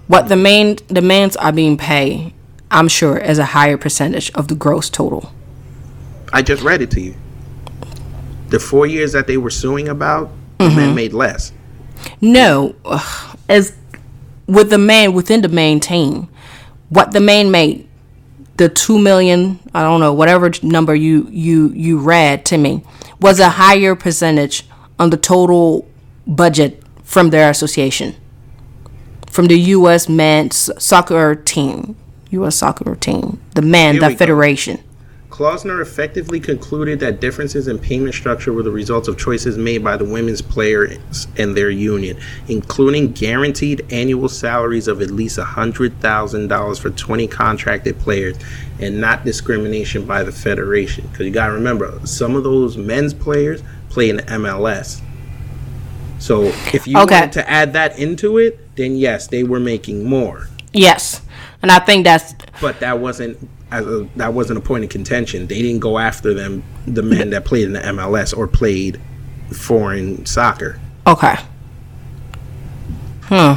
what 0.07 0.29
the 0.29 0.37
main 0.37 0.79
men's 0.91 1.37
are 1.37 1.53
being 1.53 1.77
paid, 1.77 2.33
I'm 2.71 2.89
sure, 2.89 3.19
is 3.19 3.39
a 3.39 3.45
higher 3.45 3.77
percentage 3.77 4.31
of 4.33 4.49
the 4.49 4.55
gross 4.55 4.89
total. 4.89 5.33
I 6.33 6.43
just 6.43 6.63
read 6.63 6.81
it 6.81 6.91
to 6.93 7.01
you. 7.01 7.15
The 8.49 8.59
four 8.59 8.87
years 8.87 9.13
that 9.13 9.27
they 9.27 9.37
were 9.37 9.51
suing 9.51 9.89
about, 9.89 10.31
the 10.59 10.71
men 10.71 10.95
made 10.95 11.13
less. 11.13 11.53
No, 12.21 12.75
as 13.49 13.77
with 14.47 14.71
the 14.71 14.79
man 14.79 15.13
within 15.13 15.43
the 15.43 15.49
main 15.49 15.81
team, 15.81 16.29
what 16.89 17.13
the 17.13 17.21
main 17.21 17.51
made, 17.51 17.89
the 18.57 18.69
two 18.69 18.99
million, 18.99 19.59
I 19.75 19.83
don't 19.83 20.01
know, 20.01 20.13
whatever 20.13 20.51
number 20.63 20.95
you 20.95 21.27
you 21.31 21.71
you 21.71 21.99
read 21.99 22.45
to 22.47 22.59
me, 22.59 22.83
was 23.21 23.41
a 23.41 23.51
higher 23.51 23.95
percentage 23.95 24.67
on 24.99 25.11
the 25.11 25.17
total 25.17 25.89
budget 26.27 26.83
from 27.03 27.31
their 27.31 27.51
association, 27.51 28.15
from 29.31 29.47
the 29.47 29.59
U.S. 29.77 30.09
men's 30.09 30.71
soccer 30.79 31.35
team, 31.35 31.97
U.S. 32.31 32.57
soccer 32.57 32.95
team, 32.95 33.41
the 33.55 33.63
men, 33.63 33.95
Here 33.95 34.01
the 34.01 34.09
we 34.09 34.15
go. 34.15 34.17
Klausner 35.37 35.83
effectively 35.83 36.41
concluded 36.41 36.99
that 37.01 37.21
differences 37.21 37.69
in 37.69 37.79
payment 37.79 38.15
structure 38.15 38.55
were 38.55 38.63
the 38.63 38.71
results 38.71 39.07
of 39.07 39.19
choices 39.19 39.59
made 39.59 39.85
by 39.85 39.95
the 39.95 40.05
women's 40.05 40.41
players 40.41 41.27
and 41.37 41.55
their 41.55 41.69
union, 41.69 42.17
including 42.49 43.13
guaranteed 43.13 43.85
annual 43.93 44.31
salaries 44.31 44.89
of 44.89 45.03
at 45.03 45.11
least 45.11 45.39
$100,000 45.39 46.81
for 46.81 46.89
20 46.89 47.27
contracted 47.27 47.99
players 47.99 48.39
and 48.81 48.99
not 48.99 49.27
discrimination 49.27 50.07
by 50.07 50.23
the 50.23 50.33
federation. 50.33 51.07
Because 51.09 51.27
you 51.27 51.33
got 51.33 51.49
to 51.49 51.53
remember, 51.53 52.01
some 52.05 52.35
of 52.35 52.43
those 52.43 52.79
men's 52.79 53.13
players 53.13 53.63
play 53.91 54.09
in 54.09 54.17
the 54.17 54.23
MLS. 54.23 55.03
So 56.19 56.45
if 56.73 56.87
you 56.87 56.97
Okay. 56.97 57.21
wanted 57.21 57.33
to 57.33 57.51
add 57.51 57.75
that 57.75 57.99
into 57.99 58.39
it, 58.39 58.75
then 58.77 58.97
yes, 58.97 59.27
they 59.27 59.45
were 59.45 59.61
making 59.61 60.09
more. 60.09 60.49
Yes, 60.73 61.21
and 61.61 61.71
I 61.71 61.79
think 61.81 62.05
that's 62.05 62.35
but 62.59 62.81
that 62.81 63.01
wasn't 63.01 63.37
as 63.37 63.47
a, 63.73 64.07
that 64.17 64.33
wasn't 64.35 64.59
a 64.59 64.63
point 64.63 64.85
of 64.85 64.91
contention. 64.91 65.47
They 65.47 65.61
didn't 65.63 65.81
go 65.81 65.99
after 65.99 66.33
them, 66.35 66.63
the 66.87 67.03
men 67.03 67.31
that 67.31 67.45
played 67.45 67.65
in 67.65 67.73
the 67.73 67.81
MLS 67.81 68.37
or 68.37 68.47
played 68.47 69.01
foreign 69.53 70.25
soccer. 70.27 70.79
okay. 71.07 71.37
Hmm. 73.23 73.55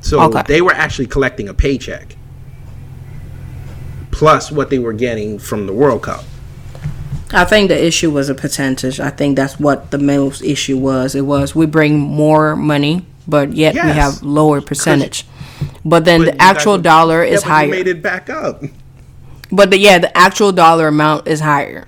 So 0.00 0.20
Okay. 0.22 0.42
they 0.46 0.62
were 0.62 0.72
actually 0.72 1.06
collecting 1.06 1.48
a 1.48 1.54
paycheck 1.54 2.16
plus 4.10 4.50
what 4.50 4.70
they 4.70 4.78
were 4.78 4.92
getting 4.92 5.38
from 5.38 5.66
the 5.66 5.72
World 5.72 6.02
Cup. 6.02 6.24
I 7.32 7.44
think 7.44 7.68
the 7.68 7.84
issue 7.84 8.10
was 8.10 8.28
a 8.30 8.34
percentage. 8.34 9.00
I 9.00 9.10
think 9.10 9.36
that's 9.36 9.58
what 9.58 9.90
the 9.90 9.98
most 9.98 10.42
issue 10.42 10.78
was. 10.78 11.14
It 11.14 11.22
was 11.26 11.54
we 11.54 11.66
bring 11.66 11.98
more 11.98 12.56
money, 12.56 13.04
but 13.26 13.52
yet 13.52 13.74
we 13.74 13.80
have 13.80 14.22
lower 14.22 14.60
percentage. 14.60 15.26
But 15.84 16.04
then 16.04 16.24
But 16.24 16.32
the 16.36 16.42
actual 16.42 16.76
were- 16.76 16.82
dollar 16.82 17.24
Yeah, 17.24 17.32
is 17.34 17.40
but 17.42 17.48
you 17.48 17.52
higher. 17.54 17.68
made 17.68 17.88
it 17.88 18.00
back 18.02 18.30
up. 18.30 18.62
But 19.50 19.70
the, 19.70 19.78
yeah, 19.78 19.98
the 19.98 20.16
actual 20.16 20.52
dollar 20.52 20.88
amount 20.88 21.26
is 21.28 21.40
higher. 21.40 21.86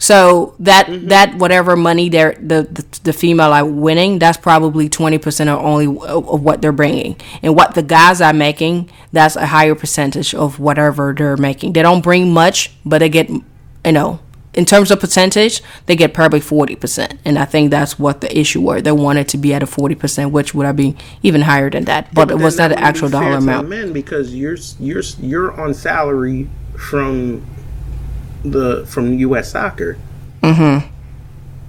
So 0.00 0.54
that 0.60 0.86
Mm-hmm. 0.86 1.08
that 1.08 1.34
whatever 1.38 1.74
money 1.76 2.08
they're 2.08 2.34
the, 2.34 2.68
the 2.70 3.00
the 3.02 3.12
female 3.12 3.52
are 3.52 3.64
winning, 3.66 4.20
that's 4.20 4.38
probably 4.38 4.88
twenty 4.88 5.18
percent 5.18 5.50
or 5.50 5.58
only 5.58 5.86
of, 5.86 6.40
what 6.40 6.62
they're 6.62 6.70
bringing, 6.70 7.16
and 7.42 7.56
what 7.56 7.74
the 7.74 7.82
guys 7.82 8.20
are 8.20 8.32
making, 8.32 8.90
that's 9.12 9.34
a 9.34 9.46
higher 9.46 9.74
percentage 9.74 10.36
of 10.36 10.60
whatever 10.60 11.12
they're 11.16 11.36
making. 11.36 11.72
They 11.72 11.82
don't 11.82 12.00
bring 12.00 12.32
much, 12.32 12.70
but 12.84 12.98
they 12.98 13.08
get, 13.08 13.28
you 13.28 13.42
know, 13.90 14.20
in 14.54 14.64
terms 14.64 14.92
of 14.92 15.00
percentage, 15.00 15.62
they 15.86 15.96
get 15.96 16.14
probably 16.14 16.38
forty 16.40 16.76
percent, 16.76 17.18
and 17.24 17.36
I 17.36 17.44
think 17.44 17.72
that's 17.72 17.98
what 17.98 18.20
the 18.20 18.38
issue 18.38 18.60
were. 18.60 18.80
They 18.80 18.92
wanted 18.92 19.26
to 19.30 19.36
be 19.36 19.52
at 19.52 19.64
a 19.64 19.66
forty 19.66 19.96
percent, 19.96 20.30
which 20.30 20.54
would 20.54 20.64
have 20.64 20.76
been 20.76 20.96
even 21.24 21.42
higher 21.42 21.70
than 21.70 21.86
that, 21.86 22.14
but 22.14 22.30
it 22.30 22.38
was 22.38 22.56
not 22.56 22.70
an 22.70 22.78
actual 22.78 23.08
dollar 23.08 23.38
amount. 23.38 23.68
Men, 23.68 23.92
because 23.92 24.32
you're 24.32 24.56
you're 24.78 25.02
you're 25.20 25.60
on 25.60 25.74
salary 25.74 26.48
from 26.78 27.44
the 28.44 28.86
from 28.86 29.14
U.S. 29.18 29.50
Soccer. 29.50 29.98
Mm-hmm. 30.42 30.94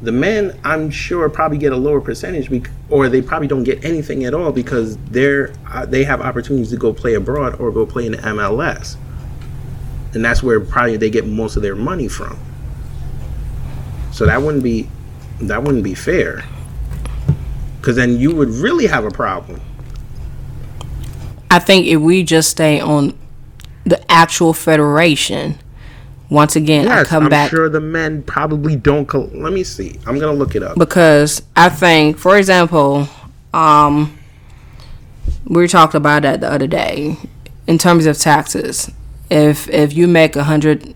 The 0.02 0.12
men, 0.14 0.58
I'm 0.64 0.90
sure, 0.90 1.28
probably 1.30 1.58
get 1.58 1.74
a 1.74 1.76
lower 1.76 2.00
percentage, 2.00 2.50
bec- 2.50 2.72
or 2.90 3.10
they 3.10 3.22
probably 3.22 3.50
don't 3.50 3.66
get 3.66 3.84
anything 3.84 4.24
at 4.24 4.34
all 4.34 4.52
because 4.52 4.98
they're 5.08 5.54
uh, 5.70 5.86
they 5.86 6.04
have 6.06 6.22
opportunities 6.22 6.70
to 6.70 6.78
go 6.78 6.94
play 6.94 7.16
abroad 7.16 7.60
or 7.60 7.72
go 7.72 7.86
play 7.86 8.06
in 8.06 8.14
the 8.14 8.20
MLS, 8.20 8.96
and 10.14 10.24
that's 10.24 10.42
where 10.42 10.60
probably 10.62 10.96
they 10.96 11.10
get 11.10 11.26
most 11.26 11.58
of 11.58 11.64
their 11.64 11.76
money 11.76 12.08
from. 12.08 12.40
So 14.14 14.26
that 14.26 14.42
wouldn't 14.42 14.64
be 14.64 14.88
that 15.42 15.64
wouldn't 15.64 15.84
be 15.84 15.96
fair, 15.96 16.46
because 17.82 17.98
then 17.98 18.18
you 18.20 18.34
would 18.34 18.50
really 18.50 18.88
have 18.88 19.04
a 19.04 19.12
problem. 19.12 19.60
I 21.52 21.60
think 21.60 21.88
if 21.88 22.00
we 22.00 22.24
just 22.24 22.52
stay 22.52 22.80
on 22.80 23.18
the 23.86 24.00
actual 24.12 24.54
federation, 24.54 25.58
once 26.30 26.56
again, 26.56 26.88
I 26.88 27.04
come 27.04 27.24
I'm 27.24 27.30
back 27.30 27.50
sure 27.50 27.70
the 27.70 27.80
men 27.80 28.22
probably 28.24 28.76
don't. 28.76 29.06
Col- 29.08 29.30
Let 29.34 29.54
me 29.54 29.64
see. 29.64 30.00
I'm 30.06 30.20
gonna 30.20 30.34
look 30.34 30.56
it 30.56 30.62
up. 30.64 30.78
because 30.78 31.42
I 31.56 31.70
think, 31.70 32.18
for 32.18 32.38
example, 32.38 33.08
um, 33.54 34.16
we 35.46 35.68
talked 35.68 35.96
about 35.96 36.22
that 36.24 36.42
the 36.42 36.52
other 36.52 36.68
day 36.68 37.18
in 37.66 37.78
terms 37.78 38.06
of 38.06 38.18
taxes. 38.18 38.92
If 39.32 39.68
if 39.70 39.94
you 39.94 40.08
make 40.08 40.36
a 40.36 40.44
hundred 40.44 40.94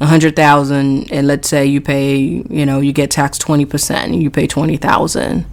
a 0.00 0.06
hundred 0.06 0.36
thousand 0.36 1.10
and 1.12 1.26
let's 1.26 1.48
say 1.48 1.66
you 1.66 1.80
pay 1.80 2.16
you 2.16 2.64
know 2.64 2.80
you 2.80 2.92
get 2.92 3.10
taxed 3.10 3.42
20% 3.42 3.90
and 3.90 4.22
you 4.22 4.30
pay 4.30 4.46
20000 4.46 5.44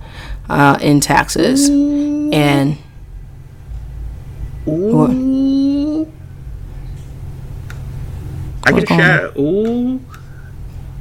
uh, 0.50 0.78
in 0.82 1.00
taxes 1.00 1.68
and 1.70 2.78
what? 4.66 5.10
I 8.66 8.72
can 8.72 8.86
share. 8.86 9.32
Ooh. 9.38 10.02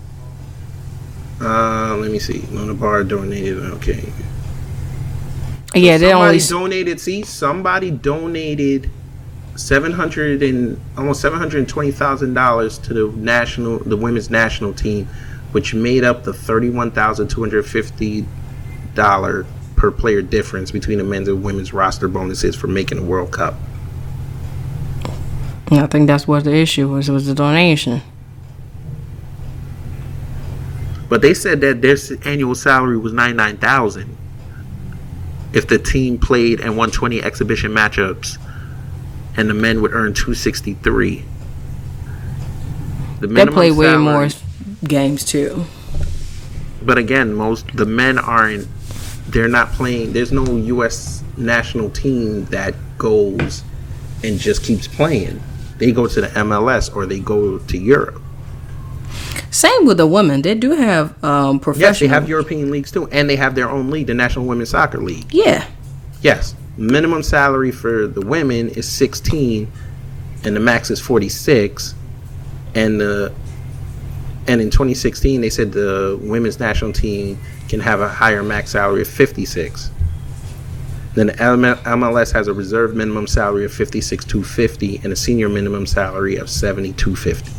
Uh, 1.42 1.96
let 1.98 2.12
me 2.12 2.20
see. 2.20 2.40
Luna 2.52 2.74
Bar 2.74 3.04
donated. 3.04 3.60
Okay. 3.76 4.14
Yeah, 5.76 5.98
they 5.98 6.10
somebody 6.12 6.38
only 6.38 6.40
donated. 6.40 7.00
See, 7.00 7.24
somebody 7.24 7.92
donated 7.92 8.90
seven 9.56 9.92
hundred 9.92 10.42
and 10.42 10.80
almost 10.98 11.22
seven 11.22 11.38
hundred 11.40 11.68
twenty 11.68 11.92
thousand 11.92 12.34
dollars 12.34 12.78
to 12.80 12.94
the 12.94 13.08
national, 13.18 13.80
the 13.80 13.98
women's 13.98 14.30
national 14.30 14.74
team, 14.74 15.08
which 15.52 15.74
made 15.74 16.04
up 16.04 16.24
the 16.24 16.34
thirty-one 16.34 16.92
thousand 16.92 17.28
two 17.30 17.42
hundred 17.42 17.66
fifty 17.66 18.26
dollar 18.96 19.46
per 19.80 19.90
player 19.90 20.22
difference 20.22 20.72
between 20.72 20.98
the 20.98 21.04
men's 21.04 21.28
and 21.28 21.42
women's 21.42 21.74
roster 21.74 22.08
bonuses 22.08 22.56
for 22.56 22.68
making 22.68 22.98
the 22.98 23.04
World 23.04 23.32
Cup. 23.32 23.56
I 25.72 25.88
think 25.88 26.08
that's 26.08 26.28
what 26.28 26.44
the 26.44 26.54
issue 26.54 26.90
was. 26.90 27.10
Was 27.10 27.26
the 27.26 27.34
donation. 27.34 28.02
But 31.08 31.22
they 31.22 31.34
said 31.34 31.62
that 31.62 31.82
their 31.82 31.98
annual 32.26 32.56
salary 32.56 32.98
was 32.98 33.14
ninety 33.14 33.36
nine 33.36 33.58
thousand 33.58 34.16
if 35.54 35.68
the 35.68 35.80
team 35.80 36.20
played 36.20 36.60
and 36.60 36.78
won 36.78 36.92
twenty 36.92 37.24
exhibition 37.24 37.72
matchups, 37.72 38.38
and 39.38 39.50
the 39.50 39.54
men 39.54 39.82
would 39.82 39.94
earn 39.94 40.14
two 40.14 40.34
sixty 40.34 40.74
three. 40.76 41.24
The 43.22 43.28
They 43.28 43.46
play 43.46 43.72
way 43.72 43.96
more 43.98 44.28
games 44.84 45.24
too. 45.24 45.66
But 46.82 46.98
again, 46.98 47.34
most 47.34 47.68
the 47.76 47.86
men 47.86 48.18
aren't. 48.18 48.68
They're 49.30 49.48
not 49.48 49.72
playing. 49.74 50.14
There's 50.14 50.32
no 50.32 50.44
U.S. 50.58 51.24
national 51.38 51.90
team 51.92 52.46
that 52.46 52.74
goes 52.98 53.64
and 54.24 54.40
just 54.40 54.64
keeps 54.64 54.88
playing. 54.88 55.42
They 55.78 55.92
go 55.92 56.08
to 56.08 56.22
the 56.22 56.28
MLS 56.28 56.94
or 56.96 57.06
they 57.06 57.20
go 57.20 57.60
to 57.60 57.78
Europe. 57.78 58.22
Same 59.52 59.86
with 59.86 59.98
the 59.98 60.08
women. 60.08 60.42
They 60.42 60.56
do 60.56 60.72
have 60.72 61.24
um 61.24 61.60
professional. 61.60 61.90
Yes, 61.90 62.00
they 62.00 62.08
have 62.08 62.30
European 62.30 62.72
leagues 62.72 62.92
too, 62.92 63.08
and 63.12 63.30
they 63.30 63.36
have 63.36 63.56
their 63.56 63.70
own 63.70 63.90
league, 63.90 64.08
the 64.08 64.14
National 64.14 64.46
Women's 64.46 64.70
Soccer 64.70 65.00
League. 65.00 65.34
Yeah. 65.34 65.66
Yes, 66.22 66.56
minimum 66.78 67.24
salary 67.24 67.72
for 67.72 68.08
the 68.08 68.22
women 68.22 68.70
is 68.70 68.88
16, 68.88 69.72
and 70.44 70.56
the 70.56 70.60
max 70.60 70.92
is 70.92 71.00
46, 71.00 71.96
and 72.76 73.00
the 73.00 73.34
and 74.48 74.62
in 74.62 74.70
2016 74.70 75.42
they 75.42 75.50
said 75.50 75.72
the 75.72 76.20
women's 76.22 76.60
national 76.60 76.92
team 76.92 77.40
can 77.70 77.80
have 77.80 78.02
a 78.02 78.10
higher 78.10 78.44
max 78.44 78.72
salary 78.72 79.02
of 79.02 79.08
56. 79.08 79.92
Then 81.16 81.28
the 81.28 81.34
MLS 81.34 82.34
has 82.34 82.48
a 82.48 82.54
reserve 82.54 82.96
minimum 82.96 83.28
salary 83.28 83.66
of 83.66 83.74
56,250 83.74 85.02
and 85.04 85.14
a 85.14 85.16
senior 85.16 85.50
minimum 85.50 85.86
salary 85.86 86.36
of 86.36 86.50
7250. 86.50 87.52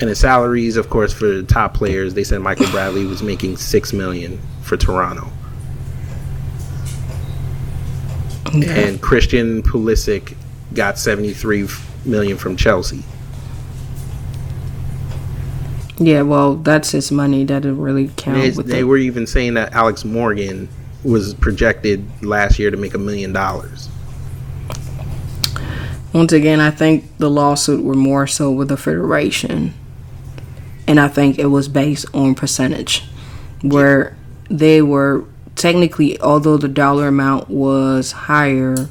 And 0.00 0.08
the 0.08 0.14
salaries, 0.14 0.76
of 0.76 0.88
course, 0.90 1.12
for 1.12 1.26
the 1.26 1.42
top 1.42 1.74
players, 1.74 2.14
they 2.14 2.24
said 2.24 2.40
Michael 2.40 2.70
Bradley 2.70 3.04
was 3.04 3.22
making 3.22 3.56
six 3.56 3.92
million 3.92 4.38
for 4.62 4.76
Toronto. 4.76 5.30
and 8.52 9.00
Christian 9.02 9.62
Pulisic 9.62 10.34
got 10.72 10.98
73 10.98 11.68
million 12.04 12.38
from 12.38 12.56
Chelsea. 12.56 13.02
Yeah, 15.98 16.22
well, 16.22 16.54
that's 16.54 16.92
his 16.92 17.10
money. 17.10 17.44
That 17.44 17.62
doesn't 17.62 17.80
really 17.80 18.10
count 18.16 18.38
They, 18.38 18.50
with 18.50 18.66
they 18.66 18.80
it. 18.80 18.84
were 18.84 18.98
even 18.98 19.26
saying 19.26 19.54
that 19.54 19.72
Alex 19.72 20.04
Morgan 20.04 20.68
was 21.02 21.34
projected 21.34 22.04
last 22.22 22.58
year 22.58 22.70
to 22.70 22.76
make 22.76 22.94
a 22.94 22.98
million 22.98 23.32
dollars. 23.32 23.88
Once 26.12 26.32
again, 26.32 26.60
I 26.60 26.70
think 26.70 27.04
the 27.18 27.28
lawsuit 27.30 27.84
were 27.84 27.94
more 27.94 28.26
so 28.26 28.50
with 28.50 28.68
the 28.68 28.76
federation, 28.76 29.74
and 30.86 30.98
I 30.98 31.08
think 31.08 31.38
it 31.38 31.46
was 31.46 31.68
based 31.68 32.06
on 32.14 32.34
percentage, 32.34 33.04
where 33.62 34.16
they 34.48 34.80
were 34.80 35.24
technically, 35.54 36.18
although 36.20 36.56
the 36.56 36.68
dollar 36.68 37.08
amount 37.08 37.50
was 37.50 38.12
higher 38.12 38.88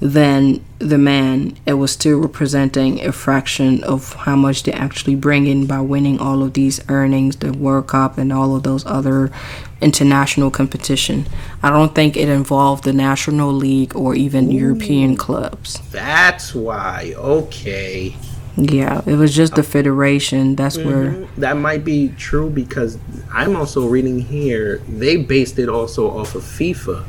than 0.00 0.64
the 0.78 0.98
man, 0.98 1.56
it 1.66 1.74
was 1.74 1.92
still 1.92 2.18
representing 2.18 3.04
a 3.04 3.12
fraction 3.12 3.82
of 3.82 4.12
how 4.14 4.36
much 4.36 4.62
they 4.62 4.72
actually 4.72 5.16
bring 5.16 5.46
in 5.46 5.66
by 5.66 5.80
winning 5.80 6.18
all 6.20 6.42
of 6.42 6.54
these 6.54 6.80
earnings, 6.88 7.36
the 7.36 7.52
World 7.52 7.88
Cup, 7.88 8.16
and 8.16 8.32
all 8.32 8.54
of 8.54 8.62
those 8.62 8.86
other 8.86 9.32
international 9.80 10.50
competition. 10.50 11.26
I 11.62 11.70
don't 11.70 11.94
think 11.94 12.16
it 12.16 12.28
involved 12.28 12.84
the 12.84 12.92
National 12.92 13.52
League 13.52 13.96
or 13.96 14.14
even 14.14 14.50
European 14.50 15.16
clubs. 15.16 15.80
That's 15.90 16.54
why. 16.54 17.14
Okay. 17.16 18.14
Yeah, 18.56 19.02
it 19.06 19.14
was 19.14 19.34
just 19.34 19.54
the 19.54 19.60
oh. 19.60 19.64
federation. 19.64 20.56
That's 20.56 20.76
mm-hmm. 20.76 20.88
where. 20.88 21.28
That 21.36 21.56
might 21.56 21.84
be 21.84 22.08
true 22.18 22.50
because 22.50 22.98
I'm 23.32 23.54
also 23.54 23.86
reading 23.86 24.20
here 24.20 24.78
they 24.88 25.16
based 25.16 25.58
it 25.58 25.68
also 25.68 26.10
off 26.10 26.34
of 26.34 26.42
FIFA. 26.42 27.04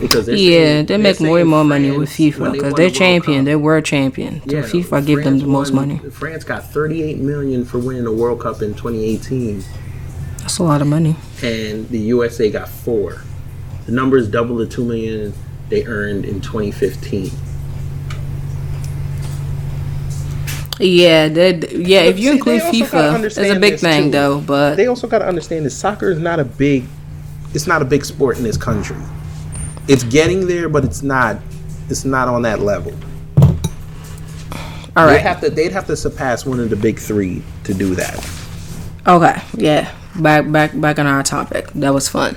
Because 0.00 0.26
they're 0.26 0.34
Yeah, 0.34 0.50
saying- 0.50 0.76
they 0.76 0.82
they're 0.94 0.98
make 0.98 1.20
more 1.20 1.36
saying 1.38 1.46
more 1.48 1.64
money 1.64 1.90
with 1.90 2.08
FIFA 2.08 2.52
because 2.52 2.74
they're 2.74 2.88
the 2.88 2.94
champion. 2.94 3.38
Cup- 3.40 3.44
They 3.44 3.56
were 3.56 3.80
champion. 3.82 4.40
So 4.48 4.56
FIFA 4.62 5.06
give 5.06 5.16
them 5.18 5.24
France 5.24 5.42
the 5.42 5.48
most 5.48 5.72
won- 5.74 5.88
money. 5.88 6.00
France 6.10 6.42
got 6.44 6.72
38 6.72 7.18
million 7.18 7.64
for 7.64 7.78
winning 7.78 8.04
the 8.04 8.12
World 8.12 8.40
Cup 8.40 8.62
in 8.62 8.74
2018. 8.74 9.62
That's 10.38 10.58
a 10.58 10.62
lot 10.62 10.80
of 10.80 10.88
money. 10.88 11.16
and 11.42 11.88
the 11.90 11.98
USA 11.98 12.50
got 12.50 12.68
four. 12.68 13.22
The 13.86 13.92
number 13.92 14.16
is 14.16 14.26
double 14.28 14.56
the 14.56 14.66
two 14.66 14.84
million 14.84 15.32
they 15.68 15.84
earned 15.86 16.24
in 16.24 16.40
2015. 16.40 17.30
Yeah, 20.78 21.28
that 21.28 21.72
yeah. 21.72 22.00
If 22.00 22.18
you 22.18 22.30
see, 22.30 22.36
include 22.38 22.60
they 22.62 22.64
also 22.66 22.78
gotta 22.86 23.18
FIFA, 23.18 23.24
it's 23.26 23.38
a 23.38 23.58
big 23.60 23.78
thing 23.78 24.04
too. 24.04 24.10
though. 24.12 24.40
But 24.40 24.76
They 24.76 24.86
also 24.86 25.06
got 25.06 25.18
to 25.18 25.26
understand 25.28 25.66
that 25.66 25.70
soccer 25.70 26.10
is 26.10 26.18
not 26.18 26.40
a 26.40 26.44
big, 26.44 26.84
it's 27.52 27.66
not 27.66 27.82
a 27.82 27.84
big 27.84 28.04
sport 28.04 28.38
in 28.38 28.44
this 28.44 28.56
country. 28.56 28.96
It's 29.90 30.04
getting 30.04 30.46
there, 30.46 30.68
but 30.68 30.84
it's 30.84 31.02
not, 31.02 31.38
it's 31.88 32.04
not 32.04 32.28
on 32.28 32.42
that 32.42 32.60
level. 32.60 32.94
all 34.96 35.08
They'd 35.08 35.18
have 35.18 35.40
to, 35.40 35.50
they'd 35.50 35.72
have 35.72 35.84
to 35.88 35.96
surpass 35.96 36.46
one 36.46 36.60
of 36.60 36.70
the 36.70 36.76
big 36.76 37.00
three 37.00 37.42
to 37.64 37.74
do 37.74 37.96
that. 37.96 38.24
okay, 39.04 39.42
yeah. 39.54 39.92
Back 40.14 40.48
back 40.52 40.80
back 40.80 41.00
on 41.00 41.08
our 41.08 41.24
topic. 41.24 41.72
That 41.72 41.92
was 41.92 42.08
fun. 42.08 42.36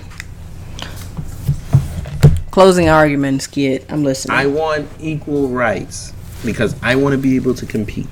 Closing 2.49 2.89
arguments, 2.89 3.45
kid. 3.45 3.85
I'm 3.87 4.03
listening. 4.03 4.35
I 4.35 4.47
want 4.47 4.89
equal 4.99 5.49
rights 5.49 6.11
because 6.43 6.75
I 6.81 6.95
want 6.95 7.13
to 7.13 7.19
be 7.19 7.35
able 7.35 7.53
to 7.53 7.67
compete. 7.67 8.07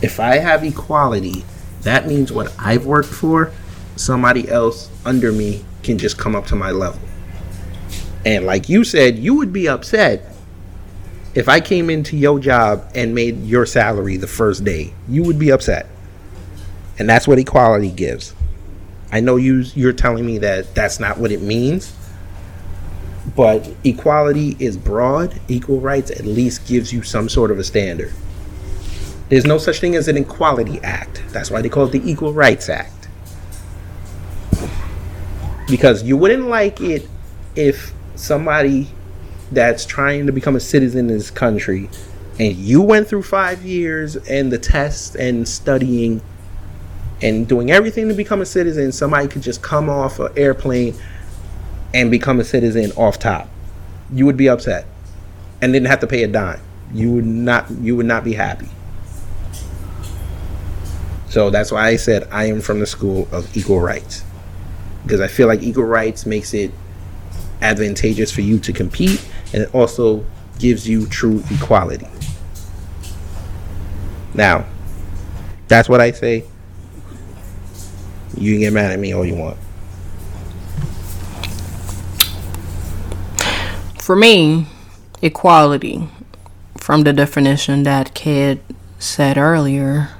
If 0.00 0.20
I 0.20 0.38
have 0.38 0.62
equality, 0.62 1.44
that 1.82 2.06
means 2.06 2.30
what 2.30 2.54
I've 2.56 2.86
worked 2.86 3.08
for, 3.08 3.50
somebody 3.96 4.48
else 4.48 4.90
under 5.04 5.32
me 5.32 5.64
can 5.82 5.98
just 5.98 6.18
come 6.18 6.36
up 6.36 6.46
to 6.46 6.54
my 6.54 6.70
level. 6.70 7.00
And 8.24 8.46
like 8.46 8.68
you 8.68 8.84
said, 8.84 9.18
you 9.18 9.34
would 9.34 9.52
be 9.52 9.68
upset 9.68 10.34
if 11.34 11.48
I 11.48 11.60
came 11.60 11.90
into 11.90 12.16
your 12.16 12.38
job 12.38 12.90
and 12.94 13.14
made 13.14 13.44
your 13.44 13.66
salary 13.66 14.16
the 14.16 14.26
first 14.26 14.64
day. 14.64 14.94
You 15.08 15.22
would 15.24 15.38
be 15.38 15.50
upset. 15.50 15.86
And 16.98 17.08
that's 17.08 17.26
what 17.26 17.38
equality 17.38 17.90
gives. 17.90 18.34
I 19.10 19.20
know 19.20 19.36
you 19.36 19.64
you're 19.74 19.92
telling 19.92 20.24
me 20.24 20.38
that 20.38 20.74
that's 20.74 20.98
not 20.98 21.18
what 21.18 21.30
it 21.30 21.42
means, 21.42 21.94
but 23.36 23.68
equality 23.84 24.56
is 24.58 24.76
broad. 24.76 25.38
Equal 25.48 25.80
rights 25.80 26.10
at 26.10 26.24
least 26.24 26.66
gives 26.66 26.92
you 26.92 27.02
some 27.02 27.28
sort 27.28 27.50
of 27.50 27.58
a 27.58 27.64
standard. 27.64 28.12
There's 29.28 29.46
no 29.46 29.58
such 29.58 29.80
thing 29.80 29.96
as 29.96 30.08
an 30.08 30.16
Equality 30.16 30.80
Act. 30.82 31.22
That's 31.28 31.50
why 31.50 31.62
they 31.62 31.68
call 31.68 31.86
it 31.86 31.92
the 31.92 32.10
Equal 32.10 32.32
Rights 32.32 32.68
Act. 32.68 33.08
Because 35.68 36.02
you 36.02 36.16
wouldn't 36.16 36.46
like 36.46 36.80
it 36.80 37.08
if 37.56 37.94
somebody 38.14 38.88
that's 39.52 39.84
trying 39.84 40.26
to 40.26 40.32
become 40.32 40.56
a 40.56 40.60
citizen 40.60 41.10
in 41.10 41.18
this 41.18 41.30
country 41.30 41.88
and 42.38 42.56
you 42.56 42.82
went 42.82 43.06
through 43.06 43.22
five 43.22 43.64
years 43.64 44.16
and 44.16 44.50
the 44.50 44.58
tests 44.58 45.14
and 45.14 45.46
studying 45.46 46.20
and 47.22 47.46
doing 47.46 47.70
everything 47.70 48.08
to 48.08 48.14
become 48.14 48.40
a 48.40 48.46
citizen, 48.46 48.90
somebody 48.90 49.28
could 49.28 49.42
just 49.42 49.62
come 49.62 49.88
off 49.88 50.18
an 50.18 50.32
airplane 50.36 50.94
and 51.92 52.10
become 52.10 52.40
a 52.40 52.44
citizen 52.44 52.90
off 52.96 53.20
top. 53.20 53.48
You 54.12 54.26
would 54.26 54.36
be 54.36 54.48
upset 54.48 54.86
and 55.62 55.72
didn't 55.72 55.86
have 55.86 56.00
to 56.00 56.08
pay 56.08 56.24
a 56.24 56.28
dime. 56.28 56.60
You 56.92 57.12
would 57.12 57.24
not 57.24 57.70
you 57.70 57.94
would 57.96 58.06
not 58.06 58.24
be 58.24 58.32
happy. 58.34 58.68
So 61.28 61.50
that's 61.50 61.70
why 61.70 61.86
I 61.86 61.96
said 61.96 62.28
I 62.32 62.46
am 62.46 62.60
from 62.60 62.80
the 62.80 62.86
school 62.86 63.28
of 63.30 63.56
equal 63.56 63.80
rights. 63.80 64.24
Because 65.04 65.20
I 65.20 65.28
feel 65.28 65.46
like 65.46 65.62
equal 65.62 65.84
rights 65.84 66.26
makes 66.26 66.52
it 66.52 66.72
advantageous 67.64 68.30
for 68.30 68.42
you 68.42 68.58
to 68.60 68.72
compete 68.72 69.24
and 69.52 69.62
it 69.62 69.74
also 69.74 70.24
gives 70.58 70.88
you 70.88 71.06
true 71.06 71.42
equality. 71.50 72.06
Now, 74.34 74.66
that's 75.68 75.88
what 75.88 76.00
I 76.00 76.12
say. 76.12 76.44
You 78.36 78.52
can 78.52 78.60
get 78.60 78.72
mad 78.72 78.92
at 78.92 78.98
me 78.98 79.12
all 79.12 79.24
you 79.24 79.36
want. 79.36 79.56
For 84.00 84.14
me, 84.14 84.66
equality 85.22 86.08
from 86.84 87.04
the 87.04 87.14
definition 87.14 87.82
that 87.84 88.12
Kid 88.12 88.60
said 88.98 89.38
earlier, 89.38 90.10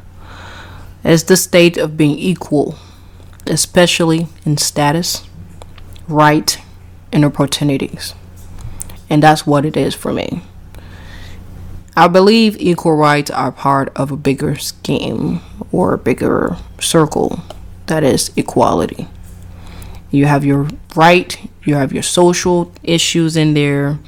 is 1.04 1.24
the 1.24 1.36
state 1.36 1.76
of 1.76 1.96
being 1.96 2.18
equal, 2.18 2.76
especially 3.46 4.28
in 4.46 4.56
status, 4.56 5.28
right, 6.08 6.58
and 7.14 7.24
opportunities. 7.24 8.14
And 9.08 9.22
that's 9.22 9.46
what 9.46 9.64
it 9.64 9.76
is 9.76 9.94
for 9.94 10.12
me. 10.12 10.42
I 11.96 12.08
believe 12.08 12.56
equal 12.58 12.96
rights 12.96 13.30
are 13.30 13.52
part 13.52 13.92
of 13.96 14.10
a 14.10 14.16
bigger 14.16 14.56
scheme 14.56 15.40
or 15.70 15.94
a 15.94 15.98
bigger 15.98 16.56
circle 16.80 17.40
that 17.86 18.02
is 18.02 18.32
equality. 18.36 19.06
You 20.10 20.26
have 20.26 20.44
your 20.44 20.68
right, 20.96 21.38
you 21.64 21.76
have 21.76 21.92
your 21.92 22.02
social 22.02 22.72
issues 22.82 23.36
in 23.36 23.54
there, 23.54 23.98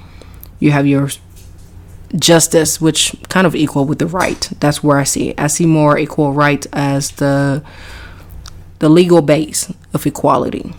you 0.58 0.72
have 0.72 0.86
your 0.86 1.10
justice, 2.18 2.80
which 2.80 3.14
kind 3.28 3.46
of 3.46 3.54
equal 3.54 3.84
with 3.84 4.00
the 4.00 4.06
right. 4.06 4.50
That's 4.58 4.82
where 4.82 4.98
I 4.98 5.04
see 5.04 5.30
it. 5.30 5.40
I 5.40 5.46
see 5.46 5.66
more 5.66 5.98
equal 5.98 6.32
rights 6.32 6.66
as 6.72 7.12
the 7.12 7.62
the 8.78 8.88
legal 8.88 9.22
base 9.22 9.72
of 9.94 10.06
equality. 10.06 10.74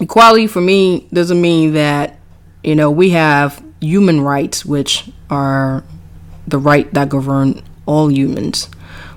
Equality 0.00 0.46
for 0.46 0.60
me 0.60 1.06
doesn't 1.12 1.40
mean 1.40 1.74
that 1.74 2.18
you 2.64 2.74
know 2.74 2.90
we 2.90 3.10
have 3.10 3.62
human 3.80 4.20
rights, 4.20 4.64
which 4.64 5.10
are 5.28 5.84
the 6.46 6.58
right 6.58 6.92
that 6.94 7.08
govern 7.08 7.62
all 7.86 8.10
humans. 8.10 8.68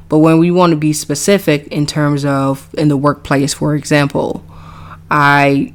But 0.10 0.20
when 0.20 0.38
we 0.38 0.52
want 0.52 0.72
to 0.72 0.78
be 0.78 0.94
specific 0.94 1.68
in 1.68 1.86
terms 1.86 2.26
of 2.26 2.74
in 2.78 2.88
the 2.88 2.98
workplace, 2.98 3.54
for 3.54 3.76
example, 3.76 4.46
I, 5.10 5.74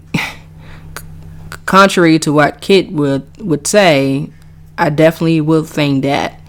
contrary 1.67 2.19
to 2.21 2.33
what 2.33 2.61
Kit 2.61 2.93
would 2.93 3.27
would 3.41 3.67
say, 3.67 4.31
I 4.77 4.91
definitely 4.91 5.41
will 5.41 5.65
think 5.65 6.03
that 6.05 6.41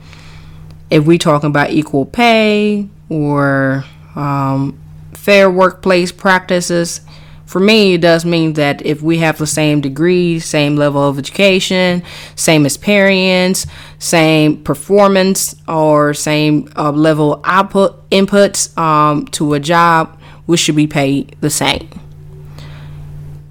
if 0.89 1.05
we 1.05 1.17
talking 1.17 1.49
about 1.49 1.71
equal 1.71 2.05
pay 2.05 2.87
or 3.09 3.85
um, 4.15 4.79
fair 5.13 5.49
workplace 5.49 6.11
practices, 6.11 7.01
for 7.49 7.59
me, 7.59 7.95
it 7.95 8.01
does 8.01 8.25
mean 8.25 8.53
that 8.53 8.85
if 8.85 9.01
we 9.01 9.17
have 9.17 9.39
the 9.39 9.47
same 9.47 9.81
degree, 9.81 10.39
same 10.39 10.75
level 10.75 11.09
of 11.09 11.17
education, 11.17 12.03
same 12.35 12.63
experience, 12.63 13.65
same 13.97 14.63
performance, 14.63 15.55
or 15.67 16.13
same 16.13 16.71
uh, 16.75 16.91
level 16.91 17.41
output 17.43 18.07
inputs 18.11 18.77
um, 18.77 19.25
to 19.29 19.55
a 19.55 19.59
job, 19.59 20.15
we 20.45 20.57
should 20.57 20.75
be 20.75 20.85
paid 20.85 21.35
the 21.41 21.49
same. 21.49 21.89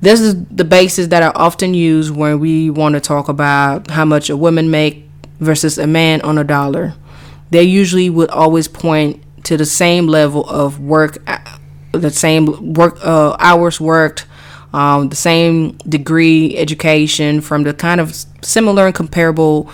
This 0.00 0.20
is 0.20 0.44
the 0.44 0.64
basis 0.64 1.08
that 1.08 1.24
are 1.24 1.32
often 1.34 1.74
used 1.74 2.14
when 2.14 2.38
we 2.38 2.70
want 2.70 2.94
to 2.94 3.00
talk 3.00 3.28
about 3.28 3.90
how 3.90 4.04
much 4.04 4.30
a 4.30 4.36
woman 4.36 4.70
make 4.70 5.08
versus 5.40 5.76
a 5.76 5.88
man 5.88 6.20
on 6.20 6.38
a 6.38 6.44
dollar. 6.44 6.94
They 7.50 7.64
usually 7.64 8.10
would 8.10 8.30
always 8.30 8.68
point 8.68 9.24
to 9.46 9.56
the 9.56 9.66
same 9.66 10.06
level 10.06 10.48
of 10.48 10.78
work 10.78 11.18
the 11.98 12.10
same 12.10 12.74
work 12.74 12.98
uh, 13.04 13.36
hours 13.38 13.80
worked, 13.80 14.26
um, 14.72 15.08
the 15.08 15.16
same 15.16 15.72
degree 15.88 16.56
education 16.56 17.40
from 17.40 17.62
the 17.62 17.74
kind 17.74 18.00
of 18.00 18.14
similar 18.42 18.86
and 18.86 18.94
comparable 18.94 19.70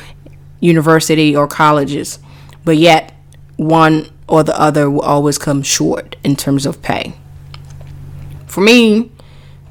university 0.61 1.37
or 1.37 1.47
colleges, 1.47 2.19
but 2.65 2.77
yet 2.77 3.13
one 3.57 4.09
or 4.29 4.43
the 4.43 4.59
other 4.59 4.91
will 4.91 5.03
always 5.03 5.39
come 5.39 5.63
short 5.63 6.17
in 6.25 6.37
terms 6.37 6.67
of 6.67 6.81
pay. 6.83 7.15
For 8.47 8.61
me, 8.61 9.11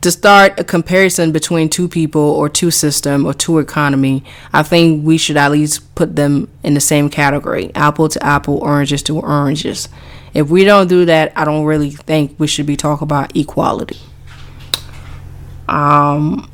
to 0.01 0.11
start 0.11 0.59
a 0.59 0.65
comparison 0.65 1.31
between 1.31 1.69
two 1.69 1.87
people 1.87 2.21
or 2.21 2.49
two 2.49 2.71
system 2.71 3.25
or 3.25 3.33
two 3.33 3.57
economy, 3.59 4.23
I 4.51 4.61
think 4.61 5.05
we 5.05 5.17
should 5.17 5.37
at 5.37 5.51
least 5.51 5.95
put 5.95 6.17
them 6.17 6.49
in 6.61 6.73
the 6.73 6.81
same 6.81 7.09
category, 7.09 7.73
apple 7.73 8.09
to 8.09 8.21
apple, 8.21 8.57
oranges 8.57 9.01
to 9.03 9.21
oranges. 9.21 9.87
If 10.33 10.49
we 10.49 10.63
don't 10.63 10.87
do 10.87 11.05
that, 11.05 11.31
I 11.35 11.45
don't 11.45 11.65
really 11.65 11.91
think 11.91 12.35
we 12.39 12.47
should 12.47 12.65
be 12.65 12.75
talking 12.75 13.05
about 13.05 13.35
equality. 13.35 13.97
Um, 15.67 16.49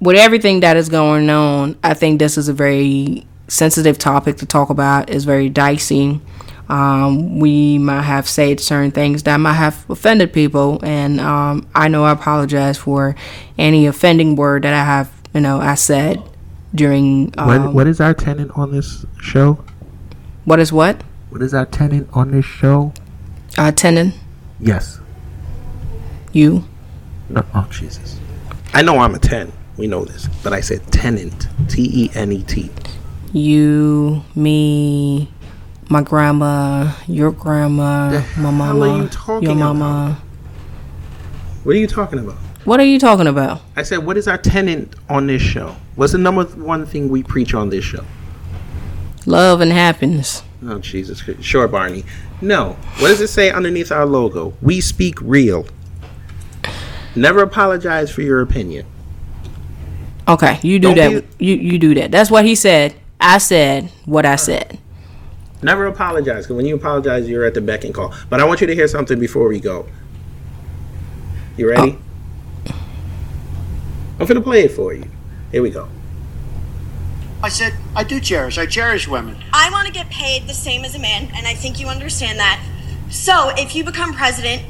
with 0.00 0.16
everything 0.16 0.60
that 0.60 0.76
is 0.76 0.88
going 0.88 1.30
on, 1.30 1.78
I 1.82 1.94
think 1.94 2.18
this 2.18 2.36
is 2.36 2.48
a 2.48 2.52
very 2.52 3.26
sensitive 3.48 3.98
topic 3.98 4.36
to 4.38 4.46
talk 4.46 4.70
about. 4.70 5.10
It's 5.10 5.24
very 5.24 5.48
dicey. 5.48 6.20
Um, 6.68 7.38
we 7.40 7.78
might 7.78 8.02
have 8.02 8.28
said 8.28 8.60
certain 8.60 8.90
things 8.90 9.22
that 9.24 9.36
might 9.36 9.54
have 9.54 9.84
offended 9.90 10.32
people, 10.32 10.78
and 10.82 11.20
um, 11.20 11.68
I 11.74 11.88
know 11.88 12.04
I 12.04 12.12
apologize 12.12 12.78
for 12.78 13.14
any 13.58 13.86
offending 13.86 14.34
word 14.36 14.62
that 14.64 14.72
I 14.72 14.84
have, 14.84 15.12
you 15.34 15.40
know, 15.40 15.60
I 15.60 15.74
said 15.74 16.22
during. 16.74 17.34
Um, 17.36 17.46
what, 17.46 17.74
what 17.74 17.86
is 17.86 18.00
our 18.00 18.14
tenant 18.14 18.50
on 18.56 18.72
this 18.72 19.04
show? 19.20 19.62
What 20.46 20.58
is 20.58 20.72
what? 20.72 21.02
What 21.34 21.42
is 21.42 21.52
our 21.52 21.66
tenant 21.66 22.08
on 22.12 22.30
this 22.30 22.44
show? 22.44 22.92
Our 23.58 23.72
tenant? 23.72 24.14
Yes. 24.60 25.00
You? 26.32 26.62
No, 27.28 27.44
oh, 27.52 27.66
Jesus. 27.72 28.20
I 28.72 28.82
know 28.82 29.00
I'm 29.00 29.16
a 29.16 29.18
10. 29.18 29.52
We 29.76 29.88
know 29.88 30.04
this. 30.04 30.28
But 30.44 30.52
I 30.52 30.60
said 30.60 30.86
tenant. 30.92 31.48
T 31.68 31.90
E 31.92 32.10
N 32.14 32.30
E 32.30 32.44
T. 32.44 32.70
You, 33.32 34.22
me, 34.36 35.28
my 35.88 36.02
grandma, 36.02 36.92
your 37.08 37.32
grandma, 37.32 38.22
my 38.38 38.52
mama, 38.52 39.10
you 39.10 39.40
your 39.40 39.56
mama. 39.56 40.16
About? 40.20 41.64
What 41.64 41.74
are 41.74 41.78
you 41.80 41.88
talking 41.88 42.20
about? 42.20 42.36
What 42.64 42.78
are 42.78 42.86
you 42.86 43.00
talking 43.00 43.26
about? 43.26 43.60
I 43.74 43.82
said, 43.82 44.06
what 44.06 44.16
is 44.16 44.28
our 44.28 44.38
tenant 44.38 44.94
on 45.08 45.26
this 45.26 45.42
show? 45.42 45.74
What's 45.96 46.12
the 46.12 46.18
number 46.18 46.44
one 46.44 46.86
thing 46.86 47.08
we 47.08 47.24
preach 47.24 47.54
on 47.54 47.70
this 47.70 47.84
show? 47.84 48.04
Love 49.26 49.60
and 49.60 49.72
happiness. 49.72 50.44
Oh, 50.66 50.78
Jesus. 50.78 51.22
Sure, 51.40 51.68
Barney. 51.68 52.04
No. 52.40 52.72
What 52.98 53.08
does 53.08 53.20
it 53.20 53.28
say 53.28 53.50
underneath 53.50 53.92
our 53.92 54.06
logo? 54.06 54.54
We 54.62 54.80
speak 54.80 55.20
real. 55.20 55.66
Never 57.14 57.42
apologize 57.42 58.10
for 58.10 58.22
your 58.22 58.40
opinion. 58.40 58.86
Okay, 60.26 60.58
you 60.62 60.78
do 60.78 60.94
Don't 60.94 61.14
that. 61.14 61.38
Be, 61.38 61.44
you 61.44 61.54
you 61.56 61.78
do 61.78 61.94
that. 61.94 62.10
That's 62.10 62.30
what 62.30 62.44
he 62.44 62.54
said. 62.54 62.94
I 63.20 63.38
said 63.38 63.90
what 64.06 64.24
I 64.24 64.36
said. 64.36 64.78
Never 65.62 65.86
apologize 65.86 66.44
because 66.44 66.56
when 66.56 66.66
you 66.66 66.74
apologize, 66.76 67.28
you're 67.28 67.44
at 67.44 67.54
the 67.54 67.60
beck 67.60 67.84
and 67.84 67.94
call. 67.94 68.14
But 68.28 68.40
I 68.40 68.44
want 68.44 68.60
you 68.60 68.66
to 68.66 68.74
hear 68.74 68.88
something 68.88 69.18
before 69.18 69.48
we 69.48 69.60
go. 69.60 69.86
You 71.56 71.70
ready? 71.70 71.98
Oh. 72.68 72.74
I'm 74.18 74.26
gonna 74.26 74.40
play 74.40 74.64
it 74.64 74.72
for 74.72 74.94
you. 74.94 75.10
Here 75.52 75.62
we 75.62 75.70
go. 75.70 75.88
I 77.44 77.50
said, 77.50 77.74
I 77.94 78.04
do 78.04 78.20
cherish. 78.20 78.56
I 78.56 78.64
cherish 78.64 79.06
women. 79.06 79.36
I 79.52 79.68
want 79.70 79.86
to 79.86 79.92
get 79.92 80.08
paid 80.08 80.46
the 80.46 80.54
same 80.54 80.82
as 80.82 80.94
a 80.94 80.98
man, 80.98 81.28
and 81.34 81.46
I 81.46 81.52
think 81.52 81.78
you 81.78 81.88
understand 81.88 82.38
that. 82.38 82.58
So, 83.10 83.50
if 83.58 83.76
you 83.76 83.84
become 83.84 84.14
president, 84.14 84.62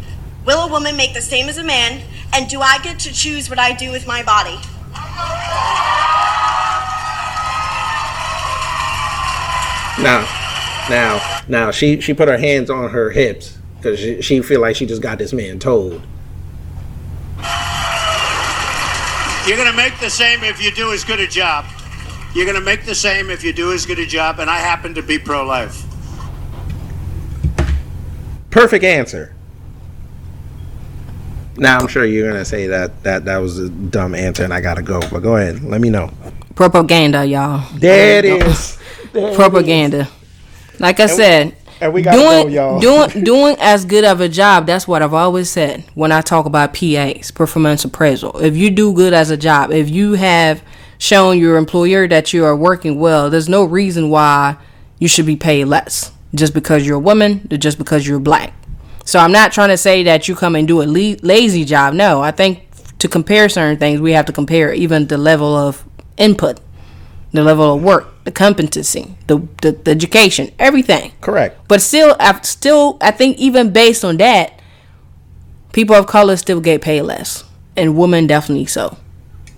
will 0.45 0.67
a 0.67 0.69
woman 0.69 0.97
make 0.97 1.15
the 1.15 1.21
same 1.21 1.49
as 1.49 1.57
a 1.57 1.63
man? 1.63 2.03
And 2.33 2.49
do 2.49 2.61
I 2.61 2.79
get 2.79 2.99
to 2.99 3.13
choose 3.13 3.49
what 3.49 3.61
I 3.61 3.75
do 3.75 3.93
with 3.93 4.09
my 4.09 4.25
body? 4.25 4.57
Now, 10.03 10.27
now, 10.91 11.45
now, 11.47 11.71
she 11.71 12.01
she 12.01 12.13
put 12.13 12.27
her 12.27 12.39
hands 12.39 12.71
on 12.71 12.91
her 12.91 13.11
hips 13.11 13.57
because 13.77 14.01
she, 14.01 14.21
she 14.21 14.43
feel 14.43 14.61
like 14.61 14.75
she 14.75 14.85
just 14.85 15.01
got 15.01 15.19
this 15.19 15.33
man 15.33 15.61
told. 15.61 16.03
You're 19.47 19.59
gonna 19.59 19.77
make 19.77 19.97
the 20.01 20.11
same 20.11 20.43
if 20.43 20.61
you 20.61 20.73
do 20.73 20.91
as 20.91 21.05
good 21.05 21.21
a 21.21 21.29
job. 21.29 21.67
You're 22.35 22.47
going 22.47 22.59
to 22.59 22.65
make 22.65 22.85
the 22.85 22.95
same 22.95 23.31
if 23.31 23.45
you 23.45 23.53
do 23.53 23.73
as 23.73 23.87
good 23.87 23.99
a 23.99 24.07
job, 24.07 24.41
and 24.41 24.51
I 24.51 24.59
happen 24.59 24.95
to 24.95 25.03
be 25.03 25.19
pro 25.19 25.45
life. 25.45 25.85
Perfect 28.51 28.85
answer. 28.85 29.35
Now 31.57 31.79
I'm 31.79 31.87
sure 31.89 32.05
you're 32.05 32.31
gonna 32.31 32.45
say 32.45 32.67
that 32.69 33.03
that 33.05 33.27
that 33.27 33.39
was 33.39 33.59
a 33.59 33.69
dumb 33.69 34.15
answer 34.15 34.43
and 34.43 34.53
I 34.53 34.61
gotta 34.61 34.83
go, 34.83 35.01
but 35.11 35.21
go 35.21 35.37
ahead. 35.37 35.63
Let 35.63 35.81
me 35.81 35.91
know. 35.91 36.11
Propaganda, 36.55 37.25
y'all. 37.25 37.65
There 37.75 38.19
it 38.19 38.25
is. 38.25 38.79
There 39.13 39.35
Propaganda. 39.35 40.01
It 40.01 40.75
is. 40.75 40.81
Like 40.81 40.99
I 40.99 41.05
and 41.05 41.13
said, 41.13 41.57
and 41.81 41.93
we 41.93 42.03
gotta 42.03 42.19
doing, 42.19 42.55
go, 42.55 42.79
y'all. 42.79 42.81
doing 42.81 43.25
doing 43.25 43.57
as 43.61 43.85
good 43.85 44.05
of 44.05 44.21
a 44.21 44.29
job. 44.29 44.67
That's 44.67 44.89
what 44.89 45.03
I've 45.03 45.15
always 45.15 45.51
said 45.51 45.85
when 45.95 46.11
I 46.11 46.21
talk 46.23 46.47
about 46.47 46.75
PAs, 46.75 47.31
performance 47.31 47.85
appraisal. 47.85 48.39
If 48.39 48.57
you 48.57 48.71
do 48.71 48.93
good 48.93 49.13
as 49.13 49.31
a 49.31 49.37
job, 49.37 49.71
if 49.71 49.89
you 49.89 50.15
have 50.15 50.63
showing 50.99 51.41
your 51.41 51.57
employer 51.57 52.09
that 52.09 52.33
you 52.33 52.45
are 52.45 52.57
working 52.57 52.99
well, 52.99 53.31
there's 53.31 53.49
no 53.49 53.65
reason 53.65 54.11
why 54.11 54.57
you 54.99 55.09
should 55.09 55.27
be 55.27 55.37
paid 55.37 55.67
less 55.67 56.13
just 56.35 56.55
because 56.55 56.87
you're 56.87 56.97
a 56.97 57.01
woman, 57.01 57.47
just 57.59 57.79
because 57.79 58.07
you're 58.07 58.19
black. 58.19 58.53
So 59.05 59.19
I'm 59.19 59.33
not 59.33 59.53
trying 59.53 59.69
to 59.69 59.77
say 59.77 60.03
that 60.05 60.29
you 60.29 60.35
come 60.35 60.57
and 60.57 60.67
do 60.67 60.83
a 60.83 60.85
le- 60.85 61.17
lazy 61.23 61.65
job. 61.65 61.95
No, 61.95 62.23
I 62.23 62.31
think 62.31 62.67
to 62.99 63.09
compare 63.09 63.49
certain 63.49 63.79
things, 63.79 64.01
we 64.01 64.13
have 64.13 64.27
to 64.27 64.33
compare 64.33 64.73
even 64.73 65.07
the 65.07 65.19
level 65.19 65.55
of 65.55 65.85
input, 66.17 66.59
the 67.33 67.43
level 67.43 67.75
of 67.75 67.83
work, 67.83 68.25
the 68.25 68.33
competency, 68.33 69.17
the, 69.27 69.47
the, 69.61 69.73
the 69.73 69.91
education, 69.91 70.53
everything. 70.59 71.13
Correct. 71.21 71.69
But 71.69 71.83
still, 71.83 72.17
I 72.19 72.41
still, 72.41 72.97
I 73.01 73.11
think 73.11 73.37
even 73.39 73.73
based 73.73 74.05
on 74.05 74.17
that, 74.17 74.61
people 75.73 75.95
of 75.97 76.07
color 76.07 76.37
still 76.37 76.61
get 76.61 76.81
paid 76.81 77.03
less, 77.03 77.45
and 77.77 77.99
women 77.99 78.27
definitely 78.27 78.67
so. 78.67 78.97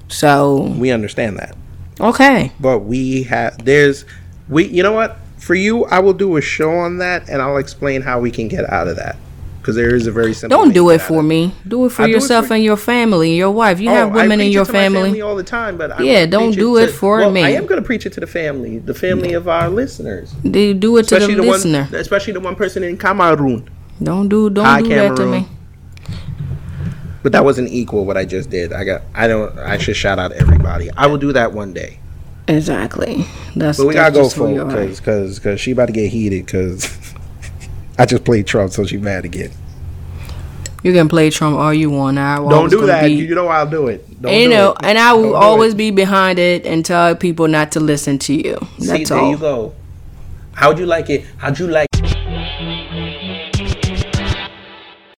So 0.09 0.75
we 0.79 0.91
understand 0.91 1.39
that. 1.39 1.57
Okay. 2.01 2.53
But 2.61 2.81
we 2.81 3.25
have 3.25 3.65
there's 3.65 4.05
We, 4.49 4.67
you 4.67 4.83
know 4.83 4.93
what? 4.93 5.17
For 5.39 5.55
you, 5.55 5.85
I 5.87 5.99
will 5.99 6.13
do 6.15 6.37
a 6.37 6.41
show 6.41 6.71
on 6.71 6.99
that, 6.99 7.29
and 7.29 7.43
I'll 7.43 7.57
explain 7.59 8.03
how 8.03 8.21
we 8.21 8.31
can 8.31 8.49
get 8.49 8.69
out 8.73 8.89
of 8.89 8.97
that. 8.97 9.17
Because 9.61 9.75
there 9.75 9.93
is 9.95 10.07
a 10.07 10.13
very 10.13 10.33
simple. 10.33 10.57
Don't 10.57 10.73
do 10.73 10.91
it 10.91 11.01
for 11.03 11.23
me. 11.25 11.53
Do 11.67 11.87
it 11.87 11.91
for 11.91 12.03
I 12.03 12.07
do 12.07 12.13
it 12.13 12.15
yourself 12.15 12.47
for- 12.47 12.55
and 12.55 12.63
your 12.63 12.77
family, 12.77 13.35
your 13.37 13.51
wife. 13.51 13.81
You 13.81 13.91
Oh, 13.91 13.95
have 13.95 14.13
women 14.15 14.41
in 14.41 14.53
your 14.53 14.65
to 14.65 14.73
my 14.73 14.79
family. 14.79 15.21
all 15.21 15.35
the 15.35 15.43
time, 15.43 15.77
but 15.77 15.91
I 15.99 16.03
Yeah, 16.05 16.27
don't 16.27 16.55
do 16.55 16.77
it 16.77 16.91
for 16.93 17.19
well, 17.19 17.31
me. 17.33 17.43
I 17.43 17.51
am 17.51 17.67
going 17.67 17.81
to 17.81 17.85
preach 17.87 18.07
it 18.07 18.13
to 18.13 18.21
the 18.21 18.29
family, 18.29 18.79
the 18.79 18.95
family 18.95 19.33
of 19.33 19.49
our 19.49 19.69
listeners, 19.69 20.31
Do, 20.49 20.73
do 20.75 20.97
it 20.99 21.09
to 21.09 21.19
the 21.19 21.27
the 21.35 21.43
listener. 21.43 21.89
one, 21.91 22.01
especially 22.01 22.33
the 22.35 22.41
one 22.41 22.55
person 22.55 22.85
in 22.85 22.97
Cameroon. 22.97 23.69
Don't 24.01 24.29
do 24.29 24.49
don't 24.51 24.65
Hi, 24.67 24.83
do 24.83 24.89
that 24.91 25.17
to 25.17 25.27
me. 25.27 25.49
But 27.23 27.33
that 27.33 27.45
wasn't 27.45 27.71
equal 27.71 28.05
what 28.05 28.17
I 28.17 28.25
just 28.25 28.51
did. 28.51 28.73
I 28.73 28.85
got. 28.85 29.03
I 29.15 29.27
don't. 29.27 29.57
I 29.59 29.79
should 29.79 29.97
shout 29.97 30.19
out 30.19 30.33
everybody. 30.33 30.91
I 30.97 31.07
will 31.07 31.19
do 31.19 31.33
that 31.33 31.53
one 31.53 31.73
day. 31.73 31.99
Exactly. 32.49 33.27
That's 33.57 33.79
But 33.79 33.87
we 33.87 33.95
that's 33.95 34.15
gotta 34.17 34.29
go 34.29 34.29
for 34.29 34.65
because 34.65 35.01
because 35.01 35.39
because 35.39 35.61
she 35.61 35.73
about 35.73 35.87
to 35.87 35.93
get 35.93 36.11
heated 36.11 36.47
because 36.47 36.97
I 37.99 38.07
just 38.07 38.25
played 38.25 38.47
Trump, 38.47 38.73
so 38.73 38.85
she 38.85 38.99
mad 38.99 39.25
again. 39.25 39.51
You 40.83 40.93
can 40.93 41.09
play 41.09 41.31
Trump 41.31 41.57
all 41.59 41.75
you 41.75 41.91
want. 41.91 42.19
I 42.19 42.37
Don't 42.37 42.71
do 42.71 42.87
that. 42.87 43.07
Be, 43.07 43.15
you 43.15 43.35
know 43.35 43.49
I'll 43.49 43.69
do 43.69 43.89
it. 43.89 44.07
Don't 44.23 44.33
and, 44.33 44.43
you 44.43 44.49
know, 44.51 44.77
and 44.85 44.97
I 44.97 45.15
will 45.15 45.35
always 45.35 45.75
it. 45.75 45.77
be 45.77 45.91
behind 45.91 46.39
it 46.39 46.65
and 46.65 46.85
tell 46.85 47.17
people 47.17 47.49
not 47.49 47.73
to 47.73 47.81
listen 47.81 48.19
to 48.21 48.35
you. 48.35 48.57
See, 48.79 48.87
That's 48.87 49.09
there 49.09 49.19
all. 49.19 49.31
you 49.31 49.37
go. 49.37 49.75
How'd 50.53 50.79
you 50.79 50.87
like 50.87 51.11
it? 51.11 51.25
How'd 51.39 51.59
you 51.59 51.67
like? 51.67 51.86